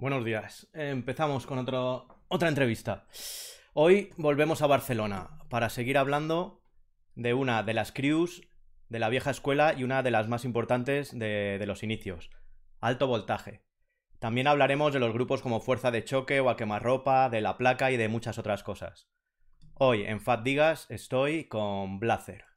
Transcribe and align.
Buenos 0.00 0.24
días. 0.24 0.66
Empezamos 0.72 1.44
con 1.44 1.58
otra 1.58 2.48
entrevista. 2.48 3.06
Hoy 3.74 4.14
volvemos 4.16 4.62
a 4.62 4.66
Barcelona 4.66 5.36
para 5.50 5.68
seguir 5.68 5.98
hablando 5.98 6.62
de 7.16 7.34
una 7.34 7.62
de 7.62 7.74
las 7.74 7.92
crews 7.92 8.40
de 8.88 8.98
la 8.98 9.10
vieja 9.10 9.30
escuela 9.30 9.74
y 9.74 9.84
una 9.84 10.02
de 10.02 10.10
las 10.10 10.26
más 10.26 10.46
importantes 10.46 11.10
de, 11.12 11.58
de 11.58 11.66
los 11.66 11.82
inicios, 11.82 12.30
alto 12.80 13.08
voltaje. 13.08 13.62
También 14.18 14.46
hablaremos 14.46 14.94
de 14.94 15.00
los 15.00 15.12
grupos 15.12 15.42
como 15.42 15.60
Fuerza 15.60 15.90
de 15.90 16.02
Choque 16.02 16.40
o 16.40 16.48
A 16.48 16.56
Quemarropa, 16.56 17.28
de 17.28 17.42
La 17.42 17.58
Placa 17.58 17.90
y 17.90 17.98
de 17.98 18.08
muchas 18.08 18.38
otras 18.38 18.62
cosas. 18.62 19.10
Hoy 19.74 20.04
en 20.04 20.22
Fat 20.22 20.42
Digas 20.42 20.86
estoy 20.88 21.44
con 21.44 22.00
Blazer. 22.00 22.49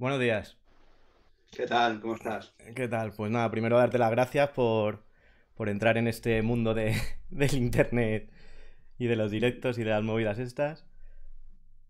Buenos 0.00 0.18
días. 0.18 0.58
¿Qué 1.52 1.64
tal? 1.66 2.00
¿Cómo 2.00 2.16
estás? 2.16 2.52
¿Qué 2.74 2.88
tal? 2.88 3.12
Pues 3.12 3.30
nada, 3.30 3.50
primero 3.50 3.76
darte 3.78 3.98
las 3.98 4.10
gracias 4.10 4.50
por, 4.50 5.02
por 5.54 5.68
entrar 5.68 5.96
en 5.98 6.06
este 6.08 6.42
mundo 6.42 6.74
de, 6.74 6.94
del 7.30 7.54
internet 7.54 8.30
y 8.98 9.06
de 9.06 9.16
los 9.16 9.30
directos 9.32 9.78
y 9.78 9.84
de 9.84 9.90
las 9.90 10.02
movidas 10.04 10.38
estas. 10.38 10.86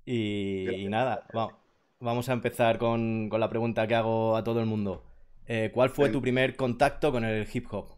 Y, 0.04 0.84
y 0.84 0.88
nada, 0.88 1.28
va- 1.36 1.58
vamos 2.00 2.28
a 2.28 2.32
empezar 2.32 2.78
con, 2.78 3.28
con 3.28 3.40
la 3.40 3.48
pregunta 3.48 3.86
que 3.86 3.94
hago 3.94 4.36
a 4.36 4.44
todo 4.44 4.60
el 4.60 4.66
mundo. 4.66 5.04
Eh, 5.46 5.70
¿cuál 5.74 5.90
fue 5.90 6.10
tu 6.10 6.20
primer 6.22 6.56
contacto 6.56 7.12
con 7.12 7.24
el 7.24 7.46
hip 7.52 7.66
hop? 7.72 7.96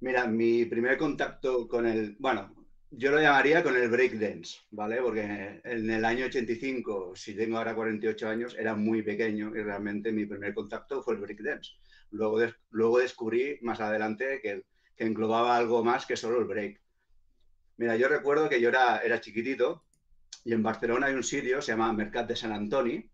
Mira, 0.00 0.26
mi 0.26 0.64
primer 0.66 0.98
contacto 0.98 1.66
con 1.68 1.86
el, 1.86 2.16
bueno, 2.18 2.59
yo 2.90 3.10
lo 3.12 3.20
llamaría 3.20 3.62
con 3.62 3.76
el 3.76 3.88
breakdance, 3.88 4.58
¿vale? 4.70 5.00
Porque 5.00 5.60
en 5.64 5.90
el 5.90 6.04
año 6.04 6.26
85, 6.26 7.12
si 7.14 7.34
tengo 7.34 7.58
ahora 7.58 7.74
48 7.74 8.28
años, 8.28 8.56
era 8.58 8.74
muy 8.74 9.02
pequeño 9.02 9.52
y 9.54 9.62
realmente 9.62 10.12
mi 10.12 10.26
primer 10.26 10.54
contacto 10.54 11.02
fue 11.02 11.14
el 11.14 11.20
breakdance. 11.20 11.72
Luego, 12.10 12.40
luego 12.70 12.98
descubrí 12.98 13.58
más 13.62 13.80
adelante 13.80 14.40
que, 14.42 14.64
que 14.96 15.06
englobaba 15.06 15.56
algo 15.56 15.84
más 15.84 16.04
que 16.04 16.16
solo 16.16 16.38
el 16.38 16.44
break. 16.44 16.80
Mira, 17.76 17.96
yo 17.96 18.08
recuerdo 18.08 18.48
que 18.48 18.60
yo 18.60 18.68
era, 18.68 18.98
era 18.98 19.20
chiquitito 19.20 19.84
y 20.44 20.52
en 20.52 20.62
Barcelona 20.62 21.06
hay 21.06 21.14
un 21.14 21.22
sitio, 21.22 21.62
se 21.62 21.72
llama 21.72 21.92
Mercat 21.92 22.28
de 22.28 22.36
Sant 22.36 22.52
Antoni, 22.52 23.08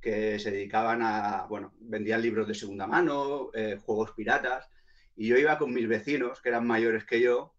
que 0.00 0.38
se 0.38 0.50
dedicaban 0.50 1.02
a, 1.02 1.46
bueno, 1.48 1.74
vendían 1.80 2.22
libros 2.22 2.46
de 2.46 2.54
segunda 2.54 2.86
mano, 2.86 3.50
eh, 3.52 3.78
juegos 3.84 4.12
piratas, 4.12 4.70
y 5.16 5.28
yo 5.28 5.36
iba 5.36 5.58
con 5.58 5.74
mis 5.74 5.88
vecinos, 5.88 6.40
que 6.40 6.48
eran 6.48 6.66
mayores 6.66 7.04
que 7.04 7.20
yo, 7.20 7.57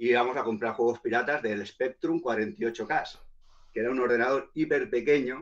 y 0.00 0.10
íbamos 0.10 0.36
a 0.38 0.44
comprar 0.44 0.74
juegos 0.74 1.00
piratas 1.00 1.42
del 1.42 1.66
Spectrum 1.66 2.20
48K, 2.22 3.24
que 3.72 3.80
era 3.82 3.90
un 3.92 4.00
ordenador 4.00 4.50
hiper 4.54 4.90
pequeño, 4.90 5.36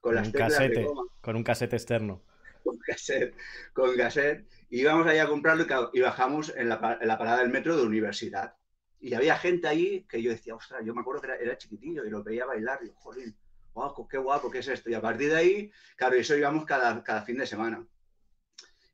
con 0.00 0.12
Con 0.12 0.16
las 0.16 0.28
un 0.28 0.32
teclas 0.32 0.66
de 0.66 0.76
casete, 0.76 0.80
goma, 0.80 1.04
con 1.22 1.36
un 1.36 1.42
casete 1.44 1.76
externo. 1.76 2.22
con 2.62 2.78
cassette, 2.78 3.34
con 3.72 3.96
cassette, 3.96 4.46
y 4.68 4.80
íbamos 4.82 5.06
allá 5.06 5.24
a 5.24 5.28
comprarlo 5.28 5.64
y, 5.92 6.00
bajamos 6.00 6.54
en 6.56 6.68
la, 6.68 6.80
pa- 6.80 6.98
en 7.00 7.08
la 7.08 7.18
parada 7.18 7.38
del 7.40 7.50
metro 7.50 7.76
de 7.76 7.82
universidad. 7.86 8.54
Y 9.00 9.14
había 9.14 9.36
gente 9.38 9.66
ahí 9.68 10.04
que 10.08 10.22
yo 10.22 10.30
decía, 10.30 10.54
ostras, 10.54 10.82
yo 10.84 10.94
me 10.94 11.00
acuerdo 11.00 11.22
que 11.22 11.28
era, 11.28 11.36
era 11.36 11.56
chiquitillo 11.58 12.04
y 12.04 12.10
lo 12.10 12.22
veía 12.22 12.44
bailar, 12.46 12.80
y 12.82 12.88
yo, 12.88 12.94
jolín, 12.96 13.36
guau, 13.72 14.06
qué 14.08 14.18
guapo, 14.18 14.50
¿qué 14.50 14.58
es 14.58 14.68
esto? 14.68 14.90
Y 14.90 14.94
a 14.94 15.00
partir 15.00 15.30
de 15.30 15.36
ahí, 15.36 15.72
claro, 15.96 16.16
eso 16.16 16.36
íbamos 16.36 16.66
cada, 16.66 17.02
cada 17.02 17.22
fin 17.22 17.38
de 17.38 17.46
semana. 17.46 17.86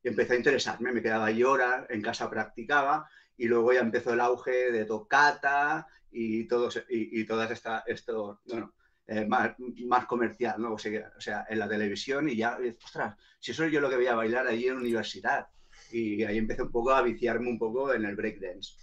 Y 0.03 0.09
empecé 0.09 0.34
a 0.34 0.37
interesarme, 0.37 0.93
me 0.93 1.03
quedaba 1.03 1.26
ahí 1.26 1.43
horas, 1.43 1.87
en 1.91 2.00
casa 2.03 2.31
practicaba, 2.31 3.09
y 3.37 3.47
luego 3.47 3.73
ya 3.73 3.81
empezó 3.81 4.15
el 4.15 4.21
auge 4.21 4.73
de 4.73 4.85
tocata 4.85 5.87
y, 6.11 6.45
todos, 6.45 6.83
y, 6.89 7.25
todas 7.25 7.51
esta, 7.51 7.85
esto, 7.87 8.41
bueno, 8.47 8.73
eh, 9.07 9.27
más, 9.27 9.55
más 9.87 10.07
comercial, 10.07 10.61
¿no? 10.61 10.75
O 10.75 10.79
sea, 10.79 11.13
o 11.17 11.21
sea, 11.21 11.47
en 11.49 11.59
la 11.59 11.69
televisión 11.69 12.29
y 12.29 12.37
ya, 12.37 12.59
ostras, 12.85 13.17
si 13.39 13.53
eso 13.53 13.67
yo 13.67 13.81
lo 13.81 13.91
que 13.91 13.97
veía 13.97 14.15
bailar 14.15 14.47
allí 14.47 14.67
en 14.67 14.77
universidad. 14.77 15.49
Y 15.93 16.25
ahí 16.25 16.39
empecé 16.39 16.63
un 16.63 16.73
poco 16.73 16.91
a 16.91 17.03
viciarme 17.03 17.49
un 17.49 17.59
poco 17.59 17.93
en 17.95 18.05
el 18.05 18.17
breakdance. 18.17 18.75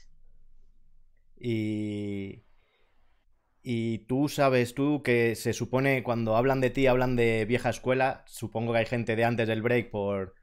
Y, 1.37 2.43
y 3.61 3.99
tú 3.99 4.29
sabes 4.29 4.73
tú 4.75 5.01
que 5.03 5.35
se 5.35 5.53
supone 5.53 6.03
cuando 6.03 6.37
hablan 6.37 6.61
de 6.61 6.69
ti, 6.69 6.87
hablan 6.87 7.15
de 7.15 7.45
vieja 7.45 7.69
escuela, 7.69 8.23
supongo 8.27 8.73
que 8.73 8.79
hay 8.79 8.85
gente 8.85 9.15
de 9.15 9.25
antes 9.25 9.47
del 9.47 9.61
break 9.61 9.89
por, 9.89 10.35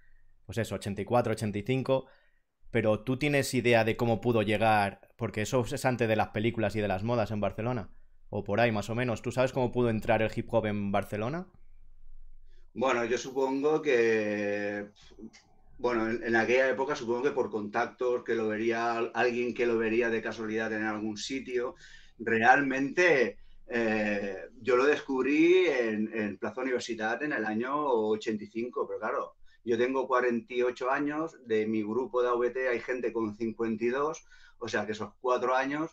pues 0.45 0.59
eso, 0.59 0.75
84, 0.75 1.33
85, 1.33 2.07
pero 2.71 3.01
tú 3.01 3.19
tienes 3.19 3.53
idea 3.55 3.85
de 3.85 3.97
cómo 3.97 4.21
pudo 4.21 4.43
llegar, 4.43 5.01
porque 5.17 5.43
eso 5.43 5.65
es 5.65 5.85
antes 5.85 6.09
de 6.09 6.17
las 6.17 6.29
películas 6.29 6.77
y 6.77 6.81
de 6.81 6.89
las 6.89 7.03
modas 7.05 7.31
en 7.31 7.41
Barcelona, 7.41 7.91
o 8.31 8.45
por 8.45 8.61
ahí 8.61 8.73
más 8.73 8.91
o 8.91 8.95
menos. 8.95 9.23
¿Tú 9.23 9.33
sabes 9.33 9.53
cómo 9.53 9.73
pudo 9.73 9.91
entrar 9.91 10.23
el 10.23 10.31
hip 10.35 10.49
hop 10.53 10.67
en 10.67 10.93
Barcelona? 10.93 11.49
Bueno, 12.73 13.05
yo 13.05 13.19
supongo 13.19 13.83
que, 13.83 14.91
bueno, 15.79 16.11
en, 16.11 16.37
aquella 16.37 16.71
época 16.71 16.95
supongo 16.97 17.23
que 17.25 17.31
por 17.33 17.51
contactos, 17.51 18.25
que 18.25 18.35
lo 18.35 18.49
vería 18.49 18.97
al- 18.99 19.13
alguien 19.15 19.55
que 19.55 19.67
lo 19.67 19.79
vería 19.79 20.09
de 20.11 20.23
casualidad 20.23 20.73
en 20.73 20.85
algún 20.85 21.17
sitio, 21.17 21.75
realmente 22.19 23.39
eh, 23.67 24.37
yo 24.61 24.77
lo 24.77 24.85
descubrí 24.87 25.67
en, 25.69 26.11
en 26.17 26.39
Plaza 26.39 26.63
Universidad 26.63 27.23
en 27.25 27.33
el 27.33 27.45
año 27.47 27.75
85, 27.77 28.87
pero 28.87 29.01
claro, 29.01 29.37
yo 29.65 29.77
tengo 29.79 30.07
48 30.09 30.91
años, 30.91 31.37
de 31.47 31.67
mi 31.67 31.83
grupo 31.83 32.23
de 32.23 32.29
AVT 32.29 32.69
hay 32.69 32.81
gente 32.81 33.13
con 33.13 33.37
52, 33.37 34.27
o 34.59 34.69
sea 34.69 34.87
que 34.87 34.93
esos 34.93 35.13
cuatro 35.21 35.55
años 35.55 35.91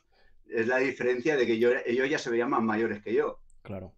es 0.47 0.67
la 0.67 0.77
diferencia 0.77 1.35
de 1.35 1.45
que 1.45 1.59
yo, 1.59 1.71
ellos 1.85 2.09
ya 2.09 2.17
se 2.17 2.29
veían 2.29 2.49
más 2.49 2.61
mayores 2.63 3.01
que 3.01 3.13
yo 3.13 3.39
Claro. 3.61 3.93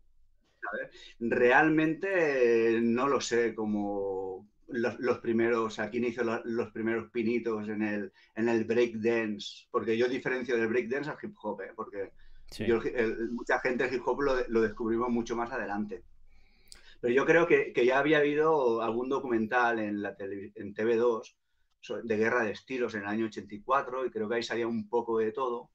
realmente 1.19 2.75
eh, 2.77 2.81
no 2.81 3.07
lo 3.07 3.21
sé 3.21 3.53
como 3.55 4.47
los, 4.67 4.99
los 4.99 5.19
primeros, 5.19 5.79
aquí 5.79 5.97
inicio 5.97 6.23
los, 6.23 6.41
los 6.45 6.71
primeros 6.71 7.09
pinitos 7.11 7.67
en 7.69 7.81
el, 7.81 8.11
en 8.35 8.49
el 8.49 8.65
breakdance, 8.65 9.67
porque 9.71 9.97
yo 9.97 10.07
diferencio 10.07 10.57
del 10.57 10.67
breakdance 10.67 11.09
al 11.09 11.17
hip 11.21 11.35
hop, 11.41 11.61
¿eh? 11.61 11.71
porque 11.75 12.11
Sí. 12.51 12.65
yo, 12.65 12.81
el- 12.81 13.29
mucha 13.29 13.59
gente 13.59 13.85
el 13.85 13.93
hip 13.93 14.01
hop 14.07 14.21
lo, 14.21 14.47
lo 14.47 14.61
descubrimos 14.61 15.09
mucho 15.09 15.35
más 15.35 15.51
adelante. 15.51 16.03
Pero 17.01 17.13
yo 17.13 17.25
creo 17.25 17.47
que, 17.47 17.73
que 17.73 17.85
ya 17.85 17.99
había 17.99 18.19
habido 18.19 18.81
algún 18.81 19.09
documental 19.09 19.79
en, 19.79 20.01
la 20.01 20.15
tele- 20.15 20.51
en 20.55 20.73
TV2 20.73 21.37
so- 21.79 22.01
de 22.01 22.17
guerra 22.17 22.43
de 22.43 22.51
estilos 22.51 22.93
en 22.95 23.01
el 23.01 23.07
año 23.07 23.25
84 23.27 24.05
y 24.05 24.11
creo 24.11 24.27
que 24.29 24.35
ahí 24.35 24.43
salía 24.43 24.67
un 24.67 24.89
poco 24.89 25.19
de 25.19 25.31
todo. 25.31 25.71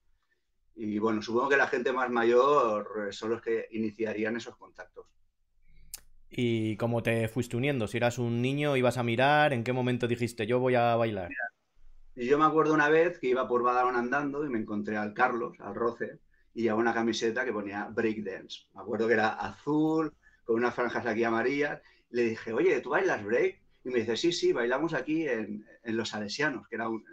Y 0.77 0.99
bueno, 0.99 1.23
supongo 1.23 1.49
que 1.51 1.57
la 1.57 1.69
gente 1.69 1.93
más 1.93 2.11
mayor 2.11 3.09
son 3.13 3.31
los 3.31 3.43
que 3.43 3.69
iniciarían 3.73 4.37
esos 4.37 4.57
contactos. 4.57 5.07
¿Y 6.31 6.77
cómo 6.77 7.03
te 7.03 7.29
fuiste 7.29 7.57
uniendo? 7.57 7.87
Si 7.87 7.97
eras 7.97 8.19
un 8.19 8.43
niño, 8.43 8.77
ibas 8.77 8.99
a 8.99 9.03
mirar, 9.03 9.53
¿en 9.53 9.65
qué 9.65 9.73
momento 9.73 10.07
dijiste 10.09 10.47
yo 10.47 10.59
voy 10.59 10.75
a 10.75 10.97
bailar? 10.97 11.31
Y 12.17 12.27
yo 12.27 12.39
me 12.39 12.45
acuerdo 12.45 12.75
una 12.75 12.89
vez 12.89 13.19
que 13.19 13.29
iba 13.29 13.47
por 13.49 13.63
Badalona 13.63 13.99
andando 13.99 14.45
y 14.45 14.49
me 14.49 14.59
encontré 14.59 14.97
al 14.97 15.15
Carlos, 15.15 15.57
al 15.61 15.75
Roce, 15.75 16.21
y 16.55 16.63
llevaba 16.63 16.81
una 16.81 16.95
camiseta 16.95 17.45
que 17.45 17.53
ponía 17.53 17.87
breakdance. 17.91 18.67
Me 18.75 18.83
acuerdo 18.83 19.07
que 19.09 19.15
era 19.15 19.31
azul, 19.31 20.13
con 20.45 20.57
unas 20.57 20.75
franjas 20.75 21.07
aquí 21.07 21.25
amarillas. 21.25 21.81
Le 22.11 22.23
dije, 22.25 22.53
oye, 22.53 22.81
¿tú 22.81 22.91
bailas 22.91 23.25
break? 23.25 23.63
Y 23.85 23.91
me 23.91 24.01
dice, 24.01 24.17
sí, 24.17 24.33
sí, 24.33 24.53
bailamos 24.53 24.95
aquí 24.95 25.29
en, 25.29 25.67
en 25.83 25.97
Los 25.97 26.11
Salesianos, 26.11 26.67
que 26.69 26.77
era 26.77 26.89
un, 26.89 27.05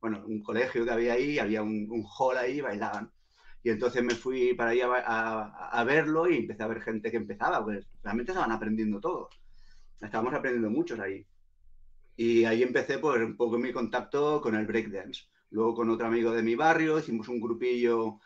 bueno, 0.00 0.22
un 0.26 0.42
colegio 0.42 0.84
que 0.84 0.90
había 0.90 1.14
ahí, 1.14 1.38
había 1.38 1.62
un, 1.62 1.86
un 1.90 2.04
hall 2.18 2.36
ahí, 2.36 2.60
bailaban. 2.60 3.12
Y 3.62 3.70
entonces 3.70 4.02
me 4.04 4.14
fui 4.14 4.54
para 4.54 4.70
allá 4.70 4.86
a, 4.86 5.42
a- 5.44 5.80
a 5.80 5.84
verlo 5.84 6.28
y 6.30 6.38
empecé 6.38 6.62
a 6.62 6.68
ver 6.68 6.82
gente 6.82 7.10
que 7.10 7.16
empezaba, 7.16 7.64
pues 7.64 7.86
realmente 8.02 8.32
estaban 8.32 8.52
aprendiendo 8.52 9.00
todos. 9.00 9.28
Estábamos 10.00 10.34
aprendiendo 10.34 10.70
muchos 10.70 11.00
ahí. 11.00 11.26
Y 12.16 12.44
ahí 12.44 12.62
empecé 12.62 12.98
pues 12.98 13.20
un 13.22 13.36
poco 13.36 13.58
mi 13.58 13.72
contacto 13.72 14.40
con 14.40 14.54
el 14.54 14.66
breakdance. 14.66 15.22
Luego 15.50 15.74
con 15.74 15.90
otro 15.90 16.06
amigo 16.06 16.32
de 16.32 16.42
mi 16.42 16.54
barrio 16.54 16.98
hicimos 16.98 17.28
un 17.28 17.40
grupillo 17.40 18.20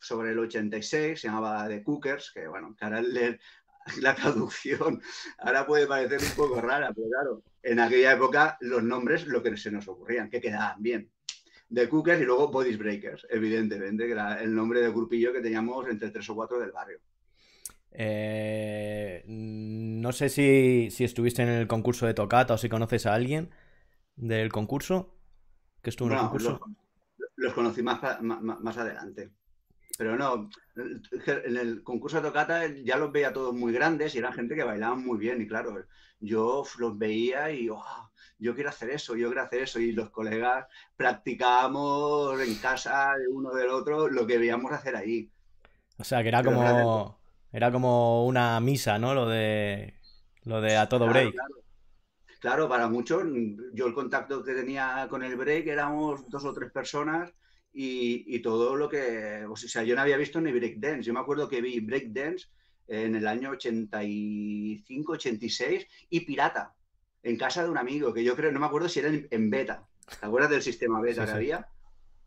sobre 0.00 0.32
el 0.32 0.38
86, 0.38 1.20
se 1.20 1.28
llamaba 1.28 1.66
The 1.68 1.82
Cookers, 1.82 2.30
que 2.32 2.46
bueno, 2.48 2.74
que 2.76 2.84
ahora 2.84 3.00
leer 3.02 3.40
la 4.00 4.14
traducción 4.14 5.00
ahora 5.38 5.66
puede 5.66 5.86
parecer 5.86 6.20
un 6.20 6.36
poco 6.36 6.60
rara, 6.60 6.92
pero 6.94 7.08
claro, 7.08 7.42
en 7.62 7.80
aquella 7.80 8.12
época 8.12 8.56
los 8.60 8.82
nombres 8.82 9.26
lo 9.26 9.42
que 9.42 9.56
se 9.56 9.70
nos 9.70 9.88
ocurrían, 9.88 10.30
que 10.30 10.40
quedaban 10.40 10.82
bien. 10.82 11.10
The 11.72 11.88
Cookers 11.88 12.20
y 12.20 12.24
luego 12.24 12.48
Bodies 12.48 12.78
Breakers, 12.78 13.26
evidentemente, 13.30 14.06
que 14.06 14.12
era 14.12 14.40
el 14.42 14.54
nombre 14.54 14.80
del 14.80 14.92
grupillo 14.92 15.32
que 15.32 15.40
teníamos 15.40 15.88
entre 15.88 16.10
tres 16.10 16.28
o 16.30 16.34
cuatro 16.34 16.60
del 16.60 16.72
barrio. 16.72 17.00
Eh, 17.90 19.24
no 19.26 20.12
sé 20.12 20.28
si, 20.28 20.88
si 20.90 21.04
estuviste 21.04 21.42
en 21.42 21.48
el 21.48 21.66
concurso 21.66 22.06
de 22.06 22.14
Tocata 22.14 22.54
o 22.54 22.58
si 22.58 22.68
conoces 22.68 23.06
a 23.06 23.14
alguien 23.14 23.50
del 24.16 24.52
concurso 24.52 25.16
que 25.82 25.90
estuvo 25.90 26.08
en 26.08 26.18
el 26.18 26.58
los, 27.36 27.52
conocí 27.52 27.82
más 27.82 28.02
adelante. 28.02 29.30
Pero 29.96 30.16
no, 30.16 30.50
en 30.76 31.56
el 31.56 31.82
concurso 31.84 32.16
de 32.16 32.28
tocata 32.28 32.66
ya 32.66 32.96
los 32.96 33.12
veía 33.12 33.32
todos 33.32 33.54
muy 33.54 33.72
grandes 33.72 34.14
y 34.14 34.18
eran 34.18 34.32
gente 34.32 34.56
que 34.56 34.64
bailaban 34.64 35.04
muy 35.04 35.18
bien. 35.18 35.40
Y 35.40 35.46
claro, 35.46 35.84
yo 36.18 36.64
los 36.78 36.98
veía 36.98 37.50
y 37.50 37.68
"Oh, 37.68 38.10
yo 38.38 38.54
quiero 38.54 38.70
hacer 38.70 38.90
eso, 38.90 39.14
yo 39.14 39.28
quiero 39.28 39.42
hacer 39.42 39.62
eso. 39.62 39.78
Y 39.78 39.92
los 39.92 40.10
colegas 40.10 40.66
practicábamos 40.96 42.40
en 42.40 42.54
casa 42.56 43.14
de 43.16 43.28
uno 43.28 43.54
del 43.54 43.68
otro 43.68 44.08
lo 44.08 44.26
que 44.26 44.38
veíamos 44.38 44.72
hacer 44.72 44.96
ahí. 44.96 45.30
O 45.98 46.04
sea, 46.04 46.22
que 46.22 46.28
era 46.28 46.42
como. 46.42 47.20
Era 47.52 47.70
como 47.70 48.26
una 48.26 48.58
misa, 48.58 48.98
¿no? 48.98 49.14
Lo 49.14 49.28
de. 49.28 49.94
Lo 50.42 50.60
de 50.60 50.76
a 50.76 50.88
todo 50.88 51.06
break. 51.06 51.34
Claro, 52.40 52.68
para 52.68 52.88
muchos, 52.88 53.22
yo 53.72 53.86
el 53.86 53.94
contacto 53.94 54.42
que 54.42 54.54
tenía 54.54 55.06
con 55.08 55.22
el 55.22 55.36
break 55.36 55.68
éramos 55.68 56.28
dos 56.28 56.44
o 56.44 56.52
tres 56.52 56.70
personas 56.72 57.32
y, 57.76 58.38
todo 58.40 58.76
lo 58.76 58.88
que. 58.88 59.44
O 59.48 59.56
sea, 59.56 59.82
yo 59.82 59.96
no 59.96 60.02
había 60.02 60.16
visto 60.16 60.40
ni 60.40 60.52
break 60.52 60.76
dance. 60.78 61.02
Yo 61.02 61.12
me 61.12 61.20
acuerdo 61.20 61.48
que 61.48 61.60
vi 61.60 61.80
break 61.80 62.06
dance 62.12 62.46
en 62.86 63.16
el 63.16 63.26
año 63.26 63.50
85, 63.50 65.12
86 65.12 65.86
y 66.10 66.20
pirata 66.20 66.74
en 67.22 67.36
casa 67.38 67.64
de 67.64 67.70
un 67.70 67.78
amigo, 67.78 68.12
que 68.12 68.22
yo 68.22 68.36
creo, 68.36 68.52
no 68.52 68.60
me 68.60 68.66
acuerdo 68.66 68.88
si 68.88 69.00
era 69.00 69.08
en, 69.08 69.50
beta. 69.50 69.88
¿Te 70.20 70.26
acuerdas 70.26 70.50
del 70.50 70.62
sistema 70.62 71.00
beta 71.00 71.24
que 71.24 71.32
había? 71.32 71.66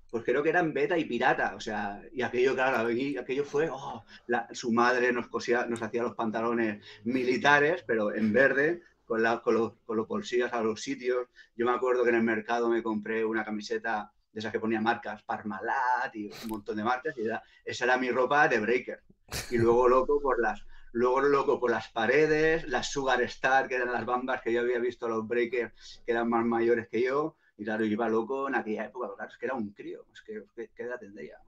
Pues 0.10 0.24
creo 0.24 0.42
que 0.42 0.50
eran 0.50 0.74
beta 0.74 0.98
y 0.98 1.06
pirata, 1.06 1.54
o 1.56 1.60
sea, 1.60 2.02
y 2.12 2.24
aquello, 2.24 2.56
claro, 2.56 2.88
aquello 3.20 3.46
fue, 3.46 3.70
oh, 3.72 4.04
su 4.52 4.72
madre 4.72 5.14
nos 5.14 5.28
cosía, 5.28 5.68
nos 5.68 5.84
hacía 5.84 6.02
los 6.02 6.16
pantalones 6.16 6.84
militares, 7.04 7.84
pero 7.86 8.16
en 8.16 8.34
verde, 8.34 8.82
con, 9.06 9.22
la, 9.22 9.42
con, 9.42 9.54
los, 9.54 9.74
con 9.86 9.98
los 9.98 10.08
bolsillos 10.08 10.52
a 10.52 10.64
los 10.64 10.82
sitios. 10.82 11.28
Yo 11.56 11.66
me 11.68 11.74
acuerdo 11.74 12.04
que 12.04 12.10
en 12.10 12.16
el 12.16 12.24
mercado 12.24 12.68
me 12.70 12.82
compré 12.82 13.24
una 13.24 13.46
camiseta 13.46 14.12
de 14.38 14.42
esas 14.42 14.52
que 14.52 14.60
ponía 14.60 14.80
marcas, 14.80 15.24
Parmalat 15.24 16.16
y 16.16 16.28
un 16.28 16.50
montón 16.50 16.78
de 16.78 16.84
marcas, 16.84 17.16
y 17.18 17.24
esa 17.66 17.86
era 17.86 17.98
mi 17.98 18.12
ropa 18.12 18.48
de 18.48 18.60
breaker. 18.60 19.02
Y 19.50 19.58
luego 19.58 19.90
loco 19.90 20.22
por 20.22 20.40
las, 20.40 20.64
luego 20.92 21.22
loco 21.22 21.60
por 21.60 21.72
las 21.72 21.88
paredes, 21.88 22.68
las 22.68 22.92
Sugar 22.92 23.20
Star, 23.24 23.68
que 23.68 23.78
eran 23.78 23.92
las 23.92 24.06
bambas 24.06 24.44
que 24.44 24.54
yo 24.54 24.62
había 24.62 24.78
visto 24.78 25.10
los 25.10 25.28
breakers, 25.28 26.04
que 26.06 26.12
eran 26.12 26.30
más 26.30 26.46
mayores 26.46 26.88
que 26.88 27.02
yo, 27.02 27.36
y 27.58 27.64
claro, 27.64 27.84
iba 27.84 28.08
loco 28.10 28.48
en 28.48 28.54
aquella 28.54 28.86
época, 28.86 29.10
claro, 29.16 29.32
es 29.32 29.38
que 29.40 29.46
era 29.48 29.56
un 29.56 29.72
crío, 29.72 30.06
es 30.14 30.22
que, 30.22 30.44
¿qué 30.76 30.84
edad 30.84 31.00
tendría? 31.00 31.40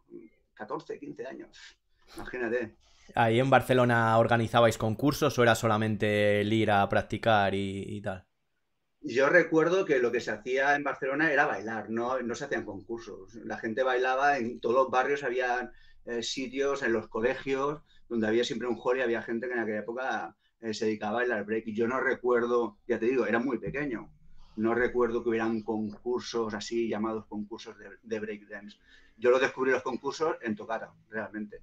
14, 0.56 0.98
15 0.98 1.28
años, 1.28 1.78
imagínate. 2.16 2.76
¿Ahí 3.14 3.40
en 3.40 3.52
Barcelona 3.52 4.18
organizabais 4.18 4.80
concursos 4.80 5.38
o 5.38 5.44
era 5.44 5.54
solamente 5.54 6.42
el 6.42 6.52
ir 6.52 6.72
a 6.72 6.90
practicar 6.90 7.54
y, 7.54 8.02
tal? 8.02 8.26
Yo 9.02 9.30
recuerdo 9.30 9.86
que 9.86 10.00
lo 10.00 10.12
que 10.12 10.20
se 10.20 10.32
hacía 10.32 10.76
en 10.76 10.84
Barcelona 10.84 11.32
era 11.32 11.46
bailar, 11.46 11.90
no, 11.90 12.22
no 12.22 12.36
se 12.36 12.46
hacían 12.46 12.66
concursos. 12.66 13.34
La 13.46 13.58
gente 13.58 13.82
bailaba, 13.82 14.38
en 14.38 14.60
todos 14.60 14.76
los 14.76 14.90
barrios 14.90 15.24
había 15.24 15.72
eh, 16.06 16.22
sitios, 16.22 16.84
en 16.84 16.92
los 16.92 17.08
colegios, 17.08 17.82
donde 18.10 18.28
había 18.28 18.44
siempre 18.44 18.68
un 18.68 18.78
hall 18.78 18.98
y 18.98 19.02
había 19.02 19.22
gente 19.22 19.48
que 19.48 19.54
en 19.54 19.60
aquella 19.60 19.80
época 19.80 20.36
eh, 20.60 20.74
se 20.74 20.86
dedicaba 20.86 21.12
a 21.12 21.22
bailar 21.22 21.46
break. 21.46 21.68
Y 21.68 21.76
yo 21.76 21.88
no 21.88 22.02
recuerdo, 22.02 22.78
ya 22.88 23.00
te 23.00 23.06
digo, 23.06 23.26
era 23.26 23.40
muy 23.40 23.58
pequeño, 23.58 24.12
no 24.58 24.76
recuerdo 24.76 25.24
que 25.24 25.30
hubieran 25.30 25.62
concursos 25.62 26.54
así, 26.54 26.90
llamados 26.90 27.26
concursos 27.28 27.78
de, 27.78 27.86
de 28.04 28.20
breakdance. 28.20 28.78
Yo 29.16 29.32
lo 29.32 29.40
descubrí 29.40 29.72
los 29.72 29.84
concursos 29.84 30.36
en 30.42 30.56
Tocata, 30.56 30.92
realmente. 31.10 31.62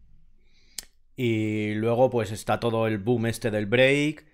Y 1.17 1.75
luego 1.75 2.11
pues 2.11 2.31
está 2.33 2.61
todo 2.61 2.87
el 2.87 2.99
boom 2.99 3.27
este 3.27 3.51
del 3.51 3.67
break. 3.67 4.27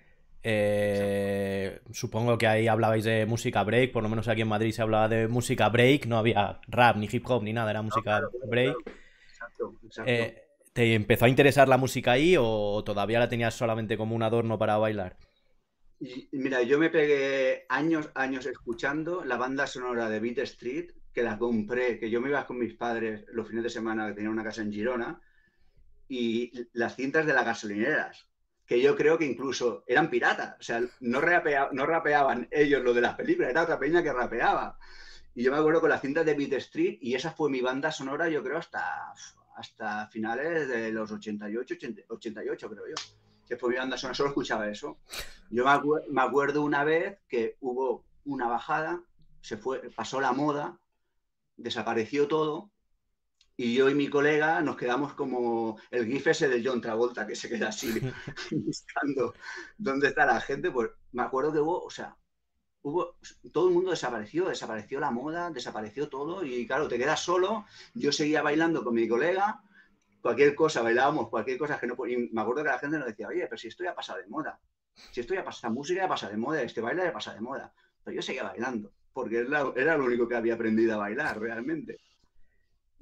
Eh, 0.44 1.80
supongo 1.92 2.36
que 2.36 2.46
ahí 2.46 2.66
hablabais 2.66 3.04
de 3.04 3.26
música 3.26 3.62
break, 3.62 3.92
por 3.92 4.02
lo 4.02 4.08
menos 4.08 4.26
aquí 4.26 4.40
en 4.40 4.48
Madrid 4.48 4.72
se 4.72 4.82
hablaba 4.82 5.08
de 5.08 5.28
música 5.28 5.68
break, 5.68 6.06
no 6.06 6.18
había 6.18 6.60
rap 6.66 6.96
ni 6.96 7.08
hip 7.10 7.24
hop 7.28 7.42
ni 7.42 7.52
nada, 7.52 7.70
era 7.70 7.82
música 7.82 8.22
break. 8.48 8.76
Exacto, 9.28 9.74
exacto. 9.84 10.10
Eh, 10.10 10.42
¿Te 10.72 10.94
empezó 10.94 11.26
a 11.26 11.28
interesar 11.28 11.68
la 11.68 11.76
música 11.76 12.12
ahí 12.12 12.34
o 12.38 12.82
todavía 12.84 13.18
la 13.18 13.28
tenías 13.28 13.54
solamente 13.54 13.96
como 13.96 14.16
un 14.16 14.22
adorno 14.22 14.58
para 14.58 14.78
bailar? 14.78 15.16
mira, 16.32 16.62
yo 16.62 16.78
me 16.78 16.90
pegué 16.90 17.64
años, 17.68 18.10
años 18.14 18.46
escuchando 18.46 19.24
la 19.24 19.36
banda 19.36 19.66
sonora 19.66 20.08
de 20.08 20.18
Beat 20.18 20.38
Street, 20.38 20.90
que 21.12 21.22
la 21.22 21.38
compré, 21.38 21.98
que 22.00 22.10
yo 22.10 22.20
me 22.20 22.28
iba 22.28 22.46
con 22.46 22.58
mis 22.58 22.74
padres 22.74 23.24
los 23.28 23.46
fines 23.46 23.62
de 23.62 23.70
semana, 23.70 24.08
que 24.08 24.14
tenía 24.14 24.30
una 24.30 24.42
casa 24.42 24.62
en 24.62 24.72
Girona, 24.72 25.20
y 26.08 26.52
las 26.72 26.96
cintas 26.96 27.26
de 27.26 27.32
las 27.32 27.44
gasolineras, 27.44 28.28
que 28.66 28.80
yo 28.80 28.96
creo 28.96 29.18
que 29.18 29.24
incluso 29.24 29.84
eran 29.86 30.10
piratas, 30.10 30.56
o 30.58 30.62
sea, 30.62 30.80
no, 31.00 31.20
no 31.72 31.86
rapeaban 31.86 32.48
ellos 32.50 32.82
lo 32.82 32.94
de 32.94 33.00
las 33.00 33.14
películas, 33.14 33.50
era 33.50 33.62
otra 33.62 33.78
peña 33.78 34.02
que 34.02 34.12
rapeaba. 34.12 34.78
Y 35.34 35.42
yo 35.42 35.52
me 35.52 35.58
acuerdo 35.58 35.80
con 35.80 35.90
las 35.90 36.00
cintas 36.00 36.26
de 36.26 36.34
Beat 36.34 36.52
Street 36.54 36.98
y 37.00 37.14
esa 37.14 37.32
fue 37.32 37.50
mi 37.50 37.60
banda 37.60 37.90
sonora, 37.90 38.28
yo 38.28 38.42
creo, 38.42 38.58
hasta, 38.58 39.12
hasta 39.56 40.06
finales 40.08 40.68
de 40.68 40.92
los 40.92 41.10
88, 41.10 41.74
88 42.08 42.70
creo 42.70 42.86
yo 42.88 42.94
que 43.52 43.58
fue 43.58 43.68
mi 43.68 43.76
banda 43.76 43.98
sonora, 43.98 44.14
solo 44.14 44.30
escuchaba 44.30 44.70
eso. 44.70 44.98
Yo 45.50 45.64
me, 46.08 46.22
acuerdo 46.22 46.62
una 46.62 46.84
vez 46.84 47.18
que 47.28 47.58
hubo 47.60 48.06
una 48.24 48.48
bajada, 48.48 49.02
se 49.42 49.58
fue, 49.58 49.90
pasó 49.90 50.22
la 50.22 50.32
moda, 50.32 50.78
desapareció 51.58 52.28
todo, 52.28 52.70
y 53.56 53.74
yo 53.74 53.88
y 53.88 53.94
mi 53.94 54.08
colega 54.08 54.60
nos 54.60 54.76
quedamos 54.76 55.14
como 55.14 55.78
el 55.90 56.06
gif 56.06 56.26
ese 56.26 56.48
de 56.48 56.62
John 56.64 56.80
Travolta, 56.80 57.26
que 57.26 57.36
se 57.36 57.48
queda 57.48 57.68
así 57.68 57.92
buscando 58.50 59.34
dónde 59.78 60.08
está 60.08 60.26
la 60.26 60.40
gente. 60.40 60.70
Pues 60.70 60.90
me 61.12 61.22
acuerdo 61.22 61.52
que 61.52 61.58
hubo, 61.60 61.84
o 61.84 61.90
sea, 61.90 62.16
hubo, 62.82 63.16
todo 63.52 63.68
el 63.68 63.74
mundo 63.74 63.90
desapareció, 63.90 64.48
desapareció 64.48 65.00
la 65.00 65.10
moda, 65.10 65.50
desapareció 65.50 66.08
todo, 66.08 66.44
y 66.44 66.66
claro, 66.66 66.88
te 66.88 66.98
quedas 66.98 67.20
solo. 67.20 67.66
Yo 67.94 68.12
seguía 68.12 68.42
bailando 68.42 68.84
con 68.84 68.94
mi 68.94 69.08
colega, 69.08 69.62
cualquier 70.20 70.54
cosa, 70.54 70.82
bailábamos, 70.82 71.28
cualquier 71.28 71.58
cosa 71.58 71.78
que 71.78 71.86
no... 71.86 71.96
Y 72.06 72.30
me 72.32 72.40
acuerdo 72.40 72.62
que 72.62 72.70
la 72.70 72.78
gente 72.78 72.98
nos 72.98 73.06
decía, 73.06 73.28
oye, 73.28 73.44
pero 73.44 73.58
si 73.58 73.68
esto 73.68 73.84
ya 73.84 73.94
pasa 73.94 74.16
de 74.16 74.26
moda, 74.26 74.58
si 75.10 75.20
esto 75.20 75.34
ya 75.34 75.44
pasa, 75.44 75.58
esta 75.58 75.70
música 75.70 76.02
ya 76.02 76.08
pasa 76.08 76.28
de 76.28 76.36
moda, 76.36 76.62
este 76.62 76.80
baile 76.80 77.04
ya 77.04 77.12
pasa 77.12 77.34
de 77.34 77.40
moda. 77.40 77.72
Pero 78.04 78.14
yo 78.16 78.22
seguía 78.22 78.44
bailando, 78.44 78.92
porque 79.12 79.38
era, 79.76 79.96
lo 79.96 80.04
único 80.04 80.28
que 80.28 80.36
había 80.36 80.54
aprendido 80.54 80.94
a 80.94 80.98
bailar 80.98 81.38
realmente. 81.40 81.98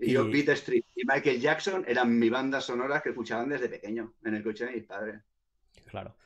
Y, 0.01 0.13
yo, 0.13 0.29
Beat 0.29 0.49
Street 0.51 0.85
y 0.97 1.03
Michael 1.07 1.41
Jackson 1.41 1.85
eran 1.87 2.19
mi 2.19 2.31
banda 2.31 2.61
sonora 2.61 3.01
que 3.01 3.11
escuchaban 3.11 3.49
desde 3.49 3.69
pequeño, 3.69 4.15
en 4.25 4.35
el 4.35 4.43
coche 4.43 4.65
de 4.67 4.73
mis 4.73 4.85
padres. 4.85 5.21
Claro. 5.87 6.17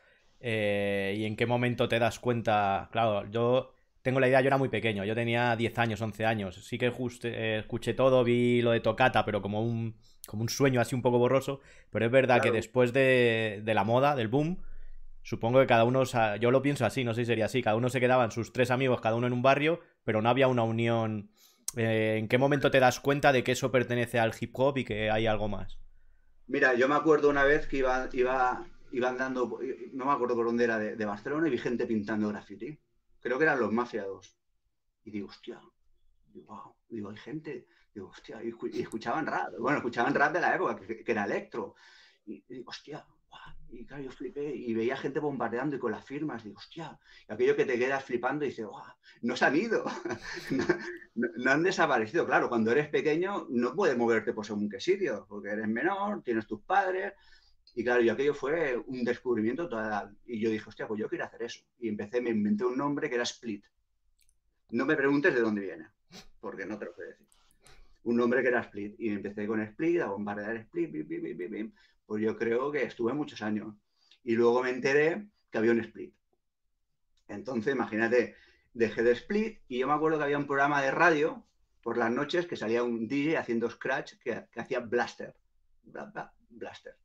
Eh, 0.41 1.15
¿Y 1.19 1.25
en 1.25 1.37
qué 1.37 1.47
momento 1.47 1.89
te 1.89 1.99
das 1.99 2.19
cuenta? 2.19 2.89
Claro, 2.93 3.29
yo 3.31 3.75
tengo 4.03 4.21
la 4.21 4.29
idea, 4.29 4.41
yo 4.41 4.47
era 4.49 4.59
muy 4.59 4.69
pequeño, 4.69 5.05
yo 5.05 5.15
tenía 5.15 5.57
10 5.57 5.79
años, 5.79 6.01
11 6.01 6.25
años. 6.25 6.65
Sí 6.65 6.79
que 6.79 6.93
eh, 7.25 7.57
escuché 7.61 7.95
todo, 7.95 8.23
vi 8.23 8.63
lo 8.63 8.71
de 8.71 8.81
Tocata, 8.81 9.25
pero 9.25 9.43
como 9.43 9.63
un 9.63 9.97
como 10.27 10.43
un 10.43 10.49
sueño 10.49 10.81
así 10.81 10.95
un 10.95 11.03
poco 11.03 11.19
borroso, 11.19 11.61
pero 11.91 12.05
es 12.07 12.11
verdad 12.11 12.41
que 12.41 12.51
después 12.51 12.93
de, 12.93 13.63
la 13.65 13.85
moda, 13.85 14.17
del 14.17 14.29
boom, 14.29 14.63
supongo 15.23 15.61
que 15.61 15.67
cada 15.67 15.85
uno, 15.85 16.03
yo 16.41 16.51
lo 16.51 16.63
pienso 16.63 16.87
así, 16.87 17.05
no 17.05 17.15
sé 17.15 17.23
si 17.23 17.27
sería 17.27 17.47
así, 17.47 17.63
cada 17.63 17.77
uno 17.77 17.89
se 17.89 18.01
quedaba 18.01 18.25
en 18.25 18.31
sus 18.31 18.53
tres 18.53 18.71
amigos, 18.71 19.01
cada 19.01 19.17
uno 19.17 19.27
en 19.27 19.33
un 19.33 19.43
barrio, 19.43 19.81
pero 20.05 20.23
no 20.23 20.29
había 20.29 20.49
una 20.49 20.63
unión. 20.63 21.31
Eh, 21.77 22.17
¿En 22.19 22.29
qué 22.29 22.39
momento 22.39 22.71
te 22.71 22.81
das 22.81 23.01
cuenta 23.01 23.33
de 23.33 23.43
que 23.45 23.53
eso 23.53 23.71
pertenece 23.71 24.19
al 24.19 24.33
hip 24.39 24.51
hop 24.55 24.79
y 24.79 24.85
que 24.85 25.11
hay 25.11 25.27
algo 25.27 25.49
más? 25.49 25.79
Mira, 26.47 26.75
yo 26.75 26.89
me 26.89 26.95
acuerdo 26.95 27.31
una 27.31 27.45
vez 27.45 27.67
que 27.67 27.79
iba, 27.79 28.09
iba, 28.13 28.67
iba 28.93 29.09
andando, 29.09 29.59
no 29.93 30.05
me 30.05 30.13
acuerdo 30.13 30.35
por 30.35 30.47
dónde 30.47 30.65
era, 30.65 30.79
de, 30.79 31.05
Barcelona 31.05 31.49
y 31.49 31.51
vi 31.51 31.59
gente 31.59 31.87
pintando 31.87 32.29
graffiti. 32.29 32.79
Creo 33.21 33.39
que 33.39 33.45
eran 33.45 33.61
los 33.61 33.73
mafiados. 33.73 34.37
Y 35.05 35.11
digo, 35.11 35.29
hostia, 35.29 35.61
wow, 36.35 36.75
digo, 36.89 37.11
hay 37.11 37.17
gente, 37.17 37.67
Digo, 37.95 38.09
hostia, 38.09 38.41
y, 38.43 38.81
escuchaban 38.81 39.25
rap. 39.25 39.55
Bueno, 39.59 39.79
escuchaban 39.79 40.15
rap 40.15 40.33
de 40.33 40.41
la 40.41 40.57
época, 40.57 40.77
que, 40.77 41.05
era 41.07 41.25
electro. 41.25 41.77
Y, 42.27 42.45
digo, 42.49 42.71
hostia, 42.71 43.07
y 43.71 43.85
claro, 43.85 44.03
yo 44.05 44.11
flipé 44.11 44.55
y 44.55 44.73
veía 44.75 44.97
gente 44.97 45.21
bombardeando 45.21 45.77
y 45.77 45.79
con 45.79 45.93
las 45.93 46.05
firmas, 46.05 46.45
digo, 46.45 46.57
hostia, 46.57 46.99
y 47.29 47.33
aquello 47.33 47.57
que 47.57 47.65
te 47.65 47.79
quedas 47.79 48.05
flipando 48.05 48.45
y 48.45 48.49
dices, 48.49 48.67
no 49.23 49.37
se 49.37 49.45
han 49.45 49.57
ido, 49.57 49.85
no, 51.15 51.51
han 51.51 51.63
desaparecido. 51.63 52.27
Claro, 52.27 52.49
cuando 52.49 52.71
eres 52.71 52.89
pequeño 52.89 53.47
no 53.51 53.75
puedes 53.75 53.97
moverte 53.97 54.33
por 54.33 54.47
según 54.47 54.69
qué 54.69 54.81
sitio, 54.81 55.27
porque 55.29 55.51
eres 55.51 55.69
menor, 55.69 56.23
tienes 56.23 56.47
tus 56.47 56.61
padres, 56.63 57.13
y 57.75 57.83
claro, 57.83 58.03
y 58.03 58.09
aquello 58.09 58.35
fue 58.35 58.77
un 58.77 59.03
descubrimiento 59.03 59.69
total. 59.69 60.17
Y 60.27 60.39
yo 60.39 60.51
dije, 60.51 60.69
hostia, 60.69 60.87
pues 60.87 61.01
yo 61.01 61.09
quiero 61.09 61.25
hacer 61.25 61.43
eso. 61.43 61.65
Y 61.81 61.89
empecé, 61.89 62.21
me 62.21 62.31
inventé 62.31 62.65
un 62.65 62.77
nombre 62.77 63.09
que 63.09 63.17
era 63.17 63.25
Split. 63.25 63.65
No 64.71 64.87
me 64.87 64.95
preguntes 64.95 65.35
de 65.35 65.41
dónde 65.41 65.63
viene, 65.63 65.89
porque 66.41 66.65
no 66.67 66.79
te 66.79 66.85
lo 66.85 66.95
puedo 66.95 67.09
decir 67.09 67.27
un 68.05 68.17
nombre 68.17 68.43
que 68.43 68.49
era 68.49 68.61
Split. 68.61 68.95
Y 68.99 69.09
empecé 69.09 69.47
con 69.47 69.61
Split, 69.61 70.01
a 70.01 70.07
bombardear 70.07 70.57
Split, 70.57 70.93
pues 72.07 72.23
yo 72.23 72.37
creo 72.37 72.71
que 72.71 72.85
estuve 72.85 73.13
muchos 73.13 73.43
años. 73.43 73.75
Y 74.23 74.35
luego 74.35 74.63
me 74.63 74.71
enteré 74.71 75.29
que 75.51 75.59
había 75.59 75.73
un 75.73 75.81
Split. 75.81 76.15
Entonces, 77.29 77.75
imagínate, 77.75 78.37
dejé 78.73 79.03
de 79.03 79.13
Split 79.13 79.61
y 79.69 79.79
yo 79.79 79.87
me 79.87 79.95
acuerdo 79.95 80.19
que 80.19 80.25
había 80.25 80.39
un 80.39 80.47
programa 80.47 80.83
de 80.83 80.91
radio 80.91 81.45
por 81.83 81.99
las 81.99 82.11
noches 82.11 82.47
que 82.47 82.57
salía 82.57 82.83
un 82.83 83.07
DJ 83.07 83.37
haciendo 83.39 83.71
scratch 83.71 84.15
que, 84.15 84.47
hacía 84.57 84.81
blaster. 84.81 85.35
blaster. 86.51 86.97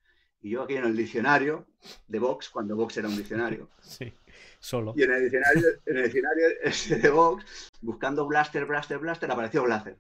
Y 0.42 0.52
yo 0.52 0.64
aquí 0.64 0.76
en 0.76 0.86
el 0.86 0.96
diccionario 0.96 1.68
de 2.08 2.20
Vox, 2.20 2.50
cuando 2.50 2.76
Vox 2.76 2.98
era 2.98 3.10
un 3.10 3.18
diccionario. 3.18 3.70
Sí, 3.82 4.14
solo. 4.60 4.94
Y 4.96 5.04
en 5.04 5.12
el 5.12 5.24
diccionario, 5.24 5.68
en 5.86 5.98
el 5.98 6.04
diccionario 6.04 6.48
de 7.02 7.10
Vox, 7.10 7.72
buscando 7.82 8.26
blaster, 8.26 8.66
blaster, 8.66 9.00
blaster, 9.00 9.32
apareció 9.32 9.64
blaster. 9.64 10.00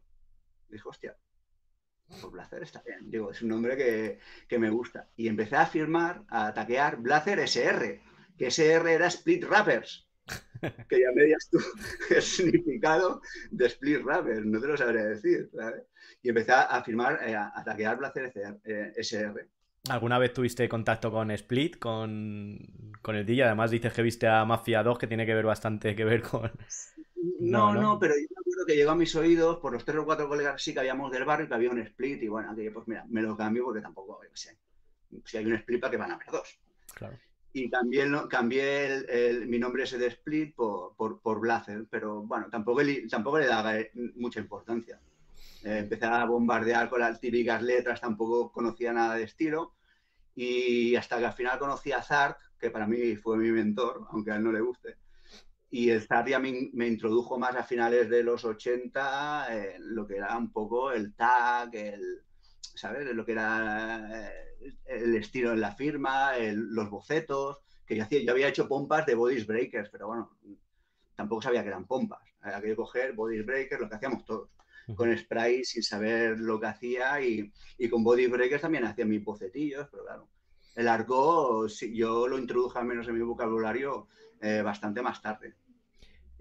Dije, 0.69 0.83
hostia, 0.87 1.17
pues 2.09 2.31
Blazer 2.31 2.63
está 2.63 2.81
bien. 2.85 3.09
Digo, 3.09 3.31
es 3.31 3.41
un 3.41 3.49
nombre 3.49 3.77
que, 4.47 4.57
me 4.59 4.69
gusta. 4.69 5.07
Y 5.15 5.27
empecé 5.27 5.55
a 5.55 5.65
firmar, 5.65 6.23
a 6.29 6.53
taquear 6.53 6.97
Blazer 6.97 7.39
SR, 7.39 8.01
que 8.37 8.47
SR 8.47 8.91
era 8.91 9.07
Split 9.07 9.43
Rappers. 9.43 10.07
Que 10.89 10.99
ya 10.99 11.11
me 11.15 11.23
digas 11.23 11.49
tú 11.49 11.57
el 12.13 12.21
significado 12.21 13.21
de 13.49 13.67
Split 13.67 14.03
Rappers, 14.03 14.45
no 14.45 14.59
te 14.59 14.67
lo 14.67 14.77
sabría 14.77 15.05
decir. 15.05 15.49
Y 16.21 16.29
empecé 16.29 16.51
a 16.51 16.83
firmar, 16.83 17.19
eh, 17.25 17.35
a, 17.35 17.63
taquear 17.63 17.97
Blazer 17.97 18.33
SR. 18.97 19.47
¿Alguna 19.89 20.19
vez 20.19 20.33
tuviste 20.33 20.67
contacto 20.67 21.11
con 21.11 21.31
Split, 21.31 21.79
con, 21.79 22.59
con 23.01 23.15
el 23.15 23.25
DJ? 23.25 23.45
Además 23.45 23.71
dices 23.71 23.93
que 23.93 24.01
viste 24.01 24.27
a 24.27 24.43
Mafia 24.43 24.83
2, 24.83 24.99
que 24.99 25.07
tiene 25.07 25.25
que 25.25 25.33
ver 25.33 25.45
bastante 25.45 25.95
que 25.95 26.05
ver 26.05 26.21
con... 26.21 26.51
No, 27.39 27.73
no, 27.73 27.99
pero 27.99 28.13
yo 28.15 28.27
me 28.29 28.41
acuerdo 28.41 28.65
que 28.65 28.75
llegó 28.75 28.91
a 28.91 28.95
mis 28.95 29.15
oídos 29.15 29.57
por 29.57 29.73
los 29.73 29.83
tres 29.83 29.97
o 29.97 30.05
cuatro 30.05 30.29
colegas 30.29 30.61
sí 30.61 30.73
que 30.73 30.79
habíamos 30.79 31.11
del 31.11 31.25
barrio 31.25 31.47
que 31.47 31.53
había 31.53 31.69
un 31.69 31.79
Split 31.79 32.23
y 32.23 32.27
bueno, 32.27 32.51
aquello 32.51 32.73
pues 32.73 32.87
mira, 32.87 33.05
me 33.09 33.21
lo 33.21 33.35
cambio 33.35 33.65
porque 33.65 33.81
tampoco, 33.81 34.21
yo 34.23 34.29
sé, 34.33 34.57
si 35.25 35.37
hay 35.37 35.45
un 35.45 35.53
Split 35.53 35.81
para 35.81 35.91
que 35.91 35.97
van 35.97 36.11
a 36.11 36.15
haber 36.15 36.27
dos. 36.31 36.59
Claro. 36.93 37.17
Y 37.51 37.69
cambié, 37.69 38.03
el, 38.03 38.27
cambié 38.29 38.85
el, 39.09 39.47
mi 39.47 39.57
nombre 39.57 39.83
ese 39.83 39.97
de 39.97 40.07
Split 40.07 40.55
por, 40.55 40.95
por, 40.95 41.19
por 41.19 41.39
Blazer, 41.39 41.85
pero 41.89 42.21
bueno, 42.21 42.47
tampoco, 42.49 42.81
tampoco 43.09 43.39
le 43.39 43.47
daba 43.47 43.77
eh, 43.77 43.91
mucha 44.15 44.39
importancia. 44.39 44.99
Eh, 45.63 45.79
empecé 45.79 46.05
a 46.05 46.25
bombardear 46.25 46.89
con 46.89 46.99
las 47.01 47.19
típicas 47.19 47.61
letras, 47.61 47.99
tampoco 47.99 48.51
conocía 48.51 48.93
nada 48.93 49.15
de 49.15 49.23
estilo. 49.23 49.73
Y 50.35 50.95
hasta 50.95 51.17
que 51.17 51.25
al 51.25 51.33
final 51.33 51.59
conocí 51.59 51.91
a 51.91 52.01
Zart, 52.01 52.37
que 52.59 52.69
para 52.69 52.87
mí 52.87 53.15
fue 53.15 53.37
mi 53.37 53.51
mentor, 53.51 54.05
aunque 54.11 54.31
a 54.31 54.35
él 54.35 54.43
no 54.43 54.51
le 54.51 54.61
guste. 54.61 54.95
Y 55.71 55.89
el 55.89 56.01
Zart 56.01 56.27
ya 56.27 56.39
me, 56.39 56.69
me 56.73 56.87
introdujo 56.87 57.37
más 57.37 57.55
a 57.55 57.63
finales 57.63 58.09
de 58.09 58.23
los 58.23 58.43
80 58.43 59.75
en 59.75 59.95
lo 59.95 60.07
que 60.07 60.17
era 60.17 60.35
un 60.37 60.51
poco 60.51 60.91
el 60.91 61.13
tag, 61.15 61.75
el, 61.75 62.23
¿sabes? 62.75 63.05
Lo 63.13 63.25
que 63.25 63.33
era 63.33 64.29
eh, 64.29 64.77
el 64.85 65.15
estilo 65.15 65.53
en 65.53 65.61
la 65.61 65.75
firma, 65.75 66.31
los 66.37 66.89
bocetos, 66.89 67.57
que 67.85 67.95
yo 67.95 68.03
hacía. 68.03 68.23
Yo 68.23 68.31
había 68.31 68.47
hecho 68.47 68.67
pompas 68.67 69.05
de 69.05 69.15
bodies 69.15 69.45
breakers, 69.45 69.89
pero 69.89 70.07
bueno, 70.07 70.37
tampoco 71.15 71.41
sabía 71.41 71.61
que 71.61 71.69
eran 71.69 71.85
pompas. 71.85 72.21
Había 72.41 72.61
que 72.61 72.75
coger 72.75 73.13
bodies 73.13 73.45
breakers, 73.45 73.81
lo 73.81 73.89
que 73.89 73.95
hacíamos 73.95 74.25
todos 74.25 74.49
con 74.95 75.15
spray 75.17 75.63
sin 75.63 75.83
saber 75.83 76.39
lo 76.39 76.59
que 76.59 76.67
hacía 76.67 77.21
y, 77.21 77.51
con 77.89 78.03
body 78.03 78.27
breakers 78.27 78.61
también 78.61 78.85
hacía 78.85 79.05
mis 79.05 79.23
bocetillos, 79.23 79.87
pero 79.91 80.03
claro, 80.03 80.29
el 80.75 80.87
arco 80.87 81.67
yo 81.67 82.27
lo 82.27 82.37
introduje 82.37 82.79
al 82.79 82.85
menos 82.85 83.07
en 83.07 83.15
mi 83.15 83.21
vocabulario 83.21 84.07
eh, 84.41 84.61
bastante 84.63 85.01
más 85.01 85.21
tarde. 85.21 85.55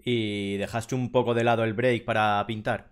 ¿Y 0.03 0.57
dejaste 0.57 0.95
un 0.95 1.11
poco 1.11 1.33
de 1.33 1.43
lado 1.43 1.63
el 1.63 1.73
break 1.73 2.05
para 2.05 2.43
pintar? 2.47 2.91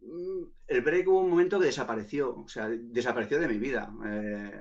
Mm, 0.00 0.44
el 0.66 0.80
break 0.82 1.08
hubo 1.08 1.20
un 1.20 1.30
momento 1.30 1.58
que 1.58 1.66
desapareció, 1.66 2.36
o 2.36 2.48
sea, 2.48 2.68
desapareció 2.68 3.40
de 3.40 3.48
mi 3.48 3.58
vida. 3.58 3.90
Eh, 4.06 4.52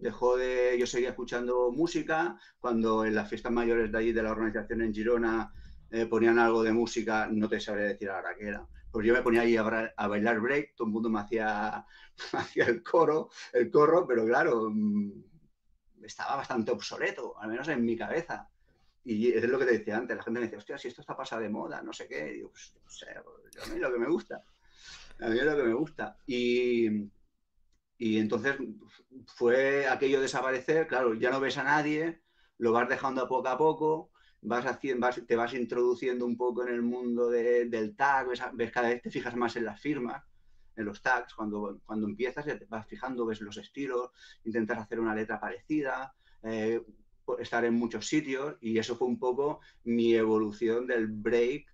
dejó 0.00 0.36
de. 0.36 0.76
Yo 0.78 0.86
seguía 0.86 1.10
escuchando 1.10 1.72
música 1.72 2.38
cuando 2.58 3.04
en 3.04 3.14
las 3.14 3.28
fiestas 3.28 3.52
mayores 3.52 3.90
de 3.90 3.98
allí 3.98 4.12
de 4.12 4.22
la 4.22 4.32
organización 4.32 4.82
en 4.82 4.94
Girona 4.94 5.52
eh, 5.90 6.06
ponían 6.06 6.38
algo 6.38 6.62
de 6.62 6.72
música, 6.72 7.28
no 7.30 7.48
te 7.48 7.60
sabría 7.60 7.86
decir 7.86 8.10
ahora 8.10 8.34
qué 8.38 8.48
era. 8.48 8.66
Pues 8.90 9.06
yo 9.06 9.12
me 9.12 9.22
ponía 9.22 9.42
ahí 9.42 9.56
a, 9.56 10.08
bailar 10.08 10.40
break, 10.40 10.74
todo 10.74 10.88
el 10.88 10.92
mundo 10.92 11.08
me 11.10 11.20
hacía, 11.20 11.84
el 12.54 12.82
coro, 12.82 13.30
el 13.52 13.70
corro, 13.70 14.06
pero 14.06 14.24
claro, 14.24 14.70
mm, 14.70 15.10
estaba 16.06 16.36
bastante 16.36 16.72
obsoleto, 16.72 17.38
al 17.38 17.48
menos 17.48 17.68
en 17.68 17.84
mi 17.84 17.96
cabeza. 17.96 18.48
Y 19.04 19.32
es 19.32 19.44
lo 19.44 19.58
que 19.58 19.66
te 19.66 19.78
decía 19.78 19.96
antes, 19.96 20.16
la 20.16 20.22
gente 20.22 20.40
me 20.40 20.46
decía, 20.46 20.58
hostia, 20.58 20.78
si 20.78 20.88
esto 20.88 21.00
está 21.00 21.16
pasado 21.16 21.42
de 21.42 21.48
moda, 21.48 21.80
no 21.82 21.92
sé 21.92 22.08
qué. 22.08 22.28
Y 22.28 22.34
digo, 22.34 22.50
pues, 22.50 22.74
no 22.82 22.90
sé, 22.90 23.06
a 23.10 23.66
mí 23.66 23.74
es 23.74 23.80
lo 23.80 23.92
que 23.92 23.98
me 23.98 24.08
gusta. 24.08 24.42
A 25.20 25.28
mí 25.28 25.38
es 25.38 25.44
lo 25.44 25.56
que 25.56 25.62
me 25.62 25.74
gusta. 25.74 26.18
Y, 26.26 26.88
y 27.98 28.18
entonces 28.18 28.56
fue 29.26 29.86
aquello 29.86 30.20
desaparecer, 30.20 30.86
claro, 30.86 31.14
ya 31.14 31.30
no 31.30 31.40
ves 31.40 31.56
a 31.56 31.64
nadie, 31.64 32.20
lo 32.58 32.72
vas 32.72 32.88
dejando 32.88 33.28
poco 33.28 33.48
a 33.48 33.56
poco, 33.56 34.10
vas 34.42 34.66
haciendo, 34.66 35.08
te 35.10 35.36
vas 35.36 35.54
introduciendo 35.54 36.26
un 36.26 36.36
poco 36.36 36.62
en 36.66 36.74
el 36.74 36.82
mundo 36.82 37.30
del 37.30 37.96
tag, 37.96 38.28
ves, 38.28 38.72
cada 38.72 38.88
vez 38.88 39.02
te 39.02 39.10
fijas 39.10 39.36
más 39.36 39.56
en 39.56 39.64
las 39.64 39.80
firmas, 39.80 40.24
en 40.76 40.84
los 40.84 41.02
tags, 41.02 41.34
cuando, 41.34 41.80
cuando 41.84 42.06
empiezas 42.06 42.46
vas 42.68 42.86
fijando, 42.86 43.26
ves 43.26 43.40
los 43.40 43.56
estilos, 43.56 44.10
intentas 44.44 44.78
hacer 44.78 45.00
una 45.00 45.14
letra 45.14 45.40
parecida, 45.40 46.14
eh, 46.42 46.82
estar 47.38 47.64
en 47.64 47.74
muchos 47.74 48.06
sitios 48.06 48.56
y 48.60 48.78
eso 48.78 48.96
fue 48.96 49.08
un 49.08 49.18
poco 49.18 49.60
mi 49.84 50.14
evolución 50.14 50.86
del 50.86 51.08
break, 51.08 51.66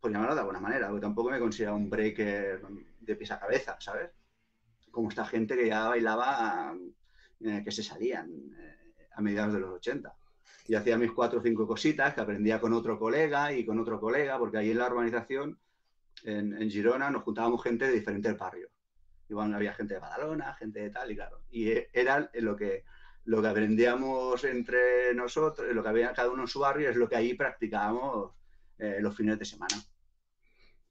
por 0.00 0.10
llamarlo 0.10 0.34
de 0.34 0.40
alguna 0.40 0.60
manera, 0.60 0.88
porque 0.88 1.02
tampoco 1.02 1.30
me 1.30 1.38
considero 1.38 1.76
un 1.76 1.90
breaker 1.90 2.62
de 3.00 3.16
pies 3.16 3.30
a 3.30 3.40
cabeza, 3.40 3.76
¿sabes? 3.80 4.10
Como 4.90 5.08
esta 5.08 5.24
gente 5.24 5.56
que 5.56 5.68
ya 5.68 5.88
bailaba, 5.88 6.74
eh, 7.40 7.62
que 7.64 7.70
se 7.70 7.82
salían 7.82 8.30
eh, 8.58 9.08
a 9.12 9.20
mediados 9.20 9.54
de 9.54 9.60
los 9.60 9.70
80 9.74 10.14
y 10.68 10.74
hacía 10.74 10.98
mis 10.98 11.12
cuatro 11.12 11.40
o 11.40 11.42
cinco 11.42 11.66
cositas 11.66 12.14
que 12.14 12.20
aprendía 12.20 12.60
con 12.60 12.74
otro 12.74 12.98
colega 12.98 13.52
y 13.52 13.64
con 13.64 13.78
otro 13.78 13.98
colega, 13.98 14.38
porque 14.38 14.58
ahí 14.58 14.70
en 14.70 14.78
la 14.78 14.86
urbanización, 14.86 15.58
en, 16.24 16.70
Girona, 16.70 17.10
nos 17.10 17.22
juntábamos 17.22 17.62
gente 17.62 17.86
de 17.86 17.92
diferentes 17.92 18.36
barrios. 18.36 18.70
Igual 19.28 19.54
había 19.54 19.74
gente 19.74 19.94
de 19.94 20.00
Badalona, 20.00 20.54
gente 20.54 20.80
de 20.80 20.90
tal, 20.90 21.10
y 21.10 21.16
claro. 21.16 21.42
Y 21.50 21.68
e, 21.68 21.90
era 21.92 22.30
lo 22.34 22.56
que, 22.56 22.84
lo 23.24 23.42
que 23.42 23.48
aprendíamos 23.48 24.42
entre 24.44 25.14
nosotros, 25.14 25.74
lo 25.74 25.82
que 25.82 25.88
había 25.88 26.12
cada 26.12 26.30
uno 26.30 26.42
en 26.42 26.48
su 26.48 26.60
barrio, 26.60 26.88
es 26.88 26.96
lo 26.96 27.08
que 27.08 27.16
ahí 27.16 27.34
practicábamos 27.34 28.32
eh, 28.78 28.98
los 29.00 29.16
fines 29.16 29.38
de 29.38 29.44
semana. 29.44 29.76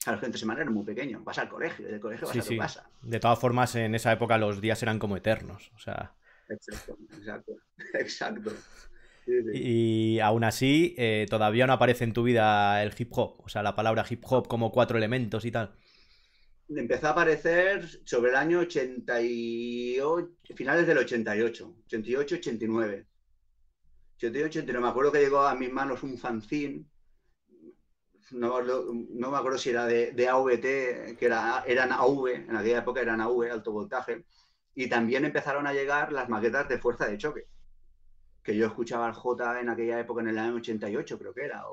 A 0.06 0.12
los 0.12 0.20
fines 0.20 0.34
de 0.34 0.40
semana 0.40 0.62
era 0.62 0.70
muy 0.70 0.86
pequeño, 0.86 1.22
vas 1.24 1.40
al 1.40 1.50
colegio, 1.50 1.88
del 1.88 2.00
colegio 2.00 2.28
vas 2.28 2.38
a 2.38 2.44
tu 2.44 2.58
casa. 2.58 2.90
De 3.02 3.20
todas 3.20 3.40
formas, 3.40 3.76
en 3.76 3.96
esa 3.96 4.12
época 4.12 4.38
los 4.38 4.62
días 4.62 4.82
eran 4.84 5.00
como 5.00 5.18
eternos, 5.18 5.72
o 5.76 5.80
sea... 5.80 6.14
Exacto, 6.48 6.98
exacto, 7.12 7.54
exacto. 7.94 8.52
Y 9.54 10.20
aún 10.20 10.44
así, 10.44 10.96
eh, 10.98 11.26
todavía 11.30 11.68
no 11.68 11.74
aparece 11.74 12.06
en 12.06 12.14
tu 12.14 12.24
vida 12.24 12.82
el 12.82 12.94
hip 12.98 13.12
hop, 13.12 13.42
o 13.44 13.50
sea, 13.50 13.62
la 13.62 13.76
palabra 13.76 14.06
hip 14.10 14.24
hop 14.26 14.48
como 14.48 14.72
cuatro 14.72 14.98
elementos 14.98 15.44
y 15.46 15.52
tal. 15.52 15.76
Empezó 16.70 17.08
a 17.08 17.12
aparecer 17.12 17.88
sobre 18.06 18.32
el 18.32 18.38
año 18.38 18.60
88, 18.60 20.30
finales 20.56 20.88
del 20.88 20.98
88, 20.98 21.76
88, 21.86 22.36
89. 22.36 23.06
88, 24.18 24.60
89. 24.60 24.84
Me 24.84 24.90
acuerdo 24.90 25.12
que 25.12 25.20
llegó 25.20 25.42
a 25.42 25.56
mis 25.56 25.72
manos 25.72 26.04
un 26.04 26.18
fanzine, 26.18 26.86
no, 28.32 28.62
no 28.62 29.32
me 29.32 29.38
acuerdo 29.38 29.58
si 29.58 29.70
era 29.70 29.86
de, 29.86 30.12
de, 30.12 30.28
AVT, 30.28 31.18
que 31.18 31.26
era, 31.26 31.64
eran 31.66 31.92
AV, 31.94 32.28
en 32.28 32.56
aquella 32.56 32.80
época 32.80 33.02
eran 33.02 33.22
AV, 33.22 33.52
alto 33.52 33.72
voltaje, 33.72 34.26
y 34.76 34.88
también 34.88 35.24
empezaron 35.24 35.68
a 35.68 35.74
llegar 35.74 36.12
las 36.12 36.28
maquetas 36.28 36.68
de 36.68 36.80
fuerza 36.80 37.08
de 37.08 37.18
choque 37.18 37.48
que 38.48 38.56
yo 38.56 38.68
escuchaba 38.68 39.08
al 39.08 39.14
J 39.14 39.60
en 39.60 39.68
aquella 39.68 40.00
época, 40.00 40.22
en 40.22 40.30
el 40.30 40.38
año 40.38 40.56
88 40.56 41.20
creo 41.20 41.34
que 41.34 41.44
era, 41.44 41.66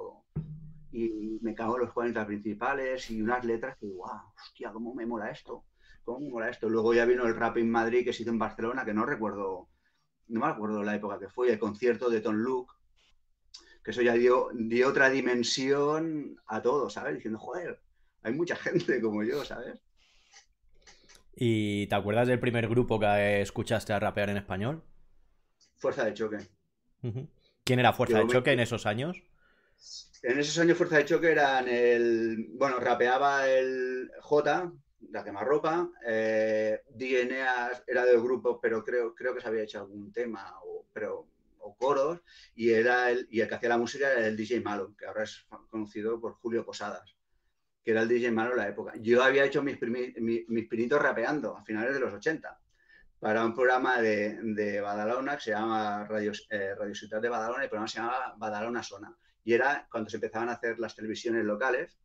y 0.91 1.39
me 1.41 1.55
cago 1.55 1.77
en 1.77 1.83
los 1.83 1.93
40 1.93 2.27
principales 2.27 3.09
y 3.13 3.23
unas 3.23 3.45
letras 3.45 3.77
que, 3.79 3.87
wow, 3.87 4.33
hostia, 4.43 4.73
cómo 4.73 4.93
me 4.93 5.07
mola 5.07 5.31
esto, 5.31 5.67
cómo 6.03 6.19
me 6.19 6.31
mola 6.31 6.49
esto. 6.49 6.69
Luego 6.69 6.93
ya 6.93 7.05
vino 7.05 7.29
el 7.29 7.37
rap 7.37 7.59
en 7.59 7.71
Madrid 7.71 8.03
que 8.03 8.13
se 8.13 8.23
hizo 8.23 8.33
en 8.33 8.41
Barcelona, 8.41 8.85
que 8.85 8.93
no 8.93 9.07
recuerdo, 9.07 9.69
no 10.27 10.41
me 10.41 10.47
acuerdo 10.49 10.83
la 10.83 10.97
época 10.97 11.21
que 11.21 11.29
fue, 11.29 11.53
el 11.53 11.61
concierto 11.61 12.11
de 12.11 12.21
Tom 12.21 12.35
Luke, 12.35 12.73
que 13.85 13.93
eso 13.93 14.03
ya 14.03 14.15
dio, 14.15 14.49
dio 14.53 14.89
otra 14.89 15.11
dimensión 15.11 16.41
a 16.47 16.61
todo, 16.61 16.91
¿sabes? 16.91 17.15
Diciendo, 17.15 17.39
joder, 17.39 17.79
hay 18.25 18.35
mucha 18.35 18.57
gente 18.57 19.01
como 19.01 19.23
yo, 19.23 19.45
¿sabes? 19.45 19.81
¿Y 21.37 21.87
te 21.87 21.95
acuerdas 21.95 22.27
del 22.27 22.41
primer 22.41 22.67
grupo 22.67 22.99
que 22.99 23.43
escuchaste 23.43 23.93
a 23.93 24.01
rapear 24.01 24.31
en 24.31 24.39
español? 24.39 24.83
Fuerza 25.77 26.05
de 26.05 26.15
choque. 26.15 26.54
¿Quién 27.65 27.81
era 27.81 27.93
Fuerza 27.93 28.19
de 28.19 28.27
Choque 28.27 28.53
en 28.53 28.61
esos 28.61 28.87
años? 28.87 29.23
En 30.23 30.39
esos 30.39 30.59
años 30.59 30.79
Fuerza 30.79 30.99
de 30.99 31.05
Choque 31.05 31.33
eran 31.33 31.69
el... 31.69 32.49
Bueno, 32.55 32.79
rapeaba 32.79 33.49
el 33.49 34.11
J, 34.21 34.73
la 35.11 35.25
quemarropa. 35.25 35.91
Eh, 36.07 36.83
DNA 36.91 37.83
era 37.87 38.05
del 38.05 38.21
grupo, 38.21 38.61
pero 38.61 38.85
creo, 38.85 39.15
creo 39.15 39.35
que 39.35 39.41
se 39.41 39.49
había 39.49 39.63
hecho 39.63 39.81
algún 39.81 40.13
tema 40.13 40.55
o, 40.65 40.87
pero, 40.93 41.29
o 41.59 41.77
coros. 41.77 42.21
Y, 42.55 42.71
era 42.71 43.11
el, 43.11 43.27
y 43.31 43.41
el 43.41 43.49
que 43.49 43.55
hacía 43.55 43.69
la 43.69 43.79
música 43.79 44.11
era 44.11 44.27
el 44.27 44.37
DJ 44.37 44.61
Malo, 44.61 44.95
que 44.97 45.07
ahora 45.07 45.25
es 45.25 45.47
conocido 45.69 46.21
por 46.21 46.35
Julio 46.35 46.65
Posadas, 46.65 47.17
que 47.83 47.91
era 47.91 48.03
el 48.03 48.09
DJ 48.09 48.31
Malo 48.31 48.53
en 48.53 48.59
la 48.59 48.69
época. 48.69 48.95
Yo 48.97 49.23
había 49.23 49.45
hecho 49.45 49.63
mis, 49.63 49.79
mis 49.81 50.69
pinitos 50.69 51.01
rapeando 51.01 51.57
a 51.57 51.65
finales 51.65 51.93
de 51.95 52.01
los 52.01 52.13
80 52.13 52.61
para 53.25 53.43
un 53.43 53.55
programa 53.55 54.03
de, 54.03 54.39
de 54.43 54.83
Badalona 54.83 55.37
que 55.37 55.45
se 55.45 55.51
llama 55.53 56.05
Radio, 56.05 56.31
eh, 56.51 56.75
Radio 56.79 56.95
Ciudad 56.95 57.23
de 57.23 57.31
Badalona 57.31 57.63
y 57.63 57.65
el 57.65 57.71
programa 57.71 57.89
se 57.89 57.99
llamaba 57.99 58.35
Badalona 58.37 58.83
Zona. 58.83 59.17
Y 59.43 59.55
era 59.55 59.89
cuando 59.91 60.11
se 60.11 60.19
empezaban 60.19 60.51
a 60.51 60.53
hacer 60.53 60.79
las 60.79 60.95
televisiones 60.95 61.43
locales 61.43 61.99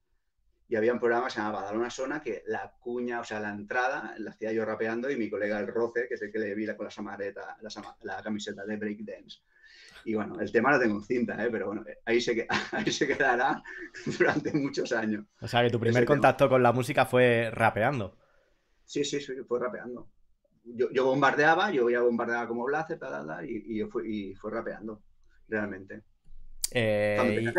y 0.69 0.77
había 0.77 0.93
un 0.93 0.99
programa 0.99 1.25
que 1.25 1.33
se 1.33 1.39
llamaba 1.39 1.63
Badalona 1.63 1.89
Zona 1.89 2.21
que 2.21 2.43
la 2.47 2.71
cuña, 2.79 3.19
o 3.19 3.25
sea, 3.25 3.41
la 3.41 3.49
entrada 3.49 4.15
la 4.17 4.31
hacía 4.31 4.53
yo 4.53 4.63
rapeando 4.63 5.11
y 5.11 5.17
mi 5.17 5.29
colega 5.29 5.59
el 5.59 5.67
Roce, 5.67 6.07
que 6.07 6.13
es 6.13 6.21
el 6.21 6.31
que 6.31 6.39
le 6.39 6.55
vi 6.55 6.65
con 6.73 6.85
la 6.85 6.89
samareta, 6.89 7.57
la, 8.03 8.23
camiseta 8.23 8.63
de 8.65 8.77
breakdance. 8.77 9.39
Y 10.05 10.15
bueno, 10.15 10.39
el 10.39 10.49
tema 10.53 10.71
lo 10.71 10.79
tengo 10.79 10.99
en 10.99 11.03
cinta, 11.03 11.43
¿eh? 11.43 11.49
pero 11.51 11.65
bueno, 11.67 11.83
ahí 12.05 12.21
se, 12.21 12.47
ahí 12.71 12.91
se 12.93 13.05
quedará 13.05 13.61
durante 14.17 14.53
muchos 14.53 14.93
años. 14.93 15.25
O 15.41 15.49
sea, 15.49 15.63
que 15.63 15.69
tu 15.69 15.81
primer 15.81 16.05
contacto 16.05 16.47
con 16.47 16.63
la 16.63 16.71
música 16.71 17.05
fue 17.05 17.51
rapeando. 17.51 18.17
Sí, 18.85 19.03
sí, 19.03 19.19
sí, 19.19 19.33
fue 19.45 19.59
rapeando 19.59 20.09
yo, 20.75 21.05
bombardeaba, 21.05 21.71
yo 21.71 21.89
ya 21.89 22.01
bombardeaba 22.01 22.47
como 22.47 22.65
Blazer, 22.65 22.99
y, 23.47 23.81
y, 23.81 23.83
fue, 23.85 24.09
y 24.09 24.35
fue 24.35 24.51
rapeando, 24.51 25.01
realmente. 25.47 26.03
Eh, 26.71 27.51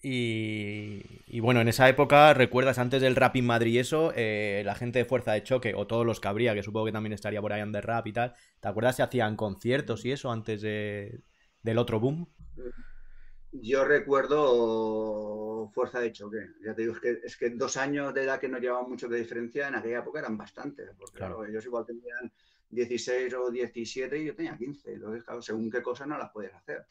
Y, 0.00 1.40
bueno, 1.40 1.60
en 1.60 1.68
esa 1.68 1.88
época, 1.88 2.32
¿recuerdas 2.32 2.78
antes 2.78 3.02
del 3.02 3.16
rap 3.16 3.34
en 3.36 3.46
Madrid 3.46 3.72
y 3.72 3.78
eso? 3.80 4.12
Eh, 4.14 4.62
la 4.64 4.76
gente 4.76 5.00
de 5.00 5.04
Fuerza 5.04 5.32
de 5.32 5.42
Choque, 5.42 5.74
o 5.74 5.86
todos 5.86 6.06
los 6.06 6.20
que 6.20 6.28
habría, 6.28 6.54
que 6.54 6.62
supongo 6.62 6.86
que 6.86 6.92
también 6.92 7.12
estaría 7.12 7.40
por 7.40 7.52
ahí 7.52 7.70
The 7.72 7.80
Rap 7.80 8.06
y 8.06 8.12
tal, 8.12 8.34
¿te 8.60 8.68
acuerdas 8.68 8.96
si 8.96 9.02
hacían 9.02 9.36
conciertos 9.36 10.04
y 10.04 10.12
eso 10.12 10.30
antes 10.30 10.62
de, 10.62 11.20
del 11.62 11.78
otro 11.78 11.98
boom? 11.98 12.28
Yo 13.52 13.84
recuerdo 13.84 15.68
Fuerza 15.72 16.00
de 16.00 16.12
Choque. 16.12 16.50
Ya 16.64 16.74
te 16.74 16.82
digo, 16.82 16.94
es 16.94 17.00
que, 17.00 17.20
es 17.24 17.36
que 17.36 17.50
dos 17.50 17.76
años 17.76 18.12
de 18.12 18.24
edad 18.24 18.38
que 18.38 18.48
no 18.48 18.58
llevaban 18.58 18.88
mucho 18.88 19.08
de 19.08 19.18
diferencia 19.18 19.68
en 19.68 19.74
aquella 19.74 20.00
época 20.00 20.18
eran 20.20 20.36
bastantes, 20.36 20.90
porque 20.98 21.18
claro. 21.18 21.44
ellos 21.44 21.64
igual 21.64 21.86
tenían 21.86 22.32
16 22.70 23.32
o 23.34 23.50
17 23.50 24.18
y 24.18 24.26
yo 24.26 24.34
tenía 24.34 24.56
15. 24.56 24.92
Entonces, 24.92 25.24
claro, 25.24 25.40
según 25.40 25.70
qué 25.70 25.82
cosas 25.82 26.06
no 26.06 26.18
las 26.18 26.30
puedes 26.30 26.54
hacer. 26.54 26.86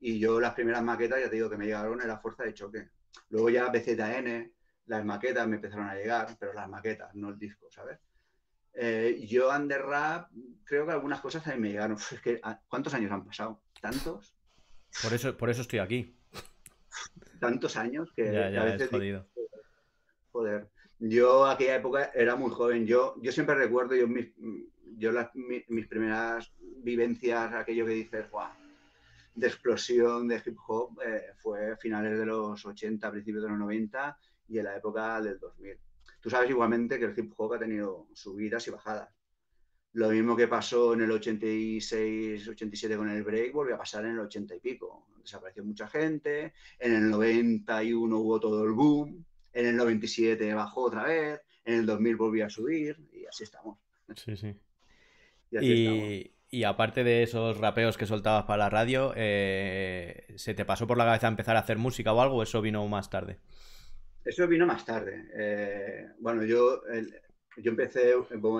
Y 0.00 0.18
yo 0.20 0.40
las 0.40 0.54
primeras 0.54 0.82
maquetas, 0.82 1.20
ya 1.20 1.28
te 1.28 1.36
digo, 1.36 1.50
que 1.50 1.56
me 1.56 1.66
llegaron 1.66 2.00
era 2.00 2.18
fuerza 2.18 2.44
de 2.44 2.54
choque. 2.54 2.90
Luego 3.30 3.50
ya 3.50 3.68
BZN, 3.68 4.52
las 4.86 5.04
maquetas 5.04 5.48
me 5.48 5.56
empezaron 5.56 5.88
a 5.88 5.94
llegar, 5.94 6.36
pero 6.38 6.52
las 6.52 6.68
maquetas, 6.68 7.12
no 7.14 7.30
el 7.30 7.38
disco, 7.38 7.66
¿sabes? 7.70 7.98
Eh, 8.72 9.26
yo 9.28 9.50
Under 9.50 9.82
Rap, 9.82 10.30
creo 10.62 10.86
que 10.86 10.92
algunas 10.92 11.20
cosas 11.20 11.42
también 11.42 11.62
me 11.62 11.68
llegaron. 11.70 11.96
Es 11.96 12.20
que, 12.20 12.38
ah, 12.44 12.60
¿cuántos 12.68 12.94
años 12.94 13.10
han 13.10 13.24
pasado? 13.24 13.60
¿Tantos? 13.80 14.37
Por 15.02 15.12
eso, 15.12 15.36
por 15.36 15.50
eso 15.50 15.62
estoy 15.62 15.78
aquí. 15.78 16.14
Tantos 17.40 17.76
años 17.76 18.12
que, 18.14 18.32
ya, 18.32 18.62
a 18.62 18.64
veces... 18.64 18.90
jodido. 18.90 19.26
Joder. 20.32 20.68
Yo 20.98 21.46
aquella 21.46 21.76
época 21.76 22.10
era 22.14 22.34
muy 22.34 22.50
joven. 22.50 22.86
Yo, 22.86 23.14
yo 23.22 23.30
siempre 23.30 23.54
recuerdo, 23.54 23.94
yo, 23.94 24.08
mis, 24.08 24.28
yo 24.96 25.12
las, 25.12 25.30
mis, 25.34 25.86
primeras 25.86 26.52
vivencias, 26.58 27.54
aquello 27.54 27.86
que 27.86 27.92
dices, 27.92 28.28
guau, 28.30 28.50
de 29.34 29.46
explosión 29.46 30.26
de 30.26 30.42
hip 30.44 30.58
hop 30.66 31.00
eh, 31.06 31.32
fue 31.36 31.76
finales 31.76 32.18
de 32.18 32.26
los 32.26 32.64
80, 32.64 33.10
principios 33.10 33.44
de 33.44 33.50
los 33.50 33.58
90 33.58 34.18
y 34.48 34.58
en 34.58 34.64
la 34.64 34.76
época 34.76 35.20
del 35.20 35.38
2000. 35.38 35.78
Tú 36.20 36.30
sabes 36.30 36.50
igualmente 36.50 36.98
que 36.98 37.04
el 37.04 37.14
hip 37.16 37.32
hop 37.36 37.54
ha 37.54 37.58
tenido 37.60 38.08
subidas 38.12 38.66
y 38.66 38.70
bajadas. 38.72 39.08
Lo 39.98 40.10
mismo 40.10 40.36
que 40.36 40.46
pasó 40.46 40.94
en 40.94 41.00
el 41.00 41.10
86, 41.10 42.46
87 42.46 42.96
con 42.96 43.10
el 43.10 43.24
break, 43.24 43.52
volvió 43.52 43.74
a 43.74 43.78
pasar 43.78 44.04
en 44.04 44.12
el 44.12 44.20
80 44.20 44.54
y 44.54 44.60
pico. 44.60 45.08
Desapareció 45.20 45.64
mucha 45.64 45.88
gente, 45.88 46.52
en 46.78 46.94
el 46.94 47.10
91 47.10 48.16
hubo 48.16 48.38
todo 48.38 48.62
el 48.64 48.74
boom, 48.74 49.24
en 49.52 49.66
el 49.66 49.76
97 49.76 50.54
bajó 50.54 50.82
otra 50.82 51.02
vez, 51.02 51.40
en 51.64 51.80
el 51.80 51.86
2000 51.86 52.14
volvió 52.14 52.46
a 52.46 52.48
subir 52.48 52.96
y 53.12 53.26
así 53.26 53.42
estamos. 53.42 53.76
Sí, 54.14 54.36
sí. 54.36 54.54
Y, 55.50 56.30
y 56.48 56.62
aparte 56.62 57.02
de 57.02 57.24
esos 57.24 57.58
rapeos 57.58 57.98
que 57.98 58.06
soltabas 58.06 58.44
para 58.44 58.58
la 58.58 58.70
radio, 58.70 59.12
eh, 59.16 60.32
¿se 60.36 60.54
te 60.54 60.64
pasó 60.64 60.86
por 60.86 60.96
la 60.96 61.06
cabeza 61.06 61.26
empezar 61.26 61.56
a 61.56 61.60
hacer 61.60 61.76
música 61.76 62.12
o 62.12 62.20
algo 62.20 62.40
eso 62.44 62.62
vino 62.62 62.86
más 62.86 63.10
tarde? 63.10 63.40
Eso 64.24 64.46
vino 64.46 64.64
más 64.64 64.84
tarde. 64.84 65.28
Eh, 65.34 66.06
bueno, 66.20 66.44
yo, 66.44 66.82
yo 67.62 67.70
empecé, 67.70 68.14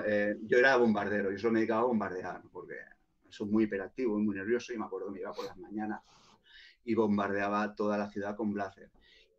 eh, 0.06 0.36
yo 0.42 0.58
era 0.58 0.76
bombardero, 0.76 1.30
yo 1.30 1.38
solo 1.38 1.52
me 1.52 1.60
dedicaba 1.60 1.82
a 1.82 1.86
bombardear, 1.86 2.42
porque 2.52 2.74
soy 3.28 3.48
muy 3.48 3.64
hiperactivo 3.64 4.18
y 4.18 4.22
muy 4.22 4.36
nervioso 4.36 4.72
y 4.72 4.78
me 4.78 4.84
acuerdo 4.84 5.08
que 5.08 5.12
me 5.14 5.20
iba 5.20 5.32
por 5.32 5.44
las 5.44 5.56
mañanas 5.56 6.02
y 6.84 6.94
bombardeaba 6.94 7.74
toda 7.74 7.98
la 7.98 8.08
ciudad 8.08 8.36
con 8.36 8.52
Blazer. 8.52 8.90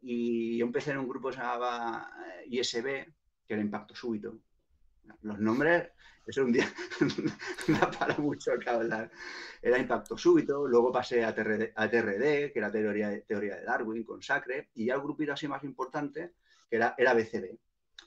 Y 0.02 0.58
yo 0.58 0.66
empecé 0.66 0.92
en 0.92 1.00
un 1.00 1.10
grupo 1.10 1.30
que 1.30 1.36
se 1.36 1.42
llamaba 1.42 2.10
ISB, 2.48 2.84
que 3.46 3.54
era 3.54 3.62
Impacto 3.62 3.96
Súbito. 3.96 4.40
Los 5.22 5.40
nombres 5.40 5.90
eso 6.30 6.46
un 6.46 6.52
día 6.52 6.72
da 7.68 7.90
para 7.90 8.16
mucho 8.18 8.52
que 8.60 8.70
hablar. 8.70 9.10
Era 9.62 9.80
impacto 9.80 10.16
súbito, 10.16 10.68
luego 10.68 10.92
pasé 10.92 11.26
a 11.26 11.34
TRD, 11.34 12.52
que 12.54 12.60
era 12.60 12.72
teoría, 12.72 13.20
teoría 13.26 13.56
de 13.56 13.64
Darwin 13.64 14.04
con 14.04 14.22
Sacre, 14.22 14.70
y 14.76 14.86
ya 14.86 14.94
el 14.94 15.02
grupito 15.02 15.34
así 15.34 15.48
más 15.48 15.64
importante, 15.64 16.34
que 16.70 16.76
era, 16.76 16.94
era 17.00 17.16
BCB. 17.16 17.58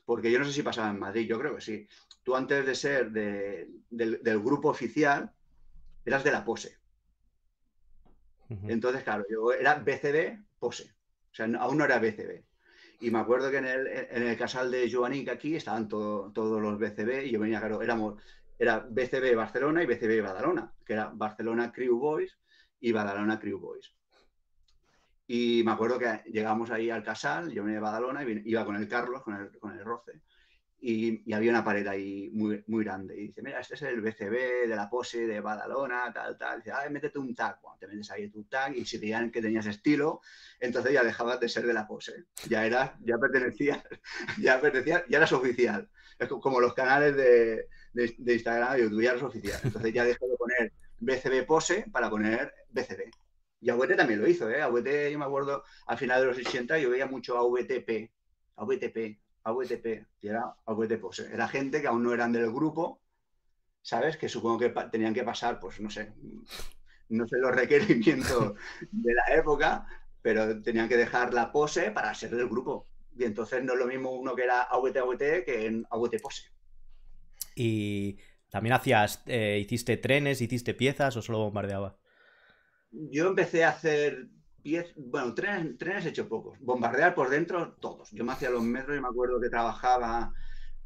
Porque 0.04 0.30
yo 0.30 0.38
no 0.38 0.44
sé 0.44 0.52
si 0.52 0.62
pasaba 0.62 0.90
en 0.90 0.98
Madrid, 0.98 1.26
yo 1.26 1.38
creo 1.38 1.54
que 1.54 1.60
sí. 1.60 1.86
Tú 2.22 2.34
antes 2.36 2.66
de 2.66 2.74
ser 2.74 3.10
del, 3.10 4.40
grupo 4.40 4.68
oficial, 4.68 5.32
eras 6.04 6.24
de 6.24 6.32
la 6.32 6.44
pose. 6.44 6.78
Entonces, 8.68 9.02
claro, 9.02 9.24
yo 9.30 9.52
era 9.52 9.76
BCB, 9.76 10.58
pose. 10.58 10.92
O 11.30 11.34
sea, 11.34 11.46
aún 11.58 11.78
no 11.78 11.84
era 11.84 11.98
BCB. 11.98 12.44
Y 13.00 13.10
me 13.10 13.18
acuerdo 13.18 13.50
que 13.50 13.56
en 13.56 13.64
el, 13.64 13.86
en 13.86 14.22
el 14.22 14.36
casal 14.36 14.70
de 14.70 14.90
Joanín, 14.92 15.28
aquí 15.30 15.56
estaban 15.56 15.88
todos 15.88 16.62
los 16.62 16.78
BCB 16.78 17.24
y 17.24 17.30
yo 17.30 17.40
venía, 17.40 17.58
claro, 17.58 17.80
éramos, 17.82 18.22
era 18.58 18.78
BCB 18.78 19.34
Barcelona 19.34 19.82
y 19.82 19.86
BCB 19.86 20.22
Badalona, 20.22 20.72
que 20.84 20.92
era 20.92 21.10
Barcelona 21.12 21.72
Crew 21.72 21.98
Boys 21.98 22.38
y 22.78 22.92
Badalona 22.92 23.40
Crew 23.40 23.58
Boys. 23.58 23.92
Y 25.34 25.62
me 25.64 25.72
acuerdo 25.72 25.98
que 25.98 26.20
llegamos 26.30 26.70
ahí 26.70 26.90
al 26.90 27.02
casal, 27.02 27.50
yo 27.50 27.62
venía 27.62 27.76
de 27.76 27.80
Badalona 27.80 28.22
y 28.22 28.42
iba 28.44 28.66
con 28.66 28.76
el 28.76 28.86
Carlos, 28.86 29.22
con 29.22 29.34
el, 29.34 29.58
con 29.58 29.72
el 29.72 29.82
Roce 29.82 30.20
y, 30.78 31.32
había 31.32 31.52
una 31.52 31.64
pared 31.64 31.86
ahí 31.86 32.28
muy, 32.34 32.62
muy 32.66 32.84
grande. 32.84 33.16
Y 33.16 33.28
dice, 33.28 33.40
mira, 33.40 33.60
este 33.60 33.76
es 33.76 33.82
el 33.82 34.00
BCB 34.00 34.68
de 34.68 34.76
la 34.76 34.90
pose 34.90 35.26
de 35.26 35.40
Badalona, 35.40 36.12
tal, 36.12 36.36
tal. 36.36 36.58
dice, 36.58 36.72
ah, 36.72 36.86
métete 36.90 37.18
un 37.18 37.34
tag. 37.34 37.60
Bueno, 37.62 37.78
te 37.78 37.86
metes 37.86 38.10
ahí 38.10 38.28
tu 38.28 38.44
tag 38.44 38.76
y 38.76 38.84
si 38.84 38.98
veían 38.98 39.30
que 39.30 39.40
tenías 39.40 39.64
estilo, 39.64 40.20
entonces 40.60 40.92
ya 40.92 41.04
dejabas 41.04 41.40
de 41.40 41.48
ser 41.48 41.66
de 41.66 41.72
la 41.72 41.86
pose. 41.86 42.24
Ya 42.48 42.66
eras, 42.66 42.90
ya 43.00 43.16
pertenecías, 43.16 43.82
ya 44.38 44.60
pertenecías, 44.60 45.04
ya 45.08 45.18
eras 45.18 45.32
oficial. 45.32 45.88
Es 46.18 46.28
como 46.28 46.60
los 46.60 46.74
canales 46.74 47.16
de, 47.16 47.68
de, 47.94 48.34
Instagram 48.34 48.76
y 48.76 48.82
YouTube, 48.82 49.02
ya 49.02 49.10
eras 49.12 49.22
oficial. 49.22 49.60
Entonces 49.62 49.94
ya 49.94 50.04
dejé 50.04 50.26
de 50.26 50.36
poner 50.36 50.72
BCB 50.98 51.46
pose 51.46 51.86
para 51.90 52.10
poner 52.10 52.52
BCB. 52.70 53.21
Y 53.62 53.70
AVT 53.70 53.96
también 53.96 54.20
lo 54.20 54.28
hizo, 54.28 54.50
¿eh? 54.50 54.60
AVT, 54.60 55.12
yo 55.12 55.18
me 55.20 55.24
acuerdo, 55.24 55.62
al 55.86 55.96
final 55.96 56.20
de 56.20 56.26
los 56.26 56.36
80 56.36 56.80
yo 56.80 56.90
veía 56.90 57.06
mucho 57.06 57.38
AVTP, 57.38 58.10
AVTP, 58.56 59.20
AVTP, 59.44 60.06
y 60.20 60.28
era 60.28 60.56
AVT 60.66 61.00
Era 61.32 61.46
gente 61.46 61.80
que 61.80 61.86
aún 61.86 62.02
no 62.02 62.12
eran 62.12 62.32
del 62.32 62.50
grupo, 62.50 63.00
¿sabes? 63.80 64.16
Que 64.16 64.28
supongo 64.28 64.58
que 64.58 64.74
tenían 64.90 65.14
que 65.14 65.22
pasar, 65.22 65.60
pues 65.60 65.80
no 65.80 65.90
sé, 65.90 66.12
no 67.08 67.26
sé 67.28 67.38
los 67.38 67.54
requerimientos 67.54 68.54
de 68.90 69.14
la 69.14 69.34
época, 69.36 69.86
pero 70.20 70.60
tenían 70.60 70.88
que 70.88 70.96
dejar 70.96 71.32
la 71.32 71.52
pose 71.52 71.92
para 71.92 72.12
ser 72.14 72.30
del 72.30 72.48
grupo. 72.48 72.88
Y 73.16 73.22
entonces 73.22 73.62
no 73.62 73.74
es 73.74 73.78
lo 73.78 73.86
mismo 73.86 74.10
uno 74.10 74.34
que 74.34 74.42
era 74.42 74.62
AVT 74.62 74.96
AVT 74.96 75.44
que 75.44 75.66
en 75.66 75.86
AVT 75.88 76.20
pose. 76.20 76.50
Y 77.54 78.18
también 78.50 78.72
hacías, 78.72 79.22
eh, 79.26 79.60
hiciste 79.62 79.96
trenes, 79.98 80.40
hiciste 80.40 80.74
piezas 80.74 81.16
o 81.16 81.22
solo 81.22 81.38
bombardeabas? 81.38 82.01
Yo 82.92 83.28
empecé 83.28 83.64
a 83.64 83.70
hacer 83.70 84.28
bueno, 84.96 85.34
trenes, 85.34 85.76
trenes 85.76 86.06
he 86.06 86.10
hecho 86.10 86.28
pocos. 86.28 86.58
Bombardear 86.60 87.14
por 87.14 87.28
dentro, 87.28 87.72
todos. 87.74 88.10
Yo 88.12 88.24
me 88.24 88.32
hacía 88.32 88.50
los 88.50 88.62
metros 88.62 88.96
y 88.96 89.00
me 89.00 89.08
acuerdo 89.08 89.40
que 89.40 89.48
trabajaba 89.48 90.32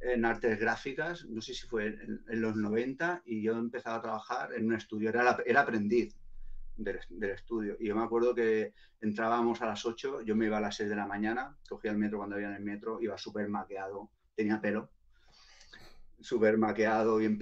en 0.00 0.24
artes 0.24 0.58
gráficas, 0.58 1.24
no 1.26 1.40
sé 1.40 1.54
si 1.54 1.66
fue 1.66 1.86
en, 1.86 2.40
los 2.40 2.56
90, 2.56 3.22
y 3.26 3.42
yo 3.42 3.52
empezaba 3.52 3.96
a 3.96 4.02
trabajar 4.02 4.52
en 4.54 4.66
un 4.66 4.74
estudio, 4.74 5.08
era, 5.08 5.38
era 5.44 5.62
aprendiz 5.62 6.14
del, 6.76 7.00
estudio. 7.30 7.76
Y 7.80 7.88
yo 7.88 7.96
me 7.96 8.02
acuerdo 8.02 8.34
que 8.34 8.72
entrábamos 9.00 9.60
a 9.62 9.66
las 9.66 9.84
8, 9.84 10.22
yo 10.22 10.36
me 10.36 10.46
iba 10.46 10.58
a 10.58 10.60
las 10.60 10.76
6 10.76 10.88
de 10.88 10.96
la 10.96 11.06
mañana, 11.06 11.56
cogía 11.68 11.90
el 11.90 11.98
metro 11.98 12.18
cuando 12.18 12.36
había 12.36 12.48
en 12.48 12.54
el 12.54 12.62
metro, 12.62 13.00
iba 13.00 13.18
súper 13.18 13.48
maqueado, 13.48 14.10
tenía 14.34 14.60
pelo, 14.60 14.90
súper 16.20 16.58
maqueado, 16.58 17.16
bien, 17.18 17.38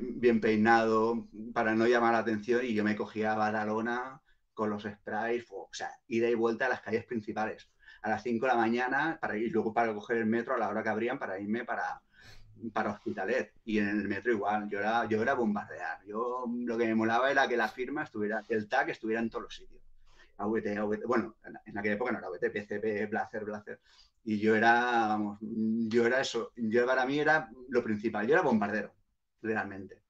bien 0.00 0.40
peinado, 0.40 1.28
para 1.54 1.74
no 1.74 1.86
llamar 1.86 2.12
la 2.12 2.18
atención, 2.18 2.64
y 2.64 2.74
yo 2.74 2.84
me 2.84 2.96
cogía 2.96 3.34
Badalona 3.34 4.20
con 4.54 4.70
los 4.70 4.82
sprays, 4.82 5.46
o 5.50 5.68
sea, 5.72 5.90
ida 6.08 6.28
y 6.28 6.34
vuelta 6.34 6.66
a 6.66 6.68
las 6.70 6.82
calles 6.82 7.04
principales 7.06 7.68
a 8.02 8.10
las 8.10 8.22
5 8.22 8.46
de 8.46 8.52
la 8.52 8.58
mañana 8.58 9.18
para 9.20 9.36
ir 9.36 9.52
luego 9.52 9.72
para 9.72 9.94
coger 9.94 10.18
el 10.18 10.26
metro 10.26 10.54
a 10.54 10.58
la 10.58 10.68
hora 10.68 10.82
que 10.82 10.88
abrían 10.88 11.18
para 11.18 11.38
irme 11.38 11.64
para, 11.64 12.02
para 12.72 12.90
Hospitalet. 12.90 13.52
Y 13.64 13.78
en 13.78 13.88
el 13.88 14.08
metro 14.08 14.32
igual, 14.32 14.68
yo 14.68 14.80
era, 14.80 15.06
yo 15.06 15.22
era 15.22 15.34
bombardear. 15.34 16.04
Yo 16.04 16.44
lo 16.52 16.76
que 16.76 16.86
me 16.86 16.94
molaba 16.94 17.30
era 17.30 17.48
que 17.48 17.56
la 17.56 17.68
firma 17.68 18.02
estuviera, 18.02 18.42
el 18.48 18.68
tag 18.68 18.90
estuviera 18.90 19.22
en 19.22 19.30
todos 19.30 19.44
los 19.44 19.54
sitios. 19.54 19.80
AVT, 20.36 20.76
AVT, 20.76 21.06
bueno, 21.06 21.36
en, 21.44 21.78
aquella 21.78 21.94
época 21.94 22.12
no 22.12 22.18
era 22.18 22.26
AVT, 22.26 22.50
PCP, 22.50 23.08
Blazer, 23.08 23.44
Blazer. 23.44 23.80
Y 24.24 24.38
yo 24.38 24.54
era, 24.54 25.08
vamos, 25.08 25.38
yo 25.40 26.06
era 26.06 26.20
eso. 26.20 26.52
Yo 26.56 26.86
para 26.86 27.04
mí 27.06 27.18
era 27.18 27.50
lo 27.68 27.82
principal. 27.82 28.26
Yo 28.26 28.34
era 28.34 28.42
bombardero, 28.42 28.94
realmente. 29.42 30.02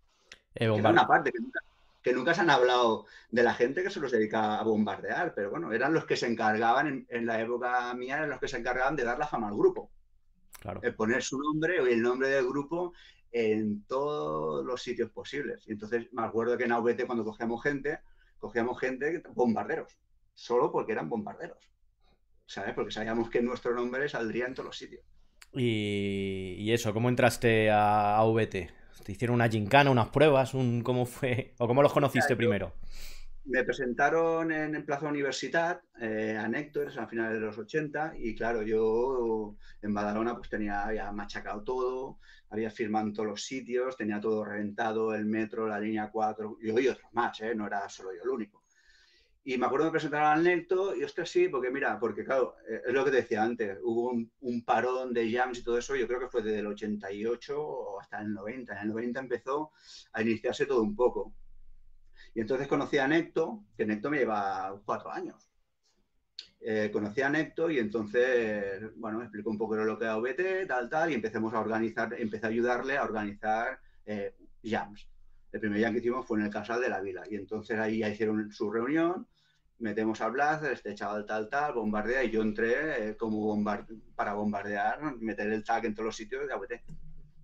Eh, 0.54 0.64
era 0.64 0.90
una 0.90 1.06
parte 1.06 1.32
que 1.32 1.40
nunca, 1.40 1.60
que 2.02 2.12
nunca 2.12 2.34
se 2.34 2.42
han 2.42 2.50
hablado 2.50 3.06
de 3.30 3.42
la 3.42 3.54
gente 3.54 3.82
que 3.82 3.90
se 3.90 4.00
los 4.00 4.12
dedica 4.12 4.58
a 4.58 4.64
bombardear, 4.64 5.34
pero 5.34 5.50
bueno, 5.50 5.72
eran 5.72 5.94
los 5.94 6.04
que 6.04 6.16
se 6.16 6.26
encargaban, 6.26 7.06
en, 7.08 7.26
la 7.26 7.40
época 7.40 7.94
mía, 7.94 8.16
eran 8.16 8.30
los 8.30 8.40
que 8.40 8.48
se 8.48 8.58
encargaban 8.58 8.96
de 8.96 9.04
dar 9.04 9.18
la 9.18 9.26
fama 9.26 9.48
al 9.48 9.56
grupo. 9.56 9.90
Claro. 10.60 10.80
poner 10.96 11.24
su 11.24 11.40
nombre 11.40 11.80
o 11.80 11.88
el 11.88 12.00
nombre 12.00 12.28
del 12.28 12.46
grupo 12.46 12.92
en 13.32 13.82
todos 13.86 14.64
los 14.64 14.80
sitios 14.80 15.10
posibles. 15.10 15.66
Y 15.66 15.72
entonces 15.72 16.06
me 16.12 16.22
acuerdo 16.22 16.56
que 16.56 16.64
en 16.64 16.72
AVT 16.72 17.04
cuando 17.06 17.24
cogíamos 17.24 17.60
gente, 17.62 17.98
cogíamos 18.38 18.78
gente, 18.78 19.22
bombarderos, 19.34 19.98
solo 20.34 20.70
porque 20.70 20.92
eran 20.92 21.08
bombarderos. 21.08 21.71
¿Sabes? 22.52 22.74
Porque 22.74 22.92
sabíamos 22.92 23.30
que 23.30 23.40
nuestro 23.40 23.74
nombre 23.74 24.06
saldría 24.10 24.44
en 24.44 24.52
todos 24.52 24.66
los 24.66 24.76
sitios. 24.76 25.02
Y, 25.54 26.70
eso, 26.70 26.92
¿cómo 26.92 27.08
entraste 27.08 27.70
a 27.70 28.18
AVT? 28.18 28.70
¿Te 29.04 29.12
hicieron 29.12 29.36
una 29.36 29.48
gincana, 29.48 29.90
unas 29.90 30.08
pruebas? 30.08 30.52
Un, 30.52 30.82
¿Cómo 30.82 31.06
fue? 31.06 31.54
¿O 31.58 31.66
cómo 31.66 31.82
los 31.82 31.94
conociste 31.94 32.36
primero? 32.36 32.74
me 33.44 33.64
presentaron 33.64 34.52
en, 34.52 34.84
Plaza 34.84 35.08
Universidad 35.08 35.80
eh, 36.00 36.38
a 36.38 36.46
Néctor, 36.46 36.96
a 36.96 37.08
finales 37.08 37.34
de 37.34 37.40
los 37.40 37.58
80, 37.58 38.14
y 38.16 38.36
claro, 38.36 38.62
yo 38.62 39.56
en 39.80 39.92
Badalona 39.92 40.36
pues 40.36 40.48
tenía 40.48 40.92
ya 40.94 41.10
machacado 41.10 41.64
todo, 41.64 42.18
había 42.50 42.70
firmado 42.70 43.08
en 43.08 43.12
todos 43.12 43.28
los 43.28 43.42
sitios, 43.42 43.96
tenía 43.96 44.20
todo 44.20 44.44
reventado, 44.44 45.12
el 45.12 45.24
metro, 45.24 45.66
la 45.66 45.80
línea 45.80 46.08
4, 46.08 46.58
yo 46.62 46.78
y 46.78 46.86
otros 46.86 47.12
más, 47.12 47.40
¿eh? 47.40 47.52
no 47.54 47.66
era 47.66 47.88
solo 47.88 48.10
yo 48.14 48.22
el 48.22 48.28
único. 48.28 48.61
Y 49.44 49.58
me 49.58 49.66
acuerdo 49.66 49.86
de 49.86 49.92
presentar 49.92 50.22
al 50.22 50.44
Necto 50.44 50.94
y 50.94 51.02
ostras, 51.02 51.28
sí, 51.28 51.48
porque 51.48 51.70
mira, 51.70 51.98
porque 51.98 52.24
claro, 52.24 52.54
eh, 52.68 52.82
es 52.86 52.92
lo 52.92 53.04
que 53.04 53.10
te 53.10 53.16
decía 53.18 53.42
antes, 53.42 53.76
hubo 53.82 54.10
un, 54.10 54.64
parón 54.64 55.12
de 55.12 55.32
jams 55.32 55.58
y 55.58 55.64
todo 55.64 55.78
eso, 55.78 55.96
yo 55.96 56.06
creo 56.06 56.20
que 56.20 56.28
fue 56.28 56.42
desde 56.42 56.60
el 56.60 56.68
88 56.68 58.00
hasta 58.00 58.20
el 58.20 58.32
90. 58.32 58.72
En 58.74 58.82
el 58.82 58.88
90 58.88 59.20
empezó 59.20 59.72
a 60.12 60.22
iniciarse 60.22 60.66
todo 60.66 60.82
un 60.82 60.94
poco. 60.94 61.34
Y 62.34 62.40
entonces 62.40 62.68
conocí 62.68 62.98
a 62.98 63.08
Necto, 63.08 63.64
que 63.76 63.84
Necto 63.84 64.10
me 64.10 64.18
lleva 64.18 64.80
cuatro 64.84 65.10
años. 65.10 65.50
Eh, 66.60 66.90
conocí 66.92 67.20
a 67.22 67.28
Necto 67.28 67.68
y 67.68 67.80
entonces, 67.80 68.96
bueno, 68.96 69.18
me 69.18 69.24
explicó 69.24 69.50
un 69.50 69.58
poco 69.58 69.74
lo 69.74 69.98
que 69.98 70.04
era 70.04 70.16
OBT, 70.16 70.68
tal, 70.68 70.88
tal, 70.88 71.10
y 71.10 71.14
empecemos 71.14 71.52
a 71.52 71.58
organizar, 71.58 72.14
empecé 72.16 72.46
a 72.46 72.50
ayudarle 72.50 72.96
a 72.96 73.02
organizar 73.02 73.80
eh, 74.06 74.36
jams. 74.62 75.08
El 75.50 75.60
primer 75.60 75.82
jam 75.82 75.92
que 75.92 75.98
hicimos 75.98 76.26
fue 76.26 76.38
en 76.38 76.44
el 76.44 76.50
Casal 76.50 76.80
de 76.80 76.88
la 76.88 77.00
Vila. 77.00 77.24
Y 77.28 77.34
entonces 77.34 77.78
ahí 77.78 77.98
ya 77.98 78.08
hicieron 78.08 78.52
su 78.52 78.70
reunión, 78.70 79.26
metemos 79.82 80.20
a 80.20 80.28
Blas, 80.28 80.62
este 80.62 80.94
chaval 80.94 81.26
tal, 81.26 81.48
tal, 81.48 81.74
bombardea, 81.74 82.24
y 82.24 82.30
yo 82.30 82.42
entré 82.42 83.10
eh, 83.10 83.16
como 83.16 83.62
para 84.14 84.34
bombardear, 84.34 85.16
meter 85.16 85.52
el 85.52 85.64
tag 85.64 85.84
en 85.84 85.94
todos 85.94 86.06
los 86.06 86.16
sitios 86.16 86.46
de 86.46 86.52
AVT. 86.54 86.82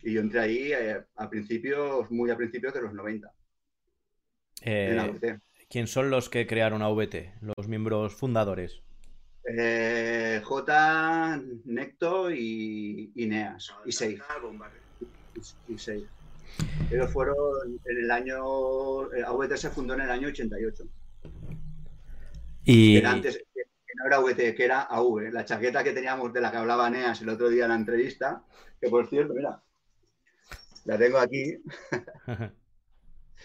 Y 0.03 0.12
yo 0.12 0.20
entré 0.20 0.40
ahí 0.40 0.72
a 1.16 1.29
principios, 1.29 2.11
muy 2.11 2.31
a 2.31 2.37
principios 2.37 2.72
de 2.72 2.83
los 2.83 2.94
90. 2.94 3.33
Eh, 4.62 5.38
¿Quién 5.68 5.87
son 5.87 6.11
los 6.11 6.29
que 6.29 6.46
crearon 6.46 6.83
AVT? 6.83 7.35
Los 7.42 7.68
miembros 7.68 8.14
fundadores. 8.14 8.83
Eh, 9.44 10.40
J, 10.44 11.42
Necto 11.64 12.31
y 12.31 13.12
Ineas. 13.14 13.72
Y 13.85 13.92
Seis. 13.92 14.20
Y 15.68 15.79
Seis. 15.79 16.05
Ellos 16.90 17.12
fueron 17.12 17.37
en 17.85 17.98
el 17.98 18.11
año. 18.11 19.12
Eh, 19.12 19.22
AVT 19.24 19.57
se 19.57 19.70
fundó 19.70 19.94
en 19.94 20.03
el 20.03 20.11
año 20.11 20.29
88. 20.29 20.85
Y. 22.68 23.02
antes, 23.02 23.38
que 23.54 23.94
no 23.94 24.07
era 24.07 24.16
AVT, 24.16 24.54
que 24.54 24.64
era 24.64 24.83
AV. 24.83 25.33
La 25.33 25.44
chaqueta 25.44 25.83
que 25.83 25.92
teníamos 25.92 26.33
de 26.35 26.42
la 26.42 26.50
que 26.50 26.59
hablaba 26.59 26.90
Neas 26.90 27.22
el 27.22 27.31
otro 27.31 27.48
día 27.48 27.64
en 27.64 27.70
la 27.70 27.76
entrevista, 27.76 28.44
que 28.78 28.90
por 28.90 29.09
cierto, 29.09 29.33
mira, 29.33 29.62
la 30.85 30.98
tengo 30.98 31.18
aquí. 31.18 31.57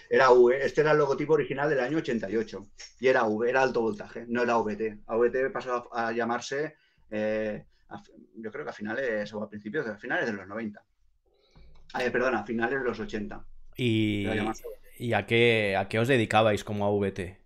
Era 0.09 0.31
V, 0.31 0.65
este 0.65 0.81
era 0.81 0.91
el 0.91 0.97
logotipo 0.97 1.33
original 1.33 1.69
del 1.69 1.79
año 1.79 1.99
88 1.99 2.67
y 2.99 3.07
era 3.07 3.25
V, 3.25 3.47
era 3.47 3.61
alto 3.61 3.81
voltaje, 3.81 4.25
no 4.27 4.41
era 4.41 4.57
VT. 4.57 5.03
AVT 5.05 5.51
pasó 5.51 5.87
a, 5.95 6.11
llamarse, 6.11 6.75
eh, 7.11 7.63
yo 8.35 8.51
creo 8.51 8.65
que 8.65 8.71
a 8.71 8.73
finales 8.73 9.31
o 9.33 9.43
a 9.43 9.49
principios, 9.49 9.87
a 9.87 9.97
finales 9.97 10.25
de 10.25 10.33
los 10.33 10.47
90. 10.47 10.83
perdón, 12.11 12.35
a 12.35 12.43
finales 12.43 12.79
de 12.79 12.85
los 12.85 12.99
80. 12.99 13.45
¿Y, 13.77 14.27
¿y 14.97 15.13
a, 15.13 15.25
qué, 15.27 15.77
a 15.77 15.87
qué 15.87 15.99
os 15.99 16.07
dedicabais 16.07 16.63
como 16.63 16.85
AVT? 16.85 17.42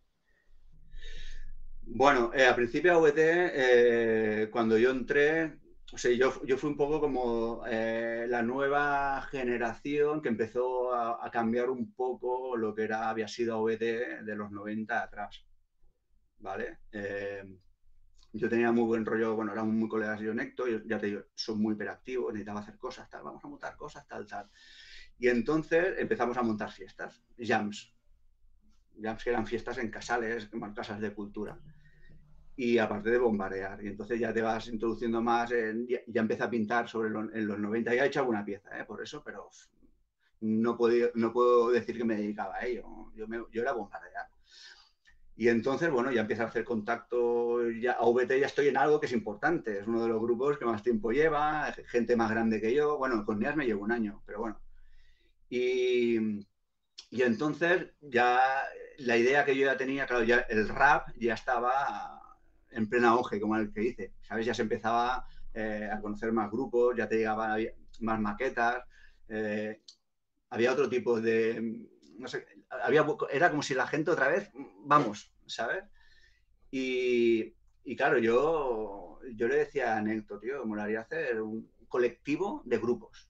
Bueno, 1.89 2.32
eh, 2.34 2.45
al 2.45 2.56
principio 2.56 2.93
AVT, 2.93 3.17
eh, 3.17 4.50
cuando 4.52 4.78
yo 4.78 4.91
entré, 4.91 5.58
o 5.93 5.97
sea, 5.97 6.12
yo, 6.12 6.43
yo 6.45 6.58
fui 6.58 6.69
un 6.69 6.78
poco 6.78 7.00
como 7.00 7.63
eh, 7.65 8.26
la 8.30 8.41
nueva 8.43 9.21
generación 9.32 10.21
que 10.21 10.28
empezó 10.30 10.93
a, 10.93 11.32
cambiar 11.32 11.69
un 11.69 11.93
poco 11.93 12.58
lo 12.58 12.76
que 12.76 12.84
era, 12.84 13.10
había 13.10 13.28
sido 13.28 13.56
AVT 13.56 14.23
de 14.23 14.36
los 14.36 14.52
90 14.52 15.02
atrás. 15.02 15.45
¿Vale? 16.39 16.80
Eh, 16.91 17.43
yo 18.34 18.50
tenía 18.50 18.71
muy 18.71 18.84
buen 18.84 19.06
rollo, 19.06 19.36
bueno, 19.36 19.54
era 19.54 19.63
muy 19.63 19.89
colegas 19.89 20.19
yo 20.19 20.34
Necto, 20.34 20.67
yo, 20.67 20.80
ya 20.86 21.00
te 21.00 21.08
digo, 21.08 21.23
son 21.36 21.60
muy 21.62 21.73
hiperactivos, 21.73 22.34
necesitaba 22.34 22.60
hacer 22.60 22.78
cosas, 22.78 23.10
tal, 23.10 23.23
vamos 23.23 23.43
a 23.43 23.47
montar 23.47 23.78
cosas, 23.78 24.06
tal, 24.08 24.28
tal. 24.28 24.50
Y 25.17 25.30
entonces 25.30 25.95
empezamos 25.97 26.38
a 26.38 26.43
montar 26.43 26.71
fiestas, 26.71 27.23
jams. 27.39 27.95
Jams 29.02 29.23
que 29.23 29.30
eran 29.30 29.47
fiestas 29.47 29.78
en 29.78 29.89
casales, 29.89 30.50
en 30.52 30.73
casas 30.73 31.00
de 31.00 31.13
cultura 31.13 31.58
y 32.58 32.80
aparte 32.80 33.12
de 33.12 33.20
bombardear. 33.20 33.82
Y 33.84 33.88
entonces 33.88 34.20
ya 34.20 34.34
te 34.34 34.41
vas 34.41 34.67
introduciendo 34.67 35.22
más, 35.22 35.52
ya, 35.52 36.00
ya 36.08 36.22
empieza 36.22 36.46
a 36.46 36.50
pintar 36.50 36.89
sobre 36.89 37.10
en 37.10 37.48
los 37.48 37.60
90. 37.60 37.93
Ya 37.93 38.04
he 38.04 38.08
hecho 38.08 38.20
alguna 38.20 38.43
pieza, 38.43 38.78
¿eh? 38.78 38.84
por 38.84 39.02
eso, 39.02 39.24
pero 39.24 39.50
no, 40.41 40.76
puedo, 40.76 41.12
no 41.13 41.32
puedo 41.32 41.70
decir 41.70 41.98
que 41.98 42.04
me 42.04 42.15
dedicaba 42.15 42.56
a 42.56 42.65
ello. 42.65 43.12
Yo, 43.15 43.28
yo 43.52 43.62
era 43.62 43.74
bombardear. 43.74 44.26
Y 45.36 45.50
entonces, 45.50 45.91
bueno, 45.91 46.12
ya 46.12 46.22
empieza 46.22 46.43
a 46.43 46.48
hacer 46.48 46.63
contacto, 46.63 47.70
ya 47.70 47.91
a 47.91 48.10
VT 48.10 48.39
ya 48.39 48.48
estoy 48.48 48.70
en 48.70 48.78
algo 48.78 49.00
que 49.00 49.06
es 49.06 49.13
importante, 49.13 49.80
es 49.80 49.88
uno 49.88 50.02
de 50.02 50.10
los 50.10 50.20
grupos 50.20 50.58
que 50.58 50.65
más 50.65 50.82
tiempo 50.82 51.12
lleva, 51.12 51.72
gente 51.89 52.15
más 52.15 52.32
grande 52.32 52.60
que 52.60 52.74
yo, 52.74 52.98
bueno, 52.98 53.24
con 53.24 53.38
NEAS 53.38 53.56
me 53.56 53.67
llevo 53.67 53.84
un 53.84 53.91
año, 53.91 54.24
pero 54.26 54.39
bueno. 54.39 54.60
Y, 55.48 56.39
y 57.12 57.22
entonces 57.22 57.91
ya 58.02 58.39
la 58.98 59.15
idea 59.15 59.46
que 59.46 59.56
yo 59.56 59.65
ya 59.65 59.78
tenía, 59.78 60.08
claro, 60.08 60.24
ya 60.24 60.39
el 60.50 60.67
rap 60.70 61.10
ya 61.20 61.36
estaba 61.36 62.27
en 62.71 62.89
plena 62.89 63.10
auge, 63.10 63.39
como 63.39 63.56
el 63.58 63.71
que 63.73 63.82
dice, 63.82 64.13
¿sabes? 64.21 64.45
Ya 64.45 64.53
se 64.53 64.62
empezaba 64.63 65.27
eh, 65.53 65.89
a 65.91 65.99
conocer 66.01 66.32
más 66.32 66.51
grupos, 66.51 66.95
ya 66.95 67.08
te 67.08 67.17
llegaban 67.17 67.65
más 68.01 68.19
maquetas, 68.19 68.84
eh, 69.30 69.82
había 70.49 70.71
otro 70.71 70.88
tipo 70.89 71.19
de, 71.19 71.88
no 72.17 72.27
sé, 72.27 72.45
había, 72.69 73.06
era 73.32 73.49
como 73.49 73.63
si 73.63 73.73
la 73.73 73.88
gente 73.88 74.12
otra 74.12 74.30
vez, 74.30 74.51
vamos, 74.86 75.32
¿sabes? 75.45 75.84
Y, 76.71 77.56
claro, 77.95 78.17
yo, 78.17 79.19
yo 79.34 79.47
le 79.47 79.58
decía 79.58 79.95
a 79.95 80.01
Néctor, 80.01 80.39
tío, 80.39 80.65
molaría 80.65 81.01
hacer 81.01 81.41
un 81.41 81.71
colectivo 81.88 82.62
de 82.65 82.77
grupos. 82.77 83.30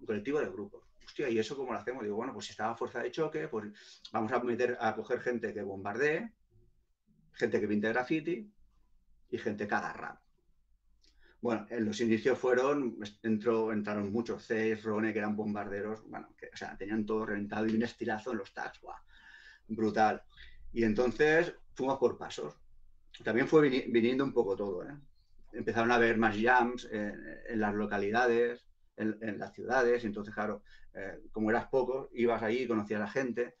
Un 0.00 0.06
colectivo 0.06 0.40
de 0.40 0.50
grupos. 0.50 0.82
Hostia, 1.04 1.28
¿y 1.28 1.38
eso 1.38 1.56
cómo 1.56 1.72
lo 1.72 1.78
hacemos? 1.78 2.04
Digo, 2.04 2.16
bueno, 2.16 2.32
pues 2.32 2.46
si 2.46 2.52
estaba 2.52 2.76
fuerza 2.76 3.02
de 3.02 3.10
choque, 3.10 3.48
pues 3.48 3.72
vamos 4.12 4.32
a 4.32 4.40
meter, 4.40 4.78
a 4.80 4.94
coger 4.94 5.20
gente 5.20 5.52
que 5.52 5.62
bombardee, 5.62 6.32
gente 7.32 7.60
que 7.60 7.68
pinta 7.68 7.88
graffiti 7.88 8.52
y 9.30 9.38
gente 9.38 9.66
que 9.66 9.74
haga 9.74 9.92
rap. 9.92 10.20
Bueno, 11.40 11.66
en 11.70 11.84
los 11.84 12.00
inicios 12.00 12.38
fueron, 12.38 12.98
entró, 13.22 13.72
entraron 13.72 14.12
muchos 14.12 14.46
Cs, 14.46 14.84
Rone, 14.84 15.12
que 15.12 15.18
eran 15.18 15.34
bombarderos, 15.34 16.08
bueno, 16.08 16.28
que, 16.36 16.46
o 16.46 16.56
sea, 16.56 16.76
tenían 16.76 17.04
todo 17.04 17.26
reventado 17.26 17.66
y 17.66 17.74
un 17.74 17.82
estilazo 17.82 18.30
en 18.30 18.38
los 18.38 18.54
tags, 18.54 18.80
brutal. 19.66 20.22
Y 20.72 20.84
entonces 20.84 21.52
fuimos 21.74 21.98
por 21.98 22.16
pasos. 22.16 22.54
También 23.24 23.48
fue 23.48 23.68
viniendo 23.68 24.24
un 24.24 24.32
poco 24.32 24.56
todo, 24.56 24.88
¿eh? 24.88 24.96
Empezaron 25.52 25.90
a 25.90 25.96
haber 25.96 26.16
más 26.16 26.36
jams 26.40 26.88
en 26.90 27.60
las 27.60 27.74
localidades, 27.74 28.64
en, 28.96 29.38
las 29.38 29.52
ciudades, 29.52 30.04
entonces, 30.04 30.34
claro, 30.34 30.62
eh, 30.94 31.20
como 31.30 31.50
eras 31.50 31.66
poco, 31.68 32.10
ibas 32.14 32.42
ahí, 32.42 32.66
conocías 32.66 33.00
a 33.00 33.04
la 33.04 33.10
gente, 33.10 33.54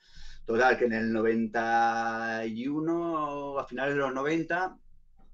Total, 0.44 0.76
que 0.76 0.86
en 0.86 0.92
el 0.92 1.12
91, 1.12 3.58
a 3.58 3.64
finales 3.64 3.94
de 3.94 4.00
los 4.00 4.12
90, 4.12 4.76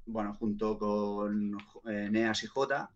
bueno, 0.06 0.34
junto 0.34 0.78
con 0.78 1.56
eh, 1.86 2.08
Neas 2.10 2.44
y 2.44 2.46
J, 2.46 2.90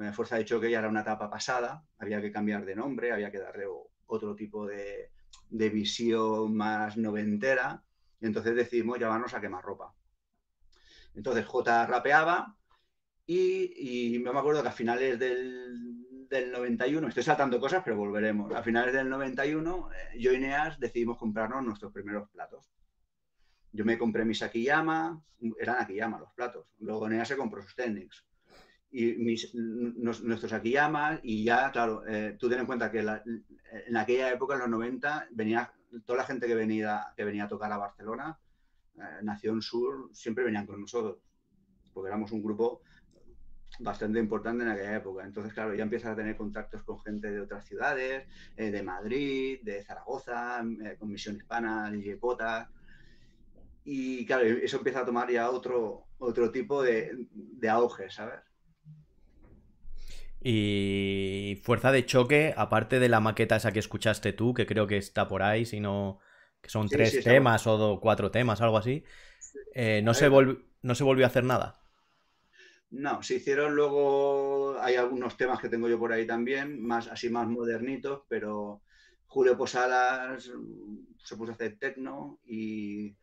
eh, 0.00 0.12
Fuerza 0.12 0.36
de 0.36 0.46
Choque 0.46 0.70
ya 0.70 0.78
era 0.78 0.88
una 0.88 1.02
etapa 1.02 1.28
pasada, 1.28 1.84
había 1.98 2.22
que 2.22 2.32
cambiar 2.32 2.64
de 2.64 2.74
nombre, 2.74 3.12
había 3.12 3.30
que 3.30 3.38
darle 3.38 3.66
otro 4.06 4.34
tipo 4.34 4.66
de, 4.66 5.10
visión 5.50 6.56
más 6.56 6.96
noventera, 6.96 7.82
y 8.20 8.26
entonces 8.26 8.56
decidimos 8.56 8.98
llamarnos 8.98 9.34
a 9.34 9.40
quemarropa. 9.40 9.92
Entonces 11.14 11.44
J 11.44 11.86
rapeaba 11.86 12.56
y, 13.26 14.14
y 14.14 14.18
me 14.20 14.30
acuerdo 14.30 14.62
que 14.62 14.68
a 14.68 14.72
finales 14.72 15.18
del, 15.18 16.05
del 16.28 16.52
91, 16.52 17.08
estoy 17.08 17.22
saltando 17.22 17.60
cosas, 17.60 17.82
pero 17.84 17.96
volveremos. 17.96 18.52
A 18.54 18.62
finales 18.62 18.94
del 18.94 19.08
91, 19.08 19.90
eh, 19.92 20.18
yo 20.18 20.32
y 20.32 20.38
Neas 20.38 20.78
decidimos 20.78 21.18
comprarnos 21.18 21.64
nuestros 21.64 21.92
primeros 21.92 22.28
platos. 22.30 22.70
Yo 23.72 23.84
me 23.84 23.98
compré 23.98 24.24
mis 24.24 24.42
Akiyama, 24.42 25.22
eran 25.58 25.76
Akiyama 25.78 26.18
los 26.18 26.32
platos. 26.32 26.66
Luego 26.78 27.08
Neas 27.08 27.28
se 27.28 27.36
compró 27.36 27.62
sus 27.62 27.74
Technics. 27.74 28.24
Y 28.90 29.14
mis, 29.14 29.54
nuestros 29.54 30.52
Akiyama, 30.52 31.20
y 31.22 31.44
ya, 31.44 31.70
claro, 31.70 32.06
eh, 32.06 32.36
tú 32.38 32.48
ten 32.48 32.60
en 32.60 32.66
cuenta 32.66 32.90
que 32.90 33.00
en 33.00 33.96
aquella 33.96 34.32
época, 34.32 34.54
en 34.54 34.60
los 34.60 34.70
90, 34.70 35.28
venía 35.32 35.70
toda 36.04 36.18
la 36.18 36.24
gente 36.24 36.46
que 36.46 36.54
venía, 36.54 37.06
que 37.16 37.24
venía 37.24 37.44
a 37.44 37.48
tocar 37.48 37.72
a 37.72 37.76
Barcelona, 37.76 38.38
eh, 38.96 39.22
Nación 39.22 39.60
Sur, 39.60 40.10
siempre 40.12 40.44
venían 40.44 40.66
con 40.66 40.80
nosotros, 40.80 41.18
porque 41.92 42.08
éramos 42.08 42.32
un 42.32 42.42
grupo 42.42 42.82
bastante 43.80 44.18
importante 44.18 44.64
en 44.64 44.70
aquella 44.70 44.96
época. 44.96 45.24
Entonces, 45.24 45.52
claro, 45.52 45.74
ya 45.74 45.82
empiezas 45.82 46.12
a 46.12 46.16
tener 46.16 46.36
contactos 46.36 46.82
con 46.82 47.00
gente 47.00 47.30
de 47.30 47.40
otras 47.40 47.64
ciudades, 47.66 48.26
eh, 48.56 48.70
de 48.70 48.82
Madrid, 48.82 49.60
de 49.62 49.82
Zaragoza, 49.82 50.62
eh, 50.84 50.96
con 50.98 51.10
Misión 51.10 51.36
Hispana, 51.36 51.90
de. 51.90 52.68
Y 53.84 54.26
claro, 54.26 54.44
eso 54.44 54.78
empieza 54.78 55.00
a 55.00 55.04
tomar 55.04 55.30
ya 55.30 55.48
otro, 55.50 56.06
otro 56.18 56.50
tipo 56.50 56.82
de, 56.82 57.26
de 57.30 57.68
auge, 57.68 58.10
¿sabes? 58.10 58.40
Y 60.40 61.60
fuerza 61.64 61.92
de 61.92 62.04
choque, 62.04 62.54
aparte 62.56 63.00
de 63.00 63.08
la 63.08 63.20
maqueta 63.20 63.56
esa 63.56 63.72
que 63.72 63.78
escuchaste 63.78 64.32
tú, 64.32 64.54
que 64.54 64.66
creo 64.66 64.86
que 64.86 64.96
está 64.96 65.28
por 65.28 65.42
ahí, 65.42 65.64
si 65.64 65.80
no, 65.80 66.18
que 66.60 66.70
son 66.70 66.88
tres 66.88 67.22
temas 67.24 67.66
o 67.66 67.98
cuatro 68.00 68.30
temas, 68.30 68.60
algo 68.60 68.78
así. 68.78 69.04
Eh, 69.74 70.02
no, 70.02 70.14
se 70.14 70.30
no 70.82 70.94
se 70.94 71.04
volvió 71.04 71.24
a 71.24 71.28
hacer 71.28 71.44
nada. 71.44 71.80
No, 72.90 73.22
se 73.22 73.36
hicieron 73.36 73.74
luego, 73.74 74.80
hay 74.80 74.94
algunos 74.94 75.36
temas 75.36 75.60
que 75.60 75.68
tengo 75.68 75.88
yo 75.88 75.98
por 75.98 76.12
ahí 76.12 76.26
también, 76.26 76.80
más 76.80 77.08
así 77.08 77.28
más 77.28 77.48
modernitos, 77.48 78.22
pero 78.28 78.82
Julio 79.26 79.56
Posadas 79.56 80.50
se 81.24 81.36
puso 81.36 81.50
a 81.50 81.54
hacer 81.54 81.78
techno 81.78 82.38
y, 82.44 83.16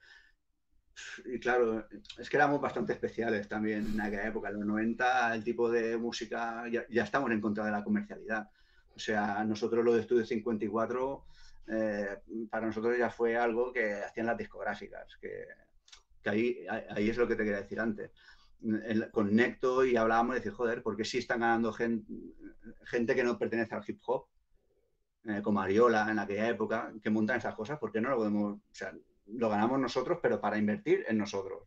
claro, 1.42 1.88
es 2.18 2.30
que 2.30 2.38
éramos 2.38 2.60
bastante 2.60 2.94
especiales 2.94 3.48
también 3.48 3.88
en 3.94 4.02
aquella 4.02 4.28
época, 4.28 4.50
en 4.50 4.56
los 4.56 4.66
90 4.66 5.34
el 5.34 5.44
tipo 5.44 5.72
de 5.72 5.98
música, 5.98 6.66
ya, 6.70 7.04
estamos 7.04 7.32
en 7.32 7.42
contra 7.42 7.66
de 7.66 7.72
la 7.72 7.84
comercialidad. 7.84 8.50
O 8.96 9.00
sea, 9.00 9.44
nosotros 9.46 9.84
lo 9.84 9.94
de 9.96 10.02
Estudio 10.02 10.26
54, 10.26 11.26
eh, 11.70 12.20
para 12.50 12.68
nosotros 12.68 12.98
ya 12.98 13.10
fue 13.10 13.38
algo 13.38 13.72
que 13.72 13.94
hacían 14.04 14.28
las 14.28 14.38
discográficas, 14.38 15.18
que, 15.20 15.48
que 16.22 16.30
ahí, 16.30 16.66
ahí 16.90 17.10
es 17.10 17.18
lo 17.18 17.28
que 17.28 17.36
te 17.36 17.44
quería 17.44 17.62
decir 17.62 17.80
antes 17.80 18.12
con 19.12 19.36
Necto 19.36 19.86
y 19.86 19.96
hablábamos 19.96 20.36
de 20.36 20.40
decir, 20.40 20.54
joder, 20.54 20.82
¿por 20.82 20.96
qué 20.96 21.04
sí 21.04 21.18
están 21.18 21.42
ganando 21.42 21.74
gente, 21.74 22.12
gente 22.86 23.16
que 23.16 23.24
no 23.24 23.38
pertenece 23.38 23.76
al 23.76 23.84
hip 23.88 24.02
hop? 24.06 24.26
Eh, 25.26 25.42
como 25.42 25.62
Ariola 25.62 26.10
en 26.12 26.20
aquella 26.20 26.50
época, 26.50 26.92
que 27.02 27.10
montan 27.10 27.38
esas 27.38 27.56
cosas, 27.56 27.80
¿por 27.80 27.92
qué 27.92 28.02
no 28.02 28.10
lo 28.10 28.18
podemos? 28.18 28.56
O 28.56 28.62
sea, 28.72 28.94
lo 29.28 29.50
ganamos 29.50 29.80
nosotros, 29.80 30.20
pero 30.22 30.42
para 30.42 30.58
invertir 30.58 31.06
en 31.08 31.18
nosotros, 31.18 31.64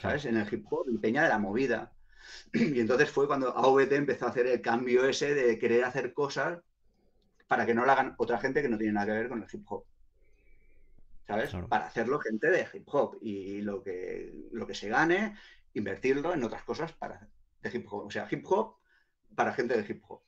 ¿sabes? 0.00 0.24
En 0.24 0.36
el 0.36 0.52
hip 0.52 0.66
hop, 0.70 0.86
y 0.90 0.98
peña 0.98 1.22
de 1.22 1.28
la 1.28 1.38
movida. 1.38 1.92
Y 2.52 2.80
entonces 2.80 3.10
fue 3.10 3.26
cuando 3.26 3.56
AVT 3.56 3.92
empezó 3.92 4.26
a 4.26 4.30
hacer 4.30 4.46
el 4.46 4.60
cambio 4.60 5.06
ese 5.06 5.34
de 5.34 5.58
querer 5.58 5.84
hacer 5.84 6.12
cosas 6.12 6.60
para 7.46 7.66
que 7.66 7.74
no 7.74 7.84
lo 7.84 7.92
hagan 7.92 8.14
otra 8.18 8.38
gente 8.38 8.62
que 8.62 8.68
no 8.68 8.78
tiene 8.78 8.94
nada 8.94 9.06
que 9.06 9.12
ver 9.12 9.28
con 9.28 9.42
el 9.42 9.48
hip 9.52 9.64
hop. 9.68 9.84
¿Sabes? 11.26 11.54
Para 11.68 11.86
hacerlo 11.86 12.18
gente 12.18 12.50
de 12.50 12.66
hip 12.72 12.86
hop 12.86 13.18
y 13.20 13.62
lo 13.62 13.82
que, 13.82 14.48
lo 14.52 14.66
que 14.66 14.74
se 14.74 14.88
gane 14.88 15.36
invertirlo 15.74 16.32
en 16.32 16.42
otras 16.44 16.62
cosas 16.62 16.92
para 16.92 17.28
de 17.60 17.70
hip 17.76 17.86
hop. 17.90 18.06
O 18.06 18.10
sea, 18.10 18.26
hip 18.30 18.44
hop 18.48 18.76
para 19.34 19.52
gente 19.52 19.76
de 19.76 19.92
hip 19.92 20.02
hop. 20.08 20.22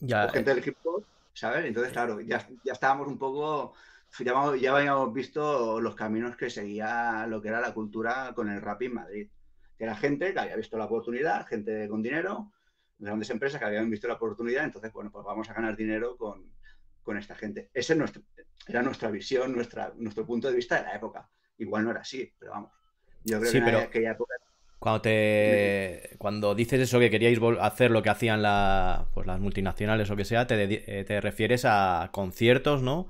Ya, 0.00 0.26
o 0.26 0.28
gente 0.30 0.54
del 0.54 0.66
hip 0.66 0.76
hop, 0.84 1.04
¿sabes? 1.34 1.64
Entonces, 1.64 1.92
claro, 1.92 2.20
ya, 2.20 2.46
ya 2.64 2.72
estábamos 2.72 3.08
un 3.08 3.18
poco. 3.18 3.74
Ya, 4.20 4.56
ya 4.56 4.74
habíamos 4.74 5.12
visto 5.12 5.80
los 5.80 5.94
caminos 5.94 6.36
que 6.36 6.48
seguía 6.48 7.26
lo 7.26 7.42
que 7.42 7.48
era 7.48 7.60
la 7.60 7.74
cultura 7.74 8.32
con 8.34 8.48
el 8.48 8.60
rap 8.62 8.82
en 8.82 8.94
Madrid. 8.94 9.28
Que 9.76 9.84
era 9.84 9.94
gente 9.94 10.32
que 10.32 10.40
había 10.40 10.56
visto 10.56 10.78
la 10.78 10.86
oportunidad, 10.86 11.46
gente 11.46 11.88
con 11.88 12.02
dinero, 12.02 12.52
grandes 12.98 13.30
empresas 13.30 13.60
que 13.60 13.66
habían 13.66 13.90
visto 13.90 14.08
la 14.08 14.14
oportunidad. 14.14 14.64
Entonces, 14.64 14.92
bueno, 14.92 15.10
pues 15.10 15.24
vamos 15.24 15.48
a 15.50 15.52
ganar 15.52 15.76
dinero 15.76 16.16
con, 16.16 16.50
con 17.02 17.16
esta 17.16 17.34
gente. 17.34 17.70
Esa 17.74 17.94
nuestro, 17.94 18.22
era 18.66 18.82
nuestra 18.82 19.10
visión, 19.10 19.52
nuestra, 19.52 19.92
nuestro 19.96 20.24
punto 20.24 20.48
de 20.48 20.56
vista 20.56 20.76
de 20.76 20.84
la 20.84 20.96
época. 20.96 21.28
Igual 21.58 21.84
no 21.84 21.90
era 21.90 22.00
así, 22.00 22.32
pero 22.38 22.52
vamos. 22.52 22.72
Yo 23.24 23.40
creo 23.40 23.52
que 23.52 23.58
en 23.58 23.74
aquella 23.74 24.12
época 24.12 24.34
cuando 24.78 25.00
te 25.02 26.10
cuando 26.18 26.54
dices 26.54 26.80
eso 26.80 26.98
que 27.00 27.10
queríais 27.10 27.40
hacer 27.60 27.90
lo 27.90 28.02
que 28.02 28.10
hacían 28.10 28.42
pues 29.12 29.26
las 29.26 29.40
multinacionales 29.40 30.10
o 30.10 30.16
que 30.16 30.24
sea, 30.24 30.46
te, 30.46 31.04
te 31.04 31.20
refieres 31.20 31.64
a 31.64 32.10
conciertos, 32.12 32.82
¿no? 32.82 33.08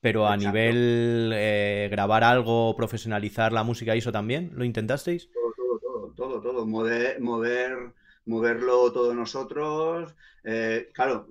Pero 0.00 0.26
a 0.26 0.36
nivel 0.36 1.32
eh, 1.34 1.88
grabar 1.90 2.22
algo, 2.22 2.76
profesionalizar 2.76 3.52
la 3.52 3.64
música, 3.64 3.94
¿eso 3.94 4.12
también 4.12 4.52
lo 4.54 4.64
intentasteis? 4.64 5.30
Todo, 5.32 5.52
todo, 5.56 5.80
todo, 5.80 6.12
todo, 6.14 6.40
todo. 6.40 6.66
Mover, 6.66 7.20
mover 7.20 7.92
moverlo 8.26 8.92
todos 8.92 9.14
nosotros. 9.14 10.14
Eh, 10.44 10.90
claro, 10.92 11.28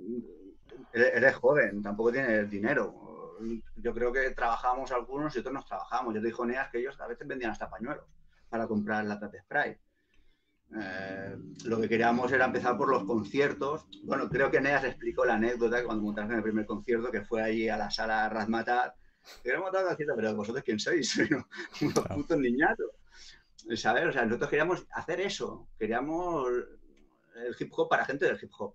eres 0.93 1.35
joven, 1.35 1.81
tampoco 1.81 2.11
tienes 2.11 2.49
dinero. 2.49 3.37
Yo 3.77 3.93
creo 3.93 4.11
que 4.11 4.31
trabajamos 4.31 4.91
algunos 4.91 5.35
y 5.35 5.39
otros 5.39 5.53
nos 5.53 5.65
trabajamos. 5.65 6.13
Yo 6.13 6.21
te 6.21 6.27
dijo 6.27 6.45
Neas 6.45 6.69
que 6.69 6.79
ellos 6.79 6.99
a 6.99 7.07
veces 7.07 7.27
vendían 7.27 7.51
hasta 7.51 7.69
pañuelos 7.69 8.05
para 8.55 8.67
comprar 8.67 9.03
la 9.03 9.17
de 9.17 9.41
spray. 9.41 9.77
Eh, 10.81 11.35
lo 11.65 11.79
que 11.81 11.89
queríamos 11.89 12.31
era 12.31 12.45
empezar 12.45 12.77
por 12.77 12.89
los 12.89 13.03
conciertos. 13.03 13.85
Bueno, 14.03 14.29
creo 14.29 14.49
que 14.49 14.61
Neas 14.61 14.85
explicó 14.85 15.25
la 15.25 15.35
anécdota 15.35 15.83
cuando 15.83 16.03
montamos 16.03 16.31
en 16.31 16.37
el 16.37 16.43
primer 16.43 16.65
concierto, 16.65 17.11
que 17.11 17.25
fue 17.25 17.43
allí 17.43 17.67
a 17.67 17.75
la 17.75 17.91
sala 17.91 18.29
Razmatar. 18.29 18.95
Queremos 19.43 19.65
montar 19.65 19.85
concierto, 19.85 20.13
pero 20.15 20.35
vosotros 20.35 20.63
quién 20.63 20.79
sois? 20.79 21.17
Unos 21.81 22.07
putos 22.07 22.37
niñatos. 22.37 22.91
¿Sabes? 23.75 24.05
O 24.05 24.13
sea, 24.13 24.23
nosotros 24.23 24.49
queríamos 24.49 24.87
hacer 24.91 25.19
eso. 25.19 25.67
Queríamos 25.77 26.47
el 27.35 27.55
hip 27.59 27.73
hop 27.75 27.89
para 27.89 28.05
gente 28.05 28.23
del 28.23 28.39
hip 28.41 28.51
hop. 28.57 28.73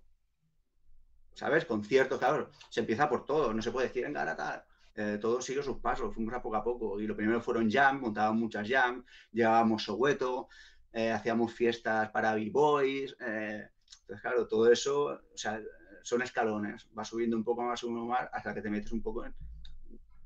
¿Sabes? 1.33 1.65
Conciertos, 1.65 2.19
claro. 2.19 2.51
Se 2.69 2.81
empieza 2.81 3.09
por 3.09 3.25
todo. 3.25 3.51
No 3.51 3.63
se 3.63 3.71
puede 3.71 3.87
decir, 3.87 4.05
en 4.05 4.13
tal 4.13 4.63
eh, 4.95 5.17
todo 5.21 5.41
siguió 5.41 5.63
sus 5.63 5.77
pasos, 5.77 6.13
fuimos 6.13 6.33
a 6.33 6.41
poco 6.41 6.55
a 6.55 6.63
poco. 6.63 6.99
Y 6.99 7.07
lo 7.07 7.15
primero 7.15 7.41
fueron 7.41 7.69
jam, 7.69 8.01
montábamos 8.01 8.41
muchas 8.41 8.67
jam, 8.67 9.03
llevábamos 9.31 9.83
Soweto, 9.83 10.49
eh, 10.91 11.11
hacíamos 11.11 11.53
fiestas 11.53 12.09
para 12.09 12.35
B-Boys. 12.35 13.15
Eh, 13.19 13.67
entonces, 14.01 14.21
claro, 14.21 14.47
todo 14.47 14.71
eso, 14.71 15.05
o 15.05 15.37
sea, 15.37 15.61
son 16.03 16.21
escalones. 16.21 16.87
Va 16.97 17.05
subiendo 17.05 17.37
un 17.37 17.43
poco 17.43 17.63
más, 17.63 17.79
subiendo 17.79 18.05
más, 18.05 18.29
hasta 18.31 18.53
que 18.53 18.61
te 18.61 18.69
metes 18.69 18.91
un 18.91 19.01
poco 19.01 19.25
en, 19.25 19.33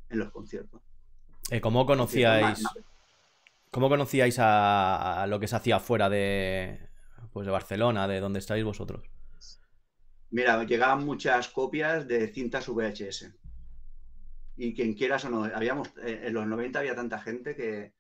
los 0.10 0.32
conciertos. 0.32 0.82
¿Cómo 1.62 1.86
conocíais? 1.86 2.64
¿Cómo 3.70 3.90
conocíais 3.90 4.38
a, 4.40 5.26
lo 5.28 5.40
que 5.40 5.48
se 5.48 5.58
hacía 5.58 5.82
fuera 5.82 6.10
de, 6.10 6.80
pues 7.34 7.46
de 7.46 7.52
Barcelona, 7.52 8.08
de 8.08 8.22
donde 8.22 8.40
estáis 8.40 8.64
vosotros? 8.64 9.06
Mira, 10.32 10.64
llegaban 10.64 11.06
muchas 11.06 11.50
copias 11.50 12.08
de 12.08 12.30
cintas 12.30 12.68
VHS 12.68 13.36
y 14.58 14.74
quien 14.74 14.94
quieras 14.94 15.26
o 15.26 15.30
no, 15.30 15.44
habíamos, 15.44 15.90
eh, 15.98 16.24
en 16.26 16.34
los 16.34 16.48
90 16.48 16.80
había 16.80 16.96
tanta 16.96 17.20
gente 17.20 17.56
que, 17.56 17.94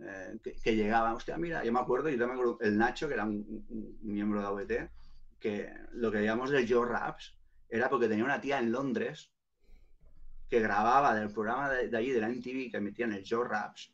eh, 0.00 0.38
que, 0.62 0.76
llegaba, 0.76 1.14
hostia, 1.14 1.36
mira, 1.36 1.62
yo 1.64 1.72
me 1.72 1.80
acuerdo, 1.80 2.08
yo 2.08 2.18
también 2.18 2.40
acuerdo, 2.40 2.58
el 2.60 2.78
Nacho, 2.78 3.06
que 3.06 3.14
era 3.14 3.24
un, 3.24 3.98
miembro 4.02 4.40
de 4.40 4.46
AVT, 4.46 4.90
que 5.38 5.72
lo 5.92 6.10
que 6.10 6.22
llamamos 6.22 6.50
de 6.50 6.66
Joe 6.66 6.86
Raps 6.86 7.36
era 7.68 7.88
porque 7.88 8.08
tenía 8.08 8.24
una 8.24 8.40
tía 8.40 8.58
en 8.58 8.72
Londres 8.72 9.30
que 10.48 10.60
grababa 10.60 11.14
del 11.14 11.30
programa 11.30 11.70
de, 11.70 11.96
allí, 11.96 12.10
de 12.10 12.20
la 12.20 12.28
MTV, 12.28 12.70
que 12.70 12.78
emitían 12.78 13.12
el 13.12 13.24
Joe 13.28 13.46
Raps, 13.46 13.92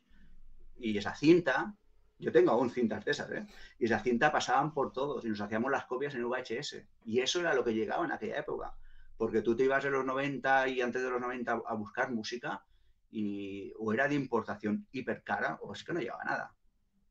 y 0.79 0.97
esa 0.97 1.13
cinta, 1.13 1.75
yo 2.19 2.31
tengo 2.31 2.51
aún 2.51 2.71
cintas 2.71 3.03
de 3.05 3.11
esas, 3.11 3.29
¿eh? 3.31 3.45
y 3.77 3.85
esa 3.85 3.99
cinta 3.99 4.31
pasaban 4.31 4.73
por 4.73 4.91
todos 4.91 5.23
y 5.25 5.29
nos 5.29 5.41
hacíamos 5.41 5.71
las 5.71 5.85
copias 5.85 6.15
en 6.15 6.23
VHS, 6.23 6.83
y 7.05 7.19
eso 7.19 7.41
era 7.41 7.53
lo 7.53 7.63
que 7.63 7.73
llegaba 7.73 8.05
en 8.05 8.11
aquella 8.11 8.39
época 8.39 8.73
porque 9.17 9.41
tú 9.41 9.55
te 9.55 9.63
ibas 9.63 9.83
en 9.85 9.93
los 9.93 10.05
90 10.05 10.67
y 10.69 10.81
antes 10.81 11.01
de 11.01 11.09
los 11.09 11.19
90 11.19 11.61
a 11.65 11.73
buscar 11.73 12.11
música 12.11 12.63
y 13.09 13.73
o 13.79 13.93
era 13.93 14.07
de 14.07 14.15
importación 14.15 14.87
hiper 14.91 15.23
cara 15.23 15.57
o 15.61 15.73
es 15.73 15.83
que 15.83 15.93
no 15.93 15.99
llevaba 15.99 16.23
nada. 16.23 16.53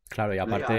Claro, 0.09 0.35
y 0.35 0.39
aparte... 0.39 0.79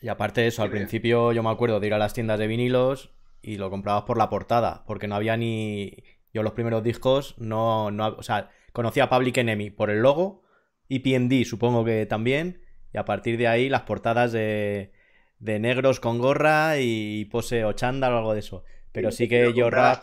y 0.00 0.08
aparte 0.08 0.40
de 0.40 0.46
eso, 0.48 0.62
al 0.62 0.70
principio 0.70 1.32
yo 1.32 1.42
me 1.42 1.50
acuerdo 1.50 1.78
de 1.78 1.86
ir 1.86 1.94
a 1.94 1.98
las 1.98 2.14
tiendas 2.14 2.38
de 2.38 2.46
vinilos 2.46 3.14
y 3.42 3.56
lo 3.56 3.70
comprabas 3.70 4.04
por 4.04 4.18
la 4.18 4.28
portada, 4.28 4.84
porque 4.86 5.08
no 5.08 5.14
había 5.14 5.36
ni... 5.36 6.02
Yo 6.32 6.42
los 6.42 6.52
primeros 6.52 6.82
discos 6.82 7.36
no... 7.38 7.90
no 7.90 8.08
o 8.08 8.22
sea, 8.22 8.50
conocía 8.72 9.04
a 9.04 9.10
Public 9.10 9.36
Enemy 9.38 9.70
por 9.70 9.90
el 9.90 10.00
logo 10.00 10.42
y 10.88 11.00
PND 11.00 11.44
supongo 11.44 11.84
que 11.84 12.06
también, 12.06 12.62
y 12.92 12.98
a 12.98 13.04
partir 13.04 13.38
de 13.38 13.46
ahí 13.46 13.68
las 13.68 13.82
portadas 13.82 14.32
de, 14.32 14.92
de 15.38 15.58
negros 15.60 16.00
con 16.00 16.18
gorra 16.18 16.78
y 16.80 17.26
pose 17.26 17.64
o 17.64 17.72
chándal 17.72 18.12
o 18.12 18.18
algo 18.18 18.34
de 18.34 18.40
eso. 18.40 18.64
Pero 18.92 19.10
sí 19.10 19.28
que 19.28 19.52
yo 19.54 19.70
rap. 19.70 20.02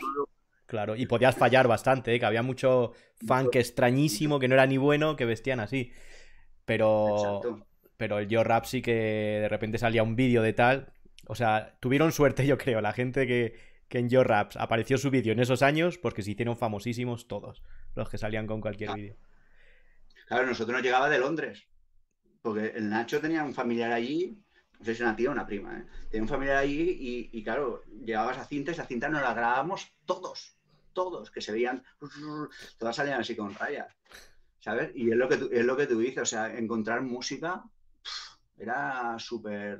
Claro, 0.65 0.95
y 0.95 1.06
podías 1.06 1.36
fallar 1.36 1.67
bastante, 1.67 2.13
¿eh? 2.13 2.19
que 2.19 2.26
había 2.26 2.43
mucho 2.43 2.91
funk 3.26 3.56
extrañísimo 3.56 4.38
que 4.38 4.50
no 4.50 4.56
era 4.56 4.65
ni 4.65 4.78
bueno 4.78 5.15
que 5.15 5.26
vestían 5.26 5.60
así. 5.60 5.91
Pero. 6.65 7.63
Pero 7.95 8.19
el 8.19 8.28
yo 8.28 8.43
rap 8.43 8.65
sí 8.65 8.82
que 8.82 8.93
de 8.93 9.50
repente 9.50 9.80
salía 9.80 10.04
un 10.04 10.15
vídeo 10.15 10.41
de 10.41 10.54
tal. 10.54 10.93
O 11.28 11.36
sea, 11.36 11.78
tuvieron 11.80 12.12
suerte, 12.12 12.45
yo 12.45 12.58
creo, 12.58 12.80
la 12.80 12.93
gente 12.93 13.28
que, 13.28 13.56
que 13.89 14.00
en 14.00 14.10
Yo 14.10 14.23
Raps 14.23 14.58
apareció 14.58 14.97
su 14.97 15.10
vídeo 15.10 15.34
en 15.34 15.39
esos 15.39 15.62
años, 15.62 15.97
porque 15.97 16.21
se 16.21 16.32
hicieron 16.32 16.58
famosísimos 16.58 17.28
todos 17.28 17.63
los 17.95 18.10
que 18.10 18.17
salían 18.17 18.47
con 18.47 18.62
cualquier 18.62 18.93
vídeo. 18.93 19.15
Claro, 20.28 20.45
nosotros 20.45 20.76
nos 20.76 20.84
llegaba 20.84 21.10
de 21.10 21.19
Londres, 21.19 21.67
porque 22.41 22.73
el 22.76 22.89
Nacho 22.89 23.19
tenía 23.19 23.43
un 23.43 23.54
familiar 23.54 23.91
allí 23.91 24.41
no 24.80 24.86
sé 24.86 24.96
si 24.96 25.04
una 25.04 25.16
tía 25.16 25.30
o 25.30 25.32
una 25.32 25.46
prima, 25.46 25.78
¿eh? 25.78 25.86
Tenía 26.10 26.24
un 26.24 26.28
familiar 26.28 26.58
allí 26.58 27.30
y, 27.32 27.44
claro, 27.44 27.84
llevabas 28.04 28.38
a 28.38 28.46
cinta 28.46 28.72
y 28.72 28.74
esa 28.74 28.86
cinta 28.86 29.10
nos 29.10 29.22
la 29.22 29.34
grabábamos 29.34 29.94
todos, 30.06 30.58
todos, 30.94 31.32
que 31.32 31.42
se 31.42 31.52
veían, 31.52 31.84
todas 32.78 32.96
salían 32.96 33.22
así 33.22 33.36
con 33.36 33.54
rayas, 33.54 33.94
¿sabes? 34.60 34.92
Y 34.96 35.12
es 35.12 35.18
lo 35.18 35.28
que 35.28 35.38
tú, 35.38 35.50
es 35.52 35.66
lo 35.66 35.76
que 35.76 35.88
tú 35.88 36.00
dices, 36.00 36.24
o 36.24 36.26
sea, 36.26 36.58
encontrar 36.58 37.02
música 37.02 37.63
era 38.58 39.18
súper 39.20 39.80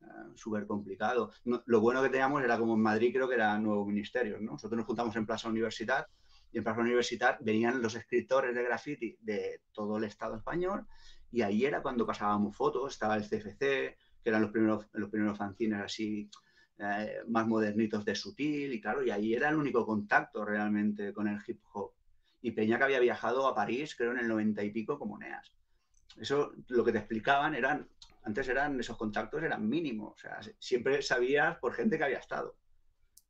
eh, 0.00 0.06
súper 0.36 0.66
complicado. 0.66 1.32
lo 1.44 1.80
bueno 1.80 2.02
que 2.02 2.08
teníamos 2.08 2.42
era 2.42 2.58
como 2.58 2.74
en 2.74 2.82
Madrid 2.82 3.12
creo 3.12 3.28
que 3.28 3.34
era 3.34 3.58
nuevo 3.58 3.84
ministerio, 3.84 4.38
¿no? 4.40 4.52
Nosotros 4.52 4.76
nos 4.76 4.86
juntamos 4.86 5.14
en 5.16 5.26
Plaza 5.26 5.48
Universidad 5.48 6.06
y 6.52 6.58
en 6.58 6.64
Plaza 6.64 6.80
Universidad 6.80 7.36
venían 7.40 7.82
los 7.82 7.94
escritores 7.94 8.54
de 8.54 8.62
graffiti 8.62 9.16
de 9.20 9.62
todo 9.72 9.98
el 9.98 10.04
Estado 10.04 10.36
español 10.36 10.86
y 11.30 11.42
ahí 11.42 11.64
era 11.64 11.82
cuando 11.82 12.06
pasábamos 12.06 12.56
fotos, 12.56 12.92
estaba 12.92 13.16
el 13.16 13.28
CFC, 13.28 13.96
que 14.28 14.30
eran 14.30 14.42
los 14.42 14.50
primeros, 14.50 14.86
los 14.92 15.10
primeros 15.10 15.38
fanzines 15.38 15.80
así 15.80 16.30
eh, 16.78 17.22
más 17.26 17.46
modernitos 17.46 18.04
de 18.04 18.14
sutil 18.14 18.72
y 18.72 18.80
claro, 18.80 19.02
y 19.02 19.10
ahí 19.10 19.34
era 19.34 19.48
el 19.48 19.56
único 19.56 19.86
contacto 19.86 20.44
realmente 20.44 21.12
con 21.12 21.26
el 21.26 21.40
hip 21.46 21.60
hop. 21.72 21.92
y 22.42 22.52
Peña 22.52 22.78
que 22.78 22.84
había 22.84 23.00
viajado 23.00 23.48
a 23.48 23.54
París, 23.54 23.96
creo 23.96 24.12
en 24.12 24.18
el 24.18 24.28
90 24.28 24.62
y 24.62 24.70
pico, 24.70 24.98
como 24.98 25.18
NEAS. 25.18 25.52
Eso 26.18 26.52
lo 26.68 26.84
que 26.84 26.92
te 26.92 26.98
explicaban 26.98 27.54
eran, 27.54 27.88
antes 28.24 28.48
eran 28.48 28.78
esos 28.78 28.96
contactos 28.96 29.42
eran 29.42 29.68
mínimos, 29.68 30.12
o 30.14 30.18
sea, 30.18 30.40
siempre 30.58 31.02
sabías 31.02 31.56
por 31.58 31.72
gente 31.72 31.96
que 31.96 32.04
había 32.04 32.18
estado, 32.18 32.56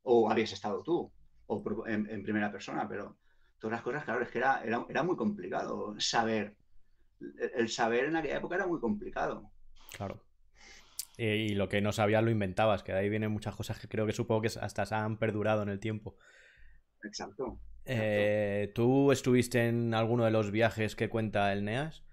o 0.02 0.30
habías 0.30 0.52
estado 0.52 0.82
tú, 0.82 1.10
o 1.46 1.86
en, 1.86 2.22
primera 2.22 2.50
persona, 2.50 2.88
pero 2.88 3.18
todas 3.58 3.72
las 3.72 3.82
cosas, 3.82 4.04
claro, 4.04 4.22
es 4.22 4.30
que 4.30 4.38
era, 4.38 4.62
era, 4.62 5.02
muy 5.02 5.16
complicado 5.16 5.94
saber. 5.98 6.56
El, 7.20 7.68
saber 7.68 8.04
en 8.04 8.16
aquella 8.16 8.36
época 8.36 8.56
era 8.56 8.66
muy 8.66 8.78
complicado. 8.78 9.50
Claro. 9.96 10.27
Y, 11.20 11.56
lo 11.56 11.68
que 11.68 11.80
no 11.80 11.90
sabías 11.90 12.22
lo 12.22 12.30
inventabas, 12.30 12.84
que 12.84 12.92
de 12.92 12.98
ahí 12.98 13.08
vienen 13.08 13.32
muchas 13.32 13.56
cosas 13.56 13.80
que 13.80 13.88
creo 13.88 14.06
que 14.06 14.12
supongo 14.12 14.42
que 14.42 14.50
hasta 14.60 14.86
se 14.86 14.94
han 14.94 15.18
perdurado 15.18 15.64
en 15.64 15.68
el 15.68 15.80
tiempo. 15.80 16.16
Exacto. 17.02 17.58
Eh, 17.84 18.70
¿Tú 18.72 19.10
estuviste 19.10 19.66
en 19.66 19.94
alguno 19.94 20.24
de 20.24 20.30
los 20.30 20.52
viajes 20.52 20.94
que 20.94 21.08
cuenta 21.08 21.52
el 21.52 21.64
NEAS? 21.64 22.04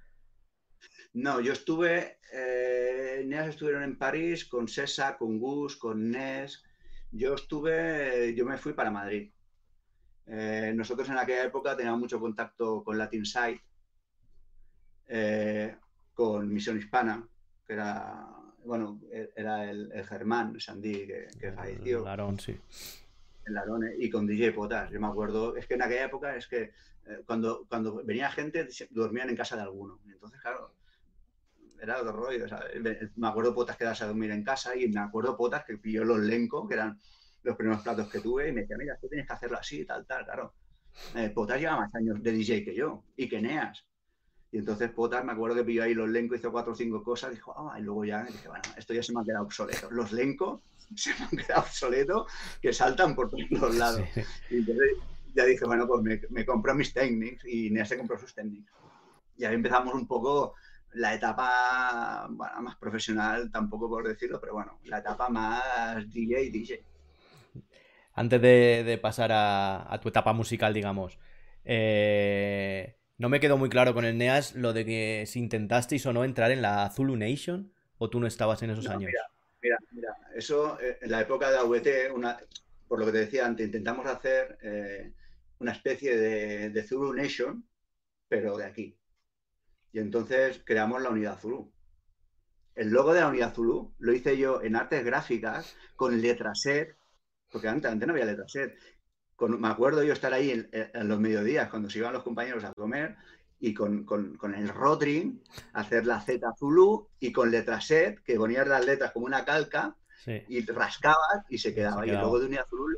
No, 1.13 1.39
yo 1.39 1.53
estuve, 1.53 2.17
eh, 2.33 3.23
NEAS 3.27 3.49
estuvieron 3.49 3.83
en 3.83 3.95
París 3.95 4.45
con 4.45 4.67
Sesa, 4.67 5.17
con 5.17 5.37
Gus, 5.37 5.75
con 5.77 6.09
Nes. 6.09 6.63
Yo 7.11 7.35
estuve, 7.35 8.33
yo 8.35 8.43
me 8.43 8.57
fui 8.57 8.73
para 8.73 8.89
Madrid. 8.89 9.31
Eh, 10.25 10.73
nosotros 10.75 11.07
en 11.09 11.19
aquella 11.19 11.43
época 11.43 11.77
teníamos 11.77 11.99
mucho 11.99 12.19
contacto 12.19 12.83
con 12.83 12.97
Latin 12.97 13.23
Side, 13.23 13.61
con 16.15 16.51
Misión 16.51 16.79
Hispana, 16.79 17.27
que 17.67 17.73
era, 17.73 18.25
bueno, 18.65 18.99
era 19.35 19.69
el, 19.69 19.91
Germán 20.05 20.59
Sandí 20.59 21.07
que, 21.07 21.27
que 21.39 21.51
falleció. 21.51 21.99
El 21.99 22.05
Larón, 22.05 22.39
sí. 22.39 22.57
El 23.45 23.53
Larón, 23.53 23.83
y 23.97 24.09
con 24.09 24.25
DJ 24.25 24.51
Potas. 24.51 24.89
Yo 24.91 24.99
me 24.99 25.07
acuerdo, 25.07 25.55
es 25.55 25.67
que 25.67 25.75
en 25.75 25.83
aquella 25.83 26.05
época 26.05 26.35
es 26.35 26.47
que 26.47 26.71
cuando, 27.25 27.65
cuando 27.67 28.03
venía 28.03 28.31
gente 28.31 28.67
dormían 28.89 29.29
en 29.29 29.35
casa 29.35 29.55
de 29.55 29.61
alguno. 29.61 29.99
Entonces, 30.07 30.41
claro, 30.41 30.73
era 31.81 31.99
otro 31.99 32.13
rollo. 32.13 32.45
Me 33.15 33.27
acuerdo 33.27 33.53
potas 33.53 33.77
quedarse 33.77 34.03
a 34.03 34.07
dormir 34.07 34.31
en 34.31 34.43
casa 34.43 34.75
y 34.75 34.87
me 34.87 34.99
acuerdo 34.99 35.37
potas 35.37 35.63
que 35.65 35.77
pilló 35.77 36.03
los 36.03 36.19
lenco, 36.19 36.67
que 36.67 36.75
eran 36.75 36.99
los 37.43 37.55
primeros 37.55 37.83
platos 37.83 38.09
que 38.09 38.21
tuve, 38.21 38.49
y 38.49 38.51
me 38.51 38.61
decía, 38.61 38.77
mira, 38.77 38.97
tú 38.99 39.07
tienes 39.07 39.27
que 39.27 39.33
hacerlo 39.33 39.57
así, 39.57 39.85
tal, 39.85 40.05
tal, 40.05 40.25
claro. 40.25 40.53
Eh, 41.15 41.29
potas 41.29 41.59
lleva 41.59 41.77
más 41.77 41.93
años 41.93 42.23
de 42.23 42.31
DJ 42.31 42.63
que 42.63 42.73
yo, 42.73 43.03
y 43.15 43.29
que 43.29 43.41
Neas. 43.41 43.85
Y 44.55 44.59
entonces 44.59 44.89
Potas, 44.89 45.25
me 45.25 45.33
acuerdo 45.33 45.57
que 45.57 45.65
pilló 45.65 45.83
ahí 45.83 45.93
los 45.93 46.09
lenco, 46.09 46.33
hizo 46.33 46.49
cuatro 46.49 46.71
o 46.71 46.75
cinco 46.77 47.03
cosas, 47.03 47.31
dijo, 47.31 47.53
ah, 47.57 47.77
y 47.77 47.83
luego 47.83 48.05
ya 48.05 48.23
dije, 48.23 48.47
bueno, 48.47 48.63
esto 48.77 48.93
ya 48.93 49.03
se 49.03 49.11
me 49.11 49.19
ha 49.19 49.25
quedado 49.25 49.43
obsoleto. 49.43 49.91
Los 49.91 50.13
lenco 50.13 50.61
se 50.95 51.09
me 51.09 51.25
han 51.25 51.45
quedado 51.45 51.63
obsoleto, 51.63 52.25
que 52.61 52.71
saltan 52.71 53.15
por 53.15 53.29
todos 53.29 53.43
los 53.51 53.75
lados. 53.75 54.07
Y 54.49 54.55
entonces 54.55 54.91
ya 55.35 55.43
dije, 55.43 55.65
bueno, 55.65 55.85
pues 55.85 56.01
me, 56.03 56.21
me 56.29 56.45
compro 56.45 56.73
mis 56.73 56.93
técnicos 56.93 57.43
y 57.45 57.69
Neas 57.69 57.89
se 57.89 57.97
compró 57.97 58.17
sus 58.17 58.33
técnicos. 58.33 58.73
Y 59.35 59.43
ahí 59.43 59.55
empezamos 59.55 59.93
un 59.93 60.07
poco 60.07 60.53
la 60.93 61.13
etapa 61.13 62.29
más 62.29 62.77
profesional, 62.77 63.51
tampoco 63.51 63.89
por 63.89 64.07
decirlo, 64.07 64.39
pero 64.39 64.53
bueno, 64.53 64.79
la 64.85 64.99
etapa 64.99 65.27
más 65.27 66.09
DJ 66.09 66.49
DJ. 66.49 66.81
Antes 68.13 68.41
de, 68.41 68.99
pasar 69.01 69.31
a, 69.33 69.99
tu 70.01 70.07
etapa 70.07 70.31
musical, 70.31 70.73
digamos, 70.73 71.19
eh, 71.65 72.95
no 73.17 73.29
me 73.29 73.39
quedó 73.39 73.57
muy 73.57 73.69
claro 73.69 73.93
con 73.93 74.05
el 74.05 74.17
NEAS 74.17 74.55
lo 74.55 74.73
de 74.73 74.85
que 74.85 75.23
si 75.27 75.39
intentasteis 75.39 76.05
o 76.05 76.13
no 76.13 76.23
entrar 76.23 76.51
en 76.51 76.61
la 76.61 76.89
Zulu 76.89 77.15
Nation 77.15 77.71
o 77.97 78.09
tú 78.09 78.19
no 78.19 78.27
estabas 78.27 78.61
en 78.63 78.71
esos 78.71 78.87
años. 78.87 79.11
Mira, 79.61 79.77
mira, 79.91 80.15
eso 80.35 80.79
eh, 80.79 80.99
en 81.01 81.11
la 81.11 81.21
época 81.21 81.49
de 81.49 81.57
AVT, 81.57 82.11
una, 82.13 82.37
por 82.87 82.99
lo 82.99 83.05
que 83.05 83.11
te 83.13 83.17
decía 83.19 83.45
antes, 83.45 83.65
intentamos 83.65 84.05
hacer 84.05 84.57
eh, 84.61 85.11
una 85.59 85.71
especie 85.71 86.15
de, 86.17 86.69
de 86.69 86.83
Zulu 86.83 87.13
Nation, 87.13 87.65
pero 88.27 88.57
de 88.57 88.65
aquí, 88.65 88.97
y 89.95 89.99
entonces 89.99 90.61
creamos 90.65 91.01
la 91.01 91.09
unidad 91.09 91.39
Zulu. 91.39 91.71
El 92.75 92.89
logo 92.89 93.13
de 93.13 93.21
la 93.21 93.29
unidad 93.29 93.53
Zulu 93.53 93.93
lo 93.97 94.11
hice 94.11 94.37
yo 94.37 94.61
en 94.61 94.75
artes 94.75 95.05
gráficas 95.05 95.77
con 95.95 96.21
letra 96.21 96.53
set, 96.53 96.97
porque 97.49 97.69
antes, 97.69 97.95
no 97.95 98.11
había 98.11 98.25
letra 98.25 98.45
set. 98.49 98.77
Me 99.39 99.67
acuerdo 99.67 100.03
yo 100.03 100.13
estar 100.13 100.33
ahí 100.33 100.67
en, 100.71 101.07
los 101.07 101.19
mediodías 101.19 101.69
cuando 101.69 101.89
se 101.89 101.99
iban 101.99 102.13
los 102.13 102.23
compañeros 102.23 102.63
a 102.63 102.73
comer 102.73 103.15
y 103.59 103.73
con, 103.73 104.05
el 104.55 104.69
Rotring 104.69 105.41
hacer 105.73 106.05
la 106.05 106.21
Z 106.21 106.53
Zulu 106.57 107.09
y 107.19 107.31
con 107.31 107.51
letra 107.51 107.81
set, 107.81 108.21
que 108.23 108.35
ponías 108.35 108.67
las 108.67 108.85
letras 108.85 109.11
como 109.11 109.25
una 109.25 109.43
calca 109.43 109.95
y 110.25 110.65
rascabas 110.65 111.45
y 111.49 111.57
se 111.57 111.73
quedaba. 111.73 112.03
ahí 112.03 112.09
el 112.09 112.19
logo 112.19 112.39
de 112.39 112.47
Unidad 112.47 112.67
Zulu, 112.69 112.97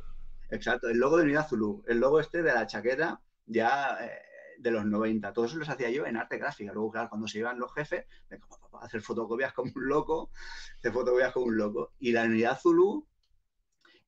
exacto, 0.50 0.89
el 0.89 0.97
logo 0.97 1.17
de 1.17 1.23
Unidad 1.23 1.47
Zulu, 1.47 1.84
el 1.88 2.00
logo 2.00 2.19
este 2.19 2.41
de 2.41 2.54
la 2.54 2.67
chaqueta 2.67 3.19
ya 3.45 3.97
eh, 4.02 4.21
de 4.60 4.71
los 4.71 4.86
90. 4.86 5.34
Todo 5.34 5.45
eso 5.45 5.58
los 5.58 5.69
hacía 5.69 5.89
yo 5.89 6.06
en 6.06 6.17
arte 6.17 6.38
gráfica. 6.38 6.73
Luego, 6.73 6.91
claro, 6.91 7.10
cuando 7.10 7.28
se 7.28 7.39
iban 7.39 7.60
los 7.60 7.73
jefes, 7.73 8.06
me 8.30 8.39
hacer 8.82 9.02
fotocopias 9.02 9.54
como 9.54 9.71
un 9.76 9.88
loco, 9.88 10.32
hacer 10.78 10.91
fotocopias 10.91 11.34
como 11.34 11.47
un 11.47 11.58
loco. 11.58 11.93
Y 12.00 12.12
la 12.12 12.23
unidad 12.23 12.60
Zulu 12.60 13.08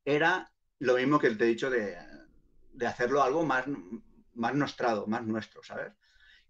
era 0.06 0.52
lo 0.80 0.96
mismo 0.96 1.20
que 1.20 1.30
te 1.32 1.44
he 1.44 1.48
dicho 1.48 1.70
de, 1.70 1.98
hacerlo 2.86 3.22
algo 3.22 3.46
más, 3.46 3.66
más 4.36 4.56
nostrado, 4.56 5.08
más 5.08 5.26
nuestro, 5.26 5.64
¿sabes? 5.64 5.94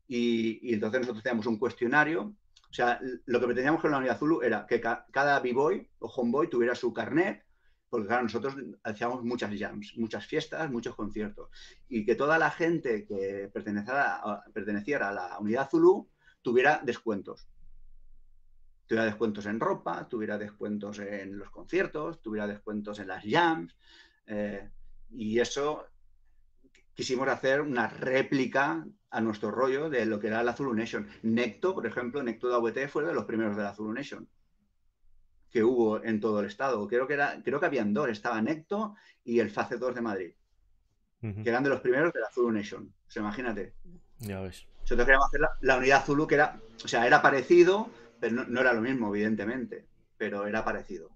Y, 0.08 0.74
entonces 0.74 1.02
nosotros 1.02 1.24
teníamos 1.24 1.46
un 1.46 1.58
cuestionario. 1.58 2.36
O 2.70 2.74
sea, 2.74 3.00
lo 3.26 3.40
que 3.40 3.48
pretendíamos 3.48 3.82
con 3.82 3.92
la 3.92 3.98
unidad 3.98 4.18
Zulu 4.18 4.42
era 4.42 4.66
que 4.68 4.80
cada 4.80 5.40
b-boy 5.40 5.90
o 6.00 6.08
homeboy 6.08 6.50
tuviera 6.50 6.76
su 6.76 6.94
carnet 6.94 7.44
porque 7.90 8.08
claro, 8.08 8.24
nosotros 8.24 8.56
hacíamos 8.84 9.24
muchas 9.24 9.52
jams, 9.58 9.98
muchas 9.98 10.26
fiestas, 10.26 10.70
muchos 10.70 10.96
conciertos, 10.96 11.50
y 11.88 12.06
que 12.06 12.16
toda 12.16 12.38
la 12.38 12.52
gente 12.52 13.06
que 13.06 13.50
perteneciera 13.52 15.10
a 15.10 15.14
la 15.14 15.38
unidad 15.40 15.70
Zulu 15.70 16.08
tuviera 16.42 16.82
descuentos. 16.84 17.48
Tuviera 18.86 19.06
descuentos 19.06 19.46
en 19.46 19.60
ropa, 19.60 20.08
tuviera 20.08 20.38
descuentos 20.38 21.00
en 21.00 21.38
los 21.38 21.50
conciertos, 21.50 22.22
tuviera 22.22 22.48
descuentos 22.48 23.00
en 23.00 23.08
las 23.08 23.24
jams, 23.24 23.76
eh, 24.30 24.70
y 25.12 25.40
eso 25.40 25.86
quisimos 26.94 27.28
hacer 27.28 27.62
una 27.62 27.88
réplica 27.88 28.86
a 29.10 29.22
nuestro 29.22 29.52
rollo 29.52 29.90
de 29.90 30.06
lo 30.06 30.20
que 30.20 30.28
era 30.28 30.44
la 30.44 30.56
Zulu 30.56 30.74
Nation. 30.74 31.08
Necto, 31.24 31.74
por 31.74 31.86
ejemplo, 31.86 32.24
Necto 32.24 32.48
de 32.48 32.56
AVT 32.56 32.88
fue 32.90 33.04
de 33.04 33.14
los 33.14 33.26
primeros 33.26 33.58
de 33.58 33.64
la 33.64 33.74
Zulu 33.74 33.92
Nation 33.92 34.28
que 35.50 35.64
hubo 35.64 36.04
en 36.04 36.20
todo 36.20 36.40
el 36.40 36.46
estado. 36.46 36.88
Creo 36.88 37.08
que, 37.08 37.16
era, 37.16 37.42
creo 37.44 37.60
que 37.60 37.66
habían 37.66 37.94
dos, 37.94 38.10
estaba 38.10 38.42
Necto 38.42 38.96
y 39.24 39.40
el 39.40 39.50
FACE 39.50 39.78
2 39.78 39.96
de 39.96 40.02
Madrid, 40.02 40.34
que 41.22 41.50
eran 41.50 41.64
de 41.64 41.70
los 41.70 41.82
primeros 41.82 42.14
de 42.14 42.20
la 42.20 42.30
Zulu 42.32 42.52
Nation. 42.52 42.94
O 43.08 43.12
sea, 43.12 43.22
imagínate. 43.22 43.74
Ya 44.20 44.42
ves. 44.42 44.68
Nosotros 44.82 45.06
queríamos 45.06 45.28
hacer 45.28 45.42
la, 45.62 45.78
unidad 45.78 46.06
Zulu, 46.06 46.28
que 46.28 46.36
era, 46.36 46.60
o 46.84 46.88
sea, 46.88 47.06
era 47.06 47.22
parecido, 47.22 47.90
pero 48.20 48.46
no, 48.46 48.62
era 48.62 48.74
lo 48.74 48.82
mismo, 48.82 49.14
evidentemente, 49.14 49.88
pero 50.18 50.46
era 50.46 50.64
parecido. 50.64 51.10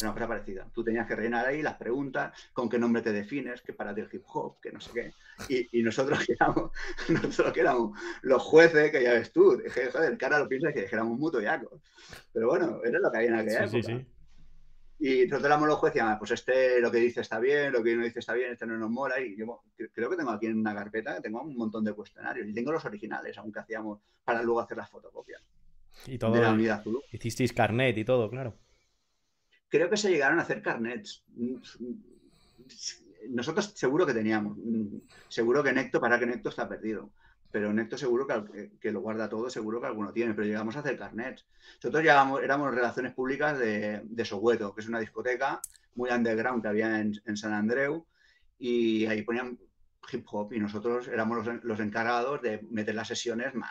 Era 0.00 0.10
una 0.10 0.14
cosa 0.14 0.28
parecida. 0.28 0.70
Tú 0.72 0.84
tenías 0.84 1.08
que 1.08 1.16
rellenar 1.16 1.46
ahí 1.46 1.60
las 1.60 1.74
preguntas, 1.74 2.32
con 2.52 2.68
qué 2.68 2.78
nombre 2.78 3.02
te 3.02 3.12
defines, 3.12 3.62
qué 3.62 3.72
para 3.72 3.92
ti 3.92 4.00
el 4.00 4.08
hip 4.12 4.22
hop, 4.32 4.60
que 4.60 4.70
no 4.70 4.80
sé 4.80 4.90
qué. 4.92 5.68
Y, 5.72 5.82
nosotros, 5.82 6.20
que 6.26 6.34
éramos, 6.34 6.70
nosotros 7.08 7.52
que 7.52 7.60
éramos 7.60 7.98
los 8.22 8.40
jueces, 8.40 8.92
que 8.92 9.02
ya 9.02 9.14
ves 9.14 9.32
tú, 9.32 9.56
dije, 9.56 9.90
joder, 9.90 10.16
cara 10.16 10.38
lo 10.38 10.48
piensas 10.48 10.72
que 10.72 10.84
éramos 10.84 11.18
muy 11.18 11.32
toyacos. 11.32 11.80
Pero 12.32 12.48
bueno, 12.48 12.80
era 12.84 13.00
lo 13.00 13.10
que 13.10 13.16
había 13.16 13.30
en 13.30 13.34
aquella 13.34 13.64
época. 13.64 13.70
Sí, 13.70 13.82
sí. 13.82 14.06
Y 15.00 15.26
nosotros 15.26 15.46
éramos 15.46 15.68
los 15.68 15.78
jueces 15.78 16.02
y 16.02 16.18
pues 16.18 16.30
este 16.32 16.80
lo 16.80 16.90
que 16.90 16.98
dice 16.98 17.20
está 17.20 17.38
bien, 17.38 17.72
lo 17.72 17.82
que 17.82 17.96
no 17.96 18.04
dice 18.04 18.18
está 18.20 18.34
bien, 18.34 18.52
este 18.52 18.66
no 18.66 18.76
nos 18.78 18.90
mola. 18.90 19.20
Y 19.20 19.36
yo 19.36 19.62
creo 19.92 20.10
que 20.10 20.16
tengo 20.16 20.30
aquí 20.30 20.46
en 20.46 20.58
una 20.58 20.74
carpeta, 20.74 21.20
tengo 21.20 21.40
un 21.42 21.56
montón 21.56 21.84
de 21.84 21.92
cuestionarios 21.92 22.46
y 22.48 22.52
tengo 22.52 22.70
los 22.70 22.84
originales, 22.84 23.36
aunque 23.38 23.60
hacíamos 23.60 24.00
para 24.24 24.42
luego 24.42 24.60
hacer 24.60 24.76
las 24.76 24.90
fotocopias. 24.90 25.42
Y 26.06 26.18
todo. 26.18 26.32
De 26.32 26.40
la 26.40 26.52
unidad 26.52 26.84
Hicisteis 27.12 27.52
carnet 27.52 27.98
y 27.98 28.04
todo, 28.04 28.30
claro 28.30 28.56
creo 29.68 29.90
que 29.90 29.96
se 29.96 30.10
llegaron 30.10 30.38
a 30.38 30.42
hacer 30.42 30.62
carnets. 30.62 31.24
Nosotros 33.28 33.72
seguro 33.74 34.06
que 34.06 34.14
teníamos. 34.14 34.56
Seguro 35.28 35.62
que 35.62 35.72
Necto, 35.72 36.00
para 36.00 36.18
que 36.18 36.26
Necto 36.26 36.48
está 36.48 36.68
perdido. 36.68 37.10
Pero 37.50 37.72
Necto 37.72 37.96
seguro 37.96 38.26
que, 38.26 38.92
lo 38.92 39.00
guarda 39.00 39.28
todo, 39.28 39.48
seguro 39.48 39.80
que 39.80 39.86
alguno 39.86 40.12
tiene, 40.12 40.34
pero 40.34 40.46
llegamos 40.46 40.76
a 40.76 40.80
hacer 40.80 40.98
carnets. 40.98 41.46
Nosotros 41.76 42.02
llegamos, 42.02 42.42
éramos 42.42 42.74
relaciones 42.74 43.14
públicas 43.14 43.58
de, 43.58 44.02
de 44.04 44.24
Soweto, 44.24 44.74
que 44.74 44.82
es 44.82 44.88
una 44.88 45.00
discoteca 45.00 45.60
muy 45.94 46.10
underground 46.10 46.62
que 46.62 46.68
había 46.68 47.00
en, 47.00 47.36
San 47.36 47.52
Andreu, 47.52 48.06
y 48.58 49.06
ahí 49.06 49.22
ponían 49.22 49.58
hip 50.10 50.26
hop 50.30 50.52
y 50.52 50.60
nosotros 50.60 51.08
éramos 51.08 51.44
los, 51.44 51.64
los, 51.64 51.80
encargados 51.80 52.40
de 52.40 52.62
meter 52.70 52.94
las 52.94 53.08
sesiones 53.08 53.54
más 53.54 53.70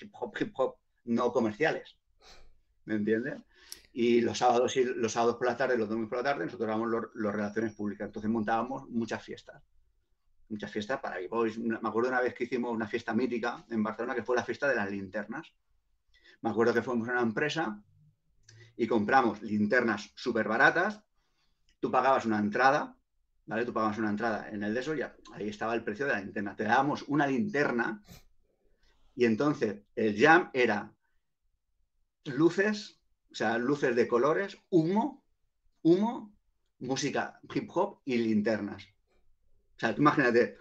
hip 0.00 0.12
hop, 0.12 0.36
hip 0.38 0.52
hop, 0.54 0.76
no 1.04 1.32
comerciales. 1.32 1.96
¿Me 2.84 2.96
entiendes? 2.96 3.40
Y 3.92 4.22
los 4.22 4.38
sábados, 4.38 4.76
y 4.76 4.84
los 4.84 5.12
sábados 5.12 5.36
por 5.36 5.46
la 5.46 5.56
tarde, 5.56 5.76
los 5.76 5.88
domingos 5.88 6.08
por 6.08 6.18
la 6.18 6.24
tarde, 6.24 6.46
nosotros 6.46 6.66
éramos 6.66 6.90
las 7.14 7.32
relaciones 7.34 7.74
públicas. 7.74 8.06
Entonces 8.06 8.30
montábamos 8.30 8.88
muchas 8.88 9.22
fiestas. 9.22 9.62
Muchas 10.48 10.70
fiestas 10.70 11.00
para 11.00 11.18
que 11.18 11.28
Me 11.58 11.88
acuerdo 11.88 12.08
una 12.08 12.20
vez 12.20 12.34
que 12.34 12.44
hicimos 12.44 12.72
una 12.72 12.86
fiesta 12.86 13.14
mítica 13.14 13.64
en 13.70 13.82
Barcelona, 13.82 14.14
que 14.14 14.22
fue 14.22 14.36
la 14.36 14.44
fiesta 14.44 14.68
de 14.68 14.76
las 14.76 14.90
linternas. 14.90 15.52
Me 16.40 16.50
acuerdo 16.50 16.74
que 16.74 16.82
fuimos 16.82 17.08
a 17.08 17.12
una 17.12 17.22
empresa 17.22 17.82
y 18.76 18.86
compramos 18.86 19.42
linternas 19.42 20.10
súper 20.14 20.48
baratas. 20.48 21.02
Tú 21.80 21.90
pagabas 21.90 22.26
una 22.26 22.38
entrada, 22.38 22.96
¿vale? 23.46 23.64
Tú 23.64 23.72
pagabas 23.72 23.98
una 23.98 24.10
entrada. 24.10 24.48
En 24.50 24.62
el 24.62 24.74
de 24.74 24.80
eso 24.80 24.94
ya, 24.94 25.14
ahí 25.32 25.48
estaba 25.48 25.74
el 25.74 25.84
precio 25.84 26.06
de 26.06 26.12
la 26.12 26.20
linterna. 26.20 26.56
Te 26.56 26.64
dábamos 26.64 27.02
una 27.08 27.26
linterna 27.26 28.02
y 29.14 29.24
entonces 29.24 29.82
el 29.94 30.18
jam 30.18 30.50
era 30.52 30.92
luces, 32.24 33.01
o 33.32 33.34
sea, 33.34 33.56
luces 33.56 33.96
de 33.96 34.06
colores, 34.06 34.58
humo, 34.68 35.24
humo, 35.82 36.36
música 36.80 37.40
hip 37.54 37.70
hop 37.74 38.00
y 38.04 38.18
linternas. 38.18 38.84
O 39.76 39.80
sea, 39.80 39.94
imagínate, 39.96 40.58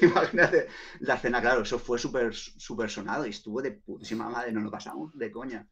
imagínate 0.00 0.68
la 1.00 1.18
cena, 1.18 1.40
claro, 1.40 1.62
eso 1.62 1.78
fue 1.78 1.98
súper 1.98 2.32
super 2.32 2.88
sonado 2.88 3.26
y 3.26 3.30
estuvo 3.30 3.60
de 3.60 3.72
putísima 3.72 4.28
madre, 4.28 4.52
no 4.52 4.60
lo 4.60 4.70
pasamos 4.70 5.16
de 5.18 5.30
coña. 5.32 5.66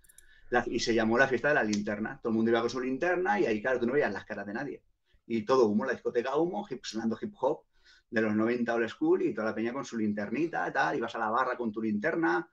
y 0.67 0.81
se 0.81 0.95
llamó 0.95 1.17
la 1.17 1.29
fiesta 1.29 1.49
de 1.49 1.55
la 1.55 1.65
linterna. 1.65 2.19
Todo 2.21 2.31
el 2.31 2.37
mundo 2.37 2.51
iba 2.51 2.61
con 2.61 2.71
su 2.71 2.81
linterna 2.81 3.39
y 3.39 3.47
ahí, 3.47 3.63
claro, 3.63 3.79
tú 3.79 3.87
no 3.87 3.93
veías 3.93 4.13
las 4.13 4.25
caras 4.25 4.47
de 4.47 4.55
nadie. 4.55 4.83
Y 5.27 5.45
todo 5.45 5.67
humo, 5.67 5.85
la 5.85 5.93
discoteca 5.93 6.37
humo, 6.37 6.67
hip, 6.69 6.85
sonando 6.85 7.17
hip 7.21 7.33
hop 7.41 7.63
de 8.11 8.21
los 8.21 8.35
90 8.35 8.75
old 8.75 8.89
school 8.89 9.23
y 9.23 9.33
toda 9.33 9.49
la 9.49 9.55
peña 9.55 9.73
con 9.73 9.85
su 9.85 9.97
linternita 9.97 10.69
y 10.69 10.73
tal, 10.73 10.97
ibas 10.97 11.15
a 11.15 11.19
la 11.19 11.31
barra 11.31 11.57
con 11.57 11.71
tu 11.71 11.81
linterna. 11.81 12.51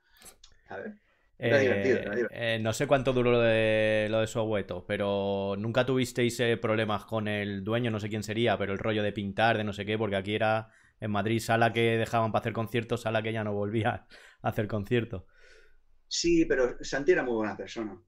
¿sabes? 0.68 0.94
Era 1.42 1.58
Eh, 1.58 1.58
divertido, 1.58 1.98
era 1.98 2.14
divertido. 2.16 2.30
eh, 2.30 2.58
no 2.60 2.72
sé 2.74 2.86
cuánto 2.86 3.12
duró 3.14 3.32
lo 3.32 3.40
de, 3.40 4.08
lo 4.10 4.20
de 4.20 4.26
Soweto, 4.26 4.84
pero 4.86 5.54
nunca 5.58 5.86
tuvisteis 5.86 6.38
eh, 6.40 6.58
problemas 6.58 7.06
con 7.06 7.28
el 7.28 7.64
dueño, 7.64 7.90
no 7.90 7.98
sé 7.98 8.10
quién 8.10 8.22
sería, 8.22 8.58
pero 8.58 8.72
el 8.74 8.78
rollo 8.78 9.02
de 9.02 9.12
pintar, 9.12 9.56
de 9.56 9.64
no 9.64 9.72
sé 9.72 9.86
qué, 9.86 9.96
porque 9.96 10.16
aquí 10.16 10.34
era 10.34 10.68
en 11.00 11.10
Madrid 11.10 11.40
sala 11.40 11.72
que 11.72 11.96
dejaban 11.96 12.30
para 12.30 12.40
hacer 12.42 12.52
conciertos, 12.52 13.00
sala 13.02 13.22
que 13.22 13.32
ya 13.32 13.42
no 13.44 13.54
volvía 13.54 14.06
a 14.42 14.48
hacer 14.48 14.68
conciertos. 14.68 15.24
Sí, 16.08 16.44
pero 16.44 16.76
Santi 16.84 17.12
era 17.12 17.22
muy 17.22 17.34
buena 17.34 17.56
persona. 17.56 17.98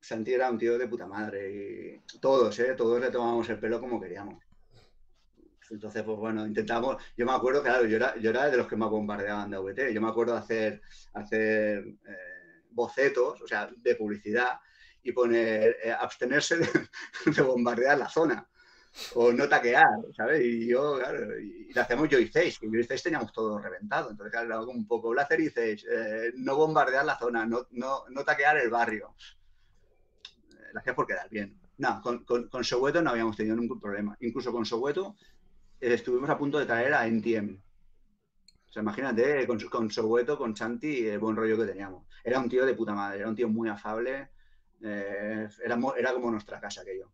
Santi 0.00 0.34
era 0.34 0.50
un 0.50 0.58
tío 0.58 0.78
de 0.78 0.88
puta 0.88 1.06
madre 1.06 2.02
y 2.14 2.20
todos, 2.20 2.58
¿eh? 2.60 2.74
Todos 2.76 3.00
le 3.00 3.10
tomábamos 3.10 3.48
el 3.50 3.60
pelo 3.60 3.80
como 3.80 4.00
queríamos. 4.00 4.42
Entonces, 5.70 6.02
pues 6.02 6.18
bueno, 6.18 6.46
intentamos. 6.46 6.96
Yo 7.16 7.24
me 7.24 7.32
acuerdo, 7.32 7.62
claro, 7.62 7.86
yo 7.86 7.96
era, 7.96 8.16
yo 8.18 8.30
era 8.30 8.50
de 8.50 8.56
los 8.58 8.66
que 8.68 8.76
más 8.76 8.90
bombardeaban 8.90 9.50
de 9.50 9.56
AVT. 9.56 9.94
Yo 9.94 10.00
me 10.02 10.08
acuerdo 10.08 10.34
de 10.34 10.38
hacer, 10.40 10.82
hacer 11.14 11.78
eh, 12.06 12.31
bocetos, 12.72 13.40
o 13.42 13.46
sea, 13.46 13.70
de 13.76 13.94
publicidad 13.96 14.58
y 15.02 15.12
poner 15.12 15.76
eh, 15.82 15.92
abstenerse 15.92 16.56
de, 16.58 16.66
de 17.36 17.42
bombardear 17.42 17.98
la 17.98 18.08
zona 18.08 18.48
o 19.14 19.32
no 19.32 19.48
taquear, 19.48 19.86
¿sabes? 20.16 20.42
Y 20.44 20.68
yo, 20.68 20.98
claro, 20.98 21.38
y, 21.40 21.66
y 21.70 21.72
le 21.72 21.80
hacíamos 21.80 22.08
Joy 22.08 22.26
Face, 22.26 22.56
que 22.60 22.68
Joy 22.68 22.84
Face 22.84 23.04
teníamos 23.04 23.32
todo 23.32 23.58
reventado. 23.58 24.10
Entonces, 24.10 24.32
claro, 24.32 24.66
como 24.66 24.78
un 24.78 24.86
poco 24.86 25.10
Blazer 25.10 25.40
y 25.40 25.48
Face, 25.50 25.82
eh, 25.90 26.32
no 26.36 26.56
bombardear 26.56 27.04
la 27.04 27.18
zona, 27.18 27.46
no, 27.46 27.66
no, 27.70 28.04
no 28.10 28.24
taquear 28.24 28.58
el 28.58 28.70
barrio. 28.70 29.14
Eh, 30.50 30.70
Lo 30.72 30.80
hacías 30.80 30.96
por 30.96 31.06
quedar 31.06 31.28
bien. 31.28 31.58
No, 31.78 32.00
con, 32.02 32.24
con, 32.24 32.48
no 33.02 33.10
habíamos 33.10 33.36
tenido 33.36 33.56
ningún 33.56 33.80
problema. 33.80 34.16
Incluso 34.20 34.52
con 34.52 34.64
Soweto 34.64 35.16
estuvimos 35.80 36.30
a 36.30 36.38
punto 36.38 36.58
de 36.58 36.66
traer 36.66 36.94
a 36.94 37.06
NTM. 37.06 37.60
O 38.68 38.72
sea, 38.72 38.82
imagínate, 38.82 39.46
con, 39.46 39.58
con 39.68 39.88
con 39.88 40.54
Chanti, 40.54 41.06
el 41.06 41.18
buen 41.18 41.36
rollo 41.36 41.58
que 41.58 41.66
teníamos. 41.66 42.06
Era 42.24 42.40
un 42.40 42.48
tío 42.48 42.64
de 42.66 42.74
puta 42.74 42.94
madre, 42.94 43.20
era 43.20 43.28
un 43.28 43.36
tío 43.36 43.48
muy 43.48 43.68
afable. 43.68 44.30
eh, 44.82 45.48
era, 45.64 45.78
era 45.98 46.12
como 46.12 46.30
nuestra 46.30 46.60
casa 46.60 46.82
aquello, 46.82 47.12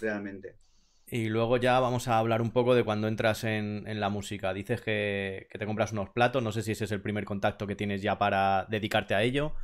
realmente. 0.00 0.58
Y 1.06 1.28
luego 1.28 1.58
ya 1.58 1.78
vamos 1.80 2.08
a 2.08 2.18
hablar 2.18 2.40
un 2.42 2.50
poco 2.50 2.74
de 2.74 2.84
cuando 2.84 3.08
entras 3.08 3.44
en, 3.44 3.86
en 3.86 4.00
la 4.00 4.08
música. 4.08 4.54
Dices 4.54 4.80
que, 4.80 5.46
que 5.50 5.58
te 5.58 5.66
compras 5.66 5.92
unos 5.92 6.10
platos, 6.10 6.42
no 6.42 6.50
sé 6.52 6.62
si 6.62 6.72
ese 6.72 6.84
es 6.84 6.92
el 6.92 7.02
primer 7.02 7.24
contacto 7.24 7.66
que 7.66 7.76
tienes 7.76 8.02
ya 8.02 8.18
para 8.18 8.66
dedicarte 8.70 9.14
a 9.14 9.22
ello. 9.22 9.54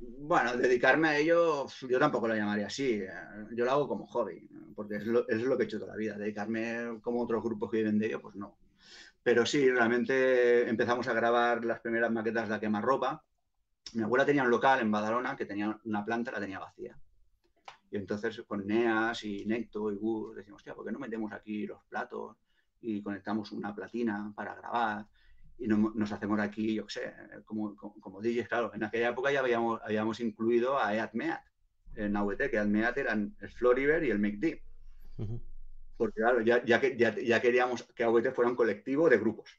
Bueno, 0.00 0.56
dedicarme 0.56 1.08
a 1.08 1.18
ello, 1.18 1.66
yo 1.88 1.98
tampoco 1.98 2.28
lo 2.28 2.34
llamaría 2.36 2.66
así. 2.66 3.00
eh, 3.02 3.08
Yo 3.54 3.64
lo 3.64 3.72
hago 3.72 3.88
como 3.88 4.06
hobby, 4.06 4.48
porque 4.74 4.96
es 4.96 5.06
lo, 5.06 5.28
es 5.28 5.42
lo 5.42 5.56
que 5.56 5.64
he 5.64 5.66
hecho 5.66 5.78
toda 5.80 5.92
la 5.92 5.96
vida. 5.98 6.16
Dedicarme 6.16 7.00
como 7.02 7.22
otros 7.22 7.42
grupos 7.42 7.70
que 7.70 7.78
viven 7.78 7.98
de 7.98 8.06
ello, 8.06 8.20
pues 8.22 8.36
no. 8.36 8.58
Pero 9.22 9.46
sí, 9.46 9.70
realmente 9.70 10.68
empezamos 10.68 11.08
a 11.08 11.14
grabar 11.14 11.64
las 11.64 11.80
primeras 11.80 12.10
maquetas 12.12 12.48
de 12.48 12.54
A 12.56 12.60
Quemarropa. 12.60 13.24
Mi 13.94 14.02
abuela 14.02 14.24
tenía 14.26 14.42
un 14.42 14.50
local 14.50 14.80
en 14.80 14.90
Badalona 14.90 15.36
que 15.36 15.46
tenía 15.46 15.78
una 15.84 16.04
planta, 16.04 16.30
la 16.32 16.40
tenía 16.40 16.58
vacía. 16.58 16.98
Y 17.90 17.96
entonces 17.96 18.42
con 18.46 18.66
Neas 18.66 19.24
y 19.24 19.46
Necto 19.46 19.90
y 19.90 19.96
Gus 19.96 20.36
decimos, 20.36 20.58
hostia, 20.60 20.74
¿por 20.74 20.84
qué 20.84 20.92
no 20.92 20.98
metemos 20.98 21.32
aquí 21.32 21.66
los 21.66 21.82
platos 21.84 22.36
y 22.80 23.02
conectamos 23.02 23.50
una 23.52 23.74
platina 23.74 24.32
para 24.34 24.54
grabar? 24.54 25.06
y 25.60 25.66
no- 25.66 25.90
nos 25.92 26.12
hacemos 26.12 26.38
aquí, 26.38 26.74
yo 26.74 26.86
qué 26.86 26.92
sé, 26.92 27.14
como, 27.44 27.74
como, 27.74 27.94
como 28.00 28.20
DJs, 28.22 28.46
claro. 28.46 28.72
En 28.74 28.84
aquella 28.84 29.08
época 29.08 29.32
ya 29.32 29.40
habíamos, 29.40 29.80
habíamos 29.82 30.20
incluido 30.20 30.78
a 30.78 30.94
Eat 30.94 31.14
Meat 31.14 31.40
en 31.96 32.16
AVT, 32.16 32.48
que 32.48 32.58
Eat 32.58 32.68
Meat 32.68 32.96
eran 32.96 33.36
el 33.40 33.50
Floriver 33.50 34.04
y 34.04 34.10
el 34.10 34.20
McD. 34.20 34.62
Ujú. 35.16 35.40
Porque 35.96 36.20
claro, 36.20 36.40
ya, 36.42 36.64
ya, 36.64 36.80
ya 36.80 37.40
queríamos 37.42 37.82
que 37.82 38.04
AVT 38.04 38.30
fuera 38.30 38.48
un 38.48 38.56
colectivo 38.56 39.08
de 39.08 39.18
grupos, 39.18 39.50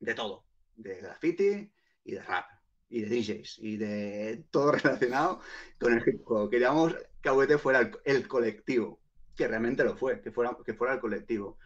de 0.00 0.14
todo, 0.14 0.44
de 0.74 0.96
graffiti 1.00 1.72
y 2.02 2.12
de 2.12 2.20
rap, 2.20 2.46
y 2.88 3.02
de 3.02 3.08
DJs, 3.08 3.58
y 3.60 3.76
de 3.76 4.44
todo 4.50 4.72
relacionado 4.82 5.40
con 5.78 5.94
el 5.94 6.02
hip 6.06 6.22
hop. 6.26 6.50
Queríamos 6.50 6.94
que 7.20 7.28
AVT 7.28 7.58
fuera 7.58 7.80
el, 7.80 7.90
el 8.04 8.28
colectivo, 8.28 9.00
que 9.36 9.48
realmente 9.48 9.84
lo 9.84 9.96
fue, 9.96 10.20
que 10.20 10.30
fuera, 10.30 10.56
que 10.64 10.74
fuera 10.74 10.94
el 10.94 11.00
colectivo. 11.00 11.58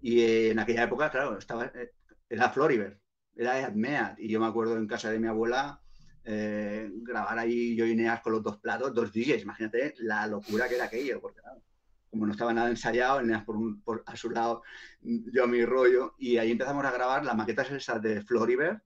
Y 0.00 0.20
eh, 0.20 0.50
en 0.50 0.58
aquella 0.58 0.84
época, 0.84 1.10
claro, 1.10 1.38
estaba, 1.38 1.66
eh, 1.66 1.92
era 2.28 2.50
Floriver, 2.50 3.00
era 3.36 3.60
Eat 3.60 3.74
Meat, 3.74 4.18
y 4.18 4.28
yo 4.28 4.40
me 4.40 4.46
acuerdo 4.46 4.76
en 4.76 4.86
casa 4.86 5.10
de 5.10 5.18
mi 5.18 5.26
abuela 5.26 5.80
eh, 6.24 6.90
grabar 6.92 7.38
ahí 7.38 7.74
yo 7.74 7.86
y 7.86 7.96
Neas 7.96 8.20
con 8.20 8.32
los 8.32 8.42
dos 8.42 8.58
platos, 8.58 8.94
dos 8.94 9.12
DJs, 9.12 9.42
imagínate 9.42 9.94
la 9.98 10.26
locura 10.26 10.68
que 10.68 10.76
era 10.76 10.84
aquello, 10.84 11.20
porque 11.20 11.40
claro, 11.40 11.62
como 12.10 12.26
no 12.26 12.32
estaba 12.32 12.52
nada 12.52 12.68
ensayado, 12.68 13.22
Neas 13.22 13.44
por, 13.44 13.56
por 13.82 14.02
a 14.06 14.16
su 14.16 14.30
lado, 14.30 14.62
yo 15.00 15.44
a 15.44 15.46
mi 15.46 15.64
rollo, 15.64 16.14
y 16.18 16.36
ahí 16.36 16.50
empezamos 16.50 16.84
a 16.84 16.90
grabar 16.90 17.24
las 17.24 17.36
maquetas 17.36 17.70
esas 17.70 18.02
de 18.02 18.22
Floriver, 18.22 18.82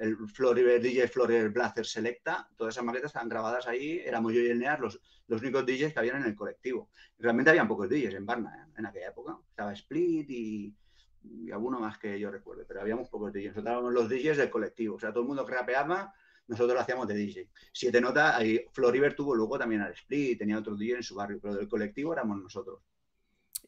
el 0.00 0.16
Floriver 0.28 0.80
DJ 0.80 1.08
Floriver 1.08 1.50
Blazer 1.50 1.84
Selecta, 1.84 2.48
todas 2.56 2.74
esas 2.74 2.84
maquetas 2.84 3.10
estaban 3.10 3.28
grabadas 3.28 3.66
ahí, 3.68 4.00
éramos 4.02 4.32
yo 4.32 4.40
y 4.40 4.46
el 4.46 4.58
Neas 4.58 4.80
los, 4.80 4.98
los 5.26 5.42
únicos 5.42 5.66
DJs 5.66 5.92
que 5.92 5.98
habían 5.98 6.16
en 6.16 6.24
el 6.24 6.34
colectivo. 6.34 6.88
Realmente 7.18 7.50
habían 7.50 7.68
pocos 7.68 7.88
DJs 7.88 8.14
en 8.14 8.24
Varna 8.24 8.50
¿eh? 8.56 8.72
en 8.78 8.86
aquella 8.86 9.08
época, 9.08 9.36
estaba 9.50 9.74
Split 9.74 10.30
y, 10.30 10.74
y 11.22 11.50
alguno 11.50 11.80
más 11.80 11.98
que 11.98 12.18
yo 12.18 12.30
recuerde, 12.30 12.64
pero 12.66 12.80
habíamos 12.80 13.10
pocos 13.10 13.30
DJs. 13.30 13.48
Nosotros 13.56 13.72
éramos 13.72 13.92
los 13.92 14.08
DJs 14.08 14.38
del 14.38 14.50
colectivo, 14.50 14.96
o 14.96 14.98
sea, 14.98 15.10
todo 15.10 15.20
el 15.20 15.28
mundo 15.28 15.44
que 15.44 15.52
rapeaba, 15.52 16.14
nosotros 16.46 16.74
lo 16.74 16.80
hacíamos 16.80 17.06
de 17.06 17.14
DJ. 17.14 17.50
Siete 17.70 18.00
notas, 18.00 18.36
ahí 18.36 18.64
Floriver 18.72 19.14
tuvo 19.14 19.34
luego 19.34 19.58
también 19.58 19.82
al 19.82 19.92
Split, 19.92 20.38
tenía 20.38 20.58
otros 20.58 20.78
DJs 20.78 20.96
en 20.96 21.02
su 21.02 21.14
barrio, 21.14 21.38
pero 21.42 21.56
del 21.56 21.68
colectivo 21.68 22.14
éramos 22.14 22.40
nosotros, 22.40 22.80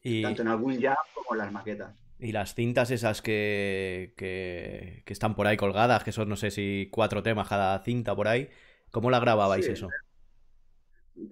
Y, 0.01 0.23
tanto 0.23 0.41
en 0.41 0.47
algún 0.47 0.81
jam 0.81 0.97
como 1.13 1.33
en 1.33 1.37
las 1.37 1.51
maquetas. 1.51 1.95
Y 2.23 2.31
las 2.31 2.55
cintas 2.55 2.89
esas 2.91 3.21
que, 3.21 4.13
que, 4.17 5.03
que 5.05 5.13
están 5.13 5.35
por 5.35 5.47
ahí 5.47 5.57
colgadas, 5.57 6.03
que 6.03 6.11
son 6.13 6.29
no 6.29 6.37
sé 6.37 6.51
si 6.51 6.89
cuatro 6.91 7.21
temas 7.23 7.49
cada 7.49 7.83
cinta 7.83 8.15
por 8.15 8.27
ahí, 8.27 8.49
¿cómo 8.91 9.11
la 9.11 9.19
grababais 9.19 9.65
Sí. 9.65 9.71
eso? 9.73 9.89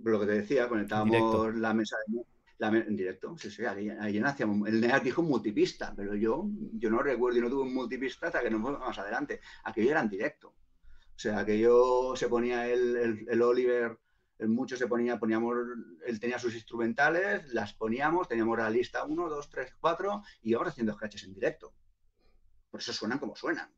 Lo 0.03 0.19
que 0.19 0.25
te 0.27 0.33
decía, 0.33 0.67
conectábamos 0.67 1.11
directo. 1.11 1.51
la 1.51 1.73
mesa 1.73 1.97
de, 2.07 2.23
la 2.59 2.67
en 2.67 2.95
directo. 2.95 3.35
Sí, 3.37 3.49
sí, 3.49 3.65
ahí, 3.65 3.89
ahí. 3.89 4.17
El 4.17 4.81
NEAT 4.81 5.03
dijo 5.03 5.23
multipista, 5.23 5.93
pero 5.95 6.15
yo, 6.15 6.47
yo 6.73 6.89
no 6.89 7.01
recuerdo 7.01 7.39
y 7.39 7.41
no 7.41 7.49
tuve 7.49 7.63
un 7.63 7.73
multipista 7.73 8.27
hasta 8.27 8.41
que 8.41 8.49
no 8.51 8.61
fue 8.61 8.77
más 8.77 8.97
adelante. 8.99 9.41
Aquello 9.63 9.91
era 9.91 10.01
en 10.01 10.09
directo. 10.09 10.49
O 10.49 11.19
sea, 11.21 11.39
aquello 11.39 12.15
se 12.15 12.27
ponía 12.29 12.67
el, 12.67 12.95
el, 12.95 13.25
el 13.29 13.41
Oliver, 13.41 13.97
mucho 14.49 14.75
se 14.75 14.87
ponía, 14.87 15.19
poníamos, 15.19 15.55
él 16.05 16.19
tenía 16.19 16.39
sus 16.39 16.53
instrumentales, 16.53 17.53
las 17.53 17.73
poníamos, 17.73 18.27
teníamos 18.27 18.57
la 18.57 18.69
lista 18.69 19.03
1, 19.03 19.29
2, 19.29 19.49
3, 19.49 19.75
4 19.79 20.23
y 20.43 20.51
íbamos 20.51 20.69
haciendo 20.69 20.93
scratches 20.93 21.23
en 21.23 21.33
directo. 21.33 21.73
Por 22.69 22.79
eso 22.79 22.93
suenan 22.93 23.19
como 23.19 23.35
suenan. 23.35 23.69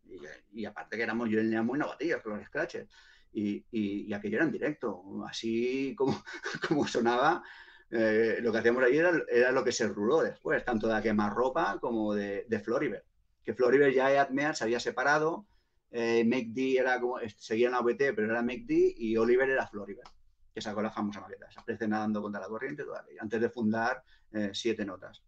Y, 0.51 0.66
aparte 0.66 0.97
que 0.97 1.03
éramos 1.03 1.30
yo 1.30 1.41
NEAT 1.41 1.64
muy 1.64 1.80
novatillos 1.80 2.22
con 2.22 2.38
los 2.38 2.45
scratches. 2.45 2.88
Y, 3.34 4.14
aquello 4.14 4.38
era 4.38 4.45
en 4.45 4.51
directo. 4.51 5.03
Así 5.28 5.95
como, 5.97 6.24
como 6.68 6.88
sonaba, 6.88 7.43
eh, 7.89 8.38
lo 8.41 8.51
que 8.51 8.57
hacíamos 8.59 8.84
ahí 8.84 8.97
era, 8.97 9.11
era, 9.30 9.51
lo 9.51 9.64
que 9.64 9.72
se 9.72 9.88
ruló 9.88 10.22
después, 10.22 10.64
tanto 10.64 10.88
de 10.88 11.01
quemarropa 11.01 11.80
como 11.80 12.14
de, 12.14 12.45
de. 12.47 13.03
Que 13.43 13.53
Floriver 13.53 13.93
ya 13.93 14.09
de 14.09 14.20
Atmeat 14.20 14.55
se 14.55 14.64
había 14.64 14.80
separado, 14.80 15.47
eh, 15.91 16.24
MakeD 16.26 16.80
era 16.80 16.99
como, 16.99 17.20
seguía 17.38 17.68
en 17.68 17.74
la 17.74 17.82
VT, 17.82 18.14
pero 18.16 18.32
era 18.32 18.41
MakeD 18.41 18.95
y 18.97 19.16
Oliver 19.16 19.49
era 19.49 19.68
Floriver, 19.68 20.05
que 20.54 20.62
sacó 20.62 20.82
la 20.82 20.91
famosa 20.91 21.22
maqueta. 21.22 21.49
Se 21.51 21.60
aparece 21.60 21.88
nadando 21.88 22.22
contra 22.22 22.41
la 22.41 22.47
corriente 22.47 22.84
toda 22.84 23.04
ley, 23.04 23.18
antes 23.20 23.41
de 23.41 23.49
fundar 23.49 24.04
eh, 24.34 24.51
siete 24.54 24.86
notas. 24.86 25.24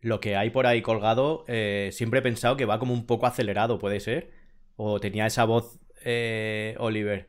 Lo 0.00 0.20
que 0.20 0.36
hay 0.36 0.50
por 0.50 0.66
ahí 0.66 0.80
colgado, 0.82 1.44
eh, 1.46 1.90
siempre 1.92 2.20
he 2.20 2.22
pensado 2.22 2.56
que 2.56 2.64
va 2.64 2.78
como 2.78 2.94
un 2.94 3.06
poco 3.06 3.26
acelerado, 3.26 3.78
¿puede 3.78 4.00
ser? 4.00 4.30
¿O 4.76 4.98
tenía 5.00 5.26
esa 5.26 5.44
voz 5.44 5.78
eh, 6.04 6.74
Oliver? 6.78 7.28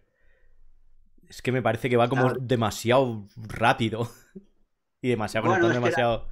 Es 1.30 1.42
que 1.42 1.52
me 1.52 1.62
parece 1.62 1.90
que 1.90 1.98
va 1.98 2.10
como 2.10 2.24
Claro. 2.24 2.40
demasiado 2.42 3.28
rápido. 3.36 4.08
y 5.02 5.10
demasiado 5.10 5.48
Bueno, 5.48 5.68
conectando 5.68 5.88
era- 5.90 6.08
demasiado. 6.08 6.28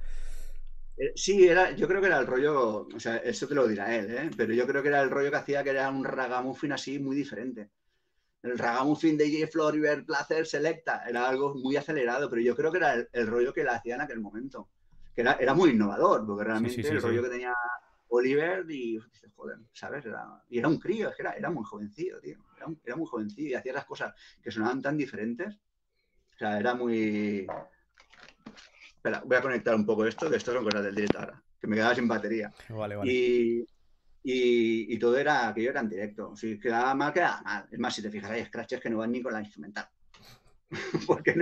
Eh, 0.96 1.12
Sí, 1.14 1.48
era, 1.48 1.72
yo 1.72 1.88
creo 1.88 2.00
que 2.00 2.06
era 2.08 2.18
el 2.18 2.26
rollo, 2.26 2.86
o 2.94 3.00
sea, 3.00 3.16
eso 3.18 3.48
te 3.48 3.54
lo 3.54 3.66
dirá 3.66 3.94
él, 3.96 4.10
¿eh? 4.14 4.30
pero 4.36 4.52
yo 4.52 4.66
creo 4.66 4.82
que 4.82 4.88
era 4.88 5.00
el 5.02 5.10
rollo 5.10 5.30
que 5.30 5.36
hacía 5.36 5.64
que 5.64 5.70
era 5.70 5.88
un 5.90 6.04
ragamuffin 6.04 6.72
así 6.72 6.98
muy 6.98 7.16
diferente. 7.16 7.70
El 8.42 8.58
ragamuffin 8.58 9.18
de 9.18 9.30
J. 9.30 9.50
Floriver, 9.50 10.04
Placer, 10.04 10.46
Selecta, 10.46 11.04
era 11.06 11.28
algo 11.28 11.54
muy 11.54 11.76
acelerado, 11.76 12.30
pero 12.30 12.40
yo 12.40 12.56
creo 12.56 12.72
que 12.72 12.78
era 12.78 12.94
el, 12.94 13.08
el 13.12 13.26
rollo 13.26 13.52
que 13.52 13.64
le 13.64 13.70
hacía 13.70 13.96
en 13.96 14.00
aquel 14.00 14.20
momento. 14.20 14.68
Que 15.14 15.20
era, 15.20 15.34
era 15.34 15.54
muy 15.54 15.70
innovador, 15.70 16.24
porque 16.26 16.44
realmente 16.44 16.88
el 16.88 17.02
rollo 17.02 17.22
que 17.22 17.28
tenía 17.28 17.54
Oliver 18.10 18.64
y 18.70 18.98
joder, 19.36 19.58
¿sabes? 19.72 20.04
y 20.50 20.58
era 20.58 20.68
un 20.68 20.78
crío, 20.78 21.10
era, 21.18 21.32
era 21.32 21.50
muy 21.50 21.64
jovencillo, 21.64 22.20
tío. 22.20 22.36
Era, 22.56 22.66
era, 22.84 22.96
muy 22.96 23.06
jovencillo 23.06 23.48
y 23.48 23.54
hacía 23.54 23.72
las 23.72 23.86
cosas 23.86 24.14
que 24.42 24.50
sonaban 24.50 24.82
tan 24.82 24.96
diferentes. 24.96 25.54
O 26.34 26.38
sea, 26.38 26.58
era 26.58 26.74
muy... 26.74 27.46
Espera, 28.96 29.22
voy 29.24 29.36
a 29.36 29.42
conectar 29.42 29.74
un 29.74 29.86
poco 29.86 30.04
esto, 30.04 30.28
que 30.28 30.36
esto 30.36 30.52
son 30.52 30.64
cosas 30.64 30.84
del 30.84 30.94
directo 30.94 31.18
ahora, 31.18 31.42
que 31.58 31.66
me 31.66 31.76
quedaba 31.76 31.94
sin 31.94 32.08
batería. 32.08 32.52
Vale, 32.68 32.96
vale. 32.96 33.12
Y, 33.12 33.66
y, 34.22 34.98
todo 34.98 35.16
era, 35.16 35.48
aquello 35.48 35.70
era 35.70 35.80
en 35.80 35.88
directo. 35.88 36.36
Si 36.36 36.58
quedaba 36.58 36.94
mal, 36.94 37.12
quedaba 37.12 37.42
mal. 37.42 37.68
Es 37.70 37.78
más, 37.78 37.94
si 37.94 38.02
te 38.02 38.10
fijas, 38.10 38.30
hay 38.30 38.44
scratches 38.44 38.80
que 38.80 38.90
no 38.90 38.98
van 38.98 39.12
ni 39.12 39.22
con 39.22 39.32
la 39.32 39.40
instrumental. 39.40 39.88
Porque 41.06 41.34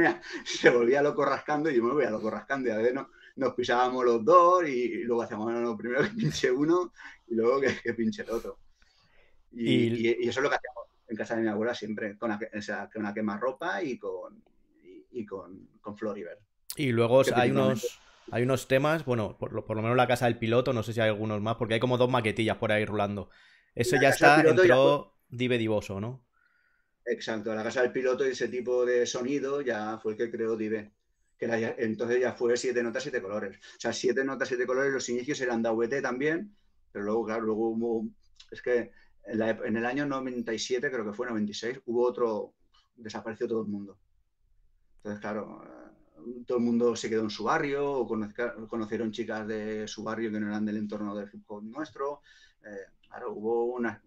se 0.45 0.71
volvía 0.71 1.03
loco 1.03 1.25
rascando 1.25 1.71
y 1.71 1.77
yo 1.77 1.83
me 1.83 1.93
voy 1.93 2.05
a 2.05 2.11
loco 2.11 2.31
rascando 2.31 2.69
y 2.69 2.73
a 2.73 2.77
veces 2.77 2.95
no, 2.95 3.11
nos 3.37 3.55
pisábamos 3.55 4.05
los 4.05 4.25
dos 4.25 4.69
y, 4.69 5.03
luego 5.05 5.23
hacíamos 5.23 5.53
lo 5.53 5.77
primero 5.77 6.03
que 6.03 6.11
pinche 6.11 6.51
uno 6.51 6.93
y 7.27 7.35
luego 7.35 7.61
que, 7.61 7.95
pinche 7.95 8.23
el 8.23 8.31
otro. 8.31 8.59
Y, 9.53 10.09
eso 10.29 10.41
es 10.41 10.43
lo 10.43 10.49
que 10.49 10.57
hacíamos 10.57 10.85
en 11.09 11.17
casa 11.17 11.37
de 11.37 11.43
mi 11.43 11.49
abuela 11.49 11.75
siempre, 11.75 12.17
con, 12.17 12.31
o 12.31 12.63
sea, 12.63 12.89
con 12.93 13.03
una 13.03 13.15
quemarropa 13.15 13.83
y 13.83 13.99
con, 13.99 14.43
y, 15.11 15.25
con, 15.27 15.69
con 15.81 15.97
Floriver. 15.97 16.39
Y 16.77 16.93
luego 16.93 17.23
hay 17.35 17.51
unos, 17.51 18.01
hay 18.31 18.43
unos 18.43 18.69
temas, 18.69 19.05
bueno, 19.05 19.37
por 19.39 19.53
lo, 19.53 19.65
por 19.65 19.77
lo, 19.77 19.83
menos 19.83 19.97
la 19.97 20.07
casa 20.07 20.27
del 20.27 20.39
piloto, 20.39 20.73
no 20.73 20.83
sé 20.83 20.93
si 20.93 21.01
hay 21.01 21.09
algunos 21.09 21.41
más, 21.41 21.57
porque 21.57 21.75
hay 21.75 21.81
como 21.81 21.99
dos 21.99 22.11
maquetillas 22.11 22.57
por 22.57 22.73
ahí 22.73 22.85
rulando. 22.85 23.31
Eso 23.75 23.97
ya 24.01 24.11
está, 24.11 24.43
entró 24.43 25.15
Dive 25.29 25.59
Divoso, 25.59 26.01
¿no? 26.01 26.27
Exacto, 27.05 27.55
la 27.55 27.63
casa 27.63 27.83
del 27.83 27.93
piloto 27.93 28.27
y 28.27 28.31
ese 28.31 28.49
tipo 28.49 28.85
de 28.85 29.07
sonido 29.07 29.63
ya 29.63 29.99
fue 29.99 30.13
el 30.13 30.19
que 30.19 30.31
creó 30.31 30.57
Dive 30.57 30.93
que 31.39 31.75
entonces 31.79 32.21
ya 32.21 32.33
fue 32.33 32.57
siete 32.57 32.83
notas, 32.83 33.05
siete 33.05 33.23
colores. 33.23 33.57
O 33.57 33.81
sea, 33.81 33.93
siete 33.93 34.25
notas, 34.25 34.49
siete 34.49 34.67
colores, 34.67 34.93
los 34.93 35.09
inicios 35.09 35.41
eran 35.41 35.65
AVT 35.65 36.03
también, 36.03 36.57
pero 36.91 37.05
luego, 37.05 37.27
claro, 37.27 37.43
luego 37.43 37.69
hubo, 37.69 38.09
es 38.51 38.61
que 38.61 38.91
en, 39.25 39.77
el 39.77 39.87
año 39.87 40.05
97, 40.05 40.91
creo 40.91 41.05
que 41.05 41.13
fue 41.13 41.27
96, 41.27 41.81
hubo 41.87 42.03
otro, 42.05 42.55
desapareció 42.97 43.47
todo 43.47 43.63
el 43.63 43.69
mundo. 43.69 43.99
Entonces, 44.97 45.21
claro, 45.21 45.63
todo 46.47 46.59
el 46.59 46.65
mundo 46.65 46.97
se 46.97 47.09
quedó 47.09 47.23
en 47.23 47.31
su 47.31 47.45
barrio, 47.45 47.91
o 47.91 48.07
conocieron 48.69 49.13
chicas 49.13 49.47
de 49.47 49.87
su 49.89 50.03
barrio 50.03 50.31
que 50.31 50.41
no 50.41 50.49
eran 50.49 50.65
del 50.65 50.77
entorno 50.77 51.15
del 51.15 51.31
hip 51.33 51.45
hop 51.49 51.63
nuestro. 51.63 52.23
Eh, 52.65 52.93
claro, 53.09 53.33
hubo 53.33 53.65
una... 53.67 54.03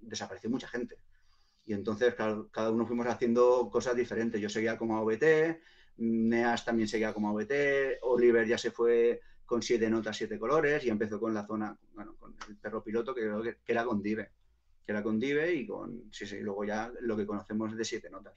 desapareció 0.00 0.50
mucha 0.50 0.68
gente. 0.68 0.98
Y 1.64 1.72
entonces, 1.72 2.14
claro, 2.14 2.48
cada 2.50 2.70
uno 2.70 2.86
fuimos 2.86 3.06
haciendo 3.06 3.68
cosas 3.70 3.96
diferentes. 3.96 4.40
Yo 4.40 4.48
seguía 4.48 4.78
como 4.78 4.96
AVT, 4.98 5.60
Neas 5.98 6.64
también 6.64 6.88
seguía 6.88 7.14
como 7.14 7.32
OBT, 7.32 7.52
Oliver 8.02 8.46
ya 8.46 8.58
se 8.58 8.70
fue 8.70 9.20
con 9.44 9.62
siete 9.62 9.88
notas, 9.88 10.16
siete 10.16 10.38
colores 10.38 10.84
y 10.84 10.90
empezó 10.90 11.18
con 11.18 11.32
la 11.32 11.46
zona, 11.46 11.76
bueno, 11.94 12.16
con 12.18 12.34
el 12.48 12.56
perro 12.56 12.82
piloto 12.82 13.14
que 13.14 13.22
creo 13.22 13.42
que, 13.42 13.56
era 13.66 13.84
con 13.84 14.02
Dive, 14.02 14.30
que 14.84 14.92
era 14.92 15.02
con 15.02 15.18
Dive 15.18 15.54
y 15.54 15.66
con, 15.66 16.12
sí, 16.12 16.26
sí, 16.26 16.40
luego 16.40 16.64
ya 16.64 16.92
lo 17.00 17.16
que 17.16 17.26
conocemos 17.26 17.74
de 17.76 17.84
siete 17.84 18.10
notas. 18.10 18.34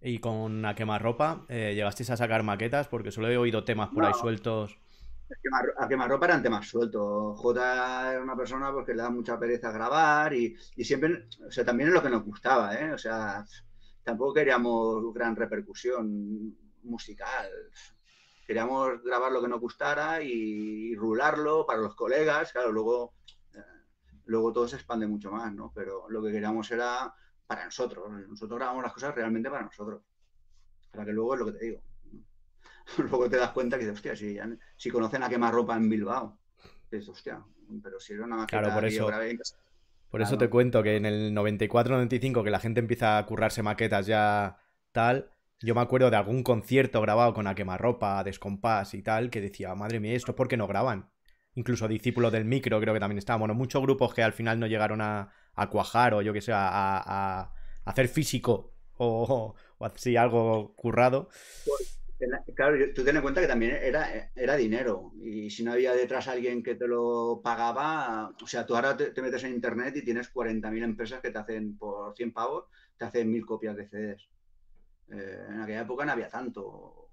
Y 0.00 0.18
con 0.18 0.64
A 0.64 0.74
Quemarropa, 0.74 1.44
eh, 1.48 1.72
¿llegasteis 1.74 2.10
a 2.10 2.16
sacar 2.16 2.42
maquetas? 2.42 2.88
Porque 2.88 3.10
solo 3.10 3.28
he 3.28 3.36
oído 3.36 3.64
temas 3.64 3.88
por 3.88 4.04
ahí 4.04 4.14
sueltos. 4.14 4.78
A 5.76 5.88
Quemarropa 5.88 6.26
eran 6.26 6.42
temas 6.42 6.68
sueltos. 6.68 7.38
J 7.38 8.12
era 8.12 8.22
una 8.22 8.36
persona 8.36 8.72
porque 8.72 8.94
le 8.94 9.02
da 9.02 9.10
mucha 9.10 9.38
pereza 9.38 9.72
grabar 9.72 10.32
y, 10.32 10.56
y, 10.76 10.84
siempre, 10.84 11.28
o 11.46 11.50
sea, 11.50 11.64
también 11.64 11.88
es 11.88 11.94
lo 11.94 12.02
que 12.02 12.10
nos 12.10 12.24
gustaba, 12.24 12.74
¿eh? 12.74 12.92
O 12.92 12.98
sea, 12.98 13.44
tampoco 14.02 14.34
queríamos 14.34 15.12
gran 15.12 15.36
repercusión 15.36 16.56
musical. 16.84 17.50
Queríamos 18.46 19.02
grabar 19.02 19.32
lo 19.32 19.42
que 19.42 19.48
nos 19.48 19.60
gustara 19.60 20.22
y 20.22 20.94
rularlo 20.94 21.66
para 21.66 21.80
los 21.80 21.94
colegas. 21.94 22.52
Claro, 22.52 22.72
luego, 22.72 23.14
eh, 23.52 23.58
luego 24.24 24.52
todo 24.52 24.66
se 24.66 24.76
expande 24.76 25.06
mucho 25.06 25.30
más, 25.30 25.52
¿no? 25.52 25.72
Pero 25.74 26.08
lo 26.08 26.22
que 26.22 26.32
queríamos 26.32 26.70
era 26.70 27.12
para 27.48 27.64
nosotros. 27.64 28.04
Nosotros 28.28 28.58
grabamos 28.58 28.84
las 28.84 28.92
cosas 28.92 29.14
realmente 29.14 29.50
para 29.50 29.64
nosotros. 29.64 30.02
Para 30.92 31.06
que 31.06 31.12
luego 31.12 31.34
es 31.34 31.40
lo 31.40 31.46
que 31.46 31.52
te 31.52 31.64
digo. 31.64 31.80
luego 32.98 33.28
te 33.28 33.38
das 33.38 33.50
cuenta 33.50 33.78
que, 33.78 33.90
hostia, 33.90 34.14
si, 34.14 34.38
si 34.76 34.90
conocen 34.90 35.22
a 35.22 35.28
quemar 35.28 35.52
ropa 35.52 35.76
en 35.76 35.88
Bilbao, 35.88 36.38
dices, 36.90 37.08
hostia, 37.08 37.42
pero 37.82 37.98
si 37.98 38.12
era 38.12 38.24
una 38.24 38.46
claro, 38.46 38.72
por 38.72 38.84
eso. 38.84 39.10
Por 40.10 40.22
eso 40.22 40.38
te 40.38 40.48
cuento 40.48 40.82
que 40.82 40.96
en 40.96 41.04
el 41.04 41.34
94-95, 41.34 42.42
que 42.42 42.50
la 42.50 42.60
gente 42.60 42.80
empieza 42.80 43.18
a 43.18 43.26
currarse 43.26 43.62
maquetas 43.62 44.06
ya 44.06 44.58
tal, 44.92 45.30
yo 45.60 45.74
me 45.74 45.82
acuerdo 45.82 46.10
de 46.10 46.16
algún 46.16 46.42
concierto 46.42 47.00
grabado 47.02 47.34
con 47.34 47.46
a 47.46 47.54
quemarropa, 47.54 48.24
descompás 48.24 48.94
y 48.94 49.02
tal, 49.02 49.28
que 49.28 49.42
decía, 49.42 49.74
madre 49.74 50.00
mía, 50.00 50.14
¿esto 50.14 50.32
es 50.32 50.36
porque 50.36 50.56
no 50.56 50.66
graban? 50.66 51.10
Incluso 51.54 51.88
discípulos 51.88 52.32
del 52.32 52.46
micro 52.46 52.80
creo 52.80 52.94
que 52.94 53.00
también 53.00 53.18
estaban. 53.18 53.40
Bueno, 53.40 53.54
muchos 53.54 53.82
grupos 53.82 54.14
que 54.14 54.22
al 54.22 54.32
final 54.32 54.58
no 54.58 54.66
llegaron 54.66 55.02
a, 55.02 55.30
cuajar 55.66 56.14
o 56.14 56.22
yo 56.22 56.32
que 56.32 56.40
sé, 56.40 56.52
a, 56.54 57.52
hacer 57.84 58.08
físico 58.08 58.74
o, 58.96 59.54
o, 59.78 59.84
así 59.84 60.16
algo 60.16 60.74
currado. 60.74 61.28
Pues, 61.64 61.98
Claro, 62.56 62.76
tú 62.96 63.04
ten 63.04 63.14
en 63.14 63.22
cuenta 63.22 63.40
que 63.40 63.46
también 63.46 63.78
era, 63.80 64.32
era 64.34 64.56
dinero 64.56 65.12
y 65.22 65.50
si 65.50 65.62
no 65.62 65.72
había 65.72 65.92
detrás 65.92 66.26
alguien 66.26 66.64
que 66.64 66.74
te 66.74 66.88
lo 66.88 67.40
pagaba, 67.44 68.34
o 68.42 68.46
sea, 68.46 68.66
tú 68.66 68.74
ahora 68.74 68.96
te, 68.96 69.22
metes 69.22 69.44
en 69.44 69.52
internet 69.52 69.94
y 69.96 70.04
tienes 70.04 70.34
40.000 70.34 70.82
empresas 70.82 71.20
que 71.20 71.30
te 71.30 71.38
hacen 71.38 71.78
por 71.78 72.16
100 72.16 72.32
pavos, 72.32 72.64
te 72.96 73.04
hacen 73.04 73.30
mil 73.30 73.46
copias 73.46 73.76
de 73.76 73.86
CDs. 73.86 74.28
Eh, 75.12 75.46
en 75.48 75.60
aquella 75.60 75.82
época 75.82 76.04
no 76.04 76.10
había 76.10 76.28
tanto, 76.28 77.08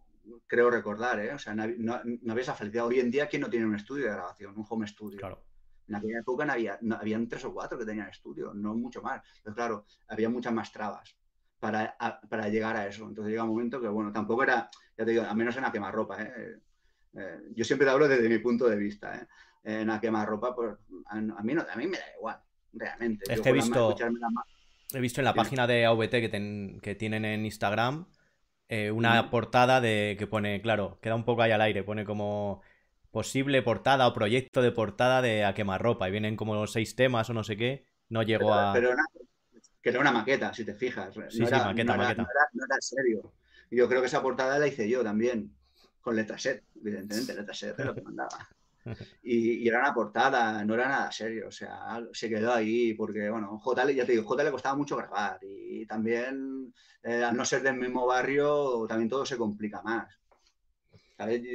creo 0.48 0.72
recordar, 0.72 1.20
¿eh? 1.20 1.34
O 1.34 1.40
sea, 1.40 1.54
no, 1.54 1.94
había 1.94 2.42
esa 2.42 2.56
felicidad. 2.56 2.88
Hoy 2.88 3.00
en 3.00 3.12
día, 3.12 3.28
¿quién 3.28 3.44
no 3.44 3.50
tiene 3.50 3.68
un 3.68 3.76
estudio 3.76 4.06
de 4.06 4.12
grabación, 4.14 4.58
un 4.58 4.66
home 4.68 4.88
studio? 4.88 5.20
Claro. 5.20 5.40
En 5.88 5.96
aquella 5.96 6.20
época 6.20 6.46
no 6.46 6.54
había, 6.54 6.78
no, 6.82 6.96
habían 6.96 7.28
tres 7.28 7.46
o 7.46 7.54
cuatro 7.54 7.78
que 7.78 7.86
tenían 7.86 8.10
estudio, 8.10 8.54
no 8.54 8.74
mucho 8.76 9.02
más. 9.02 9.22
Entonces, 9.38 9.56
claro, 9.56 9.86
había 10.08 10.30
muchas 10.30 10.54
más 10.54 10.72
trabas 10.72 11.16
para, 11.60 11.96
para 12.30 12.50
llegar 12.50 12.76
a 12.76 12.88
eso. 12.88 13.08
Entonces 13.08 13.32
llega 13.32 13.44
un 13.44 13.50
momento 13.50 13.82
que, 13.82 13.88
bueno, 13.88 14.12
tampoco 14.12 14.44
era, 14.44 14.70
ya 14.98 15.06
te 15.06 15.12
digo, 15.12 15.24
a 15.24 15.34
menos 15.34 15.56
en 15.56 15.64
la 15.64 15.72
quemarropa. 15.72 16.22
¿eh? 16.22 16.60
Eh, 17.18 17.40
yo 17.56 17.64
siempre 17.64 17.86
te 17.86 17.92
hablo 17.92 18.08
desde 18.08 18.30
mi 18.30 18.40
punto 18.40 18.68
de 18.68 18.76
vista. 18.76 19.16
¿eh? 19.16 19.28
En 19.64 19.88
la 19.88 20.00
quemarropa, 20.00 20.56
pues 20.56 20.76
a, 21.08 21.16
mí 21.16 21.54
no, 21.54 21.66
a 21.70 21.76
mí 21.76 21.88
me 21.88 21.98
da 21.98 22.06
igual, 22.18 22.40
realmente. 22.74 23.32
Es 23.32 23.42
que 23.42 23.50
he 23.50 23.54
visto, 23.54 23.96
he 24.94 25.00
visto 25.00 25.22
en 25.22 25.26
la 25.26 25.34
página 25.34 25.66
de 25.66 25.86
AVT 25.86 26.12
que, 26.12 26.80
que 26.82 26.96
tienen 26.96 27.26
en 27.26 27.46
Instagram 27.46 28.06
una 28.94 29.30
portada 29.30 29.82
de 29.82 30.16
que 30.18 30.28
pone, 30.28 30.62
claro, 30.62 31.00
queda 31.02 31.16
un 31.16 31.26
poco 31.26 31.42
ahí 31.42 31.52
al 31.52 31.62
aire, 31.62 31.84
pone 31.84 32.04
como 32.04 32.62
posible 33.16 33.62
portada 33.62 34.10
o 34.10 34.14
proyecto 34.14 34.62
de 34.62 34.74
portada 34.74 35.22
de 35.22 35.46
a 35.46 35.54
quemarropa 35.54 36.10
y 36.10 36.12
vienen 36.12 36.36
como 36.36 36.68
seis 36.68 36.98
temas 36.98 37.30
o 37.30 37.34
no 37.34 37.46
sé 37.46 37.56
qué. 37.56 37.88
No 38.10 38.24
llegó 38.24 38.54
a 38.54 38.74
que 38.74 39.90
era 39.90 40.02
una 40.02 40.12
maqueta, 40.12 40.54
si 40.54 40.66
te 40.66 40.74
fijas. 40.74 41.16
No 41.16 41.24
era, 41.48 41.64
maqueta, 41.64 41.96
maqueta. 41.96 42.28
No, 42.52 42.66
era, 42.66 42.82
serio. 42.82 43.34
Y 43.70 43.78
yo 43.78 43.88
creo 43.88 44.02
que 44.02 44.08
esa 44.08 44.22
portada 44.22 44.60
la 44.60 44.68
hice 44.68 44.90
yo 44.90 45.02
también, 45.02 45.56
con 46.02 46.18
letra 46.18 46.38
set, 46.38 46.66
evidentemente, 46.76 47.34
letra 47.36 47.54
set 47.54 47.80
es 47.80 47.86
lo 47.86 47.96
que 47.96 48.02
mandaba. 48.02 48.50
Y, 49.24 49.68
era 49.68 49.80
una 49.80 49.96
portada, 49.96 50.64
no 50.64 50.76
era 50.76 50.88
nada 50.88 51.12
serio, 51.12 51.48
o 51.48 51.52
sea, 51.52 52.00
se 52.12 52.30
quedó 52.30 52.54
ahí 52.54 52.94
porque, 52.94 53.32
bueno, 53.32 53.58
J, 53.58 53.92
ya 53.92 54.06
te 54.06 54.12
digo, 54.12 54.24
J 54.26 54.44
le 54.44 54.52
costaba 54.52 54.76
mucho 54.76 54.96
grabar 54.96 55.40
y 55.42 55.88
también, 55.88 56.72
eh, 57.02 57.24
al 57.24 57.36
no 57.36 57.44
ser 57.46 57.64
del 57.64 57.78
mismo 57.78 58.06
barrio, 58.06 58.86
también 58.88 59.10
todo 59.10 59.26
se 59.26 59.38
complica 59.38 59.82
más. 59.82 60.16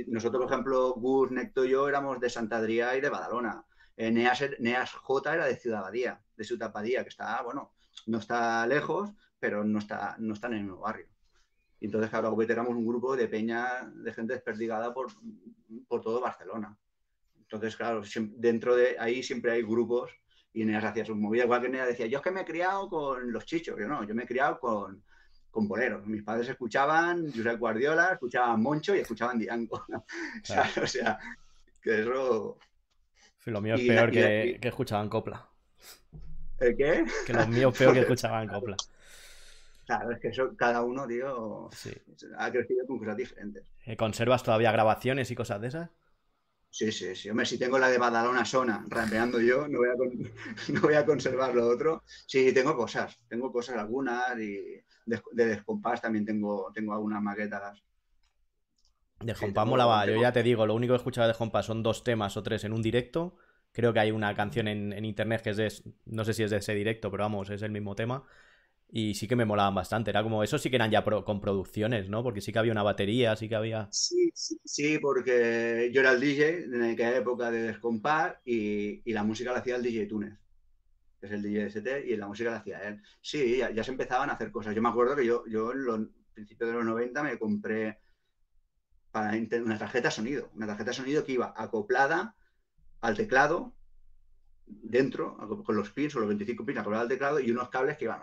Nosotros, 0.06 0.42
por 0.42 0.52
ejemplo, 0.52 0.92
Gus, 0.94 1.30
Necto 1.30 1.64
y 1.64 1.70
yo 1.70 1.88
éramos 1.88 2.18
de 2.18 2.30
Santa 2.30 2.58
Adrià 2.58 2.96
y 2.96 3.00
de 3.00 3.10
Badalona. 3.10 3.64
Eh, 3.96 4.10
Neas, 4.10 4.42
Neas, 4.58 4.92
J 4.92 5.34
era 5.34 5.46
de 5.46 5.56
Ciudad 5.56 5.82
Badía, 5.82 6.22
de 6.36 6.44
Ciudad 6.44 6.72
Badía, 6.72 7.02
que 7.02 7.10
está, 7.10 7.42
bueno, 7.42 7.74
no 8.06 8.18
está 8.18 8.66
lejos, 8.66 9.10
pero 9.38 9.62
no 9.64 9.78
está, 9.78 10.16
no 10.18 10.32
está 10.32 10.46
en 10.46 10.54
el 10.54 10.62
mismo 10.62 10.80
barrio. 10.80 11.06
Y 11.80 11.86
entonces, 11.86 12.10
claro, 12.10 12.36
éramos 12.42 12.74
un 12.74 12.86
grupo 12.86 13.16
de 13.16 13.28
peña, 13.28 13.90
de 13.94 14.12
gente 14.12 14.34
desperdigada 14.34 14.92
por, 14.94 15.08
por 15.88 16.00
todo 16.00 16.20
Barcelona. 16.20 16.78
Entonces, 17.38 17.76
claro, 17.76 18.02
dentro 18.36 18.76
de 18.76 18.96
ahí 18.98 19.22
siempre 19.22 19.52
hay 19.52 19.62
grupos 19.62 20.10
y 20.52 20.64
Neas 20.64 20.84
hacía 20.84 21.04
sus 21.04 21.16
movidas. 21.16 21.46
Igual 21.46 21.62
que 21.62 21.68
Neas 21.68 21.88
decía, 21.88 22.06
yo 22.06 22.18
es 22.18 22.24
que 22.24 22.30
me 22.30 22.42
he 22.42 22.44
criado 22.44 22.88
con 22.88 23.32
los 23.32 23.44
chichos. 23.44 23.78
Yo 23.78 23.88
no, 23.88 24.04
yo 24.04 24.14
me 24.14 24.24
he 24.24 24.26
criado 24.26 24.60
con, 24.60 25.02
con 25.50 25.68
boleros. 25.68 26.06
Mis 26.06 26.22
padres 26.22 26.48
escuchaban 26.48 27.32
Josep 27.32 27.58
Guardiola, 27.58 28.12
escuchaban 28.12 28.62
Moncho 28.62 28.94
y 28.94 29.00
escuchaban 29.00 29.38
Diango. 29.38 29.84
o, 29.88 30.86
sea, 30.86 31.18
que 31.82 32.00
eso... 32.00 32.58
Lo 33.46 33.60
mío 33.60 33.74
es 33.74 33.80
peor 33.80 34.10
que, 34.10 34.58
que 34.60 34.68
escuchaban 34.68 35.08
copla. 35.08 35.48
¿El 36.60 36.76
qué? 36.76 37.04
Que 37.26 37.32
los 37.32 37.48
míos 37.48 37.76
peor 37.76 37.94
que 37.94 38.00
escuchaban 38.00 38.48
copla. 38.48 38.76
Claro, 39.86 40.12
es 40.12 40.20
que 40.20 40.28
eso, 40.28 40.54
cada 40.56 40.84
uno, 40.84 41.06
tío, 41.06 41.68
ha 42.38 42.50
crecido 42.52 42.86
con 42.86 42.98
cosas 42.98 43.16
diferentes. 43.16 43.64
Eh, 43.86 43.96
¿Conservas 43.96 44.44
todavía 44.44 44.70
grabaciones 44.70 45.30
y 45.30 45.34
cosas 45.34 45.60
de 45.60 45.68
esas? 45.68 45.90
Sí, 46.70 46.92
sí, 46.92 47.16
sí. 47.16 47.28
Hombre, 47.28 47.44
si 47.44 47.58
tengo 47.58 47.76
la 47.76 47.88
de 47.88 47.98
Badalona 47.98 48.44
Sona 48.44 48.84
rampeando 48.86 49.40
yo, 49.40 49.66
no 49.66 49.78
voy, 49.78 49.88
a 49.88 49.94
no 50.72 50.80
voy 50.80 50.94
a 50.94 51.04
conservar 51.04 51.54
lo 51.54 51.66
otro. 51.66 52.04
Sí, 52.06 52.52
tengo 52.52 52.76
cosas. 52.76 53.18
Tengo 53.28 53.50
cosas 53.50 53.78
algunas 53.78 54.38
y 54.38 54.80
de, 55.06 55.22
de 55.32 55.46
descompás 55.46 56.00
también 56.02 56.24
tengo, 56.26 56.70
tengo 56.74 56.92
algunas 56.94 57.22
maquetas. 57.22 57.82
De 59.20 59.32
tengo- 59.38 59.60
molaba, 59.66 60.06
yo 60.06 60.16
ya 60.16 60.32
te 60.32 60.42
digo, 60.42 60.64
lo 60.66 60.74
único 60.74 60.92
que 60.92 60.96
he 60.96 60.98
escuchado 60.98 61.28
de 61.28 61.34
Hompa 61.38 61.62
son 61.62 61.82
dos 61.82 62.04
temas 62.04 62.36
o 62.38 62.42
tres 62.42 62.64
en 62.64 62.72
un 62.72 62.80
directo. 62.82 63.36
Creo 63.72 63.92
que 63.92 64.00
hay 64.00 64.10
una 64.10 64.34
canción 64.34 64.66
en, 64.66 64.92
en 64.94 65.04
internet 65.04 65.42
que 65.42 65.50
es 65.50 65.56
de, 65.58 65.72
no 66.06 66.24
sé 66.24 66.32
si 66.32 66.42
es 66.42 66.50
de 66.50 66.56
ese 66.58 66.74
directo, 66.74 67.10
pero 67.10 67.24
vamos, 67.24 67.50
es 67.50 67.60
el 67.62 67.70
mismo 67.70 67.94
tema. 67.94 68.24
Y 68.90 69.14
sí 69.14 69.28
que 69.28 69.36
me 69.36 69.44
molaban 69.46 69.74
bastante, 69.74 70.10
era 70.10 70.22
como, 70.24 70.42
eso 70.44 70.58
sí 70.58 70.70
que 70.70 70.76
eran 70.76 70.90
ya 70.92 71.04
pro- 71.04 71.24
con 71.24 71.40
producciones, 71.40 72.08
¿no? 72.10 72.22
Porque 72.24 72.40
sí 72.42 72.52
que 72.52 72.58
había 72.60 72.72
una 72.72 72.82
batería, 72.84 73.36
sí 73.36 73.48
que 73.48 73.56
había... 73.56 73.92
Sí, 73.92 74.30
sí, 74.34 74.60
sí, 74.64 74.98
porque 75.00 75.90
yo 75.92 76.00
era 76.00 76.12
el 76.12 76.20
DJ 76.20 76.48
en 76.76 76.82
aquella 76.84 77.16
época 77.16 77.50
de 77.50 77.62
Descompar 77.62 78.40
y, 78.44 79.02
y 79.08 79.12
la 79.12 79.24
música 79.24 79.52
la 79.52 79.58
hacía 79.58 79.76
el 79.76 79.82
DJ 79.82 80.08
Túnez, 80.08 80.38
que 81.20 81.26
es 81.26 81.32
el 81.32 81.42
DJ 81.42 81.66
ST, 81.66 82.06
y 82.06 82.16
la 82.16 82.26
música 82.26 82.50
la 82.50 82.56
hacía 82.56 82.82
él. 82.82 83.02
Sí, 83.20 83.58
ya, 83.58 83.84
se 83.84 83.90
empezaban 83.90 84.30
a 84.30 84.34
hacer 84.34 84.50
cosas. 84.50 84.74
Yo 84.74 84.82
me 84.82 84.88
acuerdo 84.88 85.14
que 85.14 85.26
yo, 85.26 85.46
yo 85.46 85.72
en 85.72 85.84
los 85.84 86.00
principios 86.32 86.70
de 86.70 86.76
los 86.76 86.84
90 86.84 87.22
me 87.22 87.38
compré 87.38 87.98
para 89.10 89.36
una 89.62 89.78
tarjeta 89.78 90.10
sonido, 90.10 90.50
una 90.54 90.66
tarjeta 90.66 90.92
sonido 90.92 91.24
que 91.24 91.32
iba 91.32 91.52
acoplada 91.56 92.36
al 93.00 93.16
teclado, 93.16 93.74
dentro, 94.66 95.36
con 95.64 95.76
los 95.76 95.90
pins 95.90 96.14
o 96.14 96.20
los 96.20 96.28
25 96.28 96.64
pins 96.64 96.78
acoplada 96.78 97.02
al 97.02 97.08
teclado 97.08 97.40
y 97.40 97.50
unos 97.50 97.68
cables 97.68 97.98
que 97.98 98.04
iban... 98.04 98.20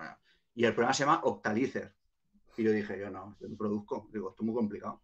Y 0.56 0.66
el 0.66 0.74
programa 0.74 0.94
se 0.94 1.04
llama 1.04 1.22
Octalizer. 1.24 1.94
Y 2.56 2.64
yo 2.64 2.72
dije, 2.72 2.98
yo 3.00 3.12
no, 3.12 3.38
yo 3.40 3.48
no 3.48 3.56
produzco. 3.56 4.10
Digo, 4.12 4.30
esto 4.30 4.42
es 4.42 4.46
muy 4.46 4.56
complicado. 4.56 5.02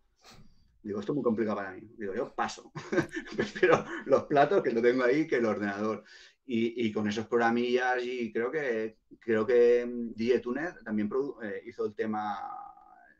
Digo, 0.82 1.00
esto 1.00 1.12
es 1.12 1.16
muy 1.16 1.24
complicado 1.24 1.58
para 1.58 1.72
mí. 1.72 1.82
Digo, 1.98 2.16
yo 2.16 2.34
paso. 2.34 2.72
Prefiero 3.36 3.86
los 4.06 4.24
platos 4.24 4.64
que 4.64 4.72
lo 4.72 4.82
tengo 4.82 5.04
ahí 5.04 5.28
que 5.28 5.36
el 5.36 5.46
ordenador. 5.46 6.04
Y, 6.46 6.86
y 6.88 6.92
con 6.92 7.08
esos 7.08 7.26
programillas 7.28 8.04
y 8.04 8.32
creo 8.34 8.52
que 8.52 8.98
creo 9.20 9.46
que 9.46 9.86
mm, 9.86 10.14
DJ 10.14 10.40
Tuner 10.40 10.84
también 10.84 11.10
produ- 11.10 11.42
eh, 11.44 11.62
hizo 11.66 11.86
el 11.86 11.96
tema, 11.96 12.38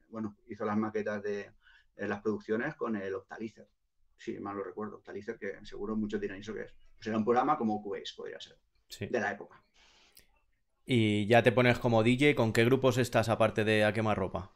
bueno, 0.10 0.38
hizo 0.50 0.66
las 0.66 0.78
maquetas 0.78 1.24
de 1.24 1.52
eh, 1.96 2.08
las 2.08 2.22
producciones 2.22 2.76
con 2.76 2.96
el 2.98 3.14
Octalizer. 3.14 3.68
Sí, 4.18 4.40
mal 4.40 4.58
lo 4.58 4.64
recuerdo. 4.64 4.98
Octalizer, 4.98 5.38
que 5.38 5.54
seguro 5.66 5.96
muchos 5.96 6.20
dirán 6.20 6.40
eso 6.40 6.54
que 6.54 6.64
es. 6.64 6.74
Pues 6.98 7.08
era 7.08 7.18
un 7.18 7.24
programa 7.24 7.58
como 7.58 7.82
Cubase, 7.82 8.14
podría 8.16 8.40
ser, 8.42 8.58
Sí. 8.90 9.08
de 9.08 9.20
la 9.20 9.32
época. 9.32 9.62
Y 10.86 11.26
ya 11.28 11.42
te 11.44 11.52
pones 11.54 11.80
como 11.80 12.04
DJ, 12.04 12.36
¿con 12.36 12.52
qué 12.52 12.66
grupos 12.66 12.98
estás 12.98 13.30
aparte 13.30 13.64
de 13.64 13.86
A 13.86 13.94
Quemarropa? 13.94 14.54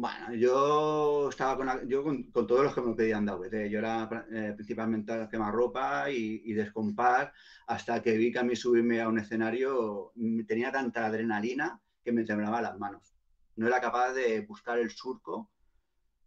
Bueno, 0.00 0.32
yo 0.32 1.28
estaba 1.28 1.56
con, 1.56 1.88
yo 1.88 2.04
con, 2.04 2.30
con 2.30 2.46
todos 2.46 2.62
los 2.62 2.72
que 2.72 2.82
me 2.82 2.94
pedían 2.94 3.28
AVT. 3.28 3.68
Yo 3.68 3.80
era 3.80 4.08
eh, 4.30 4.52
principalmente 4.54 5.28
quemarropa 5.28 6.08
y, 6.08 6.40
y 6.44 6.52
descompar 6.52 7.32
hasta 7.66 8.00
que 8.00 8.16
vi 8.16 8.30
que 8.30 8.38
a 8.38 8.44
mí 8.44 8.54
subirme 8.54 9.00
a 9.00 9.08
un 9.08 9.18
escenario 9.18 10.12
mm, 10.14 10.44
tenía 10.46 10.70
tanta 10.70 11.04
adrenalina 11.06 11.80
que 12.04 12.12
me 12.12 12.22
temblaban 12.22 12.62
las 12.62 12.78
manos. 12.78 13.12
No 13.56 13.66
era 13.66 13.80
capaz 13.80 14.12
de 14.12 14.42
buscar 14.42 14.78
el 14.78 14.90
surco. 14.92 15.34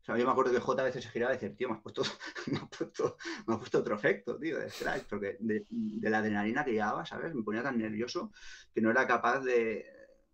O 0.01 0.03
sea, 0.03 0.17
yo 0.17 0.26
me 0.26 0.32
acuerdo 0.32 0.51
que 0.51 0.59
J 0.59 0.82
a 0.82 0.86
veces 0.86 1.05
se 1.05 1.09
giraba 1.09 1.32
y 1.32 1.36
decía, 1.38 1.55
tío, 1.55 1.69
me 1.69 1.76
has 1.76 1.82
puesto, 1.82 2.03
me 2.47 2.57
has 2.57 2.67
puesto, 2.67 3.15
me 3.47 3.53
has 3.53 3.59
puesto 3.59 3.80
otro 3.80 3.95
efecto, 3.95 4.38
tío, 4.38 4.59
de 4.59 4.69
scratch, 4.69 5.05
porque 5.09 5.38
de, 5.39 5.65
de 5.69 6.09
la 6.09 6.17
adrenalina 6.17 6.65
que 6.65 6.74
llevaba, 6.74 7.05
¿sabes? 7.05 7.34
Me 7.34 7.43
ponía 7.43 7.63
tan 7.63 7.78
nervioso 7.78 8.34
que 8.74 8.82
no 8.82 8.91
era 8.91 9.07
capaz 9.07 9.39
de, 9.39 9.86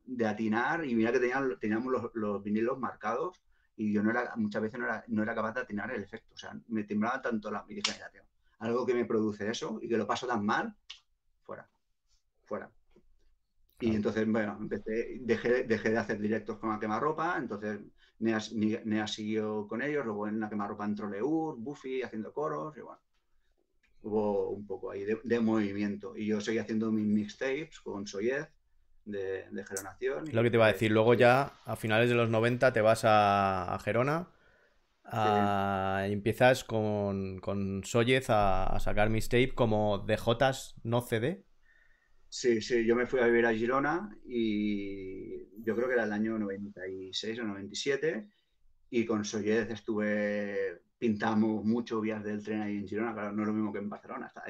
de 0.08 0.26
atinar 0.26 0.86
y 0.86 0.96
mira 0.96 1.12
que 1.12 1.20
tenían, 1.20 1.60
teníamos 1.60 1.92
los, 1.92 2.12
los, 2.16 2.44
vinilos 2.44 2.80
marcados 2.80 3.40
y 3.76 3.94
yo 3.94 4.02
no 4.02 4.10
era, 4.10 4.34
muchas 4.38 4.62
veces 4.62 4.80
no 4.80 4.86
era, 4.86 5.04
no 5.08 5.22
era 5.22 5.36
capaz 5.36 5.54
de 5.54 5.62
atinar 5.62 5.92
el 5.92 6.04
efecto. 6.04 6.34
O 6.34 6.38
sea, 6.38 6.60
me 6.70 6.84
temblaba 6.84 7.22
tanto 7.22 7.52
la... 7.52 7.64
Y 7.68 7.76
dije, 7.76 7.92
mira, 7.94 8.10
tío, 8.10 8.24
algo 8.60 8.86
que 8.86 8.96
me 8.96 9.06
produce 9.06 9.50
eso 9.50 9.80
y 9.82 9.88
que 9.88 9.98
lo 9.98 10.08
paso 10.08 10.26
tan 10.26 10.44
mal, 10.44 10.76
fuera, 11.44 11.70
fuera. 12.46 12.72
Y 13.80 13.96
entonces, 13.96 14.28
bueno, 14.28 14.58
empecé, 14.60 15.20
dejé, 15.22 15.64
dejé 15.66 15.92
de 15.92 15.98
hacer 16.00 16.20
directos 16.20 16.58
con 16.58 16.72
la 16.72 16.80
quemarropa, 16.80 17.38
entonces 17.38 17.80
Nea, 18.20 18.40
Nea, 18.86 19.06
siguió 19.06 19.68
con 19.68 19.84
ellos, 19.84 20.04
luego 20.04 20.28
en 20.28 20.40
la 20.40 20.50
quemarropa 20.50 20.86
entró 20.86 21.08
Leur, 21.08 21.58
Buffy 21.58 22.02
haciendo 22.02 22.34
coros, 22.34 22.76
y 22.76 22.82
bueno, 22.82 23.00
hubo 24.02 24.50
un 24.50 24.66
poco 24.66 24.90
ahí 24.90 25.04
de, 25.04 25.20
de 25.24 25.40
movimiento. 25.40 26.18
Y 26.18 26.26
yo 26.26 26.42
seguí 26.42 26.58
haciendo 26.58 26.92
mis 26.92 27.06
mixtapes 27.06 27.80
con 27.82 28.08
Soyez, 28.08 28.50
de, 29.08 29.46
de 29.50 29.66
Geronación. 29.66 30.26
Lo 30.32 30.44
que 30.44 30.50
te 30.50 30.58
iba 30.58 30.66
a 30.66 30.74
decir, 30.74 30.92
luego 30.92 31.14
ya 31.14 31.54
a 31.66 31.76
finales 31.76 32.10
de 32.10 32.16
los 32.16 32.30
90 32.30 32.74
te 32.74 32.82
vas 32.82 33.06
a, 33.06 33.74
a 33.74 33.80
Gerona 33.80 34.30
a, 35.04 36.04
sí. 36.06 36.14
empiezas 36.14 36.64
con, 36.64 37.40
con 37.40 37.84
Soyez 37.84 38.30
a, 38.30 38.66
a, 38.66 38.80
sacar 38.80 39.10
mixtape 39.10 39.54
como 39.56 40.00
DJs 40.00 40.76
no 40.84 41.02
CD. 41.02 41.46
Sí, 42.30 42.62
sí, 42.62 42.86
yo 42.86 42.96
me 42.96 43.06
fui 43.06 43.22
a 43.22 43.28
vivir 43.28 43.46
a 43.46 43.54
Girona 43.54 44.10
y 44.26 45.64
yo 45.64 45.76
creo 45.76 45.88
que 45.88 45.94
era 45.94 46.04
el 46.04 46.12
año 46.12 46.38
96 46.38 47.40
o 47.40 47.44
97 47.44 48.28
y 48.90 49.06
con 49.06 49.24
Soyez 49.24 49.70
estuve, 49.70 50.82
pintamos 50.98 51.64
mucho 51.64 52.02
vías 52.02 52.24
del 52.24 52.44
tren 52.44 52.62
ahí 52.62 52.78
en 52.78 52.88
Girona, 52.88 53.14
claro, 53.14 53.32
no 53.32 53.44
es 53.44 53.48
lo 53.48 53.54
mismo 53.54 53.72
que 53.72 53.80
en 53.80 53.90
Barcelona, 53.90 54.28
estaba, 54.28 54.48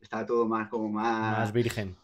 estaba 0.00 0.26
todo 0.26 0.46
más 0.46 0.68
como 0.68 0.90
más... 0.90 1.38
Más 1.38 1.52
virgen. 1.52 1.96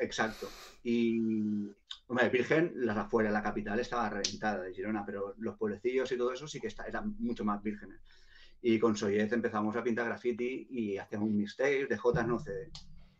Exacto. 0.00 0.48
Y, 0.82 1.70
hombre, 2.06 2.30
Virgen, 2.30 2.72
las 2.74 2.96
afueras, 2.96 3.32
la 3.32 3.42
capital 3.42 3.78
estaba 3.78 4.08
reventada 4.08 4.62
de 4.62 4.72
Girona, 4.72 5.04
pero 5.04 5.34
los 5.38 5.58
pueblecillos 5.58 6.10
y 6.10 6.16
todo 6.16 6.32
eso 6.32 6.48
sí 6.48 6.58
que 6.58 6.68
está, 6.68 6.86
eran 6.86 7.14
mucho 7.18 7.44
más 7.44 7.62
vírgenes. 7.62 8.00
Y 8.62 8.78
con 8.78 8.96
Soyez 8.96 9.30
empezamos 9.32 9.76
a 9.76 9.82
pintar 9.82 10.06
graffiti 10.06 10.66
y 10.70 10.96
hacíamos 10.96 11.30
mixtape 11.30 11.86
de 11.86 11.96
J 11.96 12.22
no 12.24 12.38
CD, 12.38 12.70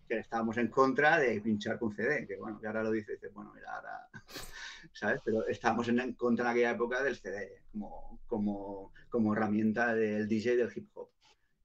que 0.08 0.18
estábamos 0.18 0.56
en 0.56 0.68
contra 0.68 1.18
de 1.18 1.40
pinchar 1.42 1.78
con 1.78 1.92
CD, 1.94 2.26
que 2.26 2.36
bueno, 2.36 2.58
que 2.58 2.66
ahora 2.66 2.82
lo 2.82 2.90
dice, 2.90 3.12
dice 3.12 3.28
bueno, 3.28 3.52
mira, 3.54 3.74
ahora, 3.74 4.08
¿sabes? 4.92 5.20
Pero 5.22 5.46
estábamos 5.46 5.86
en 5.88 6.14
contra 6.14 6.46
en 6.46 6.50
aquella 6.52 6.70
época 6.70 7.02
del 7.02 7.16
CD, 7.16 7.62
como, 7.72 8.20
como, 8.26 8.92
como 9.10 9.34
herramienta 9.34 9.94
del 9.94 10.26
DJ 10.26 10.56
del 10.56 10.72
hip 10.74 10.88
hop. 10.94 11.10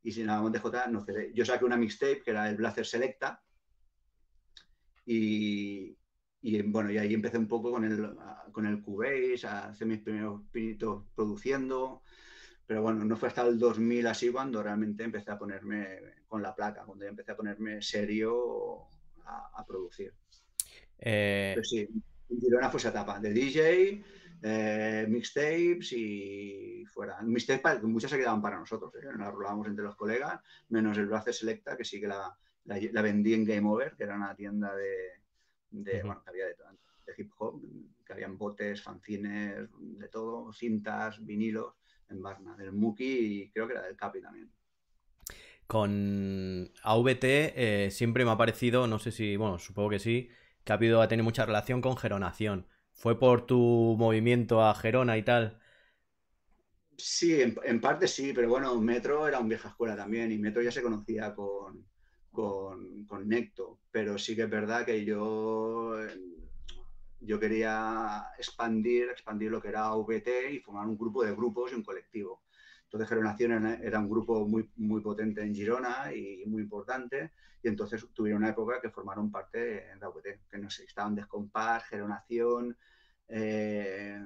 Y 0.03 0.11
si 0.11 0.23
nada 0.23 0.47
de 0.49 0.59
J 0.59 0.87
no 0.87 1.03
CD. 1.03 1.31
Yo 1.33 1.45
saqué 1.45 1.63
una 1.63 1.77
mixtape 1.77 2.21
que 2.21 2.31
era 2.31 2.49
el 2.49 2.57
Blazer 2.57 2.85
Selecta, 2.85 3.41
y, 5.05 5.97
y, 6.41 6.61
bueno, 6.63 6.91
y 6.91 6.97
ahí 6.97 7.13
empecé 7.13 7.37
un 7.37 7.47
poco 7.47 7.71
con 7.71 7.83
el, 7.83 8.15
con 8.51 8.65
el 8.65 8.81
Cubase, 8.81 9.47
a 9.47 9.69
hacer 9.69 9.87
mis 9.87 10.01
primeros 10.01 10.41
pinitos 10.51 11.03
produciendo. 11.15 12.03
Pero 12.65 12.81
bueno, 12.81 13.05
no 13.05 13.15
fue 13.15 13.27
hasta 13.27 13.43
el 13.43 13.59
2000 13.59 14.07
así 14.07 14.31
cuando 14.31 14.63
realmente 14.63 15.03
empecé 15.03 15.31
a 15.31 15.37
ponerme 15.37 15.99
con 16.27 16.41
la 16.41 16.55
placa, 16.55 16.83
cuando 16.83 17.05
empecé 17.05 17.31
a 17.31 17.37
ponerme 17.37 17.81
serio 17.81 18.87
a, 19.25 19.51
a 19.55 19.65
producir. 19.65 20.13
Eh... 20.97 21.51
Pero 21.55 21.63
sí, 21.63 21.87
en 22.29 22.41
Girona 22.41 22.69
fue 22.69 22.79
esa 22.79 22.89
etapa 22.89 23.19
de 23.19 23.33
DJ, 23.33 24.03
eh, 24.41 25.05
mixtapes 25.07 25.91
y 25.93 26.85
fuera. 26.87 27.21
Mixtapes 27.21 27.83
muchas 27.83 28.11
se 28.11 28.17
quedaban 28.17 28.41
para 28.41 28.59
nosotros, 28.59 28.93
¿eh? 28.95 29.05
nos 29.05 29.19
las 29.19 29.33
rolábamos 29.33 29.67
entre 29.67 29.85
los 29.85 29.95
colegas, 29.95 30.39
menos 30.69 30.97
el 30.97 31.07
Bracer 31.07 31.33
Selecta, 31.33 31.77
que 31.77 31.85
sí 31.85 31.99
que 31.99 32.07
la, 32.07 32.35
la, 32.65 32.79
la, 32.91 33.01
vendí 33.01 33.33
en 33.33 33.45
Game 33.45 33.67
Over, 33.67 33.95
que 33.95 34.03
era 34.03 34.15
una 34.15 34.35
tienda 34.35 34.75
de, 34.75 35.21
de 35.71 36.03
uh 36.03 36.03
-huh. 36.03 36.05
bueno, 36.05 36.23
que 36.23 36.29
había 36.29 36.45
de, 36.45 36.55
de, 37.05 37.13
hip 37.17 37.31
hop, 37.37 37.61
que 38.05 38.13
habían 38.13 38.37
botes, 38.37 38.81
fanzines, 38.83 39.69
de 39.79 40.07
todo, 40.09 40.51
cintas, 40.53 41.23
vinilos, 41.25 41.73
en 42.09 42.21
Barna, 42.21 42.55
del 42.55 42.71
Muki 42.71 43.43
y 43.43 43.51
creo 43.51 43.67
que 43.67 43.73
era 43.73 43.83
del 43.83 43.95
Capi 43.95 44.21
también. 44.21 44.51
Con 45.67 46.71
AVT 46.83 47.23
eh, 47.23 47.89
siempre 47.91 48.23
me 48.23 48.31
ha 48.31 48.37
parecido, 48.37 48.85
no 48.87 48.99
sé 48.99 49.11
si, 49.11 49.35
bueno, 49.35 49.57
supongo 49.57 49.89
que 49.89 49.99
sí, 49.99 50.29
que 50.63 50.71
ha 50.73 50.75
habido, 50.75 51.01
ha 51.01 51.07
tenido 51.07 51.23
mucha 51.23 51.45
relación 51.45 51.81
con 51.81 51.97
Geronación. 51.97 52.67
¿Fue 52.93 53.19
por 53.19 53.45
tu 53.45 53.95
movimiento 53.97 54.63
a 54.63 54.73
Gerona 54.75 55.17
y 55.17 55.23
tal? 55.23 55.59
Sí, 56.97 57.41
en, 57.41 57.55
en 57.63 57.81
parte 57.81 58.07
sí, 58.07 58.31
pero 58.33 58.49
bueno, 58.49 58.79
Metro 58.79 59.27
era 59.27 59.39
un 59.39 59.49
vieja 59.49 59.69
escuela 59.69 59.95
también 59.97 60.31
y 60.31 60.37
Metro 60.37 60.61
ya 60.61 60.71
se 60.71 60.81
conocía 60.81 61.33
con, 61.35 61.85
con, 62.35 63.05
con, 63.05 63.27
Necto, 63.27 63.79
pero 63.91 64.17
sí 64.17 64.35
que 64.35 64.43
es 64.43 64.49
verdad 64.49 64.85
que 64.85 65.03
yo, 65.05 65.95
yo 67.21 67.39
quería 67.39 68.27
expandir, 68.37 69.09
expandir 69.09 69.51
lo 69.51 69.61
que 69.61 69.69
era 69.69 69.95
VT 69.95 70.51
y 70.51 70.59
formar 70.59 70.87
un 70.87 70.97
grupo 70.97 71.23
de 71.23 71.33
grupos 71.33 71.71
y 71.71 71.75
un 71.75 71.83
colectivo. 71.83 72.43
Entonces 72.83 73.09
Geronación 73.09 73.65
era 73.81 73.99
un 73.99 74.09
grupo 74.09 74.47
muy, 74.47 74.69
muy 74.75 75.01
potente 75.01 75.41
en 75.41 75.55
Girona 75.55 76.13
y 76.13 76.45
muy 76.45 76.61
importante 76.61 77.31
y 77.65 77.67
entonces 77.67 78.05
tuvieron 78.13 78.43
una 78.43 78.51
época 78.51 78.79
que 78.79 78.91
formaron 78.91 79.31
parte 79.31 79.57
de 79.57 79.91
AVT, 79.99 80.41
que 80.51 80.57
no 80.59 80.69
sé, 80.69 80.83
estaban 80.83 81.15
Descompás, 81.15 81.83
Geronación, 81.85 82.77
eh, 83.27 84.23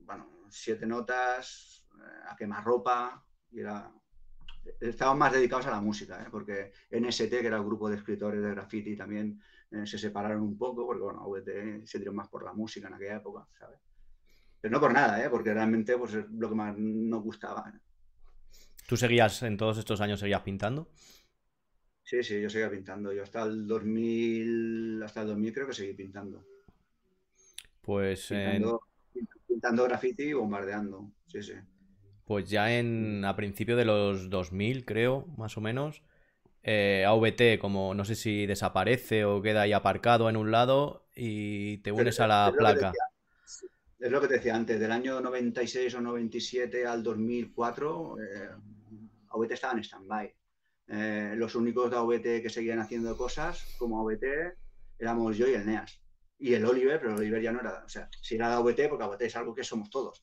bueno, 0.00 0.28
siete 0.50 0.84
notas, 0.86 1.86
eh, 1.94 2.28
a 2.28 2.36
quemarropa 2.36 3.24
y 3.50 3.60
era 3.60 3.90
estaban 4.80 5.18
más 5.18 5.32
dedicados 5.32 5.66
a 5.66 5.70
la 5.70 5.80
música, 5.80 6.22
¿eh? 6.22 6.28
porque 6.30 6.72
NST, 6.90 7.30
que 7.30 7.46
era 7.46 7.56
el 7.56 7.64
grupo 7.64 7.88
de 7.88 7.96
escritores 7.96 8.42
de 8.42 8.50
graffiti, 8.50 8.96
también 8.96 9.40
eh, 9.70 9.86
se 9.86 9.98
separaron 9.98 10.42
un 10.42 10.56
poco, 10.56 10.86
porque 10.86 11.02
bueno, 11.02 11.26
VT 11.28 11.86
se 11.86 11.98
tiró 11.98 12.12
más 12.12 12.28
por 12.28 12.44
la 12.44 12.52
música 12.52 12.88
en 12.88 12.94
aquella 12.94 13.16
época, 13.16 13.46
¿sabes? 13.58 13.80
Pero 14.60 14.72
no 14.72 14.80
por 14.80 14.92
nada, 14.92 15.24
¿eh? 15.24 15.28
porque 15.30 15.52
realmente 15.52 15.96
pues, 15.96 16.14
es 16.14 16.30
lo 16.30 16.48
que 16.48 16.54
más 16.54 16.76
nos 16.76 17.22
gustaba. 17.22 17.72
¿eh? 17.74 17.78
¿Tú 18.86 18.96
seguías, 18.96 19.42
en 19.42 19.56
todos 19.56 19.78
estos 19.78 20.00
años, 20.00 20.20
seguías 20.20 20.42
pintando? 20.42 20.88
Sí, 22.02 22.22
sí, 22.22 22.40
yo 22.40 22.48
seguía 22.48 22.70
pintando. 22.70 23.12
Yo 23.12 23.22
hasta 23.22 23.42
el 23.42 23.66
2000, 23.66 25.02
hasta 25.02 25.22
el 25.22 25.28
2000 25.28 25.52
creo 25.52 25.66
que 25.66 25.74
seguí 25.74 25.92
pintando. 25.94 26.46
Pues... 27.80 28.28
Pintando, 28.28 28.82
pintando 29.46 29.84
graffiti 29.84 30.24
y 30.24 30.32
bombardeando. 30.32 31.10
Sí, 31.26 31.42
sí. 31.42 31.54
Pues 32.26 32.50
ya 32.50 32.76
en 32.76 33.24
a 33.24 33.36
principios 33.36 33.78
de 33.78 33.84
los 33.84 34.28
2000, 34.28 34.84
creo, 34.84 35.26
más 35.36 35.56
o 35.56 35.60
menos, 35.60 36.02
eh, 36.64 37.04
AVT 37.06 37.60
como 37.60 37.94
no 37.94 38.04
sé 38.04 38.16
si 38.16 38.44
desaparece 38.46 39.24
o 39.24 39.40
queda 39.40 39.62
ahí 39.62 39.72
aparcado 39.72 40.28
en 40.28 40.36
un 40.36 40.50
lado 40.50 41.06
y 41.14 41.78
te 41.78 41.92
unes 41.92 42.18
a 42.18 42.26
la 42.26 42.52
placa. 42.58 42.92
es 44.00 44.10
lo 44.10 44.20
que 44.20 44.26
te 44.26 44.34
decía 44.34 44.56
antes, 44.56 44.80
del 44.80 44.90
año 44.90 45.20
96 45.20 45.94
o 45.94 46.00
97 46.00 46.84
al 46.84 47.04
2004, 47.04 48.16
eh, 48.18 48.48
AVT 49.28 49.54
estaba 49.54 49.74
en 49.74 49.84
stand-by. 49.84 50.34
Eh, 50.88 51.34
los 51.36 51.54
únicos 51.54 51.88
de 51.88 51.96
AVT 51.96 52.42
que 52.42 52.50
seguían 52.50 52.80
haciendo 52.80 53.16
cosas 53.16 53.64
como 53.78 54.00
AVT 54.00 54.56
éramos 54.98 55.36
yo 55.36 55.46
y 55.46 55.54
el 55.54 55.64
NEAS. 55.64 56.00
Y 56.38 56.54
el 56.54 56.64
Oliver, 56.66 57.00
pero 57.00 57.12
el 57.12 57.18
Oliver 57.20 57.42
ya 57.42 57.52
no 57.52 57.60
era, 57.60 57.82
o 57.84 57.88
sea, 57.88 58.08
si 58.20 58.34
era 58.34 58.48
de 58.48 58.54
AVT, 58.56 58.88
porque 58.88 59.04
AVT 59.04 59.22
es 59.22 59.36
algo 59.36 59.54
que 59.54 59.64
somos 59.64 59.88
todos, 59.88 60.22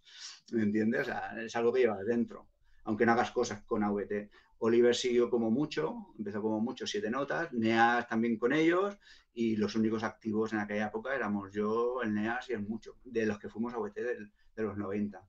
¿me 0.51 0.61
entiendes? 0.61 1.01
O 1.01 1.05
sea, 1.05 1.34
es 1.43 1.55
algo 1.55 1.74
que 1.74 1.82
llevas 1.82 2.05
dentro, 2.05 2.49
aunque 2.84 3.05
no 3.05 3.14
hagas 3.14 3.32
cosas 3.32 3.64
con 3.64 3.84
AVT. 3.84 4.30
Oliver 4.59 4.95
siguió 4.95 5.30
como 5.30 5.51
mucho, 5.51 6.14
empezó 6.18 6.41
como 6.41 6.61
mucho, 6.61 6.88
siete 6.88 7.09
notas, 7.09 7.51
NEAS 7.51 8.07
también 8.07 8.38
con 8.38 8.53
ellos, 8.53 8.97
y 9.34 9.55
los 9.55 9.76
únicos 9.76 10.03
activos 10.03 10.53
en 10.53 10.59
aquella 10.59 10.88
época 10.88 11.16
éramos 11.16 11.51
yo, 11.51 12.01
el 12.01 12.14
NEAS 12.14 12.49
y 12.49 12.53
el 12.53 12.61
mucho, 12.61 12.97
de 13.03 13.26
los 13.26 13.39
que 13.39 13.49
fuimos 13.49 13.74
a 13.74 13.78
AVT 13.78 13.95
de, 13.95 14.64
los 14.64 14.78
90. 14.78 15.22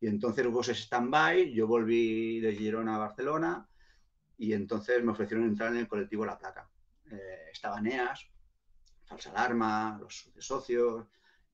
Y 0.00 0.06
entonces 0.06 0.46
hubo 0.46 0.60
ese 0.60 0.74
stand-by, 0.74 1.52
yo 1.52 1.66
volví 1.66 2.38
de 2.40 2.54
Girona 2.54 2.96
a 2.96 2.98
Barcelona, 2.98 3.68
y 4.36 4.52
entonces 4.52 5.02
me 5.02 5.12
ofrecieron 5.12 5.46
entrar 5.46 5.72
en 5.72 5.78
el 5.78 5.88
colectivo 5.88 6.24
La 6.24 6.38
Placa. 6.38 6.70
Eh, 7.10 7.48
estaba 7.52 7.80
NEAS, 7.80 8.28
Falsa 9.08 9.30
Alarma, 9.30 9.98
los 10.00 10.30
socios, 10.38 11.06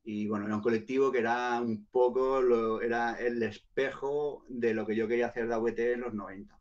y 0.02 0.26
bueno, 0.26 0.46
era 0.46 0.56
un 0.56 0.62
colectivo 0.62 1.10
que 1.10 1.20
era 1.20 1.60
un 1.60 1.86
poco, 1.86 2.42
lo, 2.42 2.82
era 2.82 3.14
el 3.14 3.42
espejo 3.42 4.44
de 4.48 4.74
lo 4.74 4.86
que 4.86 4.94
yo 4.94 5.08
quería 5.08 5.28
hacer 5.28 5.48
de 5.48 5.54
AVT 5.54 5.78
en 5.94 6.00
los 6.00 6.12
90. 6.12 6.58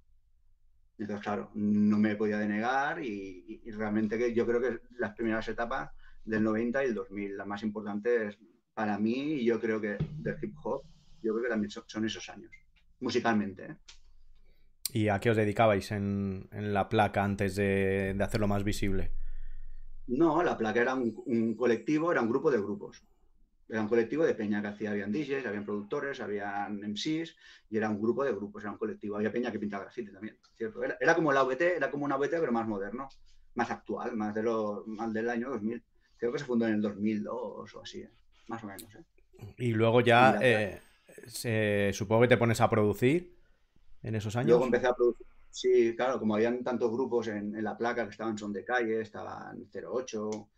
Entonces, 0.97 1.23
claro, 1.23 1.51
no 1.55 1.97
me 1.97 2.15
podía 2.15 2.37
denegar 2.37 3.03
y, 3.03 3.61
realmente 3.71 4.17
que 4.17 4.33
yo 4.33 4.45
creo 4.45 4.61
que 4.61 4.79
las 4.97 5.13
primeras 5.13 5.47
etapas 5.47 5.91
del 6.23 6.43
90 6.43 6.83
y 6.83 6.87
el 6.87 6.93
2000, 6.93 7.37
las 7.37 7.47
más 7.47 7.63
importantes 7.63 8.37
para 8.73 8.97
mí 8.97 9.33
y 9.33 9.45
yo 9.45 9.59
creo 9.59 9.81
que 9.81 9.97
del 10.19 10.37
hip 10.41 10.55
hop, 10.63 10.83
yo 11.21 11.33
creo 11.33 11.43
que 11.43 11.49
también 11.49 11.71
son, 11.71 12.05
esos 12.05 12.29
años, 12.29 12.51
musicalmente. 12.99 13.65
¿eh? 13.65 13.75
¿Y 14.93 15.09
a 15.09 15.19
qué 15.19 15.31
os 15.31 15.37
dedicabais 15.37 15.91
en, 15.91 16.47
la 16.51 16.87
placa 16.87 17.23
antes 17.23 17.55
de, 17.55 18.15
hacerlo 18.21 18.47
más 18.47 18.63
visible? 18.63 19.11
No, 20.07 20.43
la 20.43 20.57
placa 20.57 20.81
era 20.81 20.95
un, 20.95 21.55
colectivo, 21.55 22.11
era 22.11 22.21
un 22.21 22.29
grupo 22.29 22.51
de 22.51 22.57
grupos. 22.57 23.03
Era 23.69 23.81
un 23.81 23.87
colectivo 23.87 24.25
de 24.25 24.35
peña 24.35 24.61
que 24.61 24.67
hacía, 24.67 24.91
habían 24.91 25.11
DJs, 25.11 25.45
habían 25.45 25.65
productores, 25.65 26.19
habían 26.19 26.79
MCs, 26.83 27.35
y 27.69 27.77
era 27.77 27.89
un 27.89 27.99
grupo 27.99 28.23
de 28.23 28.33
grupos, 28.33 28.63
era 28.63 28.71
un 28.71 28.77
colectivo. 28.77 29.15
Había 29.15 29.31
peña 29.31 29.51
que 29.51 29.59
pintaba 29.59 29.83
grafiti 29.83 30.11
también, 30.11 30.37
¿cierto? 30.55 30.81
Era, 30.83 31.15
como 31.15 31.31
la 31.31 31.39
AVT, 31.39 31.77
era 31.77 31.89
como 31.89 32.05
una 32.05 32.15
AVT, 32.15 32.31
pero 32.31 32.51
más 32.51 32.67
moderno, 32.67 33.07
más 33.55 33.71
actual, 33.71 34.15
más, 34.15 34.35
de 34.35 34.43
lo, 34.43 34.83
más 34.85 35.13
del 35.13 35.29
año 35.29 35.49
2000. 35.49 35.81
Creo 36.17 36.31
que 36.31 36.39
se 36.39 36.45
fundó 36.45 36.67
en 36.67 36.75
el 36.75 36.81
2002 36.81 37.75
o 37.75 37.81
así, 37.81 38.01
¿eh? 38.01 38.11
más 38.47 38.63
o 38.63 38.67
menos. 38.67 38.93
¿eh? 38.95 39.03
Y 39.57 39.71
luego 39.71 40.01
ya, 40.01 40.37
eh, 40.41 41.91
supongo 41.93 42.23
que 42.23 42.27
te 42.27 42.37
pones 42.37 42.59
a 42.61 42.69
producir 42.69 43.37
en 44.03 44.15
esos 44.15 44.35
años. 44.35 44.49
Luego 44.49 44.65
empecé 44.65 44.87
a 44.87 44.93
producir. 44.93 45.25
Sí, 45.53 45.95
claro, 45.95 46.19
como 46.19 46.33
habían 46.33 46.63
tantos 46.63 46.91
grupos 46.91 47.27
en, 47.27 47.63
la 47.63 47.77
placa 47.77 48.05
que 48.05 48.09
estaban 48.09 48.35
Son 48.35 48.51
de 48.51 48.65
Calle, 48.65 49.01
estaban 49.01 49.69
08, 49.71 50.49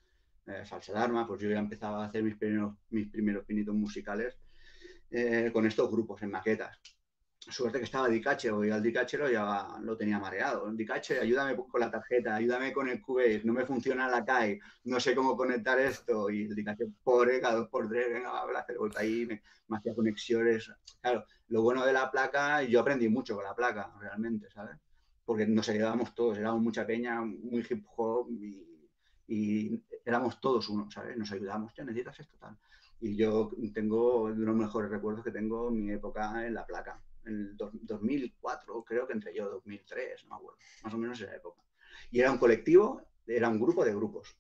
eh, 0.48 0.64
Falsa 0.66 0.93
Alarma, 0.93 1.28
pues 1.28 1.41
yo 1.41 1.50
ya 1.50 1.60
empezaba 1.60 2.02
a 2.02 2.08
hacer 2.08 2.24
mis 2.24 2.38
primeros, 2.38 2.78
mis 2.91 3.10
primeros 3.10 3.46
pinitos 3.46 3.76
musicales 3.76 4.38
eh, 5.12 5.50
con 5.52 5.66
estos 5.66 5.91
grupos 5.91 6.22
en 6.22 6.32
maquetas 6.32 6.80
suerte 7.52 7.78
que 7.78 7.86
estaba 7.86 8.10
Dicache, 8.10 8.50
o 8.50 8.62
al 8.62 8.82
Dicache 8.82 9.18
lo, 9.18 9.30
ya 9.30 9.78
lo 9.82 9.96
tenía 9.96 10.20
mareado. 10.20 10.72
Dicache, 10.72 11.20
ayúdame 11.20 11.56
con 11.56 11.80
la 11.80 11.91
tarjeta, 11.91 12.36
ayúdame 12.36 12.74
con 12.74 12.89
el 12.89 13.02
Cubase, 13.02 13.41
no 13.43 13.54
me 13.54 13.66
funciona 13.66 14.08
la 14.10 14.26
CAI, 14.26 14.60
no 14.86 15.00
sé 15.00 15.16
cómo 15.16 15.38
conectar 15.38 15.80
esto. 15.80 16.30
Y 16.30 16.43
el 16.43 16.56
Dicache, 16.56 16.86
pobre, 17.04 17.39
cada 17.39 17.56
dos 17.56 17.70
por 17.70 17.88
tres, 17.88 18.12
venga, 18.12 18.39
habla, 18.39 18.60
hacer 18.60 18.78
vuelta 18.78 19.02
ahí, 19.02 19.26
me, 19.26 19.41
hacía 19.76 19.93
conexiones. 19.93 20.72
Claro, 21.02 21.26
lo 21.50 21.62
bueno 21.62 21.86
de 21.86 21.93
la 21.93 22.10
placa, 22.10 22.64
yo 22.64 22.80
aprendí 22.80 23.10
mucho 23.10 23.36
con 23.36 23.43
la 23.43 23.56
placa, 23.56 23.93
realmente, 24.00 24.50
¿sabes? 24.50 24.78
Porque 25.24 25.46
nos 25.46 25.70
ayudábamos 25.70 26.16
todos, 26.16 26.38
éramos 26.38 26.62
mucha 26.62 26.86
peña, 26.86 27.22
muy 27.22 27.66
hip 27.70 27.86
hop 27.96 28.30
y, 29.28 29.82
éramos 30.06 30.39
todos 30.39 30.70
uno, 30.70 30.89
¿sabes? 30.91 31.18
Nos 31.18 31.32
ayudamos, 31.32 31.74
ya 31.76 31.84
necesitas 31.84 32.20
esto, 32.20 32.38
tal. 32.39 32.58
Y 33.02 33.16
yo 33.16 33.52
tengo 33.74 34.30
de 34.30 34.46
los 34.46 34.56
mejores 34.56 34.89
recuerdos 34.89 35.24
que 35.24 35.32
tengo 35.32 35.70
mi 35.72 35.91
época 35.91 36.46
en 36.46 36.54
la 36.54 36.66
placa 36.66 37.00
en 37.26 37.34
el 37.34 37.58
2004, 37.58 38.84
creo 38.84 39.08
que 39.08 39.14
entre 39.14 39.36
yo, 39.36 39.50
2003, 39.50 40.24
no 40.26 40.30
me 40.30 40.36
acuerdo, 40.36 40.58
más 40.84 40.94
o 40.94 40.98
menos 40.98 41.20
esa 41.20 41.36
época. 41.36 41.62
Y 42.12 42.20
era 42.20 42.32
un 42.32 42.38
colectivo, 42.38 43.02
era 43.28 43.50
un 43.50 43.60
grupo 43.60 43.84
de 43.84 43.94
grupos. 43.94 44.38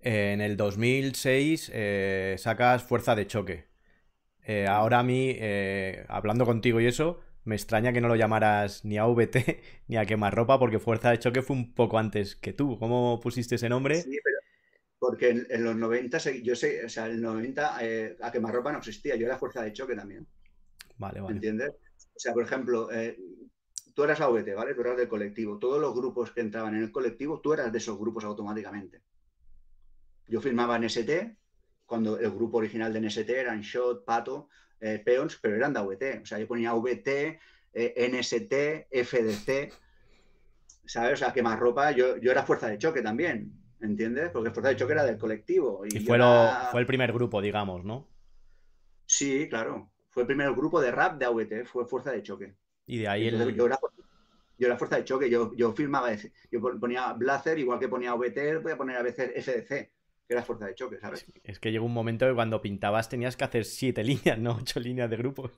En 0.00 0.40
el 0.40 0.56
2006 0.56 1.70
eh, 1.74 2.36
sacas 2.38 2.82
Fuerza 2.82 3.14
de 3.14 3.26
Choque. 3.26 3.66
Eh, 4.42 4.66
ahora 4.66 5.00
a 5.00 5.02
mí, 5.02 5.36
eh, 5.38 6.06
hablando 6.08 6.46
contigo 6.46 6.80
y 6.80 6.86
eso, 6.86 7.20
me 7.44 7.54
extraña 7.54 7.92
que 7.92 8.00
no 8.00 8.08
lo 8.08 8.16
llamaras 8.16 8.84
ni 8.84 8.96
a 8.96 9.06
VT 9.06 9.60
ni 9.88 9.96
a 9.96 10.06
Quemarropa, 10.06 10.58
porque 10.58 10.78
Fuerza 10.78 11.10
de 11.10 11.18
Choque 11.18 11.42
fue 11.42 11.56
un 11.56 11.74
poco 11.74 11.98
antes 11.98 12.34
que 12.36 12.52
tú. 12.52 12.78
¿Cómo 12.78 13.20
pusiste 13.20 13.56
ese 13.56 13.68
nombre? 13.68 14.00
Sí, 14.00 14.18
pero 14.24 14.38
porque 14.98 15.30
en, 15.30 15.64
los 15.64 15.76
90, 15.76 16.18
yo 16.42 16.54
sé, 16.54 16.84
o 16.84 16.88
sea, 16.88 17.06
en 17.06 17.12
el 17.12 17.22
90 17.22 17.78
a 18.20 18.32
Quemarropa 18.32 18.70
no 18.70 18.78
existía, 18.78 19.16
yo 19.16 19.26
era 19.26 19.38
Fuerza 19.38 19.62
de 19.62 19.72
Choque 19.72 19.96
también. 19.96 20.26
Vale, 21.00 21.20
vale. 21.20 21.34
¿Entiendes? 21.34 21.70
O 22.14 22.18
sea, 22.18 22.34
por 22.34 22.42
ejemplo, 22.42 22.92
eh, 22.92 23.18
tú 23.94 24.04
eras 24.04 24.20
AVT, 24.20 24.54
¿vale? 24.54 24.74
Tú 24.74 24.82
eras 24.82 24.98
del 24.98 25.08
colectivo. 25.08 25.58
Todos 25.58 25.80
los 25.80 25.94
grupos 25.94 26.30
que 26.30 26.42
entraban 26.42 26.74
en 26.74 26.82
el 26.82 26.92
colectivo, 26.92 27.40
tú 27.40 27.54
eras 27.54 27.72
de 27.72 27.78
esos 27.78 27.98
grupos 27.98 28.22
automáticamente. 28.24 29.00
Yo 30.28 30.42
firmaba 30.42 30.76
en 30.76 30.84
ST, 30.84 31.36
cuando 31.86 32.18
el 32.18 32.30
grupo 32.30 32.58
original 32.58 32.92
de 32.92 33.00
NST 33.00 33.30
eran 33.30 33.62
Shot, 33.62 34.04
Pato, 34.04 34.48
eh, 34.78 35.00
Peons, 35.02 35.38
pero 35.40 35.56
eran 35.56 35.72
de 35.72 35.80
AVT. 35.80 36.20
O 36.22 36.26
sea, 36.26 36.38
yo 36.38 36.46
ponía 36.46 36.74
VT, 36.74 37.40
eh, 37.72 38.10
NST, 38.12 38.88
FDC, 38.90 39.72
¿sabes? 40.84 41.14
O 41.14 41.16
sea, 41.16 41.32
que 41.32 41.42
más 41.42 41.58
ropa, 41.58 41.92
yo, 41.92 42.18
yo 42.18 42.30
era 42.30 42.44
fuerza 42.44 42.68
de 42.68 42.76
choque 42.76 43.00
también, 43.00 43.54
¿entiendes? 43.80 44.28
Porque 44.30 44.50
fuerza 44.50 44.68
de 44.68 44.76
choque 44.76 44.92
era 44.92 45.04
del 45.04 45.16
colectivo. 45.16 45.82
Y, 45.86 45.98
fue, 46.00 46.18
fue 46.70 46.80
el 46.80 46.86
primer 46.86 47.10
grupo, 47.14 47.40
digamos, 47.40 47.86
¿no? 47.86 48.06
Sí, 49.06 49.48
claro 49.48 49.89
fue 50.10 50.24
el 50.24 50.26
primer 50.26 50.52
grupo 50.52 50.80
de 50.80 50.90
rap 50.90 51.18
de 51.18 51.26
AVT, 51.26 51.64
fue 51.64 51.86
Fuerza 51.86 52.12
de 52.12 52.22
Choque. 52.22 52.54
Y 52.86 52.98
de 52.98 53.08
ahí 53.08 53.28
el... 53.28 53.54
yo, 53.54 53.66
era, 53.66 54.76
Fuerza 54.76 54.96
de 54.96 55.04
Choque, 55.04 55.30
yo, 55.30 55.54
yo 55.54 55.72
firmaba, 55.72 56.12
yo 56.50 56.60
ponía 56.78 57.12
Blazer, 57.12 57.58
igual 57.58 57.78
que 57.78 57.88
ponía 57.88 58.10
AVT, 58.10 58.62
voy 58.62 58.72
a 58.72 58.76
poner 58.76 58.96
a 58.96 59.02
veces 59.02 59.32
FDC, 59.44 59.68
que 59.68 60.34
era 60.34 60.42
Fuerza 60.42 60.66
de 60.66 60.74
Choque, 60.74 60.98
¿sabes? 60.98 61.24
Es 61.44 61.58
que 61.58 61.72
llegó 61.72 61.86
un 61.86 61.94
momento 61.94 62.26
que 62.26 62.34
cuando 62.34 62.60
pintabas 62.60 63.08
tenías 63.08 63.36
que 63.36 63.44
hacer 63.44 63.64
siete 63.64 64.04
líneas, 64.04 64.38
no 64.38 64.56
ocho 64.56 64.80
líneas 64.80 65.08
de 65.08 65.16
grupos. 65.16 65.52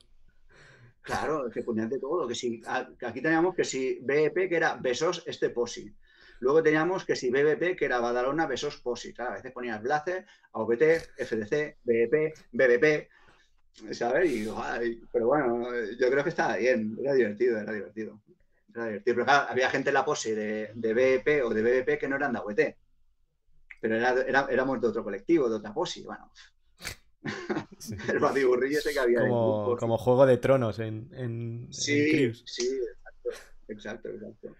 Claro, 1.03 1.47
es 1.47 1.53
que 1.53 1.63
ponían 1.63 1.89
de 1.89 1.99
todo. 1.99 2.27
Que 2.27 2.33
si, 2.33 2.61
aquí 2.65 3.21
teníamos 3.21 3.53
que 3.55 3.65
si 3.65 3.99
BEP, 4.01 4.47
que 4.47 4.55
era 4.55 4.75
Besos 4.77 5.23
este 5.27 5.49
Posi. 5.49 5.93
Luego 6.39 6.63
teníamos 6.63 7.05
que 7.05 7.15
si 7.15 7.29
BBP, 7.29 7.75
que 7.77 7.85
era 7.85 7.99
Badalona, 7.99 8.47
Besos 8.47 8.77
Posi. 8.77 9.13
Claro, 9.13 9.31
a 9.31 9.35
veces 9.35 9.51
ponías 9.51 9.81
Blazer, 9.81 10.25
AVT, 10.53 10.83
FDC, 11.17 11.77
BEP, 11.83 12.33
BBP. 12.53 13.09
¿Sabes? 13.91 14.31
Y, 14.31 14.47
pero 15.11 15.27
bueno, 15.27 15.67
yo 15.99 16.09
creo 16.09 16.23
que 16.23 16.29
estaba 16.29 16.57
bien, 16.57 16.97
era 17.01 17.13
divertido, 17.13 17.59
era 17.59 17.73
divertido. 17.73 18.19
Era 18.73 18.85
divertido. 18.85 19.15
Pero 19.15 19.25
claro, 19.25 19.49
había 19.49 19.69
gente 19.69 19.89
en 19.89 19.93
la 19.95 20.05
pose 20.05 20.35
de, 20.35 20.71
de 20.73 20.93
BEP 20.93 21.45
o 21.45 21.53
de 21.53 21.61
BBP 21.61 21.99
que 21.99 22.07
no 22.07 22.15
eran 22.15 22.33
de 22.33 22.39
AWT. 22.39 22.59
Pero 23.81 23.95
era, 23.95 24.13
era, 24.21 24.47
éramos 24.49 24.79
de 24.79 24.87
otro 24.87 25.03
colectivo, 25.03 25.49
de 25.49 25.55
otra 25.55 25.73
pose. 25.73 26.03
Bueno, 26.03 26.31
el 28.09 28.19
batiburrillo 28.19 28.79
ese 28.79 28.93
que 28.93 28.99
había. 28.99 29.19
Como, 29.19 29.77
como 29.77 29.97
Juego 29.97 30.25
de 30.25 30.37
Tronos 30.37 30.79
en, 30.79 31.09
en, 31.13 31.67
sí, 31.71 32.33
Sí, 32.45 32.79
exacto, 33.67 34.09
exacto, 34.09 34.09
exacto. 34.09 34.55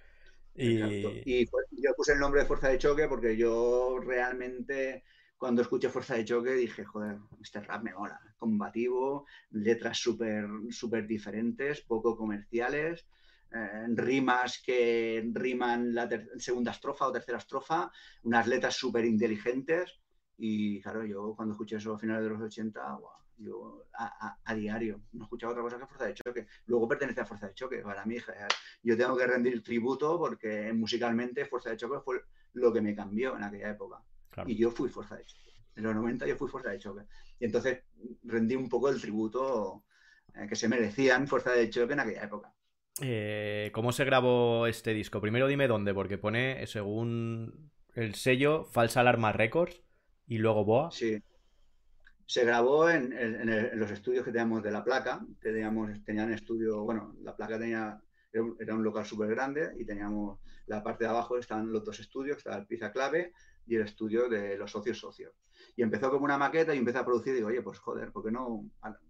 Y... 0.55 1.22
y 1.26 1.45
pues, 1.47 1.66
yo 1.72 1.93
puse 1.95 2.14
el 2.14 2.20
nombre 2.20 2.41
de 2.41 2.47
Fuerza 2.47 2.70
de 2.70 2.78
Choque 2.78 3.07
porque 3.07 3.36
yo 3.36 3.97
realmente 3.99 5.03
cuando 5.44 5.62
escuché 5.62 5.89
Fuerza 5.89 6.16
de 6.16 6.24
Choque 6.24 6.54
dije, 6.54 6.86
joder, 6.86 7.18
este 7.41 7.60
rap 7.60 7.84
me 7.84 7.94
mola, 7.94 8.18
combativo, 8.38 9.26
letras 9.50 9.98
súper 9.98 10.48
super 10.70 11.06
diferentes, 11.06 11.82
poco 11.82 12.16
comerciales, 12.16 13.06
eh, 13.52 13.88
rimas 13.89 14.64
que 14.66 15.30
riman 15.34 15.94
la 15.94 16.08
segunda 16.38 16.72
estrofa 16.72 17.08
o 17.08 17.12
tercera 17.12 17.39
estrofa, 17.39 17.91
unas 18.22 18.48
letras 18.48 18.78
súper 18.78 19.04
inteligentes 19.04 20.00
y 20.38 20.80
claro, 20.82 21.04
yo 21.04 21.34
cuando 21.36 21.56
escuché 21.56 21.76
eso 21.76 21.94
a 21.94 22.00
finales 22.00 22.24
de 22.24 22.30
los 22.30 22.41
80, 22.41 23.00
yo 23.39 23.88
a, 23.96 24.56
diario 24.56 25.02
no 25.12 25.26
escuchaba 25.26 25.52
otra 25.52 25.64
cosa 25.64 25.78
que 25.78 25.88
Fuerza 25.88 26.06
de 26.06 26.14
Choque. 26.14 26.48
Luego 26.68 26.88
pertenece 26.88 27.20
a 27.20 27.26
Fuerza 27.26 27.48
de 27.48 27.54
Choque, 27.54 27.80
para 27.80 28.06
mí 28.06 28.16
yo 28.82 28.96
tengo 28.96 29.18
que 29.18 29.28
rendir 29.28 29.62
tributo 29.62 30.18
porque 30.18 30.72
musicalmente 30.72 31.46
Fuerza 31.48 31.72
de 31.72 31.76
Choque 31.76 32.00
fue 32.00 32.22
lo 32.54 32.72
que 32.72 32.80
me 32.80 32.96
cambió 32.96 33.36
en 33.36 33.44
aquella 33.44 33.72
época. 33.72 34.02
Y 34.46 34.56
yo 34.56 34.72
fui 34.72 34.90
fuerza 34.90 35.16
de 35.16 35.26
choque. 35.26 35.44
En 35.76 35.84
los 35.84 35.96
90 35.96 36.28
yo 36.28 36.36
fui 36.36 36.48
Fuerza 36.48 36.70
de 36.70 36.80
Choque. 36.80 37.04
Y 37.40 37.46
entonces 37.46 37.84
rendí 38.24 38.56
un 38.56 38.70
poco 38.70 38.90
el 38.90 39.02
tributo 39.02 39.84
eh, 40.36 40.48
que 40.48 40.56
se 40.56 40.68
merecían 40.68 41.28
Fuerza 41.28 41.52
de 41.52 41.70
Choque 41.70 41.94
en 41.94 42.00
aquella 42.00 42.24
época. 42.24 42.54
Eh, 43.02 43.72
¿Cómo 43.74 43.92
se 43.92 44.06
grabó 44.06 44.68
este 44.68 44.94
disco? 44.94 45.20
Primero 45.20 45.48
dime 45.48 45.68
dónde, 45.68 45.94
porque 45.94 46.20
pone, 46.20 46.66
según 46.68 47.72
el 47.96 48.14
sello, 48.16 48.66
Falsa 48.66 49.00
Alarma 49.00 49.32
Records 49.32 49.82
y 50.28 50.38
luego 50.38 50.64
Boa. 50.64 50.92
Sí. 50.92 51.22
Se 52.26 52.46
grabó 52.46 52.90
en, 52.90 53.14
los 53.78 53.92
estudios 53.92 54.24
que 54.24 54.32
teníamos 54.32 54.64
de 54.64 54.72
la 54.72 54.84
placa. 54.84 55.26
Teníamos, 55.42 56.04
tenían 56.06 56.32
estudio, 56.32 56.84
bueno, 56.84 57.16
la 57.22 57.36
placa 57.36 57.60
tenía, 57.60 58.00
era 58.32 58.76
un, 58.76 58.84
local 58.84 59.06
súper 59.06 59.30
grande 59.30 59.72
y 59.78 59.86
teníamos 59.86 60.40
la 60.68 60.82
parte 60.82 61.04
de 61.04 61.10
abajo 61.10 61.38
estaban 61.38 61.72
los 61.72 61.84
dos 61.84 62.00
estudios, 62.00 62.38
estaba 62.38 62.56
el 62.56 62.66
Pizza 62.66 62.92
Clave 62.92 63.34
y 63.66 63.76
el 63.76 63.84
estudio 63.84 64.30
de 64.30 64.57
los 64.57 64.72
socios 64.72 64.99
socios. 64.99 65.34
Y 65.76 65.82
empezó 65.82 66.11
como 66.11 66.26
una 66.26 66.38
maqueta 66.38 66.74
y 66.74 66.78
empecé 66.78 66.99
a 66.99 67.05
producir 67.05 67.34
y 67.34 67.38
digo, 67.38 67.47
oye, 67.47 67.61
pues 67.61 67.80
joder, 67.80 68.11
¿por 68.11 68.24
qué 68.24 68.32
no 68.32 68.66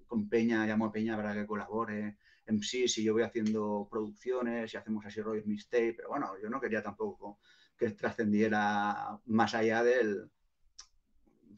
con 0.08 0.30
Peña, 0.30 0.66
llamo 0.66 0.86
a 0.86 0.91
Peña 0.91 1.16
para 1.16 1.34
que 1.34 1.47
colabore? 1.47 2.18
En 2.45 2.62
sí, 2.62 2.88
si 2.88 3.04
yo 3.04 3.14
voy 3.14 3.24
haciendo 3.24 3.88
producciones 3.89 4.74
y 4.74 4.78
hacemos 4.78 5.06
así 5.06 5.22
rollos 5.22 5.45
mixtape, 5.45 5.93
pero 5.93 6.10
bueno, 6.10 6.34
yo 6.41 6.49
no 6.49 6.60
quería 6.60 6.84
tampoco 6.84 7.39
que 7.78 7.91
trascendiera 7.91 9.18
más 9.26 9.56
allá 9.56 9.84
del, 9.84 10.30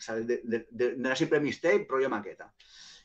de, 0.07 0.67
de, 0.69 0.95
era 0.99 1.15
siempre 1.15 1.39
mixtape, 1.39 1.87
rollo 1.89 2.09
maqueta. 2.09 2.53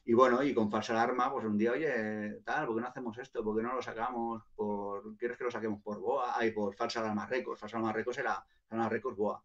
Y 0.05 0.15
bueno, 0.15 0.43
y 0.43 0.55
con 0.55 0.71
falsa 0.71 0.93
alarma, 0.93 1.31
pues 1.31 1.45
un 1.45 1.59
día, 1.59 1.73
oye, 1.73 2.41
tal, 2.45 2.67
¿por 2.67 2.77
qué 2.77 2.83
no 2.83 2.89
hacemos 2.89 3.19
esto? 3.19 3.45
¿Por 3.45 3.57
qué 3.57 3.63
no 3.63 3.75
lo 3.75 3.83
sacamos 3.83 4.43
por. 4.57 5.17
¿Quieres 5.17 5.37
que 5.37 5.45
lo 5.45 5.51
saquemos 5.51 5.81
por 5.83 6.01
Boa? 6.01 6.33
Ay, 6.37 6.53
por 6.53 6.75
falsa 6.75 7.01
alarma 7.01 7.27
Records. 7.27 7.61
Falsa 7.61 7.77
alarma 7.77 7.93
Records 7.93 8.19
era 8.19 8.45
alarma 8.71 8.89
Records 8.89 9.17
Boa. 9.17 9.45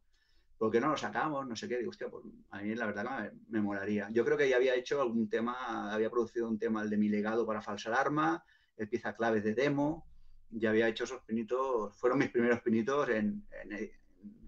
¿Por 0.57 0.71
qué 0.71 0.79
no 0.79 0.89
lo 0.89 0.97
sacamos? 0.97 1.47
No 1.47 1.55
sé 1.55 1.67
qué. 1.67 1.77
Digo, 1.77 1.89
hostia, 1.89 2.09
pues 2.09 2.25
a 2.51 2.61
mí 2.61 2.75
la 2.75 2.85
verdad 2.85 3.31
me, 3.49 3.61
molaría. 3.61 4.09
Yo 4.11 4.23
creo 4.23 4.37
que 4.37 4.49
ya 4.49 4.55
había 4.55 4.75
hecho 4.75 5.01
algún 5.01 5.29
tema, 5.29 5.93
había 5.93 6.09
producido 6.09 6.47
un 6.47 6.57
tema, 6.57 6.81
el 6.81 6.89
de 6.89 6.97
mi 6.97 7.09
legado 7.09 7.45
para 7.45 7.61
falsa 7.61 7.89
alarma, 7.89 8.43
el 8.77 8.87
pieza 8.87 9.15
clave 9.15 9.41
de 9.41 9.53
demo. 9.53 10.07
Ya 10.49 10.69
había 10.69 10.87
hecho 10.87 11.03
esos 11.03 11.21
pinitos, 11.23 11.95
fueron 11.97 12.19
mis 12.19 12.29
primeros 12.29 12.61
pinitos 12.61 13.09
en 13.09 13.45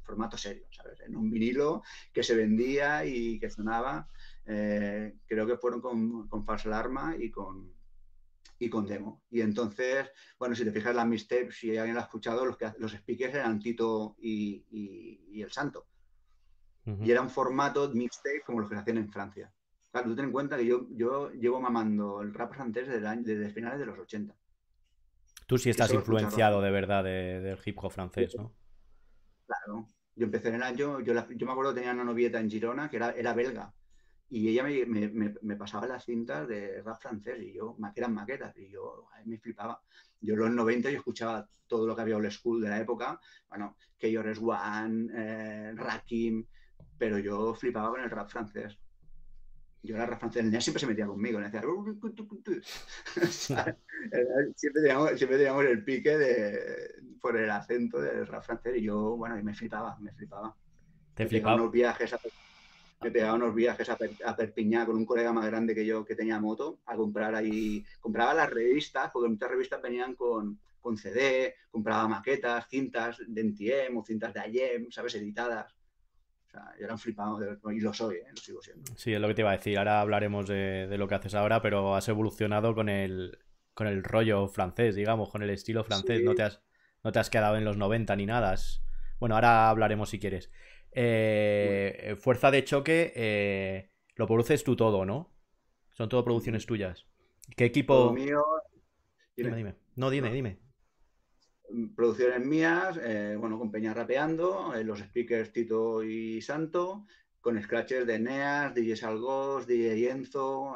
formato 0.08 0.38
serio, 0.38 0.66
¿sabes? 0.72 1.02
En 1.02 1.16
un 1.16 1.30
vinilo 1.30 1.84
que 2.14 2.24
se 2.24 2.36
vendía 2.36 3.06
y 3.06 3.40
que 3.40 3.50
sonaba. 3.50 4.10
Eh, 4.46 5.18
creo 5.28 5.46
que 5.46 5.58
fueron 5.58 5.82
con, 5.82 6.28
con 6.30 6.46
Falsa 6.46 6.70
Alarma 6.70 7.16
y 7.20 7.30
con, 7.30 7.74
y 8.58 8.70
con 8.70 8.88
demo. 8.88 9.22
Y 9.30 9.42
entonces, 9.42 10.10
bueno, 10.40 10.56
si 10.56 10.64
te 10.64 10.72
fijas 10.72 10.96
las 10.96 11.06
mixtapes, 11.06 11.58
si 11.58 11.78
alguien 11.78 11.96
lo 11.96 12.00
ha 12.02 12.06
escuchado, 12.06 12.46
los, 12.46 12.58
que, 12.58 12.72
los 12.80 12.94
speakers 12.94 13.36
eran 13.36 13.60
Tito 13.60 14.16
y, 14.20 15.42
El 15.42 15.52
Santo. 15.52 15.86
Y 17.02 17.12
era 17.12 17.22
un 17.22 17.30
formato 17.30 17.90
mixtape 17.90 18.44
como 18.46 18.62
los 18.62 18.70
que 18.70 18.76
se 18.76 18.82
hacían 18.82 18.98
en 18.98 19.10
Francia. 19.10 19.52
Claro, 19.92 20.10
tú 20.10 20.16
ten 20.16 20.26
en 20.26 20.32
cuenta 20.32 20.58
que 20.58 20.66
yo, 20.66 20.88
yo 20.92 21.32
llevo 21.32 21.60
mamando 21.60 22.22
el 22.22 22.34
rap 22.34 22.54
francés 22.54 22.88
desde, 22.88 23.16
desde 23.24 23.50
finales 23.52 23.80
de 23.80 23.86
los 23.86 24.00
80. 24.00 24.34
Tú 25.46 25.58
sí 25.58 25.70
estás 25.70 25.94
influenciado 25.94 26.62
de 26.62 26.72
verdad 26.72 27.04
del 27.04 27.60
hip 27.66 27.78
hop 27.82 27.92
francés, 27.92 28.36
¿no? 28.38 28.54
Claro. 29.46 29.88
Yo 30.16 30.26
empecé 30.26 30.50
en 30.50 30.56
el 30.56 30.64
año, 30.64 31.00
yo, 31.02 31.14
yo 31.14 31.46
me 31.46 31.52
acuerdo 31.52 31.74
que 31.74 31.82
tenía 31.82 31.94
una 31.94 32.04
novieta 32.04 32.40
en 32.40 32.50
Girona 32.50 32.90
que 32.90 32.98
era, 32.98 33.12
era 33.12 33.34
belga 33.34 33.74
y 34.30 34.50
ella 34.50 34.64
me, 34.64 34.86
me, 34.86 35.36
me, 35.42 35.56
pasaba 35.56 35.88
las 35.88 36.04
cintas 36.04 36.48
de 36.48 36.82
rap 36.82 37.00
francés 37.00 37.42
y 37.42 37.54
yo, 37.54 37.78
que 37.94 38.00
eran 38.00 38.14
maquetas, 38.14 38.56
y 38.58 38.70
yo 38.70 39.08
me 39.26 39.38
flipaba. 39.38 39.82
Yo 40.20 40.34
en 40.34 40.40
los 40.40 40.52
90 40.52 40.90
yo 40.90 40.98
escuchaba 40.98 41.48
todo 41.66 41.88
lo 41.88 41.96
que 41.96 42.02
había 42.02 42.18
old 42.18 42.30
school 42.32 42.62
de 42.62 42.70
la 42.70 42.80
época, 42.80 43.20
bueno, 43.48 43.78
Keyores 43.98 44.40
One, 44.42 45.10
eh, 45.14 45.72
Rakim, 45.76 46.46
pero 46.98 47.20
yo 47.20 47.54
flipaba 47.56 47.92
con 47.92 48.02
el 48.02 48.10
rap 48.10 48.30
francés. 48.30 48.78
Yo 49.84 49.96
era 49.96 50.06
rap 50.06 50.20
francés, 50.20 50.42
el 50.42 50.50
niño 50.50 50.62
siempre 50.62 50.80
se 50.80 50.88
metía 50.88 51.06
conmigo, 51.06 51.40
le 51.40 51.46
decía... 51.46 51.62
siempre, 54.56 54.82
teníamos, 54.82 55.12
siempre 55.18 55.38
teníamos 55.38 55.66
el 55.66 55.84
pique 55.84 56.18
de, 56.18 56.96
por 57.22 57.38
el 57.38 57.50
acento 57.50 58.00
del 58.02 58.28
rap 58.28 58.44
francés 58.44 58.76
y 58.78 58.84
yo, 58.84 59.16
bueno, 59.16 59.40
y 59.40 59.44
me 59.44 59.54
flipaba, 59.54 59.98
me 60.00 60.12
flipaba. 60.12 60.56
Te 61.14 61.28
flipaba. 61.28 61.56
Unos 61.56 61.72
viajes 61.72 62.14
a 62.14 62.20
me 63.02 63.12
pegaba 63.12 63.36
unos 63.36 63.54
viajes 63.54 63.90
a, 63.90 63.98
a, 64.26 64.36
Perpiñá 64.36 64.86
con 64.86 64.96
un 64.96 65.06
colega 65.06 65.32
más 65.32 65.46
grande 65.46 65.76
que 65.76 65.86
yo 65.86 66.04
que 66.04 66.16
tenía 66.16 66.40
moto 66.40 66.80
a 66.86 66.96
comprar 66.96 67.36
ahí, 67.36 67.86
compraba 68.00 68.34
las 68.34 68.50
revistas, 68.50 69.12
porque 69.12 69.30
muchas 69.30 69.50
revistas 69.50 69.82
venían 69.82 70.16
con, 70.16 70.60
con 70.82 70.98
CD, 70.98 71.54
compraba 71.70 72.08
maquetas, 72.08 72.68
cintas 72.68 73.18
de 73.28 73.42
NTM 73.42 73.98
o 73.98 74.04
cintas 74.04 74.34
de 74.34 74.40
AYEM, 74.40 74.90
¿sabes? 74.90 75.16
Editadas. 75.16 75.76
O 76.48 76.50
sea, 76.50 76.74
yo 76.80 76.86
era 76.86 76.94
un 76.94 77.00
flipado 77.00 77.40
y 77.72 77.80
lo 77.82 77.94
soy, 77.94 78.16
¿eh? 78.18 78.28
lo 78.30 78.38
sigo 78.38 78.62
siendo. 78.62 78.92
Sí, 78.96 79.14
es 79.14 79.20
lo 79.20 79.28
que 79.28 79.34
te 79.34 79.42
iba 79.42 79.52
a 79.52 79.58
decir. 79.58 79.78
Ahora 79.78 80.00
hablaremos 80.00 80.48
de, 80.48 80.88
de 80.88 80.98
lo 80.98 81.08
que 81.08 81.16
haces 81.16 81.36
ahora, 81.36 81.62
pero 81.62 81.96
has 81.96 82.08
evolucionado 82.08 82.74
con 82.74 82.88
el, 82.88 83.38
con 83.74 83.88
el 83.88 84.04
rollo 84.04 84.48
francés, 84.48 84.96
digamos, 84.96 85.30
con 85.30 85.44
el 85.44 85.50
estilo 85.50 85.84
francés. 85.84 86.24
No, 86.24 86.36
te 86.36 86.44
has, 86.44 86.62
no 87.04 87.12
te 87.12 87.20
has 87.20 87.30
quedado 87.30 87.58
en 87.58 87.66
los 87.66 87.78
90 87.78 88.16
ni 88.16 88.26
nada. 88.26 88.56
Bueno, 89.20 89.36
ahora 89.36 89.70
hablaremos 89.70 90.10
si 90.10 90.20
quieres. 90.20 90.50
Eh, 90.92 92.16
fuerza 92.20 92.50
de 92.50 92.64
choque, 92.64 93.12
eh, 93.16 93.92
lo 94.16 94.26
produces 94.26 94.64
tú 94.64 94.76
todo, 94.76 95.06
¿no? 95.06 95.34
Son 95.92 96.10
todo 96.10 96.24
producciones 96.24 96.66
tuyas. 96.66 97.06
¿Qué 97.56 97.66
equipo? 97.66 98.14
mío. 98.14 98.44
Dime. 99.36 99.56
dime, 99.56 99.76
No, 99.96 100.10
dime, 100.10 100.32
dime. 100.32 100.60
Producciones 101.96 102.46
mías, 102.46 102.98
eh, 103.02 103.36
bueno, 103.38 103.58
con 103.60 103.72
Peña 103.72 103.94
rapeando, 103.94 104.74
los 104.84 105.00
speakers 105.00 105.52
Tito 105.52 106.04
y 106.04 106.42
Santo, 106.42 107.06
con 107.42 107.62
scratches 107.62 108.08
de 108.08 108.20
Neas, 108.20 108.74
DJ 108.74 108.96
Salgos, 108.96 109.68
DJ 109.68 110.12
Enzo, 110.12 110.76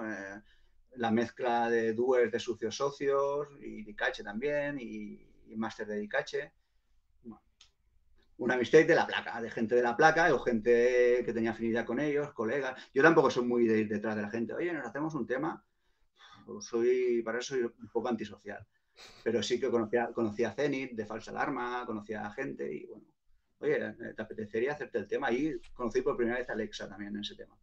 la 0.96 1.12
mezcla 1.12 1.70
de 1.70 1.94
duers 1.94 2.32
de 2.32 2.40
sucios 2.40 2.76
socios 2.76 3.48
y 3.62 3.84
Dicache 3.84 4.24
también, 4.24 4.78
y, 4.80 5.20
y 5.48 5.56
máster 5.56 5.88
de 5.88 6.00
Dicache 6.00 6.52
una 8.42 8.56
amistad 8.56 8.80
de 8.80 8.96
la 8.96 9.06
placa, 9.06 9.40
de 9.40 9.52
gente 9.52 9.76
de 9.76 9.84
la 9.84 9.96
placa 9.96 10.34
o 10.34 10.40
gente 10.40 11.22
que 11.24 11.32
tenía 11.32 11.52
afinidad 11.52 11.86
con 11.86 12.00
ellos, 12.00 12.34
colegas. 12.34 12.90
Yo 12.92 13.04
tampoco 13.04 13.30
soy 13.30 13.46
muy 13.46 13.68
de 13.68 13.82
ir 13.82 13.88
detrás 13.88 14.16
de 14.16 14.24
la 14.24 14.32
gente. 14.32 14.54
Oye, 14.54 14.74
nos 14.74 14.88
hacemos 14.88 15.14
un 15.14 15.28
tema. 15.28 15.64
Soy, 16.60 17.22
para 17.22 17.38
eso 17.38 17.54
soy 17.54 17.62
un 17.62 17.90
poco 17.94 18.10
antisocial. 18.10 18.66
Pero 19.24 19.42
sí 19.44 19.60
que 19.60 19.70
conocía, 19.70 20.12
conocía 20.14 20.50
a 20.50 20.54
Zenith 20.54 20.94
de 20.94 21.06
Falsa 21.06 21.32
Alarma, 21.32 21.84
conocía 21.86 22.26
a 22.26 22.32
gente 22.32 22.74
y 22.74 22.86
bueno. 22.86 23.06
Oye, 23.60 23.94
¿te 24.16 24.22
apetecería 24.22 24.74
hacerte 24.74 24.98
el 24.98 25.08
tema? 25.08 25.32
Y 25.32 25.56
conocí 25.74 26.02
por 26.02 26.18
primera 26.18 26.40
vez 26.40 26.50
a 26.50 26.54
Alexa 26.54 26.90
también 26.90 27.16
en 27.16 27.22
ese 27.22 27.36
tema. 27.36 27.56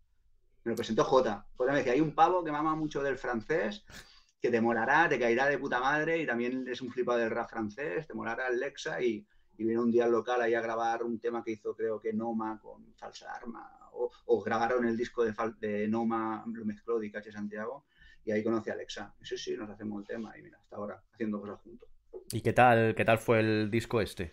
Me 0.63 0.71
lo 0.71 0.77
presentó 0.77 1.03
J. 1.03 1.47
J 1.57 1.73
me 1.73 1.79
decía, 1.79 1.93
hay 1.93 2.01
un 2.01 2.15
pavo 2.15 2.45
que 2.45 2.53
mama 2.53 2.77
mucho 2.77 3.03
del 3.03 3.19
francés, 3.19 3.85
que 4.41 4.49
te 4.49 4.61
molará, 4.61 5.09
te 5.09 5.19
caerá 5.19 5.47
de 5.47 5.59
puta 5.59 5.81
madre 5.81 6.19
y 6.19 6.27
también 6.27 6.69
es 6.69 6.81
un 6.83 6.93
flipado 6.93 7.19
del 7.19 7.31
rap 7.31 7.51
francés, 7.51 8.07
te 8.07 8.15
molará 8.15 8.47
Alexa 8.47 9.03
y 9.03 9.27
y 9.59 9.65
vino 9.65 9.83
un 9.83 9.91
día 9.91 10.05
al 10.05 10.13
local 10.13 10.41
ahí 10.41 10.55
a 10.55 10.61
grabar 10.61 11.03
un 11.03 11.19
tema 11.19 11.43
que 11.43 11.51
hizo 11.51 11.75
creo 11.75 12.01
que 12.01 12.13
Noma 12.13 12.59
con 12.63 12.95
Falsa 12.95 13.33
Arma, 13.33 13.69
o, 13.93 14.41
grabaron 14.41 14.87
el 14.87 14.97
disco 14.97 15.25
de, 15.25 15.35
de 15.59 15.89
Noma, 15.89 16.45
lo 16.47 16.65
mezcló 16.65 17.01
de 17.01 17.11
Cache 17.11 17.33
Santiago, 17.33 17.85
y 18.25 18.33
ahí 18.33 18.43
conocí 18.43 18.71
a 18.71 18.75
Alexa. 18.75 19.15
Y 19.21 19.25
sí, 19.25 19.37
sí, 19.37 19.57
nos 19.57 19.71
hacemos 19.71 20.01
el 20.01 20.07
tema 20.07 20.37
y 20.39 20.43
mira, 20.43 20.59
hasta 20.59 20.77
ahora 20.77 21.03
haciendo 21.13 21.41
cosas 21.41 21.61
juntos. 21.61 21.89
¿Y 22.33 22.41
qué 22.41 22.53
tal, 22.53 22.95
qué 22.95 23.05
tal 23.05 23.19
fue 23.19 23.41
el 23.41 23.71
disco 23.71 24.01
este? 24.01 24.33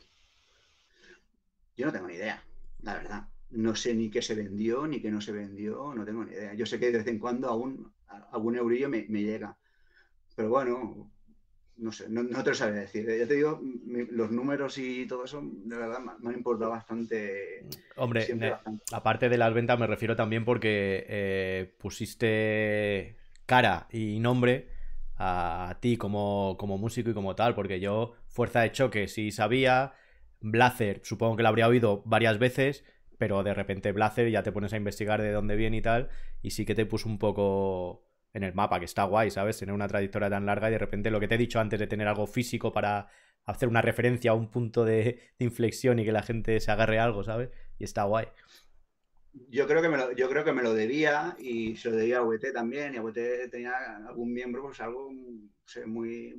Yo 1.77 1.86
no 1.86 1.91
tengo 1.91 2.07
ni 2.07 2.15
idea, 2.15 2.43
la 2.81 2.95
verdad. 2.95 3.27
No 3.51 3.75
sé 3.75 3.93
ni 3.93 4.09
qué 4.09 4.21
se 4.21 4.36
vendió, 4.36 4.88
ni 4.88 5.01
qué 5.01 5.11
no 5.11 5.21
se 5.21 5.31
vendió, 5.31 5.93
no 5.93 6.05
tengo 6.05 6.25
ni 6.25 6.31
idea. 6.31 6.53
Yo 6.53 6.65
sé 6.65 6.79
que 6.79 6.91
de 6.91 6.99
vez 6.99 7.07
en 7.07 7.19
cuando 7.19 7.49
algún, 7.49 7.93
algún 8.31 8.55
eurillo 8.55 8.89
me, 8.89 9.05
me 9.07 9.23
llega. 9.23 9.57
Pero 10.36 10.49
bueno, 10.49 11.11
no 11.77 11.91
sé, 11.91 12.07
no, 12.09 12.25
te 12.43 12.49
lo 12.49 12.55
sabía 12.55 12.81
decir. 12.81 13.09
¿eh? 13.09 13.19
Ya 13.19 13.27
te 13.27 13.36
digo, 13.36 13.61
los 14.11 14.31
números 14.31 14.77
y 14.77 15.05
todo 15.07 15.25
eso, 15.25 15.41
de 15.43 15.77
verdad, 15.77 15.99
me 16.19 16.29
han 16.29 16.36
importado 16.36 16.71
bastante. 16.71 17.65
Hombre, 17.95 18.27
aparte 18.91 19.29
de 19.29 19.38
las 19.38 19.53
ventas, 19.53 19.79
me 19.79 19.88
refiero 19.88 20.15
también 20.15 20.45
porque 20.45 21.05
eh, 21.07 21.75
pusiste 21.77 23.17
cara 23.46 23.88
y 23.91 24.20
nombre 24.20 24.70
a, 25.18 25.78
ti 25.82 25.98
como, 25.98 26.56
como, 26.60 26.78
músico 26.78 27.10
y 27.10 27.14
como 27.14 27.36
tal, 27.36 27.56
porque 27.56 27.80
yo, 27.80 28.14
Fuerza 28.28 28.62
de 28.62 28.72
Choque, 28.72 29.08
sí 29.08 29.32
sabía. 29.32 29.93
Blazer, 30.41 31.02
supongo 31.04 31.38
que 31.38 31.43
lo 31.43 31.50
habría 31.50 31.68
oído 31.68 32.04
varias 32.06 32.38
veces, 32.38 32.84
pero 33.18 33.43
de 33.43 33.54
repente 33.54 33.91
Blazer 33.91 34.30
ya 34.30 34.43
te 34.43 34.52
pones 34.52 34.74
a 34.74 34.78
investigar 34.78 35.22
de 35.22 35.32
dónde 35.32 35.56
viene 35.56 35.78
y 35.78 35.82
tal, 35.82 36.10
y 36.41 36.52
sí 36.52 36.66
que 36.66 36.76
te 36.76 36.86
puso 36.86 37.10
un 37.10 37.18
poco 37.18 38.06
en 38.34 38.43
el 38.43 38.54
mapa, 38.54 38.80
que 38.80 38.86
está 38.86 39.06
guay, 39.06 39.32
¿sabes? 39.32 39.58
Tener 39.58 39.74
una 39.74 39.88
trayectoria 39.88 40.30
tan 40.30 40.46
larga 40.46 40.68
y 40.68 40.74
de 40.74 40.78
repente 40.78 41.10
lo 41.10 41.20
que 41.22 41.28
te 41.28 41.36
he 41.36 41.38
dicho 41.38 41.60
antes 41.60 41.80
de 41.80 41.88
tener 41.88 42.08
algo 42.08 42.28
físico 42.28 42.74
para 42.74 43.08
hacer 43.46 43.70
una 43.70 43.82
referencia 43.82 44.32
a 44.32 44.34
un 44.34 44.50
punto 44.50 44.84
de, 44.84 45.20
inflexión 45.39 46.00
y 46.00 46.06
que 46.06 46.12
la 46.12 46.22
gente 46.22 46.60
se 46.60 46.72
agarre 46.72 47.00
algo, 47.00 47.24
¿sabes? 47.24 47.50
Y 47.80 47.86
está 47.86 48.04
guay. 48.04 48.28
Yo 49.49 49.67
creo 49.67 49.81
que 49.81 49.89
me 49.89 49.97
lo, 49.97 50.11
yo 50.13 50.29
creo 50.29 50.43
que 50.43 50.53
me 50.53 50.63
lo 50.63 50.73
debía 50.73 51.36
y 51.39 51.75
se 51.75 51.89
lo 51.89 51.97
debía 51.97 52.19
a 52.19 52.23
VT 52.23 52.53
también. 52.53 52.93
Y 52.93 52.97
a 52.97 53.01
VT 53.01 53.49
tenía 53.49 53.97
algún 54.07 54.33
miembro, 54.33 54.63
pues 54.63 54.79
algo 54.79 55.11
muy, 55.86 56.36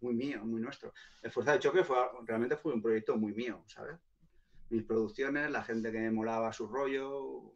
muy, 0.00 0.14
mío, 0.14 0.44
muy 0.44 0.60
nuestro. 0.60 0.92
El 1.22 1.30
Fuerza 1.30 1.52
de 1.52 1.58
Choque 1.58 1.84
fue, 1.84 1.96
realmente 2.24 2.56
fue 2.56 2.72
un 2.72 2.82
proyecto 2.82 3.16
muy 3.16 3.32
mío, 3.34 3.62
¿sabes? 3.66 3.98
Mis 4.70 4.84
producciones, 4.84 5.50
la 5.50 5.62
gente 5.62 5.92
que 5.92 5.98
me 5.98 6.10
molaba 6.10 6.52
su 6.52 6.66
rollo, 6.66 7.54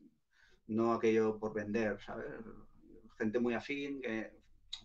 no 0.66 0.92
aquello 0.92 1.38
por 1.38 1.54
vender, 1.54 2.00
¿sabes? 2.00 2.26
Gente 3.18 3.38
muy 3.38 3.54
afín, 3.54 4.00
que, 4.00 4.32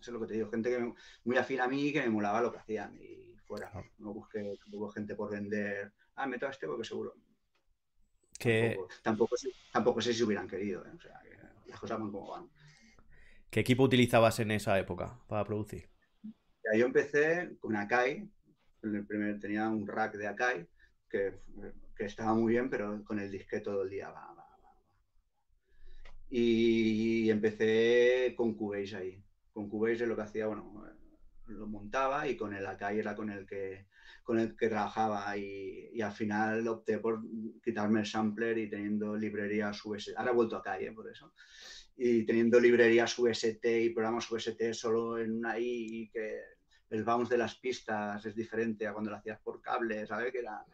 es 0.00 0.08
lo 0.08 0.20
que 0.20 0.26
te 0.26 0.34
digo, 0.34 0.50
gente 0.50 0.70
que 0.70 0.94
muy 1.24 1.36
afín 1.36 1.60
a 1.60 1.68
mí 1.68 1.92
que 1.92 2.00
me 2.00 2.08
molaba 2.08 2.40
lo 2.40 2.50
que 2.50 2.58
hacían 2.58 2.98
y 3.00 3.36
fuera. 3.46 3.70
No 3.98 4.14
busqué 4.14 4.56
tampoco 4.62 4.88
gente 4.88 5.14
por 5.14 5.30
vender, 5.30 5.92
ah, 6.14 6.26
meto 6.26 6.46
a 6.46 6.50
este 6.50 6.66
porque 6.66 6.84
seguro. 6.84 7.14
Que... 8.42 8.76
Tampoco, 9.02 9.36
tampoco, 9.72 10.00
sé 10.00 10.12
si 10.12 10.24
hubieran 10.24 10.48
querido, 10.48 10.84
¿eh? 10.84 10.90
o 10.96 11.00
sea, 11.00 11.20
que 11.22 11.70
las 11.70 11.78
cosas 11.78 12.00
van 12.00 12.10
como 12.10 12.28
van. 12.28 12.50
¿Qué 13.50 13.60
equipo 13.60 13.84
utilizabas 13.84 14.40
en 14.40 14.50
esa 14.50 14.76
época 14.80 15.20
para 15.28 15.44
producir? 15.44 15.88
Ya, 16.24 16.76
yo 16.76 16.86
empecé 16.86 17.56
con 17.60 17.76
Akai, 17.76 18.28
en 18.82 18.94
el 18.96 19.06
primer 19.06 19.38
tenía 19.38 19.68
un 19.68 19.86
rack 19.86 20.14
de 20.14 20.26
Akai 20.26 20.66
que, 21.08 21.38
que, 21.94 22.04
estaba 22.04 22.34
muy 22.34 22.54
bien, 22.54 22.68
pero 22.68 23.04
con 23.04 23.20
el 23.20 23.30
disque 23.30 23.60
todo 23.60 23.82
el 23.82 23.90
día 23.90 24.08
va, 24.08 24.34
va, 24.34 24.58
va. 24.64 24.76
Y 26.28 27.30
empecé 27.30 28.34
con 28.36 28.54
Cubase 28.54 28.96
ahí. 28.96 29.24
Con 29.52 29.68
Cubase 29.68 30.04
lo 30.04 30.16
que 30.16 30.22
hacía, 30.22 30.48
bueno, 30.48 30.84
lo 31.46 31.66
montaba 31.66 32.26
y 32.28 32.36
con 32.36 32.54
el 32.54 32.66
Akai 32.66 32.98
era 32.98 33.14
con 33.14 33.30
el 33.30 33.46
que 33.46 33.86
con 34.22 34.38
el 34.38 34.56
que 34.56 34.68
trabajaba 34.68 35.36
y, 35.36 35.90
y, 35.92 36.00
al 36.00 36.12
final 36.12 36.66
opté 36.68 36.98
por 36.98 37.20
quitarme 37.62 38.00
el 38.00 38.06
sampler 38.06 38.56
y 38.56 38.70
teniendo 38.70 39.16
librerías 39.16 39.84
UST. 39.84 40.10
Ahora 40.16 40.30
he 40.30 40.34
vuelto 40.34 40.54
a 40.54 40.60
Akai, 40.60 40.84
¿eh? 40.84 40.92
por 40.92 41.10
eso 41.10 41.32
y 41.96 42.24
teniendo 42.24 42.58
librerías 42.58 43.18
UST 43.18 43.64
y 43.64 43.90
programas 43.90 44.30
UST 44.30 44.72
solo 44.72 45.18
en 45.18 45.38
una 45.38 45.58
I 45.58 46.02
y 46.02 46.08
que 46.08 46.40
el 46.90 47.04
bounce 47.04 47.34
de 47.34 47.38
las 47.38 47.54
pistas 47.56 48.24
es 48.24 48.34
diferente 48.34 48.86
a 48.86 48.92
cuando 48.92 49.10
lo 49.10 49.16
hacías 49.16 49.40
por 49.40 49.60
cable, 49.60 50.06
¿sabes? 50.06 50.32
Que 50.32 50.40
era... 50.40 50.64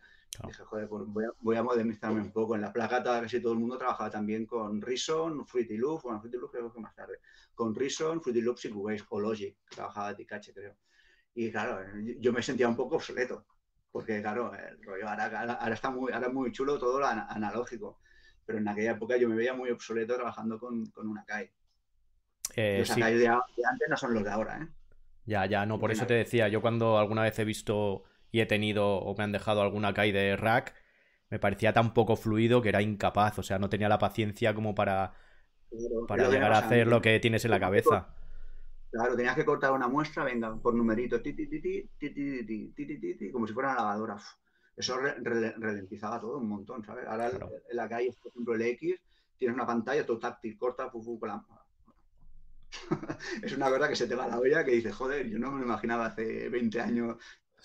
Dije, 0.46 0.62
joder, 0.64 0.88
pues 0.88 1.04
voy 1.06 1.24
a, 1.24 1.28
voy 1.40 1.56
a, 1.56 1.62
modernizarme 1.62 2.20
un 2.20 2.30
poco. 2.30 2.54
En 2.54 2.60
la 2.60 2.72
placa 2.72 3.02
casi 3.02 3.40
todo 3.40 3.54
el 3.54 3.58
mundo 3.58 3.76
trabajaba 3.76 4.10
también 4.10 4.46
con 4.46 4.80
Reason, 4.80 5.46
Fruity 5.46 5.76
Loops, 5.76 6.04
bueno, 6.04 6.20
Fruity 6.20 6.36
Loops 6.36 6.52
creo 6.52 6.72
que 6.72 6.80
más 6.80 6.94
tarde, 6.94 7.20
con 7.54 7.74
Reason, 7.74 8.20
Fruity 8.22 8.40
Loops 8.40 8.64
y 8.66 8.70
Cubase 8.70 9.04
o 9.08 9.20
Logic, 9.20 9.56
que 9.68 9.76
trabajaba 9.76 10.14
Ticache, 10.14 10.52
creo. 10.52 10.76
Y 11.34 11.50
claro, 11.50 11.84
yo 12.20 12.32
me 12.32 12.42
sentía 12.42 12.68
un 12.68 12.76
poco 12.76 12.96
obsoleto, 12.96 13.46
porque 13.90 14.20
claro, 14.20 14.52
el 14.54 14.82
rollo 14.82 15.08
ahora, 15.08 15.58
ahora, 15.60 15.74
está 15.74 15.90
muy, 15.90 16.12
ahora 16.12 16.28
muy 16.28 16.52
chulo 16.52 16.78
todo 16.78 17.00
lo 17.00 17.06
analógico 17.06 17.98
pero 18.48 18.60
en 18.60 18.68
aquella 18.68 18.92
época 18.92 19.18
yo 19.18 19.28
me 19.28 19.36
veía 19.36 19.52
muy 19.52 19.68
obsoleto 19.68 20.14
trabajando 20.14 20.58
con, 20.58 20.86
con 20.86 21.06
una 21.06 21.22
CAI. 21.22 21.50
Eh, 22.56 22.78
los 22.78 22.88
sí. 22.88 22.98
de, 22.98 23.18
de, 23.18 23.28
antes 23.28 23.88
no 23.90 23.96
son 23.98 24.14
los 24.14 24.24
de 24.24 24.30
ahora, 24.30 24.62
¿eh? 24.62 24.68
Ya, 25.26 25.44
ya, 25.44 25.66
no, 25.66 25.78
por 25.78 25.92
eso 25.92 26.06
te 26.06 26.14
decía, 26.14 26.48
yo 26.48 26.62
cuando 26.62 26.98
alguna 26.98 27.20
vez 27.20 27.38
he 27.38 27.44
visto 27.44 28.04
y 28.30 28.40
he 28.40 28.46
tenido 28.46 28.98
o 28.98 29.16
me 29.16 29.24
han 29.24 29.32
dejado 29.32 29.62
alguna 29.62 29.94
caída 29.94 30.20
de 30.20 30.36
rack, 30.36 30.74
me 31.30 31.38
parecía 31.38 31.72
tan 31.72 31.94
poco 31.94 32.16
fluido 32.16 32.62
que 32.62 32.70
era 32.70 32.82
incapaz, 32.82 33.38
o 33.38 33.42
sea, 33.42 33.58
no 33.58 33.68
tenía 33.68 33.88
la 33.88 33.98
paciencia 33.98 34.54
como 34.54 34.74
para, 34.74 35.14
para 36.06 36.28
llegar 36.28 36.52
a 36.52 36.58
hacer 36.58 36.86
lo 36.86 37.00
que 37.02 37.20
tienes 37.20 37.44
en 37.44 37.50
la 37.50 37.60
cabeza. 37.60 38.14
Claro, 38.90 39.16
tenías 39.16 39.36
que 39.36 39.44
cortar 39.44 39.72
una 39.72 39.88
muestra, 39.88 40.24
venga, 40.24 40.56
por 40.56 40.74
numeritos, 40.74 41.22
ti, 41.22 41.34
ti, 41.34 41.46
ti, 41.46 43.30
como 43.30 43.46
si 43.46 43.52
fuera 43.52 43.72
una 43.72 43.80
lavadora. 43.80 44.16
Eso 44.74 44.96
re 44.96 45.14
ralentizaba 45.58 46.20
todo 46.20 46.38
un 46.38 46.48
montón, 46.48 46.84
¿sabes? 46.84 47.06
Ahora 47.06 47.28
en 47.28 47.76
la 47.76 47.88
calle, 47.88 48.14
por 48.22 48.30
ejemplo, 48.30 48.54
el 48.54 48.62
X, 48.62 48.94
tienes 49.36 49.54
una 49.54 49.66
pantalla, 49.66 50.06
todo 50.06 50.18
táctil, 50.18 50.56
corta, 50.56 50.88
fu, 50.88 51.18
con 51.18 51.28
la... 51.28 51.44
es 53.42 53.56
una 53.56 53.68
verdad 53.68 53.88
que 53.88 53.96
se 53.96 54.06
te 54.06 54.14
va 54.14 54.26
la 54.26 54.38
olla 54.38 54.64
que 54.64 54.70
dices, 54.72 54.94
joder, 54.94 55.28
yo 55.28 55.38
no 55.38 55.50
me 55.50 55.64
imaginaba 55.64 56.06
hace 56.06 56.48
20 56.48 56.80
años 56.80 57.16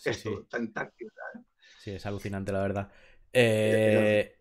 esto 0.05 0.45
tan 0.49 0.73
táctil, 0.73 1.09
¿sabes? 1.15 1.45
Sí, 1.77 1.91
es 1.91 2.05
alucinante, 2.05 2.51
la 2.51 2.61
verdad. 2.61 2.91
Eh, 3.33 4.35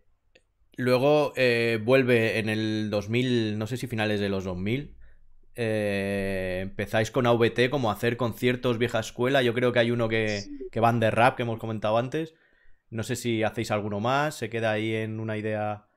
luego 0.77 1.33
eh, 1.35 1.79
vuelve 1.83 2.39
en 2.39 2.49
el 2.49 2.89
2000, 2.89 3.57
no 3.57 3.67
sé 3.67 3.77
si 3.77 3.87
finales 3.87 4.19
de 4.19 4.29
los 4.29 4.43
2000. 4.43 4.95
Eh, 5.55 6.59
empezáis 6.63 7.11
con 7.11 7.27
AVT 7.27 7.69
como 7.69 7.91
hacer 7.91 8.17
conciertos 8.17 8.77
vieja 8.77 8.99
escuela. 8.99 9.41
Yo 9.43 9.53
creo 9.53 9.71
que 9.71 9.79
hay 9.79 9.91
uno 9.91 10.09
que, 10.09 10.43
que 10.71 10.79
van 10.79 10.99
de 10.99 11.11
rap 11.11 11.35
que 11.35 11.43
hemos 11.43 11.59
comentado 11.59 11.97
antes. 11.97 12.33
No 12.89 13.03
sé 13.03 13.15
si 13.15 13.43
hacéis 13.43 13.71
alguno 13.71 13.99
más, 13.99 14.35
se 14.35 14.49
queda 14.49 14.71
ahí 14.71 14.95
en 14.95 15.19
una 15.19 15.37
idea. 15.37 15.87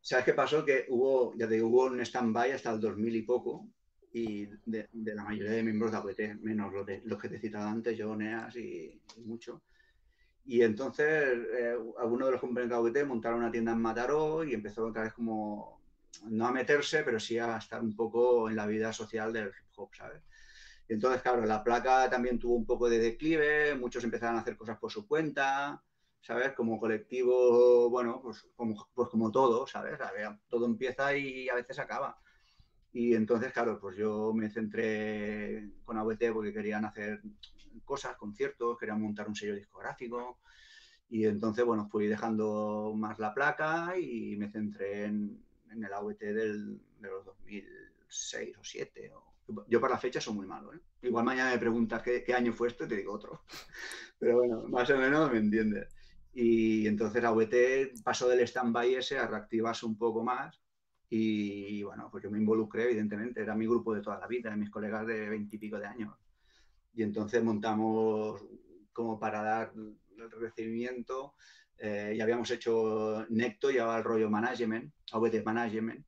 ¿Sabes 0.00 0.24
qué 0.24 0.34
pasó? 0.34 0.64
Que 0.64 0.86
hubo, 0.88 1.34
ya 1.36 1.48
te 1.48 1.54
digo, 1.54 1.68
hubo 1.68 1.84
un 1.84 2.00
stand-by 2.00 2.52
hasta 2.52 2.70
el 2.70 2.80
2000 2.80 3.16
y 3.16 3.22
poco, 3.22 3.66
y 4.12 4.46
de, 4.66 4.88
la 4.92 5.24
mayoría 5.24 5.52
de 5.52 5.62
miembros 5.62 5.92
de 5.92 5.98
APT, 5.98 6.40
menos 6.40 6.72
los, 6.72 6.86
de, 6.86 7.02
los 7.04 7.20
que 7.20 7.28
te 7.28 7.36
he 7.36 7.40
citado 7.40 7.68
antes, 7.68 7.96
yo, 7.96 8.14
Neas 8.16 8.56
y, 8.56 9.00
mucho. 9.24 9.62
Y 10.44 10.62
entonces 10.62 11.06
eh, 11.06 11.76
algunos 11.98 12.28
de 12.28 12.32
los 12.32 12.40
compañeros 12.40 12.92
de 12.92 13.00
APT 13.00 13.08
montaron 13.08 13.40
una 13.40 13.50
tienda 13.50 13.72
en 13.72 13.82
Mataró 13.82 14.44
y 14.44 14.54
empezó 14.54 14.86
otra 14.86 15.02
vez 15.02 15.12
como, 15.12 15.82
no 16.24 16.46
a 16.46 16.52
meterse, 16.52 17.02
pero 17.02 17.20
sí 17.20 17.38
a 17.38 17.58
estar 17.58 17.82
un 17.82 17.94
poco 17.94 18.48
en 18.48 18.56
la 18.56 18.66
vida 18.66 18.92
social 18.92 19.32
del 19.32 19.48
hip 19.48 19.66
hop, 19.76 19.94
¿sabes? 19.94 20.22
Y 20.88 20.94
entonces, 20.94 21.20
claro, 21.20 21.44
la 21.44 21.62
placa 21.62 22.08
también 22.08 22.38
tuvo 22.38 22.54
un 22.54 22.64
poco 22.64 22.88
de 22.88 22.98
declive, 22.98 23.74
muchos 23.74 24.04
empezaron 24.04 24.36
a 24.36 24.40
hacer 24.40 24.56
cosas 24.56 24.78
por 24.78 24.90
su 24.90 25.06
cuenta, 25.06 25.82
¿sabes? 26.22 26.52
Como 26.54 26.80
colectivo, 26.80 27.90
bueno, 27.90 28.20
pues 28.22 28.48
como, 28.56 28.88
pues 28.94 29.08
como 29.10 29.30
todo, 29.30 29.66
¿sabes? 29.66 29.98
Todo 30.48 30.64
empieza 30.64 31.14
y 31.14 31.48
a 31.50 31.54
veces 31.54 31.78
acaba. 31.78 32.18
Y 32.98 33.14
entonces, 33.14 33.52
claro, 33.52 33.78
pues 33.78 33.96
yo 33.96 34.32
me 34.34 34.50
centré 34.50 35.70
con 35.84 35.96
AVT 35.98 36.32
porque 36.32 36.52
querían 36.52 36.84
hacer 36.84 37.22
cosas, 37.84 38.16
conciertos, 38.16 38.76
querían 38.76 39.00
montar 39.00 39.28
un 39.28 39.36
sello 39.36 39.54
discográfico. 39.54 40.40
Y 41.08 41.24
entonces, 41.24 41.64
bueno, 41.64 41.88
fui 41.88 42.08
dejando 42.08 42.92
más 42.96 43.20
la 43.20 43.32
placa 43.32 43.96
y 43.96 44.34
me 44.34 44.50
centré 44.50 45.04
en, 45.04 45.40
el 45.70 45.92
AVT 45.92 46.18
del, 46.18 46.80
de 46.98 47.08
los 47.08 47.24
2006 47.24 48.48
o 48.56 48.58
2007. 48.58 49.12
Yo 49.68 49.80
para 49.80 49.94
la 49.94 50.00
fecha 50.00 50.20
soy 50.20 50.34
muy 50.34 50.46
malo. 50.48 50.74
¿eh? 50.74 50.80
Igual 51.02 51.24
mañana 51.24 51.52
me 51.52 51.58
preguntas 51.58 52.02
qué, 52.02 52.24
qué, 52.24 52.34
año 52.34 52.52
fue 52.52 52.66
esto 52.66 52.84
y 52.84 52.88
te 52.88 52.96
digo 52.96 53.12
otro. 53.12 53.42
Pero 54.18 54.38
bueno, 54.38 54.64
más 54.66 54.90
o 54.90 54.98
menos 54.98 55.30
me 55.30 55.38
entiendes. 55.38 55.86
Y 56.34 56.88
entonces 56.88 57.22
AVT 57.22 58.02
pasó 58.02 58.28
del 58.28 58.40
stand-by 58.40 58.96
ese 58.96 59.18
a 59.18 59.28
reactivarse 59.28 59.86
un 59.86 59.96
poco 59.96 60.24
más. 60.24 60.60
Y 61.10 61.82
bueno, 61.82 62.08
pues 62.10 62.22
yo 62.22 62.30
me 62.30 62.38
involucré, 62.38 62.84
evidentemente, 62.84 63.40
era 63.40 63.54
mi 63.54 63.66
grupo 63.66 63.94
de 63.94 64.02
toda 64.02 64.18
la 64.18 64.26
vida, 64.26 64.54
mis 64.56 64.70
colegas 64.70 65.06
de 65.06 65.28
veintipico 65.28 65.78
de 65.78 65.86
años. 65.86 66.14
Y 66.94 67.02
entonces 67.02 67.42
montamos 67.42 68.44
como 68.92 69.18
para 69.18 69.42
dar 69.42 69.72
el 69.74 70.30
recibimiento. 70.32 71.34
Eh, 71.78 72.14
ya 72.16 72.24
habíamos 72.24 72.50
hecho 72.50 73.24
Necto, 73.30 73.70
llevaba 73.70 73.98
el 73.98 74.04
rollo 74.04 74.28
management, 74.28 74.92
AVT 75.12 75.44
management, 75.44 76.04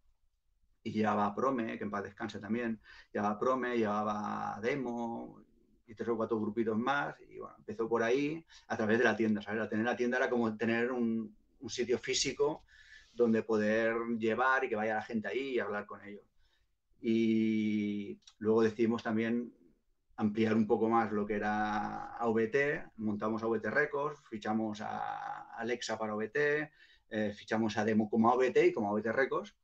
y 0.82 0.92
llevaba 0.92 1.34
Prome, 1.34 1.78
que 1.78 1.84
en 1.84 1.90
paz 1.90 2.04
descanse 2.04 2.40
también, 2.40 2.80
llevaba 3.12 3.38
Prome, 3.38 3.76
llevaba 3.76 4.58
Demo, 4.60 5.44
y 5.90 5.94
tres 5.94 6.08
o 6.08 6.16
cuatro 6.16 6.40
grupitos 6.40 6.78
más. 6.78 7.14
Y 7.28 7.38
bueno, 7.38 7.54
empezó 7.58 7.88
por 7.88 8.02
ahí 8.02 8.44
a 8.68 8.76
través 8.76 8.98
de 8.98 9.04
la 9.04 9.16
tienda, 9.16 9.42
¿sabes? 9.42 9.68
tener 9.68 9.84
la 9.84 9.96
tienda 9.96 10.18
era 10.18 10.30
como 10.30 10.56
tener 10.56 10.92
un, 10.92 11.34
un 11.60 11.70
sitio 11.70 11.98
físico 11.98 12.62
donde 13.12 13.42
poder 13.42 13.94
llevar 14.18 14.64
y 14.64 14.68
que 14.68 14.76
vaya 14.76 14.94
la 14.94 15.02
gente 15.02 15.28
ahí 15.28 15.54
y 15.54 15.58
hablar 15.58 15.86
con 15.86 16.02
ellos. 16.04 16.24
Y 17.00 18.20
luego 18.38 18.62
decidimos 18.62 19.02
también 19.02 19.52
ampliar 20.16 20.54
un 20.54 20.66
poco 20.66 20.88
más 20.88 21.10
lo 21.12 21.26
que 21.26 21.34
era 21.34 22.14
AVT, 22.16 22.92
montamos 22.96 23.42
AVT 23.42 23.70
Records, 23.70 24.20
fichamos 24.28 24.82
a 24.82 25.54
Alexa 25.56 25.98
para 25.98 26.12
AVT, 26.12 26.70
eh, 27.08 27.32
fichamos 27.34 27.78
a 27.78 27.84
Demo 27.84 28.10
como 28.10 28.30
AVT 28.30 28.66
y 28.66 28.72
como 28.72 28.90
AVT 28.90 29.12
Records, 29.12 29.56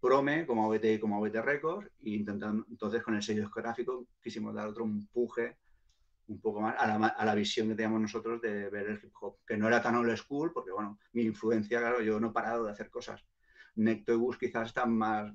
Prome 0.00 0.46
como 0.46 0.64
AVT 0.66 0.84
y 0.94 0.98
como 1.00 1.16
AVT 1.16 1.42
Records, 1.42 1.90
e 2.04 2.10
intentando 2.10 2.64
entonces 2.70 3.02
con 3.02 3.16
el 3.16 3.22
sello 3.22 3.42
discográfico 3.42 4.06
quisimos 4.22 4.54
dar 4.54 4.68
otro 4.68 4.84
empuje 4.84 5.56
un 6.28 6.40
poco 6.40 6.60
más 6.60 6.74
a 6.78 6.86
la, 6.86 7.06
a 7.06 7.24
la, 7.24 7.34
visión 7.34 7.68
que 7.68 7.74
teníamos 7.74 8.00
nosotros 8.00 8.40
de 8.40 8.68
ver 8.68 8.86
el 8.88 9.00
hip 9.02 9.12
hop, 9.20 9.38
que 9.46 9.56
no 9.56 9.68
era 9.68 9.80
tan 9.80 9.94
old 9.94 10.16
school, 10.16 10.52
porque 10.52 10.72
bueno, 10.72 10.98
mi 11.12 11.22
influencia, 11.22 11.78
claro, 11.78 12.00
yo 12.00 12.18
no 12.18 12.30
he 12.30 12.32
parado 12.32 12.64
de 12.64 12.72
hacer 12.72 12.90
cosas. 12.90 13.24
Necto 13.76 14.12
y 14.12 14.16
Bus 14.16 14.38
quizás 14.38 14.68
están 14.68 14.92
más, 14.92 15.32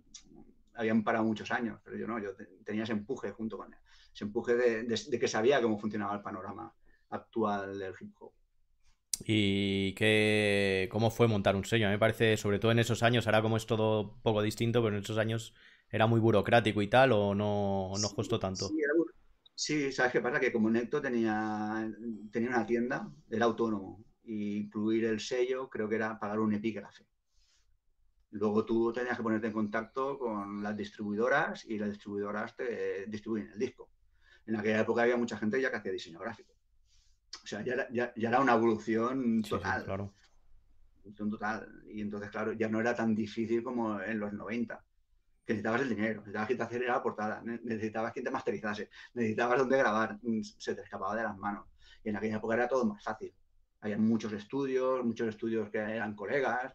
habían 0.73 1.03
parado 1.03 1.25
muchos 1.25 1.51
años, 1.51 1.79
pero 1.83 1.97
yo 1.97 2.07
no, 2.07 2.19
yo 2.19 2.35
tenía 2.65 2.83
ese 2.83 2.93
empuje 2.93 3.31
junto 3.31 3.57
con 3.57 3.73
él, 3.73 3.79
ese 4.13 4.25
empuje 4.25 4.55
de, 4.55 4.83
de, 4.83 4.99
de, 5.09 5.19
que 5.19 5.27
sabía 5.27 5.61
cómo 5.61 5.77
funcionaba 5.77 6.15
el 6.15 6.21
panorama 6.21 6.73
actual 7.09 7.77
del 7.77 7.93
hip 7.99 8.13
hop. 8.19 8.33
¿Y 9.25 9.93
qué, 9.93 10.89
cómo 10.91 11.11
fue 11.11 11.27
montar 11.27 11.55
un 11.55 11.65
sello? 11.65 11.85
A 11.85 11.89
mí 11.89 11.95
me 11.95 11.99
parece, 11.99 12.37
sobre 12.37 12.59
todo 12.59 12.71
en 12.71 12.79
esos 12.79 13.03
años, 13.03 13.27
ahora 13.27 13.41
como 13.41 13.57
es 13.57 13.65
todo 13.65 14.17
poco 14.23 14.41
distinto, 14.41 14.81
pero 14.81 14.95
en 14.95 15.03
esos 15.03 15.19
años 15.19 15.53
era 15.89 16.07
muy 16.07 16.19
burocrático 16.19 16.81
y 16.81 16.87
tal, 16.87 17.11
o 17.11 17.35
no, 17.35 17.91
no 17.99 18.09
costó 18.15 18.39
tanto. 18.39 18.67
Sí, 18.67 18.80
Sí, 19.62 19.91
¿sabes 19.91 20.12
qué 20.12 20.22
pasa? 20.22 20.39
Que 20.39 20.51
como 20.51 20.72
Necto 20.72 20.99
tenía, 20.99 21.88
tenía 22.32 22.49
una 22.49 22.66
tienda, 22.66 23.07
era 23.30 23.45
autónomo, 23.45 24.03
y 24.24 24.55
incluir 24.55 25.05
el 25.05 25.20
sello 25.20 25.70
creo 25.70 25.88
que 25.88 25.97
era 25.97 26.18
pagar 26.18 26.39
un 26.39 26.51
epígrafe. 26.55 27.05
Luego 28.32 28.66
tú 28.66 28.91
tenías 28.91 29.16
que 29.16 29.22
ponerte 29.22 29.45
en 29.45 29.53
contacto 29.53 30.18
con 30.18 30.64
las 30.64 30.76
distribuidoras 30.76 31.64
y 31.66 31.78
las 31.78 31.91
distribuidoras 31.91 32.55
te 32.55 33.05
distribuyen 33.05 33.51
el 33.51 33.59
disco. 33.59 33.91
En 34.47 34.55
aquella 34.55 34.80
época 34.80 35.03
había 35.03 35.16
mucha 35.16 35.38
gente 35.38 35.62
ya 35.62 35.70
que 35.70 35.78
hacía 35.78 35.91
diseño 35.91 36.18
gráfico. 36.18 36.53
O 37.43 37.45
sea, 37.45 37.64
ya, 37.64 37.88
ya, 37.91 38.12
ya 38.16 38.30
era 38.30 38.41
una 38.41 38.55
evolución 38.55 39.43
total. 39.43 39.82
Sí, 39.82 39.86
claro. 39.86 40.14
total. 41.16 41.84
Y 41.88 42.01
entonces, 42.01 42.32
claro, 42.32 42.53
ya 42.53 42.68
no 42.68 42.80
era 42.80 42.95
tan 42.95 43.14
difícil 43.14 43.62
como 43.62 44.01
en 44.01 44.20
los 44.20 44.34
90. 44.34 44.84
Que 45.45 45.53
necesitabas 45.53 45.81
el 45.81 45.89
dinero, 45.89 46.19
necesitabas 46.19 46.47
que 46.47 46.55
te 46.55 46.63
acelerara 46.63 46.97
la 46.97 47.03
portada, 47.03 47.41
necesitabas 47.43 48.13
que 48.13 48.21
te 48.21 48.31
masterizase, 48.31 48.89
necesitabas 49.13 49.57
dónde 49.57 49.77
grabar, 49.77 50.17
mm, 50.21 50.41
se 50.41 50.75
te 50.75 50.81
escapaba 50.81 51.15
de 51.15 51.23
las 51.23 51.37
manos. 51.37 51.65
Y 52.03 52.09
en 52.09 52.15
aquella 52.15 52.37
época 52.37 52.55
era 52.55 52.67
todo 52.67 52.85
más 52.85 53.03
fácil. 53.03 53.33
Había 53.81 53.97
muchos 53.97 54.31
estudios, 54.33 55.03
muchos 55.03 55.27
estudios 55.27 55.69
que 55.69 55.79
eran 55.79 56.15
colegas, 56.15 56.73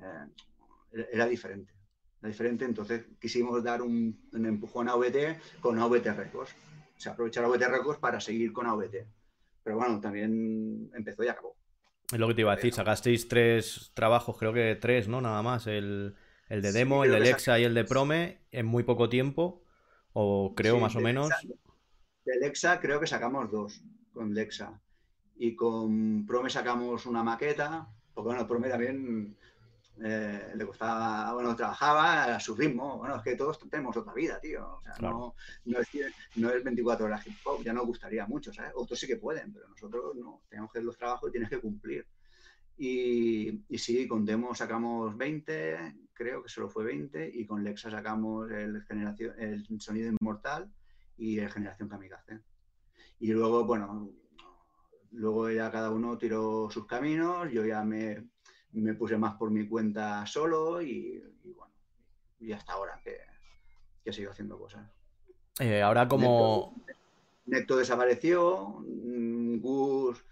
eh, 0.00 1.04
era 1.12 1.26
diferente. 1.26 1.72
Era 2.20 2.30
diferente, 2.30 2.64
entonces 2.64 3.04
quisimos 3.20 3.62
dar 3.62 3.82
un, 3.82 4.18
empujón 4.32 4.88
a 4.88 4.92
AVT 4.92 5.60
con 5.60 5.78
AVT 5.78 6.06
Records. 6.14 6.54
Se 6.96 7.10
aprovechar 7.10 7.44
AVT 7.44 7.68
Records 7.68 8.00
para 8.00 8.20
seguir 8.20 8.52
con 8.52 8.66
AVT. 8.66 9.06
Pero 9.62 9.76
bueno, 9.76 10.00
también 10.00 10.90
empezó 10.94 11.24
y 11.24 11.28
acabó. 11.28 11.56
Es 12.10 12.18
lo 12.18 12.28
que 12.28 12.34
te 12.34 12.40
iba 12.42 12.52
a 12.52 12.56
decir, 12.56 12.72
sacasteis 12.72 13.28
tres 13.28 13.90
trabajos, 13.92 14.38
creo 14.38 14.52
que 14.52 14.76
tres, 14.76 15.08
¿no? 15.08 15.20
Nada 15.20 15.42
más. 15.42 15.66
El, 15.66 16.14
de 16.48 16.72
demo, 16.72 17.04
el 17.04 17.12
de 17.12 17.20
Lexa 17.20 17.58
y 17.58 17.64
el 17.64 17.74
de 17.74 17.84
Prome 17.84 18.40
en 18.50 18.66
muy 18.66 18.82
poco 18.82 19.08
tiempo, 19.08 19.64
o 20.12 20.54
creo 20.54 20.78
más 20.78 20.96
o 20.96 21.00
menos. 21.00 21.30
de 22.24 22.36
Lexa 22.40 22.80
creo 22.80 23.00
que 23.00 23.06
sacamos 23.06 23.50
dos 23.50 23.82
con 24.12 24.34
Lexa. 24.34 24.80
Y 25.38 25.54
con 25.54 26.24
Prome 26.26 26.48
sacamos 26.48 27.04
una 27.06 27.22
maqueta, 27.22 27.88
porque 28.14 28.28
bueno, 28.28 28.46
Prome 28.46 28.68
también 28.68 29.36
eh, 30.04 30.52
le 30.54 30.64
gustaba, 30.64 31.32
bueno, 31.32 31.56
trabajaba 31.56 32.36
a 32.36 32.40
su 32.40 32.54
ritmo. 32.54 32.98
Bueno, 32.98 33.16
es 33.16 33.22
que 33.22 33.36
todos 33.36 33.58
tenemos 33.70 33.96
otra 33.96 34.12
vida, 34.12 34.38
tío. 34.40 34.78
O 34.78 34.82
sea, 34.82 34.94
no, 35.00 35.34
no, 35.64 35.78
es, 35.80 35.88
no, 36.36 36.50
es, 36.50 36.62
24 36.62 37.06
horas 37.06 37.26
hip 37.26 37.36
hop, 37.44 37.62
ya 37.62 37.72
nos 37.72 37.86
gustaría 37.86 38.26
mucho, 38.26 38.52
¿sabes? 38.52 38.72
Otros 38.74 38.98
sí 38.98 39.06
que 39.06 39.16
pueden, 39.16 39.52
pero 39.52 39.68
nosotros 39.68 40.14
no. 40.16 40.42
Tenemos 40.48 40.70
que 40.70 40.78
hacer 40.78 40.86
los 40.86 40.98
trabajos 40.98 41.28
y 41.28 41.32
tienes 41.32 41.48
que 41.48 41.60
cumplir. 41.60 42.06
Y, 42.78 43.64
y 43.68 43.78
sí, 43.78 44.06
con 44.06 44.24
Demo 44.24 44.54
sacamos 44.54 45.16
20, 45.16 45.94
creo 46.12 46.42
que 46.42 46.48
solo 46.48 46.68
fue 46.68 46.84
20, 46.84 47.30
y 47.34 47.46
con 47.46 47.64
Lexa 47.64 47.90
sacamos 47.90 48.50
el, 48.50 48.82
generación, 48.82 49.34
el 49.38 49.64
sonido 49.80 50.12
inmortal 50.12 50.70
y 51.16 51.38
el 51.38 51.50
generación 51.50 51.88
kamikaze. 51.88 52.40
Y 53.18 53.32
luego, 53.32 53.64
bueno, 53.64 54.10
luego 55.12 55.50
ya 55.50 55.70
cada 55.70 55.90
uno 55.90 56.18
tiró 56.18 56.68
sus 56.70 56.86
caminos, 56.86 57.50
yo 57.50 57.64
ya 57.64 57.82
me 57.82 58.26
me 58.80 58.94
puse 58.94 59.16
más 59.16 59.34
por 59.34 59.50
mi 59.50 59.66
cuenta 59.66 60.26
solo 60.26 60.82
y, 60.82 61.22
bueno, 61.44 61.72
y 62.40 62.52
hasta 62.52 62.74
ahora 62.74 63.00
que, 63.02 63.18
que 64.04 64.12
sigo 64.12 64.30
haciendo 64.30 64.58
cosas. 64.58 64.86
Eh, 65.58 65.82
ahora 65.82 66.06
como... 66.06 66.74
Necto, 67.46 67.76
desapareció, 67.76 68.82
mm, 68.86 69.58
Gus... 69.60 70.24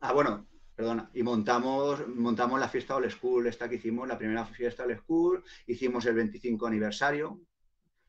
Ah, 0.00 0.12
bueno, 0.12 0.46
perdona, 0.80 1.10
y 1.12 1.22
montamos, 1.22 2.08
montamos 2.08 2.58
la 2.58 2.68
fiesta 2.68 2.96
All 2.96 3.10
School, 3.10 3.46
esta 3.46 3.68
que 3.68 3.74
hicimos, 3.74 4.08
la 4.08 4.16
primera 4.16 4.46
fiesta 4.46 4.84
All 4.84 4.96
School, 4.96 5.44
hicimos 5.66 6.06
el 6.06 6.14
25 6.14 6.66
aniversario 6.66 7.38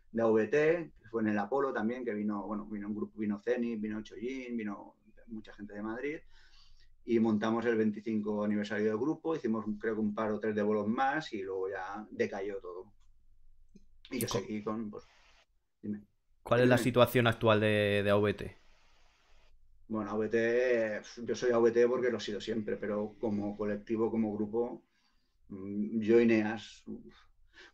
de 0.09 0.21
AVT, 0.21 0.51
que 0.51 1.09
fue 1.09 1.21
en 1.21 1.27
el 1.27 1.37
Apolo 1.37 1.73
también, 1.73 2.05
que 2.05 2.13
vino, 2.13 2.43
bueno, 2.43 2.65
vino 2.67 2.87
un 2.87 2.95
grupo, 2.95 3.19
vino 3.19 3.41
Zenith, 3.43 3.81
vino 3.81 4.01
Choyin, 4.01 4.55
vino 4.55 4.95
mucha 5.27 5.53
gente 5.53 5.73
de 5.73 5.81
Madrid, 5.81 6.17
y 7.03 7.19
montamos 7.19 7.65
el 7.65 7.75
25 7.75 8.45
aniversario 8.45 8.85
del 8.85 8.97
grupo, 8.97 9.35
hicimos 9.35 9.65
creo 9.77 9.95
que 9.95 10.01
un 10.01 10.15
par 10.15 10.31
o 10.31 10.39
tres 10.39 10.55
de 10.55 10.63
bolos 10.63 10.87
más 10.87 11.33
y 11.33 11.41
luego 11.41 11.67
ya 11.69 12.07
decayó 12.09 12.57
todo. 12.61 12.93
Y 14.11 14.19
yo 14.19 14.29
seguí 14.29 14.63
con... 14.63 14.89
Pues, 14.89 15.05
dime. 15.81 16.05
¿Cuál 16.43 16.61
es 16.61 16.69
la 16.69 16.77
situación 16.77 17.27
actual 17.27 17.59
de, 17.59 18.01
de 18.01 18.11
AVT? 18.11 18.60
Bueno, 19.91 20.11
AVT, 20.11 21.01
yo 21.25 21.35
soy 21.35 21.51
AVT 21.51 21.85
porque 21.85 22.09
lo 22.09 22.17
he 22.17 22.21
sido 22.21 22.39
siempre, 22.39 22.77
pero 22.77 23.17
como 23.19 23.57
colectivo, 23.57 24.09
como 24.09 24.33
grupo, 24.33 24.81
mm, 25.49 25.99
yo 25.99 26.21
y 26.21 26.25
Neas, 26.25 26.85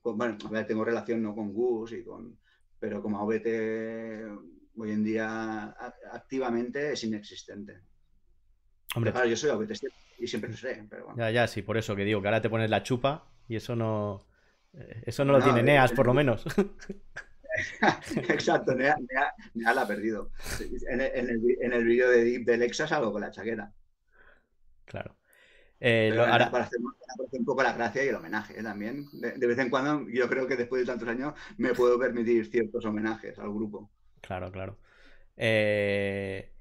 bueno, 0.02 0.36
a 0.44 0.50
ver, 0.50 0.66
tengo 0.66 0.84
relación 0.84 1.22
no 1.22 1.36
con 1.36 1.54
Gus 1.54 1.92
y 1.92 2.04
con, 2.04 2.36
pero 2.80 3.04
como 3.04 3.20
AVT 3.20 4.26
hoy 4.78 4.92
en 4.92 5.04
día 5.04 5.76
activamente 6.12 6.94
es 6.94 7.04
inexistente. 7.04 7.82
Hombre, 8.96 9.12
claro, 9.12 9.28
yo 9.28 9.38
soy 9.38 9.68
y 10.18 10.26
siempre 10.26 10.50
lo 10.50 10.58
sé, 10.58 10.88
pero 10.90 11.06
bueno. 11.06 11.20
Ya, 11.20 11.30
ya, 11.30 11.48
sí, 11.48 11.62
por 11.62 11.78
eso 11.78 11.96
que 11.96 12.04
digo 12.04 12.20
que 12.20 12.30
ahora 12.30 12.42
te 12.42 12.50
pones 12.50 12.72
la 12.72 12.82
chupa 12.82 13.30
y 13.48 13.58
eso 13.58 13.76
no. 13.76 14.26
Eh, 14.74 15.04
eso 15.06 15.24
no, 15.24 15.34
lo 15.34 15.44
tiene 15.44 15.62
Neas, 15.62 15.92
por 15.92 16.08
lo 16.08 16.16
menos. 16.16 16.44
Exacto, 18.30 18.76
Neas, 18.76 18.98
la 19.54 19.82
ha 19.82 19.88
perdido. 19.88 20.32
En, 20.90 21.02
el, 21.02 21.84
vídeo 21.86 22.10
de, 22.10 22.40
de 22.40 22.58
Lexa 22.58 22.88
salgo 22.88 23.12
con 23.12 23.22
la 23.22 23.32
chaqueta. 23.32 23.72
Claro. 24.86 25.18
Eh, 25.80 26.12
para, 26.16 26.46
hacer, 26.46 26.80
un 27.32 27.46
poco 27.46 27.62
la 27.62 27.74
gracia 27.74 28.04
y 28.04 28.08
el 28.08 28.16
homenaje 28.16 28.60
¿eh? 28.60 28.64
también. 28.64 29.06
De, 29.12 29.48
vez 29.48 29.60
en 29.60 29.70
cuando, 29.70 30.10
yo 30.10 30.28
creo 30.28 30.48
que 30.48 30.56
después 30.56 30.82
de 30.82 30.88
tantos 30.88 31.08
años 31.08 31.34
me 31.58 31.74
puedo 31.74 32.00
permitir 32.00 32.48
ciertos 32.48 32.84
homenajes 32.86 33.38
al 33.38 33.54
grupo. 33.54 33.92
Claro, 34.22 34.52
claro. 34.52 34.78
Eh, 35.36 36.52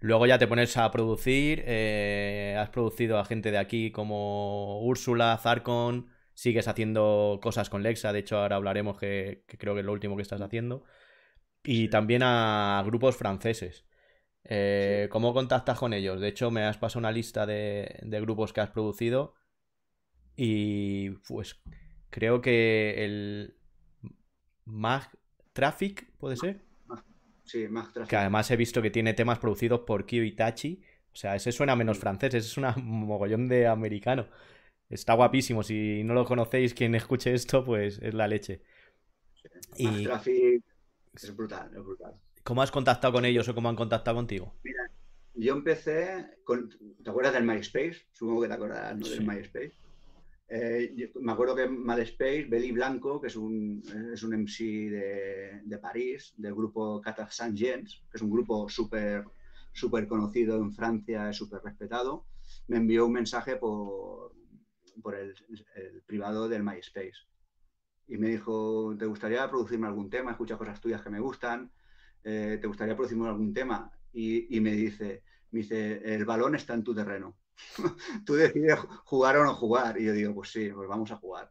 Luego 0.00 0.26
ya 0.26 0.36
te 0.36 0.48
pones 0.48 0.76
a 0.78 0.90
producir, 0.90 1.60
has 2.58 2.70
producido 2.70 3.20
a 3.20 3.24
gente 3.24 3.52
de 3.52 3.58
aquí 3.58 3.92
como 3.92 4.80
Úrsula, 4.80 5.38
Zarkon, 5.40 6.08
sigues 6.42 6.66
haciendo 6.66 7.38
cosas 7.40 7.70
con 7.70 7.84
Lexa, 7.84 8.12
de 8.12 8.18
hecho 8.18 8.36
ahora 8.36 8.56
hablaremos 8.56 8.98
que, 8.98 9.44
creo 9.46 9.74
que 9.74 9.80
es 9.80 9.86
lo 9.86 9.92
último 9.92 10.16
que 10.16 10.22
estás 10.22 10.40
haciendo, 10.40 10.82
y 11.62 11.86
también 11.86 12.24
a 12.24 12.82
grupos 12.84 13.16
franceses. 13.16 13.86
Eh, 14.42 15.06
¿Cómo 15.12 15.34
contactas 15.34 15.78
con 15.78 15.92
ellos? 15.92 16.20
De 16.20 16.26
hecho 16.26 16.50
me 16.50 16.64
has 16.64 16.78
pasado 16.78 16.98
una 16.98 17.12
lista 17.12 17.46
de, 17.46 18.00
de 18.02 18.20
grupos 18.20 18.52
que 18.52 18.60
has 18.60 18.70
producido 18.70 19.34
y 20.34 21.10
pues 21.28 21.62
creo 22.10 22.40
que 22.40 23.04
el 23.04 23.56
Mag 24.64 25.08
Traffic, 25.52 26.12
¿puede 26.18 26.36
ser? 26.36 26.64
Que 28.08 28.16
además 28.16 28.50
he 28.50 28.56
visto 28.56 28.82
que 28.82 28.90
tiene 28.90 29.14
temas 29.14 29.38
producidos 29.38 29.82
por 29.86 30.06
Kyo 30.06 30.24
Itachi. 30.24 30.82
O 31.12 31.16
sea, 31.16 31.36
ese 31.36 31.52
suena 31.52 31.76
menos 31.76 31.98
francés, 31.98 32.34
ese 32.34 32.48
es 32.48 32.56
un 32.76 33.06
mogollón 33.06 33.46
de 33.46 33.68
americano. 33.68 34.26
Está 34.92 35.14
guapísimo. 35.14 35.62
Si 35.62 36.04
no 36.04 36.14
lo 36.14 36.24
conocéis, 36.24 36.74
quien 36.74 36.94
escuche 36.94 37.32
esto, 37.32 37.64
pues 37.64 37.98
es 38.02 38.14
la 38.14 38.28
leche. 38.28 38.62
y... 39.76 40.06
es 40.06 41.36
brutal, 41.36 41.70
es 41.74 41.82
brutal. 41.82 42.14
¿Cómo 42.42 42.62
has 42.62 42.70
contactado 42.70 43.12
con 43.12 43.24
ellos 43.24 43.48
o 43.48 43.54
cómo 43.54 43.68
han 43.68 43.76
contactado 43.76 44.16
contigo? 44.16 44.54
Mira, 44.62 44.90
yo 45.34 45.54
empecé 45.54 46.38
con... 46.44 46.68
¿Te 47.02 47.10
acuerdas 47.10 47.32
del 47.32 47.44
MySpace? 47.44 48.06
Supongo 48.12 48.42
que 48.42 48.48
te 48.48 48.54
acuerdas 48.54 48.96
¿no? 48.96 49.08
del 49.08 49.26
MySpace. 49.26 49.72
Eh, 50.48 51.10
me 51.20 51.32
acuerdo 51.32 51.56
que 51.56 51.64
Space, 52.02 52.44
Beli 52.44 52.72
Blanco, 52.72 53.18
que 53.20 53.28
es 53.28 53.36
un, 53.36 53.82
es 54.12 54.22
un 54.22 54.34
MC 54.34 54.90
de, 54.90 55.60
de 55.64 55.78
París, 55.78 56.34
del 56.36 56.54
grupo 56.54 57.00
Qatar 57.00 57.32
Saint 57.32 57.56
Gens, 57.58 58.02
que 58.10 58.18
es 58.18 58.22
un 58.22 58.30
grupo 58.30 58.68
súper 58.68 59.24
super 59.72 60.06
conocido 60.06 60.56
en 60.56 60.72
Francia, 60.72 61.32
súper 61.32 61.62
respetado, 61.62 62.26
me 62.68 62.76
envió 62.76 63.06
un 63.06 63.12
mensaje 63.12 63.56
por, 63.56 64.32
por 65.00 65.14
el, 65.14 65.34
privado 66.06 66.48
del 66.48 66.62
MySpace. 66.62 67.26
Y 68.08 68.18
me 68.18 68.28
dijo, 68.28 68.94
¿te 68.98 69.06
gustaría 69.06 69.48
producirme 69.48 69.86
algún 69.86 70.10
tema? 70.10 70.32
Escucha 70.32 70.58
cosas 70.58 70.80
tuyas 70.80 71.02
que 71.02 71.10
me 71.10 71.20
gustan. 71.20 71.72
Eh, 72.24 72.58
¿Te 72.60 72.66
gustaría 72.66 72.94
producirme 72.94 73.28
algún 73.28 73.54
tema? 73.54 73.90
Y, 74.12 74.56
y 74.56 74.60
me 74.60 74.72
dice, 74.72 75.22
me 75.50 75.60
dice, 75.60 76.14
el 76.14 76.24
balón 76.24 76.54
está 76.54 76.74
en 76.74 76.84
tu 76.84 76.94
terreno. 76.94 77.36
tú 78.26 78.34
decides 78.34 78.78
jugar 79.04 79.36
o 79.36 79.44
no 79.44 79.54
jugar. 79.54 80.00
Y 80.00 80.04
yo 80.04 80.12
digo, 80.12 80.34
pues 80.34 80.50
sí, 80.50 80.70
pues 80.70 80.88
vamos 80.88 81.10
a 81.12 81.16
jugar. 81.16 81.50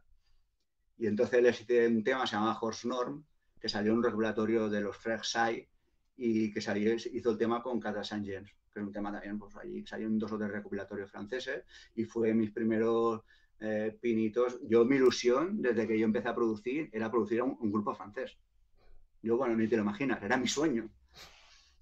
Y 0.98 1.06
entonces 1.06 1.42
les 1.42 1.60
hice 1.60 1.88
un 1.88 2.04
tema, 2.04 2.26
se 2.26 2.36
llama 2.36 2.58
Horse 2.60 2.86
Norm, 2.86 3.24
que 3.58 3.68
salió 3.68 3.94
un 3.94 4.02
regulatorio 4.02 4.68
de 4.68 4.80
los 4.80 4.98
Sai 5.22 5.68
y 6.16 6.52
que 6.52 6.60
salió, 6.60 6.94
hizo 6.94 7.30
el 7.30 7.38
tema 7.38 7.62
con 7.62 7.80
Cata 7.80 8.04
Saint 8.04 8.26
que 8.72 8.80
es 8.80 8.86
un 8.86 8.92
tema 8.92 9.12
también, 9.12 9.38
pues 9.38 9.56
allí 9.56 9.84
salieron 9.86 10.18
dos 10.18 10.32
o 10.32 10.38
tres 10.38 10.50
recopilatorios 10.50 11.10
franceses 11.10 11.64
y 11.94 12.04
fue 12.04 12.34
mis 12.34 12.50
primeros 12.50 13.22
eh, 13.60 13.96
pinitos. 14.00 14.58
Yo, 14.68 14.84
mi 14.84 14.96
ilusión, 14.96 15.60
desde 15.60 15.86
que 15.86 15.98
yo 15.98 16.04
empecé 16.04 16.28
a 16.28 16.34
producir, 16.34 16.88
era 16.92 17.10
producir 17.10 17.42
un, 17.42 17.56
un 17.60 17.72
grupo 17.72 17.94
francés. 17.94 18.36
Yo, 19.22 19.36
bueno, 19.36 19.54
ni 19.54 19.68
te 19.68 19.76
lo 19.76 19.82
imaginas, 19.82 20.22
era 20.22 20.36
mi 20.36 20.48
sueño. 20.48 20.88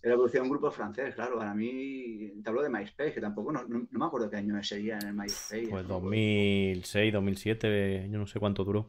Era 0.02 0.14
producía 0.14 0.42
un 0.42 0.48
grupo 0.48 0.70
francés, 0.70 1.14
claro. 1.14 1.36
Para 1.36 1.54
mí, 1.54 2.32
te 2.42 2.48
hablo 2.48 2.62
de 2.62 2.70
MySpace, 2.70 3.12
que 3.12 3.20
tampoco, 3.20 3.52
no, 3.52 3.64
no, 3.64 3.86
me 3.90 4.04
acuerdo 4.04 4.30
qué 4.30 4.36
año 4.36 4.62
sería 4.62 4.98
en 4.98 5.08
el 5.08 5.14
MySpace. 5.14 5.68
Pues 5.68 5.86
2006, 5.86 7.12
2007, 7.12 8.08
yo 8.10 8.18
no 8.18 8.26
sé 8.26 8.40
cuánto 8.40 8.64
duró. 8.64 8.88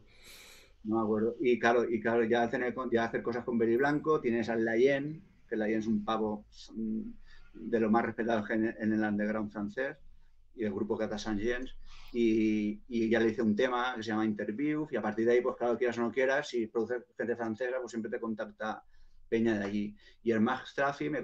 No 0.85 0.95
me 0.97 1.01
acuerdo. 1.03 1.35
Y 1.41 1.59
claro, 1.59 1.89
y 1.89 1.99
claro 1.99 2.23
ya, 2.23 2.43
hacer, 2.43 2.73
ya 2.91 3.03
hacer 3.03 3.21
cosas 3.21 3.43
con 3.43 3.57
Berry 3.57 3.75
Blanco, 3.75 4.21
tienes 4.21 4.47
al 4.47 4.63
Layen, 4.63 5.21
que 5.49 5.57
Layen 5.57 5.79
es 5.79 5.87
un 5.87 6.05
pavo 6.05 6.45
mm, 6.75 7.01
de 7.53 7.79
los 7.79 7.91
más 7.91 8.05
respetados 8.05 8.49
en, 8.49 8.65
el 8.65 9.01
underground 9.01 9.51
francés, 9.51 9.97
y 10.53 10.65
el 10.65 10.73
grupo 10.73 10.97
Cata 10.97 11.17
Saint 11.17 11.41
y, 12.11 12.81
y, 12.89 13.09
ya 13.09 13.19
le 13.21 13.29
hice 13.29 13.41
un 13.41 13.55
tema 13.55 13.93
que 13.95 14.03
se 14.03 14.09
llama 14.09 14.25
Interview, 14.25 14.87
y 14.91 14.97
a 14.97 15.01
partir 15.01 15.25
de 15.25 15.33
ahí, 15.33 15.41
pues 15.41 15.55
claro, 15.55 15.77
quieras 15.77 15.97
o 15.97 16.01
no 16.01 16.11
quieras, 16.11 16.49
si 16.49 16.67
produces 16.67 17.03
gente 17.17 17.35
francesa, 17.35 17.77
pues 17.79 17.91
siempre 17.91 18.11
te 18.11 18.19
contacta 18.19 18.83
peña 19.31 19.57
de 19.57 19.63
allí. 19.63 19.95
Y 20.23 20.31
el 20.31 20.41
Max 20.41 20.73
Traffi 20.75 21.09
me, 21.09 21.21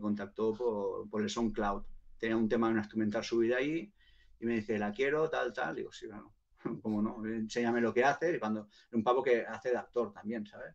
contactó 0.00 1.06
por, 1.10 1.22
el 1.22 1.28
SoundCloud. 1.28 1.84
Tenía 2.18 2.36
un 2.38 2.48
tema, 2.48 2.68
un 2.68 2.78
instrumental 2.78 3.22
subido 3.22 3.56
ahí 3.56 3.92
Y 4.40 4.46
me 4.46 4.54
dice, 4.54 4.78
la 4.78 4.90
quiero, 4.90 5.28
tal, 5.28 5.52
tal. 5.52 5.76
Digo, 5.76 5.92
sí, 5.92 6.06
bueno, 6.06 6.32
¿cómo 6.82 7.02
no? 7.02 7.24
Enséñame 7.26 7.82
lo 7.82 7.92
que 7.92 8.02
hace. 8.02 8.34
Y 8.34 8.38
cuando, 8.38 8.68
un 8.92 9.04
pavo 9.04 9.22
que 9.22 9.42
hace 9.42 9.70
de 9.70 9.76
actor 9.76 10.10
también, 10.10 10.46
¿sabes? 10.46 10.74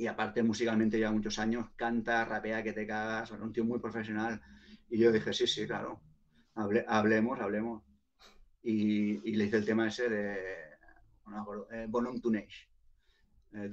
Y 0.00 0.06
aparte, 0.06 0.42
musicalmente 0.42 0.96
lleva 0.96 1.12
muchos 1.12 1.38
años, 1.38 1.66
canta, 1.76 2.24
rapea, 2.24 2.62
que 2.62 2.72
te 2.72 2.86
cagas, 2.86 3.32
un 3.32 3.52
tío 3.52 3.66
muy 3.66 3.78
profesional. 3.80 4.40
Y 4.88 4.96
yo 4.96 5.12
dije, 5.12 5.30
sí, 5.34 5.46
sí, 5.46 5.66
claro, 5.66 6.00
hablemos, 6.86 7.38
hablemos. 7.38 7.82
Y, 8.62 9.18
le 9.36 9.44
hice 9.44 9.58
el 9.58 9.66
tema 9.66 9.88
ese 9.88 10.08
de, 10.08 10.38
no 11.26 11.66
eh, 11.70 11.84
Bonum 11.86 12.16
2.0, 12.16 12.46
eh, 13.52 13.70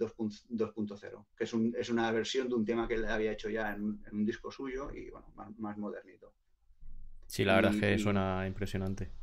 que 1.37 1.45
es, 1.45 1.53
un, 1.53 1.73
es, 1.79 1.89
una 1.89 2.11
versión 2.11 2.49
de 2.49 2.55
un 2.55 2.65
tema 2.65 2.89
que 2.89 2.95
él 2.95 3.05
había 3.05 3.31
hecho 3.31 3.49
ya 3.49 3.73
en, 3.73 3.97
un 4.11 4.25
disco 4.25 4.51
suyo 4.51 4.91
y 4.93 5.09
bueno, 5.09 5.31
más, 5.57 5.77
modernito. 5.77 6.33
Sí, 7.25 7.45
la 7.45 7.55
verdad 7.55 7.73
es 7.73 7.79
que 7.79 7.97
suena 7.99 8.45
impresionante. 8.45 9.13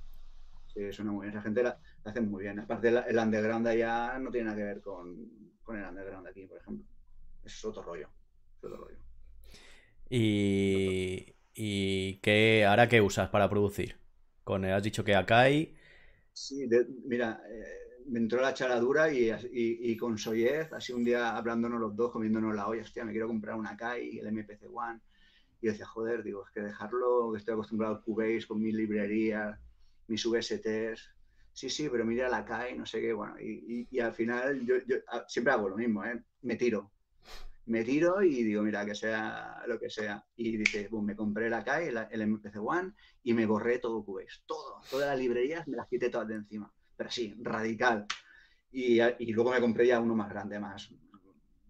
Sí, 0.68 0.90
suena 0.90 1.12
muy 1.12 1.26
bien. 1.26 1.36
Esa 1.36 1.42
gente 1.42 1.62
la, 1.62 1.78
hace 2.02 2.22
muy 2.22 2.44
bien. 2.44 2.60
Aparte, 2.60 2.88
el, 2.88 3.18
underground 3.18 3.66
allá 3.66 4.18
no 4.18 4.30
tiene 4.30 4.46
nada 4.46 4.56
que 4.56 4.64
ver 4.64 4.80
con, 4.80 5.52
con, 5.62 5.76
el 5.76 5.84
underground 5.84 6.28
aquí, 6.28 6.46
por 6.46 6.56
ejemplo. 6.56 6.93
Es 7.44 7.64
otro 7.64 7.82
rollo. 7.82 8.08
Es 8.58 8.64
otro 8.64 8.76
rollo. 8.76 8.98
Y, 10.08 11.34
y 11.54 12.16
qué, 12.18 12.64
ahora 12.66 12.88
qué 12.88 13.00
usas 13.00 13.28
para 13.30 13.48
producir? 13.48 13.96
Con, 14.44 14.64
has 14.64 14.82
dicho 14.82 15.04
que 15.04 15.14
Akai. 15.14 15.74
Sí, 16.32 16.68
mira, 17.04 17.42
eh, 17.48 17.84
me 18.06 18.18
entró 18.18 18.40
la 18.40 18.54
charadura 18.54 19.12
y, 19.12 19.30
y, 19.52 19.96
con 19.96 20.18
Soyez, 20.18 20.72
así 20.72 20.92
un 20.92 21.04
día 21.04 21.36
hablándonos 21.36 21.80
los 21.80 21.96
dos, 21.96 22.12
comiéndonos 22.12 22.54
la 22.54 22.66
olla, 22.68 22.82
hostia, 22.82 23.04
me 23.04 23.12
quiero 23.12 23.28
comprar 23.28 23.56
una 23.56 23.76
Kai, 23.76 24.18
el 24.18 24.26
MPC 24.26 24.64
One. 24.72 25.00
Y 25.60 25.66
yo 25.66 25.72
decía, 25.72 25.86
joder, 25.86 26.22
digo, 26.22 26.44
es 26.46 26.52
que 26.52 26.60
dejarlo, 26.60 27.32
que 27.32 27.38
estoy 27.38 27.54
acostumbrado 27.54 27.96
al 27.96 28.02
Cubase 28.02 28.46
con 28.46 28.60
mis 28.60 28.74
librerías, 28.74 29.58
mis 30.08 30.24
VSTs. 30.26 31.10
Sí, 31.52 31.70
sí, 31.70 31.88
pero 31.88 32.04
mira 32.04 32.28
la 32.28 32.44
Kai, 32.44 32.76
no 32.76 32.84
sé 32.84 33.00
qué, 33.00 33.12
bueno. 33.12 33.40
Y, 33.40 33.86
y 33.90 34.00
al 34.00 34.12
final 34.12 34.66
yo, 34.66 34.76
yo, 34.86 34.96
siempre 35.28 35.52
hago 35.52 35.68
lo 35.68 35.76
mismo, 35.76 36.04
¿eh? 36.04 36.20
Me 36.42 36.56
tiro. 36.56 36.90
Me 37.66 37.82
tiro 37.82 38.22
y 38.22 38.42
digo, 38.42 38.62
mira, 38.62 38.84
que 38.84 38.94
sea 38.94 39.62
lo 39.66 39.78
que 39.78 39.88
sea. 39.88 40.24
Y 40.36 40.56
dice, 40.56 40.88
boom, 40.88 41.06
me 41.06 41.16
compré 41.16 41.48
la 41.48 41.64
Kai, 41.64 41.88
el, 41.88 41.98
el 42.10 42.26
MPC 42.26 42.56
One, 42.56 42.92
y 43.22 43.32
me 43.32 43.46
borré 43.46 43.78
todo 43.78 44.04
Cubase. 44.04 44.42
Todo, 44.46 44.80
todas 44.90 45.08
las 45.08 45.18
librerías 45.18 45.66
me 45.66 45.76
las 45.76 45.88
quité 45.88 46.10
todas 46.10 46.28
de 46.28 46.34
encima 46.34 46.72
pero 46.96 47.10
sí, 47.10 47.34
radical. 47.40 48.06
Y, 48.72 48.98
luego 49.32 49.52
me 49.52 49.60
compré 49.60 49.86
ya 49.86 50.00
uno 50.00 50.16
más 50.16 50.28
grande, 50.28 50.58
más, 50.58 50.92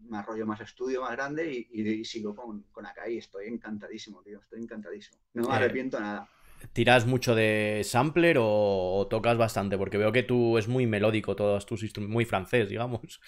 más 0.08 0.24
rollo, 0.24 0.46
más 0.46 0.60
estudio, 0.60 1.02
más 1.02 1.12
grande 1.12 1.66
y, 1.70 2.04
sigo 2.04 2.34
con, 2.34 2.62
con 2.72 2.86
acá 2.86 3.08
y 3.08 3.18
estoy 3.18 3.48
encantadísimo, 3.48 4.22
tío, 4.22 4.40
estoy 4.40 4.62
encantadísimo. 4.62 5.18
No 5.34 5.48
me 5.48 5.54
eh, 5.54 5.56
arrepiento 5.56 6.00
nada. 6.00 6.28
¿Tiras 6.72 7.04
mucho 7.06 7.34
de 7.34 7.82
sampler 7.84 8.38
o, 8.40 9.06
tocas 9.10 9.36
bastante? 9.36 9.76
Porque 9.76 9.98
veo 9.98 10.12
que 10.12 10.22
tú 10.22 10.56
es 10.56 10.66
muy 10.66 10.86
melódico, 10.86 11.36
todos 11.36 11.66
tus 11.66 11.82
instrumentos, 11.82 12.14
muy 12.14 12.24
francés, 12.24 12.70
digamos. 12.70 13.20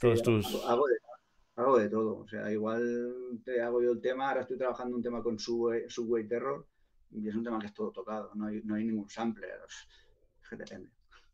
todos 0.00 0.22
tus... 0.22 0.46
hago, 0.66 0.86
de, 0.86 0.94
hago, 1.62 1.78
de, 1.78 1.88
todo, 1.88 2.18
o 2.18 2.28
sea, 2.28 2.50
igual 2.50 3.40
te 3.44 3.60
hago 3.60 3.82
yo 3.82 3.92
el 3.92 4.00
tema, 4.00 4.28
ahora 4.28 4.42
estoy 4.42 4.58
trabajando 4.58 4.96
un 4.96 5.02
tema 5.02 5.22
con 5.22 5.38
Subway, 5.38 6.28
Terror 6.28 6.66
y 7.10 7.28
es 7.28 7.34
un 7.34 7.44
tema 7.44 7.58
que 7.58 7.66
es 7.66 7.74
todo 7.74 7.90
tocado, 7.90 8.30
no 8.34 8.46
hay, 8.46 8.62
no 8.64 8.74
hay 8.74 8.84
ningún 8.84 9.08
sampler, 9.08 9.50
es 9.68 10.48
que 10.48 10.56
depende. 10.56 10.90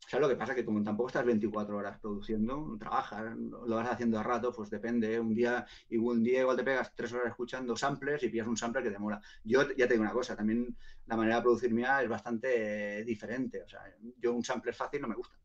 ¿Sabes 0.09 0.23
lo 0.23 0.29
que 0.29 0.39
pasa? 0.39 0.55
Que 0.55 0.65
como 0.65 0.83
tampoco 0.83 1.09
estás 1.09 1.23
24 1.23 1.77
horas 1.77 1.99
produciendo, 1.99 2.75
trabajas, 2.79 3.37
lo 3.37 3.75
vas 3.75 3.91
haciendo 3.91 4.17
a 4.17 4.23
rato, 4.23 4.51
pues 4.51 4.71
depende. 4.71 5.19
Un 5.19 5.35
día, 5.35 5.67
un 5.91 6.23
día 6.23 6.39
igual 6.39 6.57
te 6.57 6.63
pegas 6.63 6.95
tres 6.95 7.13
horas 7.13 7.27
escuchando 7.27 7.75
samplers 7.75 8.23
y 8.23 8.29
pillas 8.29 8.47
un 8.47 8.57
sampler 8.57 8.83
que 8.83 8.89
te 8.89 8.97
mola. 8.97 9.21
Yo 9.43 9.61
ya 9.77 9.87
te 9.87 9.93
digo 9.93 10.01
una 10.01 10.11
cosa, 10.11 10.35
también 10.35 10.75
la 11.05 11.15
manera 11.15 11.35
de 11.35 11.41
producir 11.43 11.71
mía 11.71 12.01
es 12.01 12.09
bastante 12.09 13.03
diferente. 13.03 13.61
O 13.61 13.69
sea, 13.69 13.81
yo 14.17 14.33
un 14.33 14.43
sampler 14.43 14.73
fácil 14.73 14.99
no 14.99 15.09
me 15.09 15.13
gusta. 15.13 15.37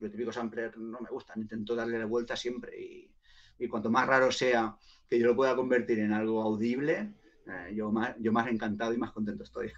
Yo 0.00 0.06
el 0.06 0.10
típico 0.10 0.32
sampler 0.32 0.78
no 0.78 0.98
me 0.98 1.10
gusta. 1.10 1.34
Intento 1.36 1.76
darle 1.76 1.98
la 1.98 2.06
vuelta 2.06 2.34
siempre 2.34 2.80
y, 2.80 3.11
cuanto 3.68 3.90
más 3.90 4.06
raro 4.06 4.30
sea 4.32 4.76
que 5.08 5.18
yo 5.18 5.26
lo 5.26 5.36
pueda 5.36 5.54
convertir 5.54 5.98
en 5.98 6.12
algo 6.12 6.42
audible, 6.42 7.12
eh, 7.46 7.74
yo, 7.74 7.90
más, 7.90 8.14
yo 8.18 8.32
más 8.32 8.48
encantado 8.48 8.94
y 8.94 8.98
más 8.98 9.12
contento 9.12 9.44
estoy. 9.44 9.72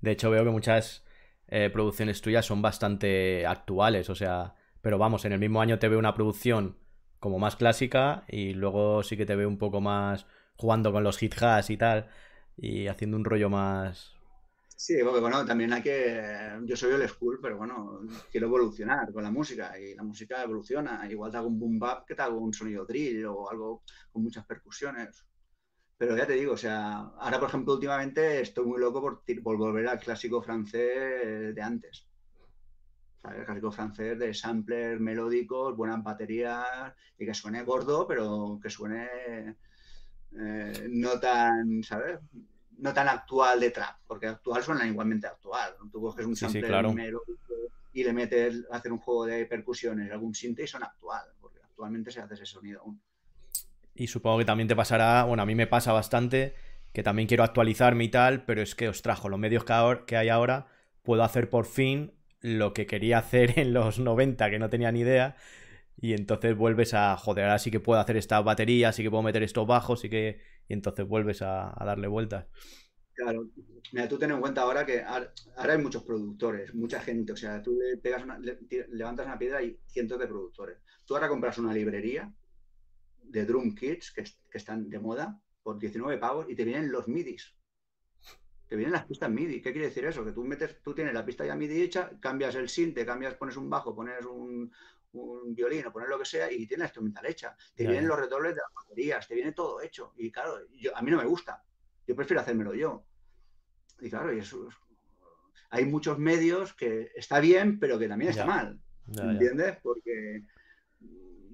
De 0.00 0.12
hecho, 0.12 0.30
veo 0.30 0.44
que 0.44 0.50
muchas 0.50 1.04
eh, 1.48 1.70
producciones 1.70 2.20
tuyas 2.20 2.46
son 2.46 2.62
bastante 2.62 3.46
actuales, 3.46 4.10
o 4.10 4.14
sea, 4.14 4.54
pero 4.80 4.98
vamos, 4.98 5.24
en 5.24 5.32
el 5.32 5.40
mismo 5.40 5.60
año 5.60 5.78
te 5.78 5.88
veo 5.88 5.98
una 5.98 6.14
producción 6.14 6.76
como 7.20 7.38
más 7.38 7.56
clásica 7.56 8.24
y 8.28 8.52
luego 8.52 9.02
sí 9.02 9.16
que 9.16 9.26
te 9.26 9.34
veo 9.34 9.48
un 9.48 9.58
poco 9.58 9.80
más 9.80 10.26
jugando 10.56 10.92
con 10.92 11.04
los 11.04 11.18
hit 11.18 11.34
hats 11.40 11.70
y 11.70 11.76
tal 11.76 12.08
y 12.56 12.86
haciendo 12.86 13.16
un 13.16 13.24
rollo 13.24 13.50
más... 13.50 14.13
Sí, 14.76 14.96
porque 15.04 15.20
bueno, 15.20 15.44
también 15.46 15.72
hay 15.72 15.82
que... 15.82 16.58
Yo 16.64 16.76
soy 16.76 16.92
el 16.92 17.08
school, 17.08 17.38
pero 17.40 17.56
bueno, 17.56 18.00
quiero 18.30 18.48
evolucionar 18.48 19.12
con 19.12 19.22
la 19.22 19.30
música 19.30 19.78
y 19.78 19.94
la 19.94 20.02
música 20.02 20.42
evoluciona. 20.42 21.08
Igual 21.10 21.30
te 21.30 21.36
hago 21.38 21.48
un 21.48 21.58
boom 21.58 21.78
bap 21.78 22.06
que 22.06 22.14
te 22.14 22.22
hago 22.22 22.38
un 22.38 22.52
sonido 22.52 22.84
drill 22.84 23.24
o 23.26 23.48
algo 23.50 23.82
con 24.12 24.22
muchas 24.22 24.44
percusiones. 24.46 25.24
Pero 25.96 26.16
ya 26.16 26.26
te 26.26 26.34
digo, 26.34 26.54
o 26.54 26.56
sea, 26.56 26.98
ahora 27.18 27.38
por 27.38 27.48
ejemplo 27.48 27.74
últimamente 27.74 28.40
estoy 28.40 28.66
muy 28.66 28.80
loco 28.80 29.00
por, 29.00 29.22
volver 29.42 29.86
al 29.88 30.00
clásico 30.00 30.42
francés 30.42 31.54
de 31.54 31.62
antes. 31.62 32.08
El 33.24 33.44
clásico 33.44 33.72
francés 33.72 34.18
de 34.18 34.34
samplers 34.34 35.00
melódicos, 35.00 35.76
buenas 35.76 36.02
baterías 36.02 36.66
y 37.16 37.24
que 37.24 37.32
suene 37.32 37.62
gordo, 37.62 38.06
pero 38.06 38.58
que 38.62 38.68
suene 38.68 39.56
eh, 40.38 40.88
no 40.90 41.18
tan, 41.20 41.82
¿sabes? 41.82 42.18
No 42.78 42.92
tan 42.92 43.08
actual 43.08 43.60
de 43.60 43.70
trap, 43.70 43.96
porque 44.06 44.26
actual 44.26 44.62
suena 44.62 44.86
igualmente 44.86 45.26
actual. 45.26 45.74
Tú 45.92 46.00
coges 46.00 46.26
un 46.26 46.36
sampler 46.36 46.88
melódico 46.92 47.54
y 47.92 48.02
le 48.02 48.12
metes 48.12 48.64
a 48.70 48.76
hacer 48.76 48.92
un 48.92 48.98
juego 48.98 49.24
de 49.26 49.46
percusiones, 49.46 50.10
algún 50.10 50.32
y 50.32 50.66
suena 50.66 50.86
actual, 50.86 51.24
porque 51.40 51.60
actualmente 51.62 52.10
se 52.10 52.20
hace 52.20 52.34
ese 52.34 52.44
sonido 52.44 52.80
aún. 52.80 53.00
Y 53.94 54.08
supongo 54.08 54.38
que 54.38 54.44
también 54.44 54.66
te 54.66 54.74
pasará, 54.74 55.22
bueno, 55.22 55.44
a 55.44 55.46
mí 55.46 55.54
me 55.54 55.68
pasa 55.68 55.92
bastante, 55.92 56.54
que 56.92 57.04
también 57.04 57.28
quiero 57.28 57.44
actualizarme 57.44 58.04
y 58.04 58.08
tal, 58.08 58.44
pero 58.44 58.62
es 58.62 58.74
que 58.74 58.88
os 58.88 59.02
trajo 59.02 59.28
los 59.28 59.38
medios 59.38 59.64
que 60.06 60.16
hay 60.16 60.28
ahora, 60.28 60.66
puedo 61.02 61.22
hacer 61.22 61.48
por 61.48 61.66
fin 61.66 62.12
lo 62.40 62.74
que 62.74 62.86
quería 62.86 63.18
hacer 63.18 63.58
en 63.58 63.72
los 63.72 64.00
90, 64.00 64.50
que 64.50 64.58
no 64.58 64.68
tenía 64.68 64.90
ni 64.90 65.00
idea, 65.00 65.36
y 65.96 66.14
entonces 66.14 66.56
vuelves 66.56 66.94
a, 66.94 67.16
joder, 67.16 67.44
ahora 67.44 67.60
sí 67.60 67.70
que 67.70 67.78
puedo 67.78 68.00
hacer 68.00 68.16
esta 68.16 68.40
batería, 68.40 68.92
sí 68.92 69.04
que 69.04 69.10
puedo 69.10 69.22
meter 69.22 69.44
estos 69.44 69.68
bajos, 69.68 70.04
y 70.04 70.10
que, 70.10 70.40
y 70.68 70.74
entonces 70.74 71.06
vuelves 71.06 71.42
a, 71.42 71.74
darle 71.84 72.08
vueltas. 72.08 72.46
Claro, 73.12 73.48
mira, 73.92 74.08
tú 74.08 74.18
ten 74.18 74.32
en 74.32 74.40
cuenta 74.40 74.62
ahora 74.62 74.84
que 74.84 75.02
ahora 75.02 75.32
hay 75.56 75.78
muchos 75.78 76.02
productores, 76.02 76.74
mucha 76.74 77.00
gente, 77.00 77.32
o 77.32 77.36
sea, 77.36 77.62
tú 77.62 77.78
le 77.78 77.96
pegas 77.98 78.24
levantas 78.88 79.26
una 79.26 79.38
piedra 79.38 79.62
y 79.62 79.78
cientos 79.86 80.18
de 80.18 80.26
productores. 80.26 80.78
Tú 81.04 81.14
ahora 81.14 81.28
compras 81.28 81.58
una 81.58 81.72
librería 81.72 82.32
de 83.22 83.44
drum 83.46 83.74
kits 83.74 84.12
que, 84.12 84.24
están 84.52 84.88
de 84.88 84.98
moda 84.98 85.40
por 85.62 85.78
19 85.78 86.18
pavos 86.18 86.46
y 86.48 86.54
te 86.54 86.64
vienen 86.64 86.90
los 86.90 87.08
midis. 87.08 87.54
Te 88.66 88.76
vienen 88.76 88.92
las 88.92 89.04
pistas 89.04 89.30
MIDI. 89.30 89.60
¿Qué 89.60 89.72
quiere 89.72 89.88
decir 89.88 90.04
eso? 90.06 90.24
Que 90.24 90.32
tú 90.32 90.42
metes, 90.42 90.80
tú 90.82 90.94
tienes 90.94 91.12
la 91.12 91.24
pista 91.24 91.44
ya 91.44 91.54
MIDI 91.54 91.82
hecha, 91.82 92.10
cambias 92.18 92.54
el 92.54 92.68
synth, 92.68 92.94
te 92.94 93.04
cambias, 93.04 93.34
pones 93.34 93.56
un 93.56 93.68
bajo, 93.68 93.94
pones 93.94 94.24
un, 94.24 94.72
un 95.14 95.54
violín 95.54 95.86
o 95.86 95.92
pones 95.92 96.08
lo 96.08 96.18
que 96.18 96.24
sea 96.24 96.50
y 96.50 96.66
tienes 96.66 96.78
la 96.78 96.84
instrumental 96.86 97.26
hecha. 97.26 97.56
Te 97.74 97.86
vienen 97.86 98.08
los 98.08 98.18
redobles 98.18 98.54
de 98.54 98.60
las 98.60 98.74
baterías, 98.74 99.26
te 99.26 99.34
viene 99.34 99.52
todo 99.52 99.80
hecho. 99.80 100.12
Y 100.16 100.30
claro, 100.30 100.58
yo, 100.72 100.96
a 100.96 101.02
mí 101.02 101.10
no 101.10 101.18
me 101.18 101.24
gusta. 101.24 101.62
Yo 102.06 102.14
prefiero 102.14 102.40
hacérmelo 102.40 102.74
yo. 102.74 103.04
Y 104.00 104.10
claro, 104.10 104.32
y 104.32 104.40
eso 104.40 104.68
hay 105.70 105.86
muchos 105.86 106.18
medios 106.18 106.72
que 106.74 107.10
está 107.16 107.40
bien, 107.40 107.80
pero 107.80 107.98
que 107.98 108.08
también 108.08 108.30
está 108.30 108.46
mal. 108.46 108.80
¿Entiendes? 109.08 109.78
Porque 109.82 110.44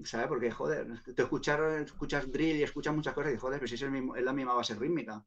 ¿sabes? 0.04 0.28
Porque, 0.28 0.50
joder, 0.50 0.86
te 1.14 1.22
escuchas, 1.22 1.60
escuchas 1.82 2.30
drill 2.30 2.56
y 2.56 2.62
escuchas 2.62 2.94
muchas 2.94 3.14
cosas 3.14 3.34
y, 3.34 3.36
joder, 3.36 3.58
pero 3.58 3.68
si 3.68 3.74
es, 3.74 3.82
el 3.82 3.90
mismo, 3.90 4.16
es 4.16 4.24
la 4.24 4.32
misma 4.32 4.54
base 4.54 4.74
rítmica. 4.74 5.24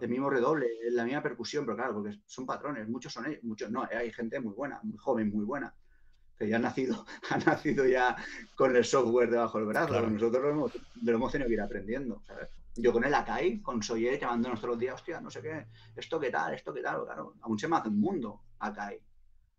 El 0.00 0.08
mismo 0.08 0.28
redoble, 0.28 0.66
la 0.90 1.04
misma 1.04 1.22
percusión, 1.22 1.64
pero 1.64 1.76
claro, 1.76 1.94
porque 1.94 2.18
son 2.26 2.44
patrones, 2.44 2.86
muchos 2.88 3.12
son 3.12 3.26
ellos, 3.26 3.42
muchos 3.44 3.70
no, 3.70 3.86
hay 3.90 4.12
gente 4.12 4.38
muy 4.40 4.52
buena, 4.52 4.80
muy 4.82 4.98
joven, 4.98 5.30
muy 5.30 5.44
buena, 5.44 5.74
que 6.40 6.48
ya 6.48 6.56
ha 6.56 6.60
nacido, 6.60 7.04
ha 7.30 7.36
nacido 7.36 7.86
ya 7.86 8.16
con 8.54 8.74
el 8.74 8.84
software 8.84 9.30
debajo 9.30 9.58
del 9.58 9.66
brazo, 9.66 10.00
nosotros 10.00 10.42
lo 10.42 10.50
hemos, 10.50 10.72
lo 11.02 11.12
hemos, 11.12 11.30
tenido 11.30 11.48
que 11.48 11.54
ir 11.54 11.60
aprendiendo, 11.60 12.22
¿sabes? 12.26 12.48
Yo 12.76 12.92
con 12.92 13.04
el 13.04 13.12
Akai, 13.12 13.60
con 13.60 13.82
Soye, 13.82 14.18
llamándonos 14.18 14.58
todos 14.58 14.70
los 14.70 14.78
días, 14.78 14.94
hostia, 14.94 15.20
no 15.20 15.30
sé 15.30 15.42
qué, 15.42 15.66
esto 15.94 16.18
qué 16.18 16.30
tal, 16.30 16.54
esto 16.54 16.72
qué 16.72 16.80
tal, 16.80 17.04
claro, 17.04 17.34
aún 17.42 17.58
se 17.58 17.68
me 17.68 17.76
hace 17.76 17.88
un 17.88 18.00
mundo 18.00 18.40
Akai. 18.58 18.98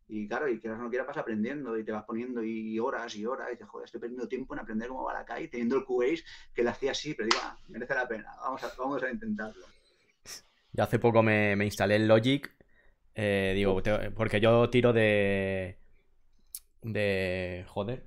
Y 0.08 0.28
claro, 0.28 0.50
y 0.50 0.60
quieras 0.60 0.80
o 0.80 0.84
no 0.84 0.90
quieras, 0.90 1.08
vas 1.08 1.18
aprendiendo 1.18 1.78
y 1.78 1.86
te 1.86 1.92
vas 1.92 2.04
poniendo 2.04 2.44
y 2.44 2.80
horas 2.80 3.16
y 3.16 3.26
horas 3.26 3.48
y 3.50 3.52
dices, 3.52 3.68
joder, 3.68 3.86
estoy 3.86 4.02
perdiendo 4.02 4.28
tiempo 4.28 4.56
en 4.56 4.62
aprender 4.62 4.90
cómo 4.90 5.04
va 5.04 5.14
la 5.14 5.24
calle, 5.24 5.48
teniendo 5.50 5.78
el 5.78 5.86
Cubase 5.86 6.24
que 6.54 6.64
le 6.64 6.72
hacía 6.72 6.92
así, 6.92 7.14
pero 7.14 7.30
digo, 7.30 7.42
ah, 7.44 7.56
merece 7.68 7.94
la 7.94 8.08
pena, 8.08 8.34
vamos 8.42 8.64
a, 8.64 8.72
vamos 8.78 9.04
a 9.04 9.12
intentarlo. 9.12 9.66
Yo 10.74 10.84
hace 10.84 10.98
poco 10.98 11.22
me, 11.22 11.54
instalé 11.64 11.96
el 11.98 12.08
Logic, 12.08 12.52
eh, 13.14 13.54
digo, 13.56 13.82
porque 14.16 14.42
yo 14.42 14.70
tiro 14.70 14.94
de. 14.94 15.81
De. 16.82 17.66
joder, 17.68 18.04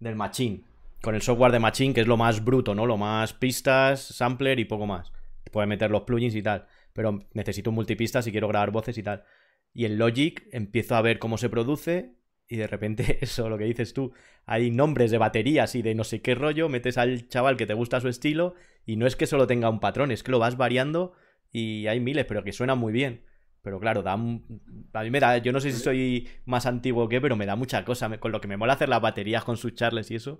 del 0.00 0.16
Machine. 0.16 0.64
Con 1.02 1.14
el 1.14 1.22
software 1.22 1.52
de 1.52 1.58
Machine, 1.58 1.92
que 1.94 2.00
es 2.00 2.06
lo 2.06 2.16
más 2.16 2.44
bruto, 2.44 2.74
¿no? 2.74 2.86
Lo 2.86 2.96
más 2.96 3.34
pistas, 3.34 4.00
sampler 4.00 4.58
y 4.58 4.64
poco 4.64 4.86
más. 4.86 5.12
Puedes 5.52 5.68
meter 5.68 5.90
los 5.90 6.02
plugins 6.02 6.34
y 6.34 6.42
tal. 6.42 6.66
Pero 6.92 7.20
necesito 7.34 7.70
un 7.70 7.76
multipista 7.76 8.22
si 8.22 8.30
quiero 8.30 8.48
grabar 8.48 8.70
voces 8.70 8.96
y 8.98 9.02
tal. 9.02 9.24
y 9.72 9.84
en 9.84 9.98
Logic 9.98 10.46
empiezo 10.52 10.94
a 10.94 11.02
ver 11.02 11.18
cómo 11.18 11.36
se 11.36 11.48
produce 11.48 12.14
y 12.48 12.56
de 12.56 12.66
repente 12.66 13.18
eso, 13.22 13.48
lo 13.48 13.58
que 13.58 13.64
dices 13.64 13.94
tú, 13.94 14.12
hay 14.46 14.70
nombres 14.70 15.10
de 15.10 15.18
baterías 15.18 15.74
y 15.74 15.82
de 15.82 15.94
no 15.94 16.04
sé 16.04 16.22
qué 16.22 16.34
rollo, 16.34 16.68
metes 16.68 16.98
al 16.98 17.28
chaval 17.28 17.56
que 17.56 17.66
te 17.66 17.74
gusta 17.74 18.00
su 18.00 18.08
estilo 18.08 18.54
y 18.86 18.96
no 18.96 19.06
es 19.06 19.16
que 19.16 19.26
solo 19.26 19.46
tenga 19.46 19.70
un 19.70 19.80
patrón, 19.80 20.10
es 20.10 20.22
que 20.22 20.32
lo 20.32 20.38
vas 20.38 20.56
variando 20.56 21.14
y 21.50 21.86
hay 21.86 22.00
miles, 22.00 22.26
pero 22.26 22.44
que 22.44 22.52
suena 22.52 22.74
muy 22.74 22.92
bien. 22.92 23.24
Pero 23.64 23.80
claro, 23.80 24.02
da 24.02 24.12
a 24.12 24.16
mí 24.18 25.10
me 25.10 25.20
da, 25.20 25.38
yo 25.38 25.50
no 25.50 25.58
sé 25.58 25.72
si 25.72 25.80
soy 25.80 26.28
más 26.44 26.66
antiguo 26.66 27.04
o 27.04 27.08
qué, 27.08 27.18
pero 27.18 27.34
me 27.34 27.46
da 27.46 27.56
mucha 27.56 27.82
cosa. 27.82 28.14
Con 28.18 28.30
lo 28.30 28.38
que 28.38 28.46
me 28.46 28.58
mola 28.58 28.74
hacer 28.74 28.90
las 28.90 29.00
baterías 29.00 29.42
con 29.42 29.56
sus 29.56 29.74
charles 29.74 30.10
y 30.10 30.16
eso, 30.16 30.38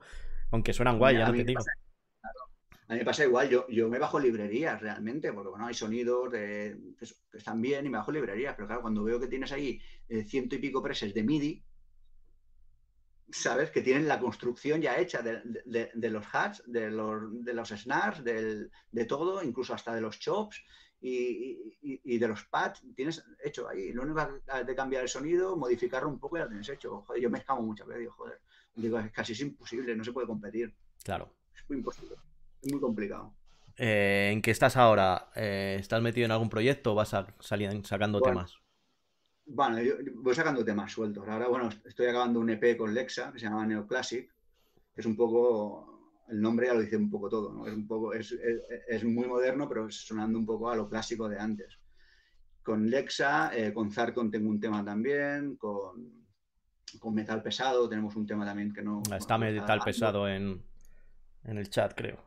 aunque 0.51 0.75
suenan 0.75 0.99
guay, 0.99 1.17
ya 1.17 1.29
no 1.29 1.33
te 1.33 1.43
digo. 1.43 1.63
A 2.87 2.93
mí 2.93 2.99
me 2.99 3.05
pasa 3.07 3.25
igual, 3.25 3.49
yo, 3.49 3.67
yo 3.71 3.89
me 3.89 3.99
bajo 3.99 4.21
librerías 4.21 4.79
realmente, 4.79 5.33
porque 5.33 5.49
bueno, 5.49 5.67
hay 5.67 5.73
sonidos 5.73 6.31
que, 6.31 6.77
están 7.33 7.63
bien 7.63 7.87
y 7.87 7.89
me 7.89 7.97
bajo 7.97 8.13
librerías, 8.13 8.55
pero 8.57 8.67
claro, 8.67 8.83
cuando 8.83 9.03
veo 9.03 9.19
que 9.19 9.27
tienes 9.27 9.53
ahí 9.53 9.81
eh, 10.07 10.23
ciento 10.25 10.57
y 10.57 10.59
pico 10.59 10.83
preses 10.83 11.15
de 11.15 11.23
MIDI, 11.23 11.65
¿sabes? 13.31 13.71
Que 13.71 13.81
tienen 13.81 14.07
la 14.07 14.21
construcción 14.21 14.83
ya 14.83 14.99
hecha 14.99 15.23
de, 15.23 16.11
los 16.11 16.27
hats, 16.31 16.63
de 16.67 16.91
los, 16.91 17.43
de 17.43 17.55
los 17.55 17.71
snares, 17.71 18.23
de 18.23 19.05
todo, 19.07 19.43
incluso 19.43 19.73
hasta 19.73 19.95
de 19.95 20.03
los 20.03 20.19
chops 20.19 20.63
y, 21.07 22.19
de 22.19 22.29
los 22.29 22.45
pads, 22.45 22.83
tienes 22.95 23.23
hecho 23.43 23.69
ahí. 23.69 23.93
Lo 23.93 24.03
único 24.03 24.27
de 24.65 24.75
cambiar 24.75 25.03
el 25.03 25.09
sonido, 25.09 25.57
modificarlo 25.57 26.09
un 26.09 26.19
poco 26.19 26.37
y 26.37 26.41
lo 26.41 26.49
tienes 26.49 26.69
hecho. 26.69 27.03
Joder, 27.03 27.23
yo 27.23 27.31
me 27.31 27.39
escamo 27.39 27.63
muchas 27.63 27.87
veces, 27.87 28.01
digo, 28.01 28.13
joder, 28.13 28.41
digo, 28.75 28.99
es 28.99 29.13
casi 29.13 29.41
imposible, 29.43 29.95
no 29.95 30.03
se 30.03 30.13
puede 30.13 30.27
competir. 30.27 30.75
Claro. 31.03 31.31
Es 31.55 31.63
muy 31.69 31.79
imposible, 31.79 32.17
es 32.63 32.73
muy 32.73 32.81
complicado. 32.81 33.35
Eh, 33.77 34.31
¿En 34.33 34.41
qué 34.41 34.51
estás 34.51 34.77
ahora? 34.77 35.31
Eh, 35.35 35.77
¿Estás 35.79 36.01
metido 36.01 36.25
en 36.25 36.31
algún 36.31 36.49
proyecto 36.49 36.93
o 36.93 36.95
vas 36.95 37.13
a 37.13 37.27
salir 37.41 37.71
sacando 37.85 38.21
temas? 38.21 38.57
Bueno, 39.47 39.83
yo 39.83 39.97
voy 40.15 40.35
sacando 40.35 40.65
temas 40.65 40.91
sueltos. 40.91 41.29
Ahora, 41.29 41.49
bueno, 41.49 41.69
estoy 41.85 42.07
acabando 42.07 42.41
un 42.41 42.49
EP 42.49 42.79
con 42.79 42.95
Lexa 42.95 43.31
que 43.31 43.39
se 43.39 43.45
llama 43.45 43.67
Neoclassic, 43.67 44.33
que 44.95 45.01
es 45.01 45.07
un 45.07 45.17
poco 45.17 45.94
el 46.29 46.41
nombre 46.41 46.67
ya 46.67 46.75
lo 46.75 46.81
dice 46.81 46.97
un 46.97 47.11
poco 47.11 47.29
todo, 47.29 47.53
¿no? 47.53 47.67
Es 47.67 47.75
un 47.75 47.87
poco, 47.87 48.13
es, 48.15 48.35
es, 48.89 49.05
muy 49.05 49.27
moderno, 49.27 49.69
pero 49.69 49.91
sonando 49.91 50.39
un 50.39 50.47
poco 50.47 50.71
a 50.71 50.77
lo 50.77 50.89
clásico 50.89 51.29
de 51.29 51.39
antes. 51.39 51.79
Con 52.63 52.89
Lexa, 52.89 53.55
eh, 53.55 53.73
con 53.73 53.91
Zarkon 53.91 54.31
tengo 54.31 54.49
un 54.49 54.59
tema 54.59 54.85
también, 54.85 55.57
con, 55.57 56.25
con, 56.99 57.15
Metal 57.15 57.43
Pesado 57.43 57.89
tenemos 57.89 58.17
un 58.17 58.27
tema 58.27 58.47
también 58.47 58.73
que 58.73 58.83
no... 58.83 59.03
Está 59.15 59.37
Metal 59.37 59.81
Pesado 59.85 60.27
en, 60.29 60.63
en, 61.45 61.59
el 61.59 61.69
chat, 61.69 61.93
creo. 61.95 62.19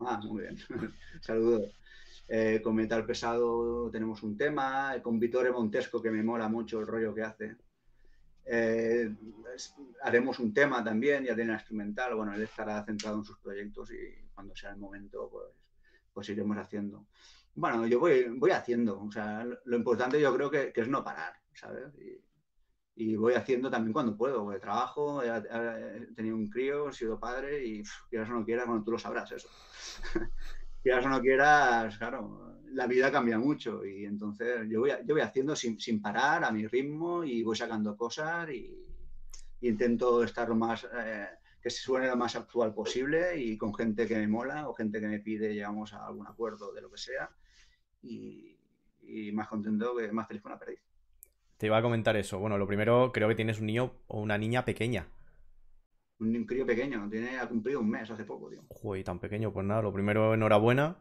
Ah, 0.00 0.20
muy 0.24 0.42
bien. 0.42 0.56
Saludos. 1.20 1.72
Eh, 2.26 2.60
con 2.62 2.74
Metal 2.74 3.04
Pesado 3.06 3.90
tenemos 3.90 4.22
un 4.22 4.36
tema, 4.36 4.94
con 5.02 5.18
Vittore 5.18 5.52
Montesco, 5.52 6.02
que 6.02 6.10
me 6.10 6.22
mola 6.22 6.48
mucho 6.48 6.80
el 6.80 6.86
rollo 6.86 7.14
que 7.14 7.22
hace. 7.22 7.56
Eh, 8.44 9.14
haremos 10.02 10.38
un 10.38 10.52
tema 10.52 10.82
también, 10.82 11.24
ya 11.24 11.34
tiene 11.34 11.52
instrumental, 11.52 12.14
bueno, 12.14 12.34
él 12.34 12.42
estará 12.42 12.84
centrado 12.84 13.18
en 13.18 13.24
sus 13.24 13.38
proyectos 13.38 13.90
y 13.92 14.28
cuando 14.34 14.54
sea 14.56 14.70
el 14.70 14.78
momento, 14.78 15.28
pues, 15.30 15.46
pues 16.12 16.28
iremos 16.28 16.56
haciendo. 16.56 17.06
Bueno, 17.54 17.86
yo 17.86 18.00
voy, 18.00 18.24
voy 18.28 18.50
haciendo, 18.52 19.00
o 19.00 19.10
sea, 19.10 19.44
lo 19.64 19.76
importante 19.76 20.20
yo 20.20 20.34
creo 20.34 20.50
que, 20.50 20.72
es 20.74 20.88
no 20.88 21.04
parar, 21.04 21.34
¿sabes? 21.54 21.92
Y, 22.96 23.16
voy 23.16 23.32
haciendo 23.32 23.70
también 23.70 23.94
cuando 23.94 24.16
puedo, 24.16 24.44
porque 24.44 24.60
trabajo, 24.60 25.22
he, 25.22 26.06
tenido 26.14 26.36
un 26.36 26.50
crío, 26.50 26.90
he 26.90 26.92
sido 26.92 27.18
padre 27.18 27.64
y 27.64 27.82
quieras 28.10 28.28
o 28.28 28.34
no 28.34 28.44
quieras, 28.44 28.66
bueno, 28.66 28.84
tú 28.84 28.92
lo 28.92 28.98
sabrás 28.98 29.32
eso. 29.32 29.48
quieras 30.82 31.06
o 31.06 31.08
no 31.08 31.20
quieras, 31.20 31.96
claro, 31.96 32.49
la 32.72 32.86
vida 32.86 33.10
cambia 33.10 33.38
mucho 33.38 33.84
y 33.84 34.04
entonces 34.04 34.68
yo 34.68 34.80
voy, 34.80 34.90
yo 35.04 35.14
voy 35.14 35.22
haciendo 35.22 35.56
sin, 35.56 36.00
parar 36.00 36.44
a 36.44 36.50
mi 36.50 36.66
ritmo 36.66 37.24
y 37.24 37.42
voy 37.42 37.56
sacando 37.56 37.96
cosas 37.96 38.50
y, 38.50 38.86
intento 39.62 40.24
estar 40.24 40.48
lo 40.48 40.54
más, 40.54 40.84
eh, 40.84 41.26
que 41.60 41.68
se 41.68 41.82
suene 41.82 42.06
lo 42.06 42.16
más 42.16 42.34
actual 42.34 42.72
posible 42.72 43.38
y 43.38 43.58
con 43.58 43.74
gente 43.74 44.06
que 44.06 44.16
me 44.16 44.26
mola 44.26 44.68
o 44.68 44.74
gente 44.74 45.00
que 45.00 45.06
me 45.06 45.18
pide 45.18 45.52
llegamos 45.52 45.92
a 45.92 46.06
algún 46.06 46.26
acuerdo 46.26 46.72
de 46.72 46.80
lo 46.80 46.90
que 46.90 46.96
sea 46.96 47.30
y, 48.02 48.56
más 49.32 49.48
contento 49.48 49.96
que 49.96 50.10
más 50.12 50.28
feliz 50.28 50.40
con 50.40 50.52
la 50.52 50.58
perdiz. 50.58 50.78
Te 51.56 51.66
iba 51.66 51.76
a 51.76 51.82
comentar 51.82 52.16
eso. 52.16 52.38
Bueno, 52.38 52.56
lo 52.58 52.66
primero 52.66 53.10
creo 53.12 53.28
que 53.28 53.34
tienes 53.34 53.58
un 53.58 53.66
niño 53.66 53.92
o 54.06 54.20
una 54.20 54.38
niña 54.38 54.64
pequeña. 54.64 55.08
Un 56.20 56.44
crío 56.44 56.64
pequeño, 56.64 57.08
tiene, 57.10 57.38
ha 57.38 57.48
cumplido 57.48 57.80
un 57.80 57.90
mes 57.90 58.08
hace 58.10 58.24
poco, 58.24 58.48
tío. 58.48 58.62
Uy, 58.82 59.02
tan 59.02 59.18
pequeño, 59.18 59.52
pues 59.52 59.66
nada, 59.66 59.82
lo 59.82 59.92
primero, 59.92 60.32
enhorabuena. 60.32 60.96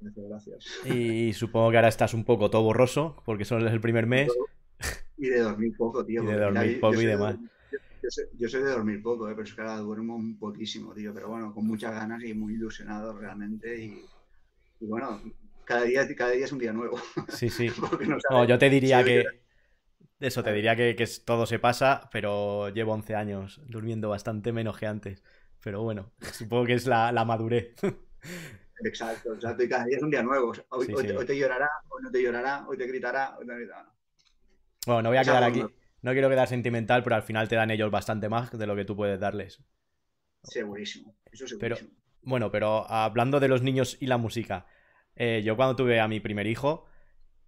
Gracias. 0.00 0.66
Y 0.84 1.32
supongo 1.32 1.70
que 1.70 1.76
ahora 1.76 1.88
estás 1.88 2.14
un 2.14 2.24
poco 2.24 2.50
todo 2.50 2.62
borroso, 2.62 3.22
porque 3.24 3.44
solo 3.44 3.66
es 3.66 3.72
el 3.72 3.80
primer 3.80 4.06
mes. 4.06 4.30
Y 5.16 5.28
de 5.28 5.40
dormir 5.40 5.74
poco, 5.76 6.04
tío. 6.04 6.22
Y 6.22 6.26
de 6.26 6.38
dormir 6.38 6.80
poco 6.80 7.00
y 7.00 7.06
demás. 7.06 7.36
Yo 8.38 8.48
soy, 8.48 8.62
de 8.62 8.70
dormir 8.70 9.02
poco, 9.02 9.28
eh, 9.28 9.32
pero 9.32 9.44
es 9.44 9.54
que 9.54 9.60
ahora 9.62 9.78
duermo 9.78 10.14
un 10.14 10.38
poquísimo, 10.38 10.92
tío. 10.92 11.14
Pero 11.14 11.28
bueno, 11.28 11.54
con 11.54 11.66
muchas 11.66 11.94
ganas 11.94 12.22
y 12.22 12.34
muy 12.34 12.54
ilusionado 12.54 13.16
realmente. 13.16 13.82
Y, 13.82 14.04
bueno, 14.80 15.22
cada 15.64 15.84
día, 15.84 16.06
cada 16.14 16.32
día 16.32 16.44
es 16.44 16.52
un 16.52 16.58
día 16.58 16.72
nuevo. 16.72 16.98
Sí, 17.28 17.48
sí. 17.48 17.68
no, 18.30 18.44
yo 18.44 18.58
te 18.58 18.68
diría 18.68 19.02
que. 19.02 19.24
Eso, 20.20 20.42
te 20.42 20.52
diría 20.52 20.76
que, 20.76 21.06
todo 21.24 21.44
se 21.46 21.58
pasa, 21.58 22.08
pero 22.12 22.68
llevo 22.68 22.92
11 22.92 23.14
años 23.14 23.60
durmiendo 23.66 24.10
bastante 24.10 24.52
menos 24.52 24.78
que 24.78 24.86
antes. 24.86 25.22
Pero 25.62 25.82
bueno, 25.82 26.12
supongo 26.32 26.66
que 26.66 26.74
es 26.74 26.86
la, 26.86 27.10
la 27.12 27.24
madurez. 27.24 27.74
Exacto, 28.82 29.34
exacto. 29.34 29.62
Y 29.62 29.68
cada 29.68 29.84
día 29.84 29.96
es 29.96 30.02
un 30.02 30.10
día 30.10 30.22
nuevo. 30.22 30.52
Hoy, 30.70 30.86
te 30.86 31.36
llorará, 31.36 31.70
hoy 31.88 32.02
no 32.02 32.10
te 32.10 32.22
llorará, 32.22 32.66
hoy 32.66 32.76
te 32.76 32.86
gritará, 32.86 33.36
hoy 33.38 33.46
te 33.46 33.54
gritará. 33.54 33.92
Bueno, 34.86 35.02
no 35.02 35.08
voy 35.10 35.18
a 35.18 35.22
quedar 35.22 35.44
aquí. 35.44 35.64
No 36.02 36.12
quiero 36.12 36.28
quedar 36.28 36.48
sentimental, 36.48 37.02
pero 37.02 37.16
al 37.16 37.22
final 37.22 37.48
te 37.48 37.56
dan 37.56 37.70
ellos 37.70 37.90
bastante 37.90 38.28
más 38.28 38.50
de 38.50 38.66
lo 38.66 38.76
que 38.76 38.84
tú 38.84 38.94
puedes 38.94 39.18
darles. 39.18 39.62
Segurísimo. 40.42 41.16
Eso 41.32 41.46
segurísimo. 41.46 41.88
Pero, 41.88 41.96
bueno, 42.22 42.50
pero 42.50 42.90
hablando 42.90 43.40
de 43.40 43.48
los 43.48 43.62
niños 43.62 43.96
y 44.00 44.06
la 44.06 44.18
música. 44.18 44.66
Eh, 45.16 45.42
yo 45.44 45.56
cuando 45.56 45.76
tuve 45.76 46.00
a 46.00 46.08
mi 46.08 46.20
primer 46.20 46.46
hijo, 46.46 46.86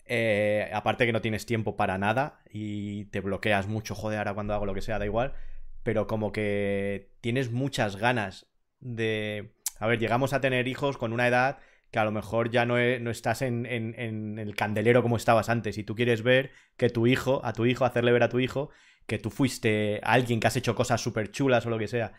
eh, 0.06 0.70
aparte 0.72 1.04
que 1.04 1.12
no 1.12 1.20
tienes 1.20 1.44
tiempo 1.44 1.76
para 1.76 1.98
nada 1.98 2.40
y 2.48 3.06
te 3.06 3.20
bloqueas 3.20 3.66
mucho, 3.66 3.94
joder, 3.94 4.18
ahora 4.18 4.34
cuando 4.34 4.54
hago 4.54 4.64
lo 4.64 4.74
que 4.74 4.80
sea, 4.80 4.98
da 4.98 5.04
igual. 5.04 5.34
Pero 5.82 6.06
como 6.06 6.32
que 6.32 7.10
tienes 7.20 7.50
muchas 7.50 7.96
ganas 7.96 8.46
de 8.80 9.55
a 9.78 9.86
ver, 9.86 9.98
llegamos 9.98 10.32
a 10.32 10.40
tener 10.40 10.68
hijos 10.68 10.96
con 10.96 11.12
una 11.12 11.28
edad 11.28 11.58
que 11.90 11.98
a 11.98 12.04
lo 12.04 12.12
mejor 12.12 12.50
ya 12.50 12.66
no, 12.66 12.76
no 13.00 13.10
estás 13.10 13.42
en, 13.42 13.66
el 13.66 14.56
candelero 14.56 15.02
como 15.02 15.16
estabas 15.16 15.48
antes 15.48 15.78
y 15.78 15.84
tú 15.84 15.94
quieres 15.94 16.22
ver 16.22 16.50
que 16.76 16.90
tu 16.90 17.06
hijo, 17.06 17.40
a 17.44 17.52
tu 17.52 17.64
hijo, 17.66 17.84
hacerle 17.84 18.12
ver 18.12 18.22
a 18.22 18.28
tu 18.28 18.40
hijo 18.40 18.70
que 19.06 19.18
tú 19.18 19.30
fuiste 19.30 20.00
alguien 20.02 20.40
que 20.40 20.48
has 20.48 20.56
hecho 20.56 20.74
cosas 20.74 21.00
súper 21.00 21.30
chulas 21.30 21.64
o 21.66 21.70
lo 21.70 21.78
que 21.78 21.88
sea. 21.88 22.12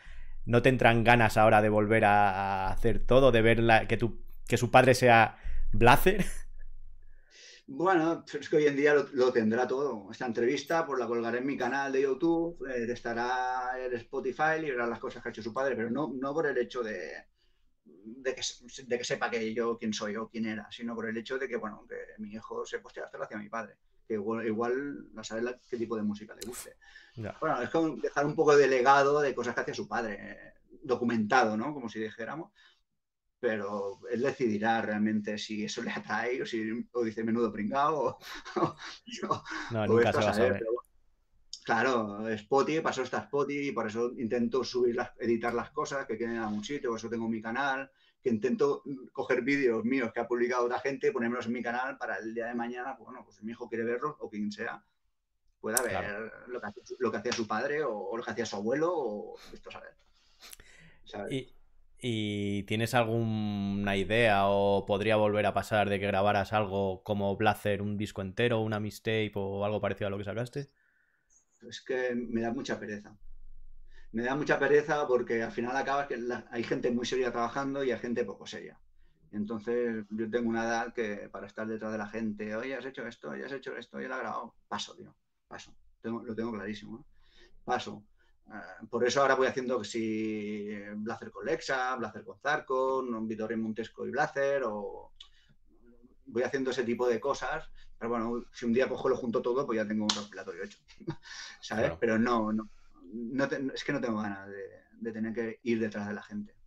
¿No 0.45 0.61
te 0.61 0.69
entran 0.69 1.03
ganas 1.03 1.35
ahora 1.35 1.61
de 1.61 1.69
volver 1.69 2.05
a, 2.05 2.69
hacer 2.69 3.05
todo, 3.05 3.31
de 3.31 3.41
ver 3.41 3.87
que, 3.87 3.97
tu, 3.97 4.23
su 4.55 4.71
padre 4.71 4.95
sea 4.95 5.37
Blazer? 5.73 6.25
Bueno, 7.69 8.23
es 8.39 8.47
que 8.47 8.55
hoy 8.55 8.65
en 8.65 8.77
día 8.77 8.95
lo, 9.11 9.33
tendrá 9.33 9.67
todo. 9.67 10.09
Esta 10.09 10.25
entrevista 10.25 10.85
pues 10.85 10.97
la 10.99 11.05
colgaré 11.05 11.39
en 11.39 11.45
mi 11.45 11.57
canal 11.57 11.91
de 11.91 12.03
YouTube, 12.03 12.65
eh, 12.65 12.89
estará 12.89 13.73
en 13.77 13.93
Spotify 13.93 14.61
y 14.63 14.71
verá 14.71 14.87
las 14.87 14.99
cosas 14.99 15.21
que 15.21 15.27
ha 15.27 15.31
hecho 15.31 15.43
su 15.43 15.53
padre, 15.53 15.75
pero 15.75 15.89
no, 15.89 16.13
no 16.17 16.33
por 16.33 16.47
el 16.47 16.57
hecho 16.57 16.81
de, 16.81 17.11
de 18.15 18.35
que, 18.97 19.03
sepa 19.03 19.29
que 19.29 19.53
yo 19.53 19.77
quién 19.77 19.93
soy 19.93 20.15
o 20.15 20.27
quién 20.29 20.45
era, 20.45 20.69
sino 20.71 20.95
por 20.95 21.07
el 21.07 21.17
hecho 21.17 21.37
de 21.37 21.47
que, 21.47 21.57
bueno, 21.57 21.85
que 21.87 21.95
mi 22.19 22.33
hijo 22.33 22.65
se 22.65 22.79
postea 22.79 23.05
hacerlo 23.05 23.25
hacia 23.25 23.37
mi 23.37 23.49
padre, 23.49 23.77
que 24.07 24.15
igual, 24.15 24.45
igual 24.45 25.07
a 25.17 25.23
saber 25.23 25.59
qué 25.69 25.77
tipo 25.77 25.95
de 25.95 26.03
música 26.03 26.35
le 26.35 26.47
guste. 26.47 26.77
Bueno, 27.39 27.61
es 27.61 27.69
como 27.69 27.97
dejar 27.97 28.25
un 28.25 28.35
poco 28.35 28.55
de 28.55 28.67
legado 28.67 29.19
de 29.19 29.35
cosas 29.35 29.55
que 29.55 29.61
hacía 29.61 29.73
su 29.73 29.87
padre, 29.87 30.55
documentado, 30.83 31.57
¿no? 31.57 31.73
Como 31.73 31.89
si 31.89 31.99
dijéramos. 31.99 32.51
Pero 33.39 33.99
él 34.09 34.21
decidirá 34.21 34.81
realmente 34.81 35.37
si 35.37 35.63
eso 35.63 35.83
le 35.83 35.91
atrae 35.91 36.41
o 36.41 36.45
si 36.45 36.87
o 36.91 37.03
dice 37.03 37.23
menudo 37.23 37.51
pringado 37.51 38.17
o, 38.55 39.43
no, 39.69 39.85
nunca 39.85 40.11
se 40.11 40.19
va 40.19 40.29
a 40.29 40.33
saber. 40.33 40.65
Claro, 41.67 42.25
Spotify, 42.29 42.79
pasó 42.79 43.01
esta 43.01 43.17
Spotify 43.17 43.67
y 43.67 43.71
por 43.73 43.87
eso 43.87 44.13
intento 44.17 44.63
subir 44.63 44.95
las, 44.95 45.11
editar 45.19 45.53
las 45.53 45.69
cosas 45.71 46.05
que 46.05 46.17
queden 46.17 46.37
a 46.37 46.47
un 46.47 46.63
sitio, 46.63 46.91
por 46.91 46.97
eso 46.97 47.09
tengo 47.09 47.27
mi 47.27 47.41
canal, 47.41 47.91
que 48.23 48.29
intento 48.29 48.83
coger 49.11 49.41
vídeos 49.41 49.83
míos 49.83 50.13
que 50.13 50.21
ha 50.21 50.27
publicado 50.29 50.63
otra 50.63 50.79
gente 50.79 51.11
ponérmelos 51.11 51.47
en 51.47 51.51
mi 51.51 51.61
canal 51.61 51.97
para 51.97 52.19
el 52.19 52.33
día 52.33 52.45
de 52.45 52.55
mañana, 52.55 52.95
pues, 52.95 53.07
bueno, 53.07 53.21
pues 53.25 53.35
si 53.35 53.43
mi 53.43 53.51
hijo 53.51 53.67
quiere 53.67 53.83
verlos 53.83 54.15
o 54.19 54.29
quien 54.29 54.49
sea, 54.49 54.81
pueda 55.59 55.81
ver 55.81 56.31
lo, 56.47 56.61
que, 56.61 57.17
hacía 57.17 57.33
su 57.33 57.45
padre 57.45 57.83
o, 57.83 58.15
lo 58.15 58.23
que 58.23 58.31
hacía 58.31 58.45
su 58.45 58.55
abuelo 58.55 58.93
o 58.95 59.35
esto 59.51 59.69
saber. 59.69 59.91
¿Y, 61.29 61.53
¿Y 61.99 62.63
tienes 62.63 62.93
alguna 62.93 63.97
idea 63.97 64.47
o 64.47 64.85
podría 64.85 65.17
volver 65.17 65.45
a 65.45 65.53
pasar 65.53 65.89
de 65.89 65.99
que 65.99 66.07
grabaras 66.07 66.53
algo 66.53 67.03
como 67.03 67.35
Blazer, 67.35 67.81
un 67.81 67.97
disco 67.97 68.21
entero, 68.21 68.61
una 68.61 68.79
mixtape 68.79 69.33
o 69.35 69.65
algo 69.65 69.81
parecido 69.81 70.07
a 70.07 70.11
lo 70.11 70.17
que 70.17 70.23
sacaste? 70.23 70.69
Es 71.61 71.81
que 71.81 72.15
me 72.15 72.41
da 72.41 72.51
mucha 72.51 72.79
pereza. 72.79 73.15
Me 74.11 74.23
da 74.23 74.35
mucha 74.35 74.57
pereza 74.57 75.05
porque 75.07 75.43
al 75.43 75.51
final 75.51 75.75
acabas 75.75 76.07
que 76.07 76.17
hay 76.51 76.63
gente 76.63 76.91
muy 76.91 77.05
seria 77.05 77.31
trabajando 77.31 77.83
y 77.83 77.91
hay 77.91 77.99
gente 77.99 78.25
poco 78.25 78.45
seria. 78.45 78.79
Entonces, 79.31 80.05
yo 80.09 80.29
tengo 80.29 80.49
una 80.49 80.63
edad 80.63 80.93
que 80.93 81.29
para 81.29 81.47
estar 81.47 81.67
detrás 81.67 81.91
de 81.91 81.97
la 81.97 82.07
gente, 82.07 82.55
oye, 82.55 82.75
has 82.75 82.85
hecho 82.85 83.05
esto, 83.05 83.35
ya 83.35 83.45
has 83.45 83.51
hecho 83.51 83.75
esto, 83.75 83.99
ya 83.99 84.07
lo 84.07 84.15
he 84.15 84.19
grabado. 84.19 84.55
Paso, 84.67 84.95
tío, 84.95 85.15
paso. 85.47 85.75
lo 86.03 86.33
tengo 86.33 86.53
clarísimo. 86.53 87.05
Paso. 87.65 88.05
Eh, 88.47 88.87
por 88.89 89.05
eso 89.05 89.21
ahora 89.21 89.35
voy 89.35 89.47
haciendo 89.47 89.79
que 89.79 89.85
si 89.85 90.69
Blazer 90.95 91.31
con 91.31 91.45
Lexa, 91.45 91.95
Blazer 91.95 92.23
con 92.23 92.39
Zarco, 92.39 93.03
Vittorio 93.23 93.57
Montesco 93.57 94.07
y 94.07 94.11
Blazer, 94.11 94.63
o 94.65 95.11
voy 96.27 96.43
haciendo 96.43 96.71
ese 96.71 96.83
tipo 96.83 97.07
de 97.07 97.19
cosas. 97.19 97.69
Pero 97.97 98.11
bueno, 98.11 98.45
si 98.53 98.65
un 98.65 98.73
día 98.73 98.87
cojo 98.87 99.09
lo 99.09 99.17
junto 99.17 99.41
todo, 99.41 99.65
pues 99.65 99.77
ya 99.77 99.87
tengo 99.87 100.03
un 100.03 100.09
respiratorio 100.09 100.63
hecho. 100.63 100.77
¿Sabes? 101.61 101.93
Pero 101.99 102.19
no, 102.19 102.51
no, 102.53 102.69
es 103.73 103.83
que 103.83 103.93
no 103.93 104.01
tengo 104.01 104.21
ganas 104.21 104.47
de 104.99 105.11
tener 105.11 105.33
que 105.33 105.59
ir 105.63 105.79
detrás 105.79 106.07
de 106.07 106.13
la 106.13 106.21
gente. 106.21 106.57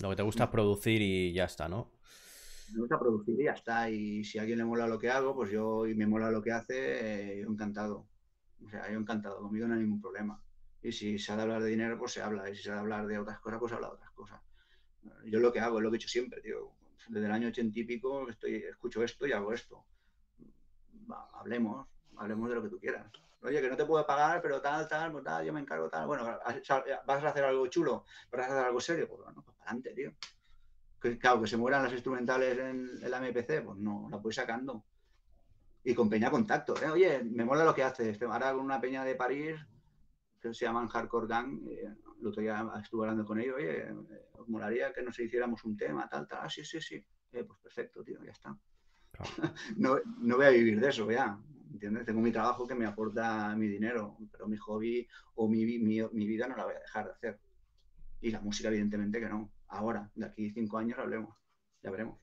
Lo 0.00 0.10
que 0.10 0.16
te 0.16 0.22
gusta 0.22 0.44
es 0.44 0.50
producir 0.50 1.02
y 1.02 1.32
ya 1.32 1.44
está, 1.44 1.68
¿no? 1.68 1.90
Me 2.72 2.80
gusta 2.80 2.98
producir 2.98 3.40
y 3.40 3.44
ya 3.44 3.52
está. 3.52 3.90
Y 3.90 4.22
si 4.24 4.38
a 4.38 4.42
alguien 4.42 4.58
le 4.58 4.64
mola 4.64 4.86
lo 4.86 4.98
que 4.98 5.10
hago, 5.10 5.34
pues 5.34 5.50
yo 5.50 5.86
y 5.86 5.94
me 5.94 6.06
mola 6.06 6.30
lo 6.30 6.42
que 6.42 6.52
hace, 6.52 7.38
eh, 7.38 7.40
yo 7.42 7.48
encantado. 7.48 8.06
O 8.64 8.68
sea, 8.68 8.90
yo 8.90 8.98
encantado, 8.98 9.40
conmigo 9.40 9.66
no 9.66 9.74
hay 9.74 9.80
ningún 9.80 10.00
problema. 10.00 10.40
Y 10.82 10.92
si 10.92 11.18
se 11.18 11.32
ha 11.32 11.36
de 11.36 11.42
hablar 11.42 11.62
de 11.62 11.70
dinero, 11.70 11.98
pues 11.98 12.12
se 12.12 12.22
habla. 12.22 12.48
Y 12.48 12.54
si 12.54 12.62
se 12.62 12.70
ha 12.70 12.74
de 12.74 12.80
hablar 12.80 13.06
de 13.06 13.18
otras 13.18 13.40
cosas, 13.40 13.58
pues 13.58 13.70
se 13.70 13.76
habla 13.76 13.88
de 13.88 13.94
otras 13.94 14.10
cosas. 14.12 14.40
Yo 15.24 15.40
lo 15.40 15.52
que 15.52 15.60
hago 15.60 15.78
es 15.78 15.82
lo 15.82 15.90
que 15.90 15.96
he 15.96 15.98
hecho 15.98 16.08
siempre, 16.08 16.40
tío. 16.40 16.72
Desde 17.08 17.26
el 17.26 17.32
año 17.32 17.48
ochenta 17.48 17.78
y 17.78 17.84
pico 17.84 18.28
estoy, 18.28 18.56
escucho 18.56 19.02
esto 19.02 19.26
y 19.26 19.32
hago 19.32 19.52
esto. 19.52 19.84
hablemos, 21.34 21.86
hablemos 22.16 22.48
de 22.48 22.54
lo 22.54 22.62
que 22.62 22.68
tú 22.68 22.78
quieras. 22.78 23.06
Oye, 23.42 23.60
que 23.60 23.70
no 23.70 23.76
te 23.76 23.84
puedo 23.84 24.04
pagar, 24.04 24.42
pero 24.42 24.60
tal, 24.60 24.88
tal, 24.88 25.12
pues 25.12 25.24
tal, 25.24 25.44
yo 25.44 25.52
me 25.52 25.60
encargo 25.60 25.88
tal. 25.88 26.06
Bueno, 26.06 26.24
vas 26.24 27.24
a 27.24 27.28
hacer 27.28 27.44
algo 27.44 27.66
chulo, 27.68 28.04
vas 28.30 28.42
a 28.42 28.46
hacer 28.46 28.64
algo 28.64 28.80
serio, 28.80 29.08
pues 29.08 29.22
bueno, 29.22 29.42
pues 29.42 29.56
para 29.56 29.70
adelante, 29.70 29.94
tío. 29.94 30.12
Claro, 31.20 31.40
que 31.40 31.46
se 31.46 31.56
mueran 31.56 31.84
las 31.84 31.92
instrumentales 31.92 32.58
en, 32.58 32.98
el 33.00 33.10
la 33.10 33.20
MPC, 33.20 33.62
pues 33.64 33.78
no, 33.78 34.08
la 34.10 34.16
voy 34.16 34.32
sacando. 34.32 34.84
Y 35.84 35.94
con 35.94 36.10
peña 36.10 36.30
contacto, 36.30 36.74
¿eh? 36.82 36.90
Oye, 36.90 37.22
me 37.22 37.44
mola 37.44 37.64
lo 37.64 37.74
que 37.74 37.84
haces. 37.84 38.20
Ahora 38.22 38.52
con 38.52 38.64
una 38.64 38.80
peña 38.80 39.04
de 39.04 39.14
París, 39.14 39.56
que 40.40 40.52
se 40.52 40.64
llaman 40.64 40.88
Hardcore 40.88 41.28
Gang, 41.28 41.60
eh, 41.68 41.94
lo 42.20 42.30
otro 42.30 42.42
día 42.42 42.66
estuve 42.82 43.02
hablando 43.02 43.24
con 43.24 43.40
ellos, 43.40 43.56
oye, 43.56 43.88
eh, 43.88 43.94
os 44.32 44.48
molaría 44.48 44.92
que 44.92 45.02
nos 45.02 45.18
hiciéramos 45.18 45.64
un 45.64 45.76
tema, 45.76 46.08
tal, 46.08 46.26
tal. 46.26 46.40
Ah, 46.42 46.48
sí, 46.48 46.64
sí, 46.64 46.80
sí. 46.80 46.96
Eh, 47.32 47.44
pues 47.44 47.58
perfecto, 47.60 48.02
tío, 48.02 48.22
ya 48.24 48.32
está. 48.32 48.56
no, 49.76 49.98
no 50.20 50.36
voy 50.36 50.46
a 50.46 50.50
vivir 50.50 50.80
de 50.80 50.88
eso, 50.88 51.10
ya. 51.10 51.38
¿entiendes? 51.72 52.06
Tengo 52.06 52.20
mi 52.20 52.32
trabajo 52.32 52.66
que 52.66 52.74
me 52.74 52.86
aporta 52.86 53.54
mi 53.56 53.68
dinero, 53.68 54.16
pero 54.30 54.48
mi 54.48 54.56
hobby 54.56 55.06
o 55.34 55.48
mi, 55.48 55.64
vida 55.64 56.48
no 56.48 56.56
la 56.56 56.64
voy 56.64 56.74
a 56.74 56.80
dejar 56.80 57.06
de 57.06 57.12
hacer. 57.12 57.40
Y 58.20 58.30
la 58.30 58.40
música, 58.40 58.68
evidentemente, 58.68 59.20
que 59.20 59.28
no. 59.28 59.52
Ahora, 59.68 60.10
de 60.14 60.26
aquí 60.26 60.50
cinco 60.50 60.78
años 60.78 60.98
hablemos, 60.98 61.36
ya 61.82 61.90
veremos. 61.90 62.18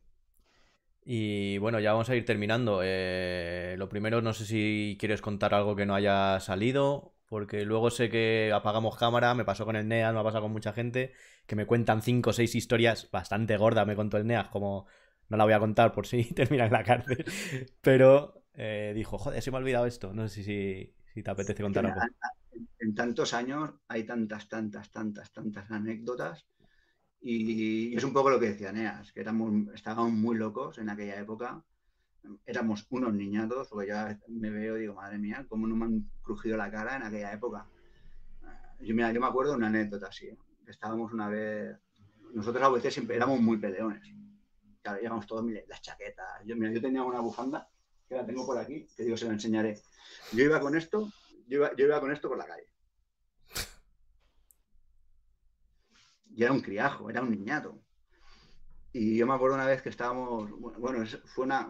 Y 1.05 1.57
bueno, 1.59 1.79
ya 1.79 1.93
vamos 1.93 2.09
a 2.09 2.15
ir 2.15 2.25
terminando. 2.25 2.81
Eh, 2.83 3.75
lo 3.77 3.87
primero, 3.87 4.21
no 4.21 4.33
sé 4.33 4.45
si 4.45 4.97
quieres 4.99 5.21
contar 5.21 5.53
algo 5.53 5.75
que 5.75 5.85
no 5.85 5.95
haya 5.95 6.39
salido, 6.39 7.14
porque 7.35 7.65
luego 7.65 7.91
sé 7.91 8.09
que 8.09 8.53
apagamos 8.55 8.95
cámara, 8.95 9.35
me 9.35 9.43
pasó 9.43 9.65
con 9.65 9.75
el 9.75 9.89
NEAS, 9.89 10.13
me 10.13 10.21
ha 10.21 10.23
pasado 10.23 10.43
con 10.43 10.53
mucha 10.53 10.71
gente, 10.71 11.11
que 11.45 11.57
me 11.57 11.65
cuentan 11.65 12.01
cinco 12.01 12.29
o 12.29 12.33
seis 12.33 12.55
historias 12.55 13.11
bastante 13.11 13.57
gordas, 13.57 13.85
me 13.85 13.97
contó 13.97 14.15
el 14.15 14.25
NEAS, 14.25 14.47
como 14.47 14.87
no 15.27 15.35
la 15.35 15.43
voy 15.43 15.51
a 15.51 15.59
contar 15.59 15.91
por 15.91 16.07
si 16.07 16.23
termina 16.33 16.67
en 16.67 16.71
la 16.71 16.85
cárcel, 16.85 17.25
pero 17.81 18.45
eh, 18.53 18.93
dijo, 18.95 19.17
joder, 19.17 19.41
se 19.41 19.51
me 19.51 19.57
ha 19.57 19.59
olvidado 19.59 19.85
esto. 19.85 20.13
No 20.13 20.29
sé 20.29 20.43
si, 20.43 21.21
te 21.21 21.29
apetece 21.29 21.61
contar 21.61 21.85
algo. 21.85 21.99
En 22.79 22.95
tantos 22.95 23.33
años 23.33 23.69
hay 23.89 24.05
tantas, 24.05 24.47
tantas, 24.47 24.89
tantas, 24.89 25.33
tantas 25.33 25.69
anécdotas. 25.69 26.47
Y 27.19 27.97
es 27.97 28.03
un 28.05 28.13
poco 28.13 28.29
lo 28.29 28.39
que 28.39 28.51
decía 28.51 28.71
Neas, 28.71 29.11
que 29.11 29.19
éramos, 29.19 29.51
estábamos 29.73 30.13
muy 30.13 30.37
locos 30.37 30.77
en 30.77 30.87
aquella 30.87 31.19
época. 31.19 31.61
Éramos 32.45 32.85
unos 32.89 33.13
niñatos, 33.13 33.67
porque 33.67 33.87
ya 33.87 34.19
me 34.27 34.49
veo 34.49 34.77
y 34.77 34.81
digo, 34.81 34.93
madre 34.93 35.17
mía, 35.17 35.45
cómo 35.49 35.67
no 35.67 35.75
me 35.75 35.85
han 35.85 36.09
crujido 36.21 36.57
la 36.57 36.71
cara 36.71 36.95
en 36.95 37.03
aquella 37.03 37.33
época. 37.33 37.67
Yo, 38.79 38.93
mira, 38.93 39.11
yo 39.11 39.21
me 39.21 39.27
acuerdo 39.27 39.51
de 39.51 39.57
una 39.57 39.67
anécdota 39.67 40.07
así. 40.07 40.29
Estábamos 40.67 41.13
una 41.13 41.29
vez, 41.29 41.77
nosotros 42.33 42.63
a 42.63 42.69
veces 42.69 42.93
siempre 42.93 43.15
éramos 43.15 43.39
muy 43.39 43.57
peleones. 43.57 44.01
Claro, 44.81 45.01
llevamos 45.01 45.25
todos 45.25 45.45
las 45.67 45.81
chaquetas. 45.81 46.43
Yo, 46.45 46.55
mira, 46.55 46.71
yo 46.71 46.81
tenía 46.81 47.03
una 47.03 47.19
bufanda 47.19 47.69
que 48.07 48.15
la 48.15 48.25
tengo 48.25 48.45
por 48.45 48.57
aquí, 48.57 48.87
que 48.95 49.03
digo, 49.03 49.17
se 49.17 49.25
la 49.25 49.33
enseñaré. 49.33 49.81
Yo 50.31 50.43
iba 50.43 50.59
con 50.59 50.75
esto, 50.75 51.11
yo 51.47 51.67
iba, 51.77 51.99
con 51.99 52.11
esto 52.11 52.29
por 52.29 52.37
la 52.37 52.45
calle. 52.45 52.67
Y 56.35 56.43
era 56.43 56.51
un 56.51 56.61
criajo, 56.61 57.09
era 57.09 57.21
un 57.21 57.31
niñato. 57.31 57.81
Y 58.97 59.17
yo 59.17 59.27
me 59.27 59.33
acuerdo 59.33 59.55
una 59.55 59.65
vez 59.65 59.81
que 59.81 59.89
estábamos, 59.89 60.49
bueno, 60.79 61.05
fue 61.25 61.43
una, 61.43 61.67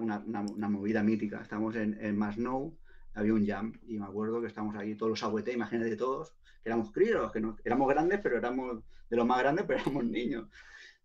movida 0.70 1.02
mítica. 1.02 1.42
Estábamos 1.42 1.76
en, 1.76 1.98
en 2.00 2.16
Masnou, 2.16 2.78
había 3.16 3.34
un 3.34 3.48
jam, 3.48 3.74
y 3.88 3.98
me 3.98 4.06
acuerdo 4.06 4.42
que 4.42 4.46
estábamos 4.46 4.76
ahí 4.76 4.94
todos 4.94 5.10
los 5.10 5.24
agüete, 5.24 5.52
imagínate 5.52 5.96
todos, 5.96 6.36
que 6.62 6.70
éramos 6.70 6.92
críos, 6.92 7.32
que 7.32 7.40
no, 7.40 7.58
éramos 7.66 7.90
grandes, 7.90 8.20
pero 8.22 8.38
éramos 8.38 8.84
de 9.10 9.18
los 9.18 9.26
más 9.26 9.40
grandes, 9.40 9.66
pero 9.66 9.80
éramos 9.82 10.06
niños. 10.06 10.48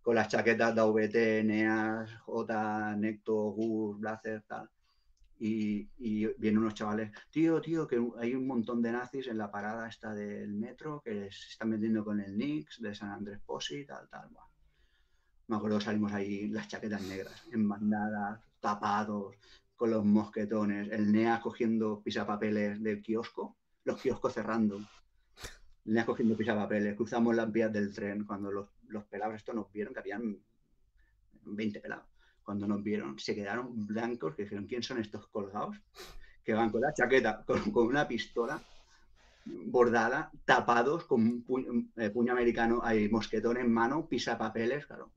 Con 0.03 0.13
las 0.13 0.27
chaquetas 0.27 0.75
de 0.75 0.81
AVT, 0.81 1.43
NEAS, 1.43 2.15
J, 2.19 2.95
Necto, 2.97 3.33
Gus, 3.53 3.99
Blazer, 3.99 4.43
tal 4.43 4.69
y, 5.43 6.27
vienen 6.37 6.59
unos 6.59 6.75
chavales, 6.75 7.11
tío, 7.31 7.59
tío, 7.61 7.87
que 7.87 7.99
hay 8.19 8.35
un 8.35 8.45
montón 8.45 8.79
de 8.81 8.91
nazis 8.91 9.27
en 9.27 9.39
la 9.39 9.49
parada 9.49 9.87
esta 9.87 10.13
del 10.13 10.53
metro 10.53 11.01
que 11.03 11.31
se 11.31 11.49
están 11.49 11.69
metiendo 11.69 12.05
con 12.05 12.19
el 12.19 12.37
Nix 12.37 12.79
de 12.79 12.93
San 12.93 13.09
Andrés 13.09 13.39
Posi, 13.43 13.83
tal, 13.85 14.07
tal. 14.07 14.29
Me 15.51 15.57
acuerdo 15.57 15.81
salimos 15.81 16.13
ahí 16.13 16.47
las 16.47 16.69
chaquetas 16.69 17.01
negras, 17.01 17.43
en 17.51 17.67
bandadas, 17.67 18.39
tapados, 18.61 19.35
con 19.75 19.91
los 19.91 20.05
mosquetones, 20.05 20.89
el 20.93 21.11
NEA 21.11 21.41
cogiendo 21.41 22.01
pisapapeles 22.01 22.81
del 22.81 23.01
kiosco, 23.01 23.57
los 23.83 23.99
kioscos 23.99 24.33
cerrando, 24.33 24.77
el 24.77 25.93
NEA 25.93 26.05
cogiendo 26.05 26.37
pisapapeles, 26.37 26.95
cruzamos 26.95 27.35
las 27.35 27.51
vías 27.51 27.73
del 27.73 27.93
tren 27.93 28.23
cuando 28.23 28.49
los, 28.49 28.69
los 28.87 29.03
pelados 29.07 29.35
estos 29.35 29.53
nos 29.53 29.69
vieron 29.73 29.93
que 29.93 29.99
habían 29.99 30.37
20 31.43 31.81
pelados 31.81 32.07
cuando 32.43 32.65
nos 32.65 32.81
vieron, 32.81 33.19
se 33.19 33.35
quedaron 33.35 33.85
blancos, 33.85 34.35
que 34.35 34.43
dijeron, 34.43 34.67
¿quién 34.67 34.83
son 34.83 34.99
estos 34.99 35.27
colgados? 35.27 35.75
Que 36.45 36.53
van 36.53 36.69
con 36.69 36.79
la 36.79 36.93
chaqueta, 36.93 37.43
con, 37.45 37.61
una 37.87 38.07
pistola 38.07 38.57
bordada, 39.43 40.31
tapados, 40.45 41.03
con 41.03 41.43
un 41.45 41.91
eh, 41.97 42.09
puño, 42.09 42.31
americano, 42.31 42.79
hay 42.81 43.09
mosquetón 43.09 43.57
en 43.57 43.69
mano, 43.69 44.07
pisa 44.07 44.37
papeles, 44.37 44.85
claro. 44.85 45.11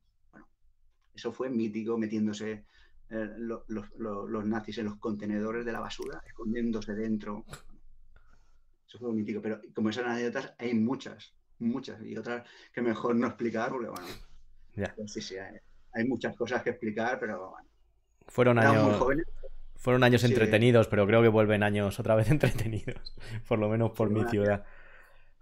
Eso 1.14 1.32
fue 1.32 1.48
mítico, 1.48 1.96
metiéndose 1.96 2.64
eh, 3.10 3.30
los 3.38 4.44
nazis 4.44 4.78
en 4.78 4.86
los 4.86 4.96
contenedores 4.96 5.64
de 5.64 5.72
la 5.72 5.80
basura, 5.80 6.22
escondiéndose 6.26 6.94
dentro. 6.94 7.44
Eso 8.86 8.98
fue 8.98 9.12
mítico, 9.12 9.40
pero 9.40 9.60
como 9.74 9.90
esas 9.90 10.06
anécdotas 10.06 10.54
hay 10.58 10.74
muchas, 10.74 11.34
muchas, 11.58 12.00
y 12.02 12.16
otras 12.16 12.48
que 12.72 12.82
mejor 12.82 13.16
no 13.16 13.26
explicar, 13.26 13.70
porque 13.70 13.88
bueno, 13.88 14.06
pues 14.96 15.12
sí, 15.12 15.20
sí, 15.20 15.36
hay, 15.36 15.56
hay 15.92 16.06
muchas 16.06 16.36
cosas 16.36 16.62
que 16.62 16.70
explicar, 16.70 17.18
pero 17.18 17.50
bueno. 17.50 17.68
Fueron 18.26 18.58
años. 18.58 19.00
Fueron 19.76 20.02
años 20.02 20.24
entretenidos, 20.24 20.88
pero 20.88 21.06
creo 21.06 21.20
que 21.20 21.28
vuelven 21.28 21.62
años 21.62 22.00
otra 22.00 22.14
vez 22.14 22.30
entretenidos. 22.30 23.14
Por 23.46 23.58
lo 23.58 23.68
menos 23.68 23.92
por 23.92 24.10
mi 24.10 24.24
ciudad. 24.24 24.64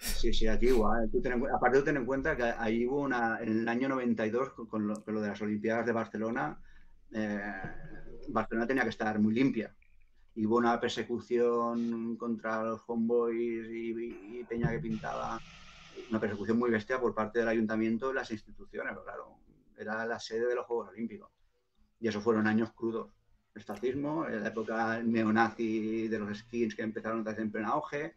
Sí, 0.03 0.33
sí, 0.33 0.49
aquí 0.49 0.67
igual. 0.67 1.11
aparte 1.55 1.79
de 1.79 1.83
tener 1.85 2.01
en 2.01 2.07
cuenta 2.07 2.37
que 2.37 2.43
ahí 2.43 2.87
hubo 2.87 3.01
una. 3.01 3.39
En 3.41 3.61
el 3.61 3.69
año 3.69 3.89
92, 3.89 4.53
con 4.69 4.87
lo, 4.87 4.95
de 4.97 5.29
las 5.29 5.41
Olimpiadas 5.41 5.87
de 5.87 5.93
Barcelona, 5.93 6.61
eh, 7.13 7.41
Barcelona 8.29 8.67
tenía 8.67 8.83
que 8.83 8.91
estar 8.91 9.19
muy 9.19 9.35
limpia. 9.35 9.75
Y 10.35 10.47
hubo 10.47 10.57
una 10.57 10.81
persecución 10.81 12.17
contra 12.17 12.65
los 12.65 12.83
homeboys 12.87 13.69
y, 13.71 14.45
Peña 14.49 14.71
que 14.71 14.81
pintaba. 14.81 15.41
Una 16.11 16.21
persecución 16.21 16.59
muy 16.59 16.71
bestia 16.71 17.01
por 17.01 17.15
parte 17.15 17.39
del 17.39 17.49
ayuntamiento 17.49 18.11
y 18.11 18.15
las 18.15 18.31
instituciones, 18.31 18.97
claro 19.05 19.43
era 19.83 20.07
la 20.07 20.19
sede 20.19 20.47
de 20.47 20.55
los 20.55 20.67
Juegos 20.67 20.89
Olímpicos. 20.89 21.31
Y 22.01 22.09
eso 22.09 22.21
fueron 22.21 22.47
años 22.47 22.73
crudos. 22.73 23.13
El 23.55 23.63
fascismo, 23.63 24.27
la 24.27 24.49
época 24.49 25.03
neonazi 25.03 26.09
de 26.09 26.19
los 26.19 26.39
skins 26.39 26.75
que 26.75 26.83
empezaron 26.83 27.25
en 27.27 27.53
pleno 27.53 27.73
auge. 27.73 28.15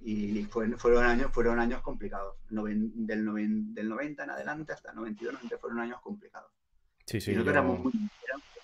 Y 0.00 0.42
fueron, 0.44 1.04
años, 1.04 1.32
fueron 1.32 1.58
años 1.58 1.82
complicados. 1.82 2.36
del, 2.48 2.90
del 2.94 3.24
90 3.88 4.24
en 4.24 4.30
adelante 4.30 4.72
hasta 4.72 4.90
el 4.90 4.96
92, 4.96 5.34
90 5.34 5.58
fueron 5.58 5.80
años 5.80 6.00
complicados. 6.00 6.52
Sí, 7.04 7.20
sí. 7.20 7.32
Y 7.32 7.34
nosotros 7.34 7.54
éramos, 7.54 7.80
muy, 7.80 7.92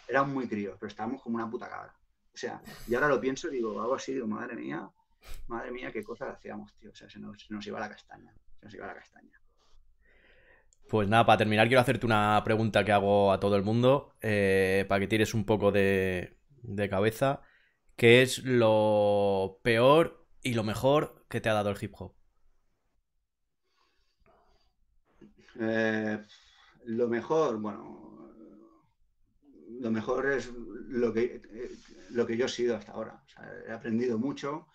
éramos, 0.08 0.32
muy 0.32 0.48
críos, 0.48 0.76
pero 0.78 0.88
estábamos 0.88 1.22
como 1.22 1.36
una 1.36 1.50
puta 1.50 1.68
cabra. 1.68 1.94
O 2.34 2.36
sea, 2.36 2.62
y 2.88 2.94
ahora 2.94 3.08
lo 3.08 3.20
pienso 3.20 3.48
y 3.48 3.56
digo, 3.56 3.80
algo 3.80 3.94
así, 3.94 4.14
digo, 4.14 4.26
madre 4.26 4.56
mía, 4.56 4.88
madre 5.48 5.70
mía, 5.70 5.92
qué 5.92 6.02
cosas 6.02 6.34
hacíamos, 6.36 6.74
tío. 6.74 6.90
O 6.90 6.94
sea, 6.94 7.08
se 7.08 7.18
nos, 7.18 7.42
se 7.42 7.52
nos 7.52 7.66
iba 7.66 7.80
la 7.80 7.88
castaña. 7.88 8.32
Se 8.58 8.66
nos 8.66 8.74
iba 8.74 8.86
la 8.86 8.94
castaña. 8.94 9.42
Pues 10.92 11.08
nada, 11.08 11.24
para 11.24 11.38
terminar 11.38 11.68
quiero 11.68 11.80
hacerte 11.80 12.04
una 12.04 12.42
pregunta 12.44 12.84
que 12.84 12.92
hago 12.92 13.32
a 13.32 13.40
todo 13.40 13.56
el 13.56 13.62
mundo, 13.62 14.14
eh, 14.20 14.84
para 14.88 15.00
que 15.00 15.06
tires 15.06 15.32
un 15.32 15.46
poco 15.46 15.72
de, 15.72 16.36
cabeza. 16.90 17.40
¿Qué 17.96 18.20
es 18.20 18.44
lo 18.44 19.60
peor 19.62 20.21
y 20.42 20.54
lo 20.54 20.64
mejor 20.64 21.24
que 21.28 21.40
te 21.40 21.48
ha 21.48 21.54
dado 21.54 21.70
el 21.70 21.78
hip 21.80 21.94
hop? 21.98 22.14
Eh, 25.60 26.24
lo 26.84 27.08
mejor, 27.08 27.58
bueno, 27.58 28.32
lo 29.80 29.90
mejor 29.90 30.30
es 30.30 30.50
lo 30.52 31.12
que, 31.12 31.40
lo 32.10 32.26
que 32.26 32.36
yo 32.36 32.46
he 32.46 32.48
sido 32.48 32.76
hasta 32.76 32.92
ahora. 32.92 33.22
he 33.66 33.72
aprendido 33.72 34.18
mucho, 34.18 34.68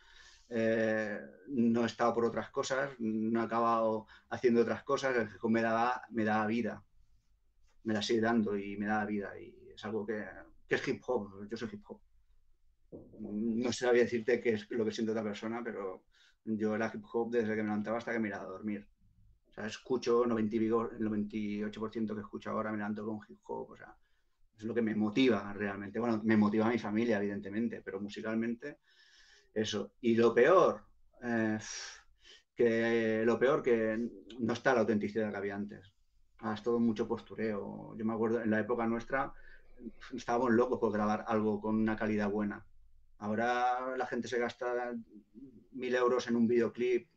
eh, 0.50 1.20
no 1.48 1.84
he 1.84 1.86
estado 1.88 2.14
por 2.14 2.26
otras 2.26 2.50
cosas, 2.52 2.92
no 3.00 3.42
he 3.42 3.44
acabado 3.44 4.08
haciendo 4.30 4.62
otras 4.62 4.84
cosas, 4.84 5.16
el 5.16 5.28
hip 5.28 5.44
hop 5.44 5.52
me 5.52 5.62
daba, 5.62 6.04
me 6.12 6.24
daba 6.24 6.48
vida, 6.48 6.84
me 7.84 7.94
la 7.94 8.02
sigue 8.02 8.22
dando 8.22 8.58
y 8.58 8.78
me 8.78 8.86
da 8.88 9.06
vida 9.06 9.38
y 9.40 9.72
es 9.74 9.84
algo 9.86 10.06
que, 10.06 10.26
que 10.68 10.76
es 10.76 10.88
hip 10.88 11.04
hop, 11.08 11.48
yo 11.50 11.58
soy 11.58 11.70
hip 11.74 11.84
hop. 11.90 12.07
No 13.20 13.72
sabía 13.72 14.04
decirte 14.04 14.40
qué 14.40 14.52
es 14.52 14.70
lo 14.72 14.86
que 14.86 14.92
siente 14.92 15.12
otra 15.12 15.24
persona, 15.24 15.62
pero 15.64 16.04
yo 16.46 16.76
era 16.76 16.92
hip 16.94 17.04
hop 17.12 17.32
desde 17.32 17.56
que 17.56 17.62
me 17.62 17.70
levantaba 17.70 17.98
hasta 17.98 18.14
que 18.14 18.20
me 18.20 18.30
iba 18.30 18.42
a 18.42 18.46
dormir. 18.46 18.88
O 19.50 19.54
sea, 19.54 19.66
escucho 19.66 20.26
90, 20.26 20.56
el 20.56 21.10
98% 21.10 22.14
que 22.14 22.22
escucho 22.22 22.52
ahora 22.52 22.72
me 22.72 22.78
levanto 22.78 23.06
con 23.06 23.20
hip 23.28 23.40
hop, 23.44 23.72
o 23.72 23.78
sea, 23.78 23.96
es 24.58 24.64
lo 24.64 24.74
que 24.74 24.82
me 24.82 24.96
motiva 24.96 25.54
realmente. 25.54 26.00
Bueno, 26.00 26.22
me 26.24 26.38
motiva 26.38 26.68
a 26.68 26.72
mi 26.72 26.80
familia, 26.80 27.18
evidentemente, 27.18 27.82
pero 27.82 28.00
musicalmente 28.00 28.80
eso. 29.54 29.94
Y 30.02 30.16
lo 30.16 30.34
peor, 30.34 30.84
eh, 31.22 31.60
que 32.56 33.24
lo 33.26 33.38
peor 33.38 33.62
que 33.62 34.10
no 34.40 34.54
está 34.54 34.74
la 34.74 34.82
autenticidad 34.82 35.32
que 35.32 35.38
había 35.38 35.56
antes. 35.56 35.94
Es 36.54 36.64
todo 36.64 36.80
mucho 36.80 37.08
postureo. 37.08 37.96
Yo 37.98 38.06
me 38.06 38.14
acuerdo, 38.14 38.42
en 38.42 38.52
la 38.52 38.60
época 38.60 38.86
nuestra 38.88 39.34
estábamos 40.14 40.52
locos 40.52 40.80
por 40.80 40.92
grabar 40.92 41.26
algo 41.28 41.62
con 41.62 41.76
una 41.76 41.96
calidad 41.96 42.30
buena. 42.30 42.66
Ahora 43.20 43.96
la 43.98 44.06
gente 44.06 44.28
se 44.28 44.40
gasta 44.40 44.94
mil 45.72 45.96
euros 45.96 46.28
en 46.28 46.36
un 46.36 46.48
videoclip 46.48 47.10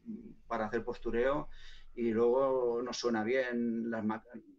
para 0.46 0.66
hacer 0.66 0.84
postureo 0.84 1.48
y 1.94 2.10
luego 2.10 2.82
no 2.82 2.92
suena 2.92 3.24
bien 3.24 3.90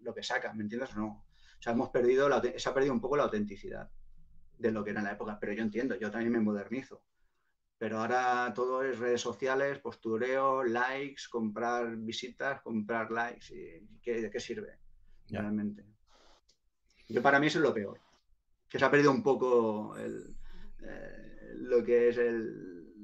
lo 0.01 0.13
que 0.13 0.23
saca, 0.23 0.53
¿me 0.53 0.63
entiendes 0.63 0.95
o 0.95 0.99
no? 0.99 1.07
O 1.07 1.61
sea, 1.61 1.73
hemos 1.73 1.89
perdido, 1.89 2.29
se 2.57 2.69
ha 2.69 2.73
perdido 2.73 2.93
un 2.93 3.01
poco 3.01 3.17
la 3.17 3.23
autenticidad 3.23 3.89
de 4.57 4.71
lo 4.71 4.83
que 4.83 4.91
era 4.91 4.99
en 4.99 5.05
la 5.05 5.13
época, 5.13 5.37
pero 5.39 5.53
yo 5.53 5.63
entiendo, 5.63 5.95
yo 5.95 6.11
también 6.11 6.31
me 6.31 6.39
modernizo. 6.39 7.03
Pero 7.77 7.99
ahora 7.99 8.51
todo 8.53 8.83
es 8.83 8.99
redes 8.99 9.21
sociales, 9.21 9.79
postureo, 9.79 10.63
likes, 10.63 11.23
comprar 11.31 11.95
visitas, 11.97 12.61
comprar 12.61 13.09
likes. 13.09 13.55
¿Y 13.55 13.99
qué, 14.01 14.21
¿De 14.21 14.29
qué 14.29 14.39
sirve 14.39 14.77
realmente? 15.29 15.83
Yo 17.09 17.23
para 17.23 17.39
mí 17.39 17.47
eso 17.47 17.57
es 17.57 17.63
lo 17.63 17.73
peor. 17.73 17.99
Que 18.69 18.77
se 18.77 18.85
ha 18.85 18.91
perdido 18.91 19.11
un 19.11 19.23
poco 19.23 19.97
eh, 19.97 21.30
lo 21.57 21.83
que 21.83 22.09
es 22.09 22.19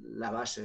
la 0.03 0.31
base 0.31 0.63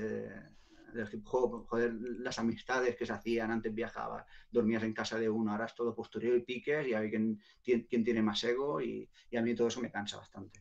del 0.92 1.08
hip. 1.12 1.24
Joder, 1.24 1.92
las 2.18 2.38
amistades 2.38 2.96
que 2.96 3.06
se 3.06 3.12
hacían, 3.12 3.50
antes 3.50 3.74
viajabas, 3.74 4.24
dormías 4.50 4.82
en 4.82 4.92
casa 4.92 5.18
de 5.18 5.28
uno, 5.28 5.52
ahora 5.52 5.66
es 5.66 5.74
todo 5.74 5.94
postureo 5.94 6.36
y 6.36 6.42
piques 6.42 6.86
y 6.86 6.94
hay 6.94 7.10
quien, 7.10 7.40
quien 7.62 8.04
tiene 8.04 8.22
más 8.22 8.42
ego 8.44 8.80
y 8.80 9.08
a 9.36 9.42
mí 9.42 9.54
todo 9.54 9.68
eso 9.68 9.80
me 9.80 9.90
cansa 9.90 10.18
bastante. 10.18 10.60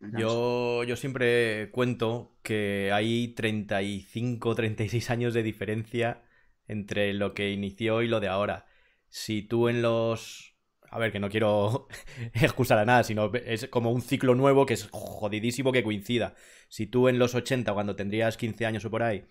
Yo, 0.00 0.84
yo 0.84 0.96
siempre 0.96 1.70
cuento 1.72 2.38
que 2.42 2.92
hay 2.92 3.28
35, 3.34 4.54
36 4.54 5.10
años 5.10 5.34
de 5.34 5.42
diferencia 5.42 6.22
entre 6.68 7.12
lo 7.14 7.34
que 7.34 7.50
inició 7.50 8.02
y 8.02 8.08
lo 8.08 8.20
de 8.20 8.28
ahora. 8.28 8.66
Si 9.08 9.42
tú 9.42 9.68
en 9.68 9.82
los... 9.82 10.47
A 10.90 10.98
ver, 10.98 11.12
que 11.12 11.20
no 11.20 11.28
quiero 11.28 11.88
excusar 12.34 12.78
a 12.78 12.84
nada, 12.84 13.04
sino 13.04 13.32
es 13.34 13.68
como 13.68 13.90
un 13.90 14.02
ciclo 14.02 14.34
nuevo 14.34 14.66
que 14.66 14.74
es 14.74 14.88
jodidísimo 14.90 15.72
que 15.72 15.82
coincida. 15.82 16.34
Si 16.68 16.86
tú 16.86 17.08
en 17.08 17.18
los 17.18 17.34
80, 17.34 17.72
cuando 17.74 17.96
tendrías 17.96 18.36
15 18.36 18.66
años 18.66 18.84
o 18.84 18.90
por 18.90 19.02
ahí, 19.02 19.24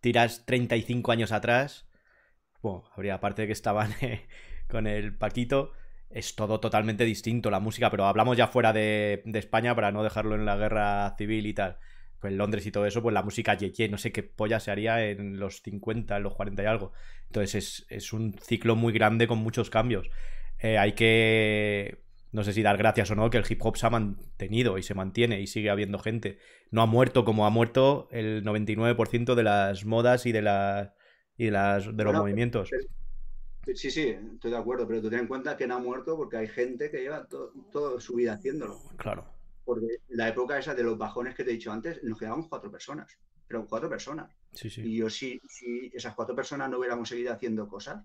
tiras 0.00 0.44
35 0.46 1.12
años 1.12 1.32
atrás, 1.32 1.88
bueno, 2.62 2.84
habría 2.94 3.20
parte 3.20 3.42
de 3.42 3.48
que 3.48 3.52
estaban 3.52 3.94
con 4.68 4.86
el 4.86 5.16
Paquito, 5.16 5.72
es 6.14 6.36
todo 6.36 6.60
totalmente 6.60 7.04
distinto 7.04 7.50
la 7.50 7.60
música, 7.60 7.90
pero 7.90 8.06
hablamos 8.06 8.36
ya 8.36 8.46
fuera 8.46 8.72
de, 8.72 9.22
España 9.34 9.74
para 9.74 9.90
no 9.90 10.02
dejarlo 10.04 10.36
en 10.36 10.44
la 10.44 10.56
guerra 10.56 11.14
civil 11.18 11.46
y 11.46 11.54
tal. 11.54 11.78
Pues 12.20 12.32
Londres 12.32 12.64
y 12.64 12.70
todo 12.70 12.86
eso, 12.86 13.02
pues 13.02 13.12
la 13.12 13.22
música 13.22 13.54
ye, 13.54 13.88
no 13.88 13.98
sé 13.98 14.12
qué 14.12 14.22
polla 14.22 14.60
se 14.60 14.70
haría 14.70 15.04
en 15.04 15.38
los 15.38 15.60
50, 15.60 16.16
en 16.16 16.22
los 16.22 16.34
40 16.34 16.62
y 16.62 16.66
algo. 16.66 16.92
Entonces 17.26 17.84
es, 17.88 18.12
un 18.12 18.34
ciclo 18.40 18.76
muy 18.76 18.92
grande 18.92 19.26
con 19.26 19.38
muchos 19.38 19.70
cambios. 19.70 20.08
Eh, 20.64 20.78
hay 20.78 20.94
que, 20.94 21.98
no 22.32 22.42
sé 22.42 22.54
si 22.54 22.62
dar 22.62 22.78
gracias 22.78 23.10
o 23.10 23.14
no, 23.14 23.28
que 23.28 23.36
el 23.36 23.44
hip 23.46 23.60
hop 23.62 23.76
se 23.76 23.84
ha 23.84 23.90
mantenido 23.90 24.78
y 24.78 24.82
se 24.82 24.94
mantiene 24.94 25.42
y 25.42 25.46
sigue 25.46 25.68
habiendo 25.68 25.98
gente. 25.98 26.38
No 26.70 26.80
ha 26.80 26.86
muerto 26.86 27.26
como 27.26 27.44
ha 27.44 27.50
muerto 27.50 28.08
el 28.10 28.42
99% 28.42 29.34
de 29.34 29.42
las 29.42 29.84
modas 29.84 30.24
y 30.24 30.32
de, 30.32 30.40
las 30.40 30.90
y 31.36 31.44
de, 31.44 31.50
las, 31.50 31.94
de 31.94 32.04
los 32.04 32.14
movimientos. 32.14 32.70
Sí, 33.74 33.90
sí, 33.90 34.16
estoy 34.32 34.52
de 34.52 34.56
acuerdo, 34.56 34.88
pero 34.88 35.02
tú 35.02 35.10
ten 35.10 35.18
en 35.18 35.26
cuenta 35.26 35.54
que 35.54 35.66
no 35.66 35.74
ha 35.74 35.80
muerto 35.80 36.16
porque 36.16 36.38
hay 36.38 36.48
gente 36.48 36.90
que 36.90 37.02
lleva 37.02 37.28
toda 37.70 38.00
su 38.00 38.14
vida 38.14 38.32
haciéndolo. 38.32 38.80
Claro. 38.96 39.26
Porque 39.66 39.98
la 40.08 40.28
época 40.28 40.58
esa 40.58 40.74
de 40.74 40.82
los 40.82 40.96
bajones 40.96 41.34
que 41.34 41.44
te 41.44 41.50
he 41.50 41.54
dicho 41.54 41.72
antes, 41.72 42.02
nos 42.02 42.18
quedábamos 42.18 42.48
cuatro 42.48 42.70
personas. 42.70 43.18
Pero 43.46 43.66
cuatro 43.66 43.90
personas. 43.90 44.34
Sí, 44.54 44.70
sí. 44.70 44.80
Y 44.80 44.96
yo, 44.96 45.10
si, 45.10 45.42
si 45.46 45.90
esas 45.92 46.14
cuatro 46.14 46.34
personas 46.34 46.70
no 46.70 46.78
hubiéramos 46.78 47.10
seguido 47.10 47.34
haciendo 47.34 47.68
cosas, 47.68 48.02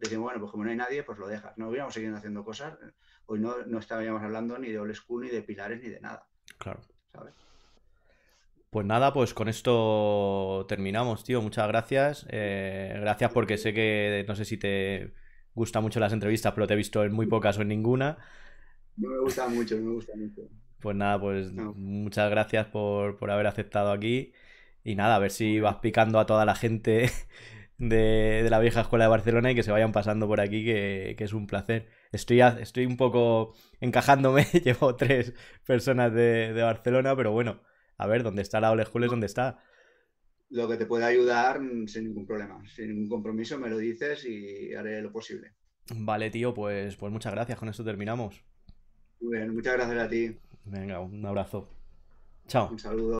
decimos, 0.00 0.24
bueno, 0.24 0.40
pues 0.40 0.50
como 0.50 0.64
no 0.64 0.70
hay 0.70 0.76
nadie, 0.76 1.02
pues 1.02 1.18
lo 1.18 1.26
dejas. 1.26 1.56
No 1.56 1.68
hubiéramos 1.68 1.94
seguido 1.94 2.16
haciendo 2.16 2.44
cosas, 2.44 2.78
hoy 3.26 3.40
no, 3.40 3.64
no 3.66 3.78
estaríamos 3.78 4.22
hablando 4.22 4.58
ni 4.58 4.70
de 4.70 4.78
old 4.78 4.94
school, 4.94 5.24
ni 5.24 5.30
de 5.30 5.42
pilares, 5.42 5.82
ni 5.82 5.88
de 5.88 6.00
nada. 6.00 6.26
Claro. 6.58 6.80
¿Sabes? 7.12 7.34
Pues 8.70 8.84
nada, 8.84 9.12
pues 9.12 9.32
con 9.32 9.48
esto 9.48 10.66
terminamos, 10.68 11.24
tío. 11.24 11.40
Muchas 11.40 11.66
gracias. 11.68 12.26
Eh, 12.28 12.98
gracias 13.00 13.32
porque 13.32 13.56
sé 13.56 13.72
que 13.72 14.24
no 14.28 14.34
sé 14.34 14.44
si 14.44 14.58
te 14.58 15.14
gustan 15.54 15.82
mucho 15.82 15.98
las 15.98 16.12
entrevistas, 16.12 16.52
pero 16.52 16.66
te 16.66 16.74
he 16.74 16.76
visto 16.76 17.02
en 17.02 17.12
muy 17.12 17.26
pocas 17.26 17.56
o 17.58 17.62
en 17.62 17.68
ninguna. 17.68 18.18
No 18.98 19.08
me 19.08 19.18
gusta 19.20 19.48
mucho, 19.48 19.76
no 19.76 19.82
me 19.82 19.92
gusta 19.94 20.12
mucho. 20.14 20.42
Pues 20.80 20.94
nada, 20.94 21.18
pues 21.18 21.52
muchas 21.52 22.30
gracias 22.30 22.66
por, 22.66 23.30
haber 23.30 23.46
aceptado 23.46 23.92
aquí. 23.92 24.32
Y 24.84 24.94
nada, 24.94 25.16
a 25.16 25.18
ver 25.20 25.30
si 25.30 25.58
vas 25.58 25.76
picando 25.76 26.18
a 26.20 26.26
toda 26.26 26.44
la 26.44 26.54
gente 26.54 27.10
de, 27.78 28.46
la 28.48 28.58
vieja 28.58 28.82
escuela 28.82 29.04
de 29.04 29.10
Barcelona 29.10 29.50
y 29.50 29.54
que 29.54 29.62
se 29.62 29.72
vayan 29.72 29.92
pasando 29.92 30.26
por 30.26 30.40
aquí, 30.40 30.64
que, 30.64 31.16
es 31.18 31.32
un 31.32 31.46
placer. 31.46 31.88
Estoy, 32.12 32.40
estoy 32.40 32.86
un 32.86 32.96
poco 32.96 33.54
encajándome, 33.80 34.44
llevo 34.64 34.96
tres 34.96 35.34
personas 35.66 36.12
de, 36.12 36.52
de 36.52 36.62
Barcelona, 36.62 37.14
pero 37.16 37.32
bueno 37.32 37.60
a 37.98 38.06
ver, 38.06 38.22
¿dónde 38.22 38.42
está 38.42 38.60
la 38.60 38.70
Ole 38.70 38.84
School 38.84 39.04
es 39.04 39.10
donde 39.10 39.26
está. 39.26 39.62
Lo 40.50 40.68
que 40.68 40.76
te 40.76 40.86
pueda 40.86 41.06
ayudar 41.06 41.60
sin 41.86 42.04
ningún 42.04 42.26
problema, 42.26 42.62
sin 42.68 42.88
ningún 42.88 43.08
compromiso, 43.08 43.58
me 43.58 43.68
lo 43.68 43.78
dices 43.78 44.24
y 44.24 44.74
haré 44.74 45.02
lo 45.02 45.10
posible. 45.10 45.54
Vale, 45.94 46.30
tío, 46.30 46.54
pues, 46.54 46.96
pues 46.96 47.12
muchas 47.12 47.32
gracias, 47.32 47.58
con 47.58 47.68
esto 47.68 47.84
terminamos. 47.84 48.44
Muy 49.20 49.38
bien, 49.38 49.54
muchas 49.54 49.74
gracias 49.74 49.98
a 49.98 50.08
ti. 50.08 50.36
Venga, 50.64 51.00
un 51.00 51.24
abrazo. 51.24 51.68
Chao. 52.46 52.70
Un 52.70 52.78
saludo. 52.78 53.14